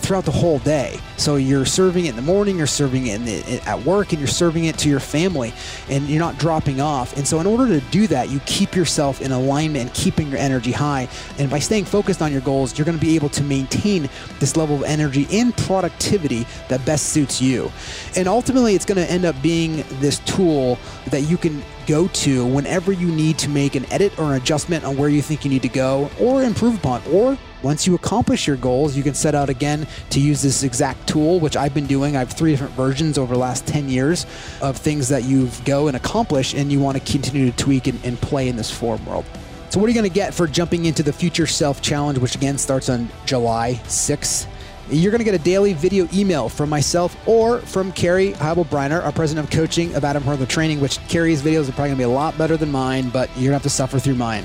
throughout 0.00 0.24
the 0.24 0.30
whole 0.30 0.58
day. 0.60 0.98
So 1.16 1.36
you're 1.36 1.66
serving 1.66 2.06
it 2.06 2.10
in 2.10 2.16
the 2.16 2.22
morning, 2.22 2.58
you're 2.58 2.66
serving 2.66 3.06
it 3.06 3.18
the, 3.24 3.60
at 3.68 3.80
work, 3.82 4.12
and 4.12 4.18
you're 4.18 4.28
serving 4.28 4.64
it 4.64 4.78
to 4.78 4.88
your 4.88 5.00
family, 5.00 5.52
and 5.88 6.08
you're 6.08 6.18
not 6.18 6.38
dropping 6.38 6.80
off. 6.80 7.16
And 7.16 7.26
so, 7.26 7.38
in 7.40 7.46
order 7.46 7.66
to 7.66 7.80
do 7.90 8.06
that, 8.08 8.30
you 8.30 8.40
keep 8.40 8.74
yourself 8.74 9.20
in 9.20 9.32
alignment 9.32 9.86
and 9.86 9.94
keeping 9.94 10.28
your 10.28 10.38
energy 10.38 10.72
high. 10.72 11.08
And 11.38 11.50
by 11.50 11.58
staying 11.58 11.84
focused 11.84 12.22
on 12.22 12.32
your 12.32 12.40
goals, 12.40 12.76
you're 12.78 12.84
going 12.84 12.98
to 12.98 13.04
be 13.04 13.14
able 13.14 13.28
to 13.30 13.42
maintain 13.42 14.08
this 14.38 14.56
level 14.56 14.76
of 14.76 14.82
energy 14.84 15.26
and 15.30 15.56
productivity 15.56 16.46
that 16.68 16.84
best 16.84 17.10
suits 17.10 17.40
you. 17.40 17.70
And 18.16 18.26
ultimately, 18.26 18.74
it's 18.74 18.86
going 18.86 18.98
to 18.98 19.10
end 19.10 19.24
up 19.24 19.40
being 19.42 19.84
this 20.00 20.18
tool 20.20 20.78
that 21.10 21.22
you 21.22 21.36
can 21.36 21.62
go 21.86 22.08
to 22.08 22.46
whenever 22.46 22.92
you 22.92 23.08
need 23.08 23.38
to 23.38 23.48
make 23.48 23.74
an 23.74 23.84
edit 23.92 24.16
or 24.18 24.26
an 24.26 24.40
adjustment 24.40 24.84
on 24.84 24.96
where 24.96 25.08
you 25.08 25.20
think 25.20 25.44
you 25.44 25.50
need 25.50 25.62
to 25.62 25.68
go 25.68 26.10
or 26.20 26.42
improve 26.42 26.76
upon 26.76 27.02
or 27.10 27.36
once 27.62 27.86
you 27.86 27.94
accomplish 27.94 28.46
your 28.46 28.56
goals, 28.56 28.96
you 28.96 29.02
can 29.02 29.14
set 29.14 29.34
out 29.34 29.48
again 29.48 29.86
to 30.10 30.20
use 30.20 30.42
this 30.42 30.62
exact 30.62 31.06
tool, 31.06 31.40
which 31.40 31.56
I've 31.56 31.74
been 31.74 31.86
doing. 31.86 32.16
I 32.16 32.20
have 32.20 32.32
three 32.32 32.52
different 32.52 32.72
versions 32.74 33.18
over 33.18 33.34
the 33.34 33.40
last 33.40 33.66
10 33.66 33.88
years 33.88 34.26
of 34.62 34.76
things 34.76 35.08
that 35.08 35.24
you 35.24 35.50
go 35.64 35.88
and 35.88 35.96
accomplish, 35.96 36.54
and 36.54 36.72
you 36.72 36.80
want 36.80 36.96
to 36.96 37.12
continue 37.12 37.50
to 37.50 37.56
tweak 37.56 37.86
and, 37.86 38.02
and 38.04 38.20
play 38.20 38.48
in 38.48 38.56
this 38.56 38.70
form 38.70 39.04
world. 39.04 39.24
So, 39.70 39.78
what 39.78 39.86
are 39.86 39.90
you 39.90 39.94
going 39.94 40.10
to 40.10 40.14
get 40.14 40.34
for 40.34 40.46
jumping 40.46 40.86
into 40.86 41.02
the 41.02 41.12
Future 41.12 41.46
Self 41.46 41.80
Challenge, 41.80 42.18
which 42.18 42.34
again 42.34 42.58
starts 42.58 42.88
on 42.88 43.08
July 43.24 43.80
6th? 43.84 44.46
You're 44.92 45.12
going 45.12 45.20
to 45.20 45.24
get 45.24 45.34
a 45.34 45.44
daily 45.44 45.72
video 45.72 46.08
email 46.12 46.48
from 46.48 46.68
myself 46.68 47.16
or 47.28 47.60
from 47.60 47.92
Carrie 47.92 48.32
Heibel-Briner, 48.32 49.04
our 49.04 49.12
president 49.12 49.46
of 49.46 49.52
coaching 49.54 49.94
of 49.94 50.04
Adam 50.04 50.20
Hergenrother 50.24 50.48
Training, 50.48 50.80
which 50.80 50.98
Carrie's 51.06 51.42
videos 51.42 51.68
are 51.68 51.72
probably 51.72 51.90
going 51.90 51.92
to 51.92 51.96
be 51.98 52.02
a 52.02 52.08
lot 52.08 52.36
better 52.36 52.56
than 52.56 52.72
mine, 52.72 53.08
but 53.08 53.28
you're 53.36 53.50
going 53.50 53.50
to 53.50 53.52
have 53.52 53.62
to 53.62 53.70
suffer 53.70 54.00
through 54.00 54.16
mine. 54.16 54.44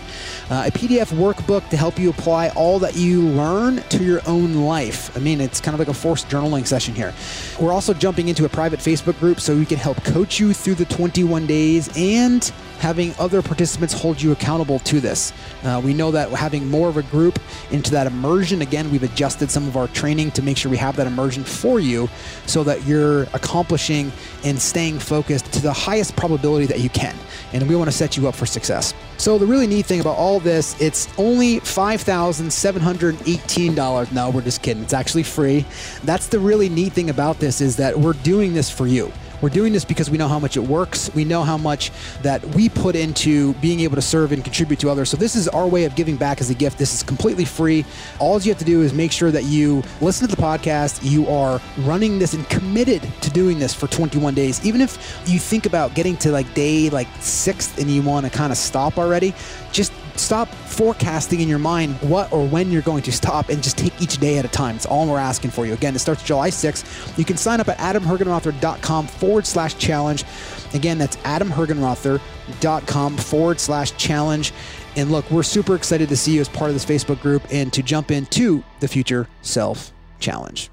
Uh, 0.51 0.65
a 0.67 0.71
PDF 0.71 1.11
workbook 1.13 1.67
to 1.69 1.77
help 1.77 1.97
you 1.97 2.11
apply 2.11 2.49
all 2.49 2.77
that 2.77 2.95
you 2.95 3.23
learn 3.23 3.77
to 3.89 4.03
your 4.03 4.21
own 4.27 4.53
life. 4.53 5.15
I 5.17 5.19
mean, 5.19 5.41
it's 5.41 5.59
kind 5.59 5.73
of 5.73 5.79
like 5.79 5.87
a 5.87 5.95
forced 5.95 6.29
journaling 6.29 6.67
session 6.67 6.93
here. 6.93 7.11
We're 7.59 7.73
also 7.73 7.95
jumping 7.95 8.27
into 8.27 8.45
a 8.45 8.49
private 8.49 8.79
Facebook 8.79 9.19
group 9.19 9.39
so 9.39 9.55
we 9.55 9.65
can 9.65 9.79
help 9.79 10.03
coach 10.03 10.39
you 10.39 10.53
through 10.53 10.75
the 10.75 10.85
21 10.85 11.47
days 11.47 11.89
and 11.97 12.51
having 12.79 13.13
other 13.19 13.41
participants 13.41 13.93
hold 13.93 14.21
you 14.21 14.31
accountable 14.31 14.79
to 14.79 14.99
this. 14.99 15.31
Uh, 15.63 15.81
we 15.83 15.93
know 15.93 16.11
that 16.11 16.29
having 16.29 16.69
more 16.69 16.89
of 16.89 16.97
a 16.97 17.03
group 17.03 17.39
into 17.71 17.91
that 17.91 18.07
immersion, 18.07 18.61
again, 18.61 18.89
we've 18.91 19.03
adjusted 19.03 19.51
some 19.51 19.67
of 19.67 19.77
our 19.77 19.87
training 19.89 20.31
to 20.31 20.41
make 20.41 20.57
sure 20.57 20.69
we 20.69 20.77
have 20.77 20.95
that 20.95 21.07
immersion 21.07 21.43
for 21.43 21.79
you 21.79 22.09
so 22.45 22.63
that 22.63 22.85
you're 22.85 23.23
accomplishing 23.33 24.11
and 24.43 24.59
staying 24.59 24.99
focused 24.99 25.51
to 25.53 25.61
the 25.61 25.73
highest 25.73 26.15
probability 26.15 26.65
that 26.65 26.79
you 26.79 26.89
can. 26.89 27.15
And 27.53 27.67
we 27.67 27.75
want 27.75 27.89
to 27.89 27.95
set 27.95 28.17
you 28.17 28.27
up 28.27 28.35
for 28.35 28.45
success. 28.45 28.93
So 29.17 29.37
the 29.37 29.45
really 29.45 29.67
neat 29.67 29.85
thing 29.85 30.01
about 30.01 30.17
all 30.17 30.39
this, 30.39 30.79
it's 30.81 31.07
only 31.17 31.59
$5,718. 31.61 34.11
No, 34.11 34.29
we're 34.29 34.41
just 34.41 34.61
kidding. 34.61 34.83
It's 34.83 34.93
actually 34.93 35.23
free. 35.23 35.65
That's 36.03 36.27
the 36.27 36.39
really 36.39 36.69
neat 36.69 36.93
thing 36.93 37.09
about 37.09 37.39
this 37.39 37.61
is 37.61 37.77
that 37.77 37.97
we're 37.97 38.13
doing 38.13 38.53
this 38.53 38.69
for 38.69 38.85
you. 38.87 39.11
We're 39.41 39.49
doing 39.49 39.73
this 39.73 39.85
because 39.85 40.09
we 40.09 40.17
know 40.17 40.27
how 40.27 40.39
much 40.39 40.57
it 40.57 40.61
works. 40.61 41.13
We 41.13 41.25
know 41.25 41.43
how 41.43 41.57
much 41.57 41.91
that 42.21 42.43
we 42.55 42.69
put 42.69 42.95
into 42.95 43.53
being 43.55 43.81
able 43.81 43.95
to 43.95 44.01
serve 44.01 44.31
and 44.31 44.43
contribute 44.43 44.79
to 44.79 44.89
others. 44.89 45.09
So 45.09 45.17
this 45.17 45.35
is 45.35 45.47
our 45.49 45.67
way 45.67 45.85
of 45.85 45.95
giving 45.95 46.15
back 46.15 46.41
as 46.41 46.49
a 46.49 46.53
gift. 46.53 46.77
This 46.77 46.93
is 46.93 47.03
completely 47.03 47.45
free. 47.45 47.85
All 48.19 48.39
you 48.41 48.51
have 48.51 48.59
to 48.59 48.65
do 48.65 48.81
is 48.81 48.93
make 48.93 49.11
sure 49.11 49.31
that 49.31 49.43
you 49.43 49.83
listen 50.01 50.27
to 50.27 50.35
the 50.35 50.41
podcast. 50.41 50.99
You 51.03 51.27
are 51.27 51.59
running 51.79 52.19
this 52.19 52.33
and 52.33 52.47
committed 52.49 53.01
to 53.21 53.29
doing 53.29 53.59
this 53.59 53.73
for 53.73 53.87
21 53.87 54.33
days. 54.33 54.65
Even 54.65 54.81
if 54.81 55.21
you 55.25 55.39
think 55.39 55.65
about 55.65 55.93
getting 55.95 56.17
to 56.17 56.31
like 56.31 56.51
day 56.53 56.89
like 56.89 57.07
sixth 57.19 57.77
and 57.79 57.89
you 57.89 58.01
want 58.01 58.25
to 58.25 58.31
kind 58.31 58.51
of 58.51 58.57
stop 58.57 58.97
already, 58.97 59.33
just 59.71 59.91
stop 60.17 60.47
forecasting 60.47 61.41
in 61.41 61.47
your 61.47 61.59
mind 61.59 61.93
what 62.01 62.31
or 62.31 62.47
when 62.47 62.71
you're 62.71 62.81
going 62.81 63.03
to 63.03 63.11
stop 63.11 63.49
and 63.49 63.61
just 63.61 63.77
take 63.77 63.99
each 64.01 64.17
day 64.17 64.37
at 64.37 64.45
a 64.45 64.47
time. 64.47 64.75
It's 64.75 64.85
all 64.85 65.07
we're 65.07 65.19
asking 65.19 65.51
for 65.51 65.65
you. 65.65 65.73
Again, 65.73 65.95
it 65.95 65.99
starts 65.99 66.23
July 66.23 66.49
6th. 66.49 67.17
You 67.17 67.25
can 67.25 67.37
sign 67.37 67.59
up 67.59 67.67
at 67.67 67.77
adamhergenrother.com 67.77 69.07
forward 69.25 69.47
slash 69.47 69.77
challenge. 69.77 70.23
Again, 70.73 70.97
that's 70.97 71.17
adamhergenrother.com 71.17 73.17
forward 73.17 73.59
slash 73.59 73.95
challenge. 73.97 74.53
And 74.95 75.11
look, 75.11 75.29
we're 75.31 75.43
super 75.43 75.75
excited 75.75 76.09
to 76.09 76.17
see 76.17 76.35
you 76.35 76.41
as 76.41 76.49
part 76.49 76.69
of 76.69 76.75
this 76.75 76.85
Facebook 76.85 77.21
group 77.21 77.43
and 77.51 77.73
to 77.73 77.81
jump 77.81 78.11
into 78.11 78.63
the 78.79 78.87
Future 78.87 79.27
Self 79.41 79.91
Challenge. 80.19 80.69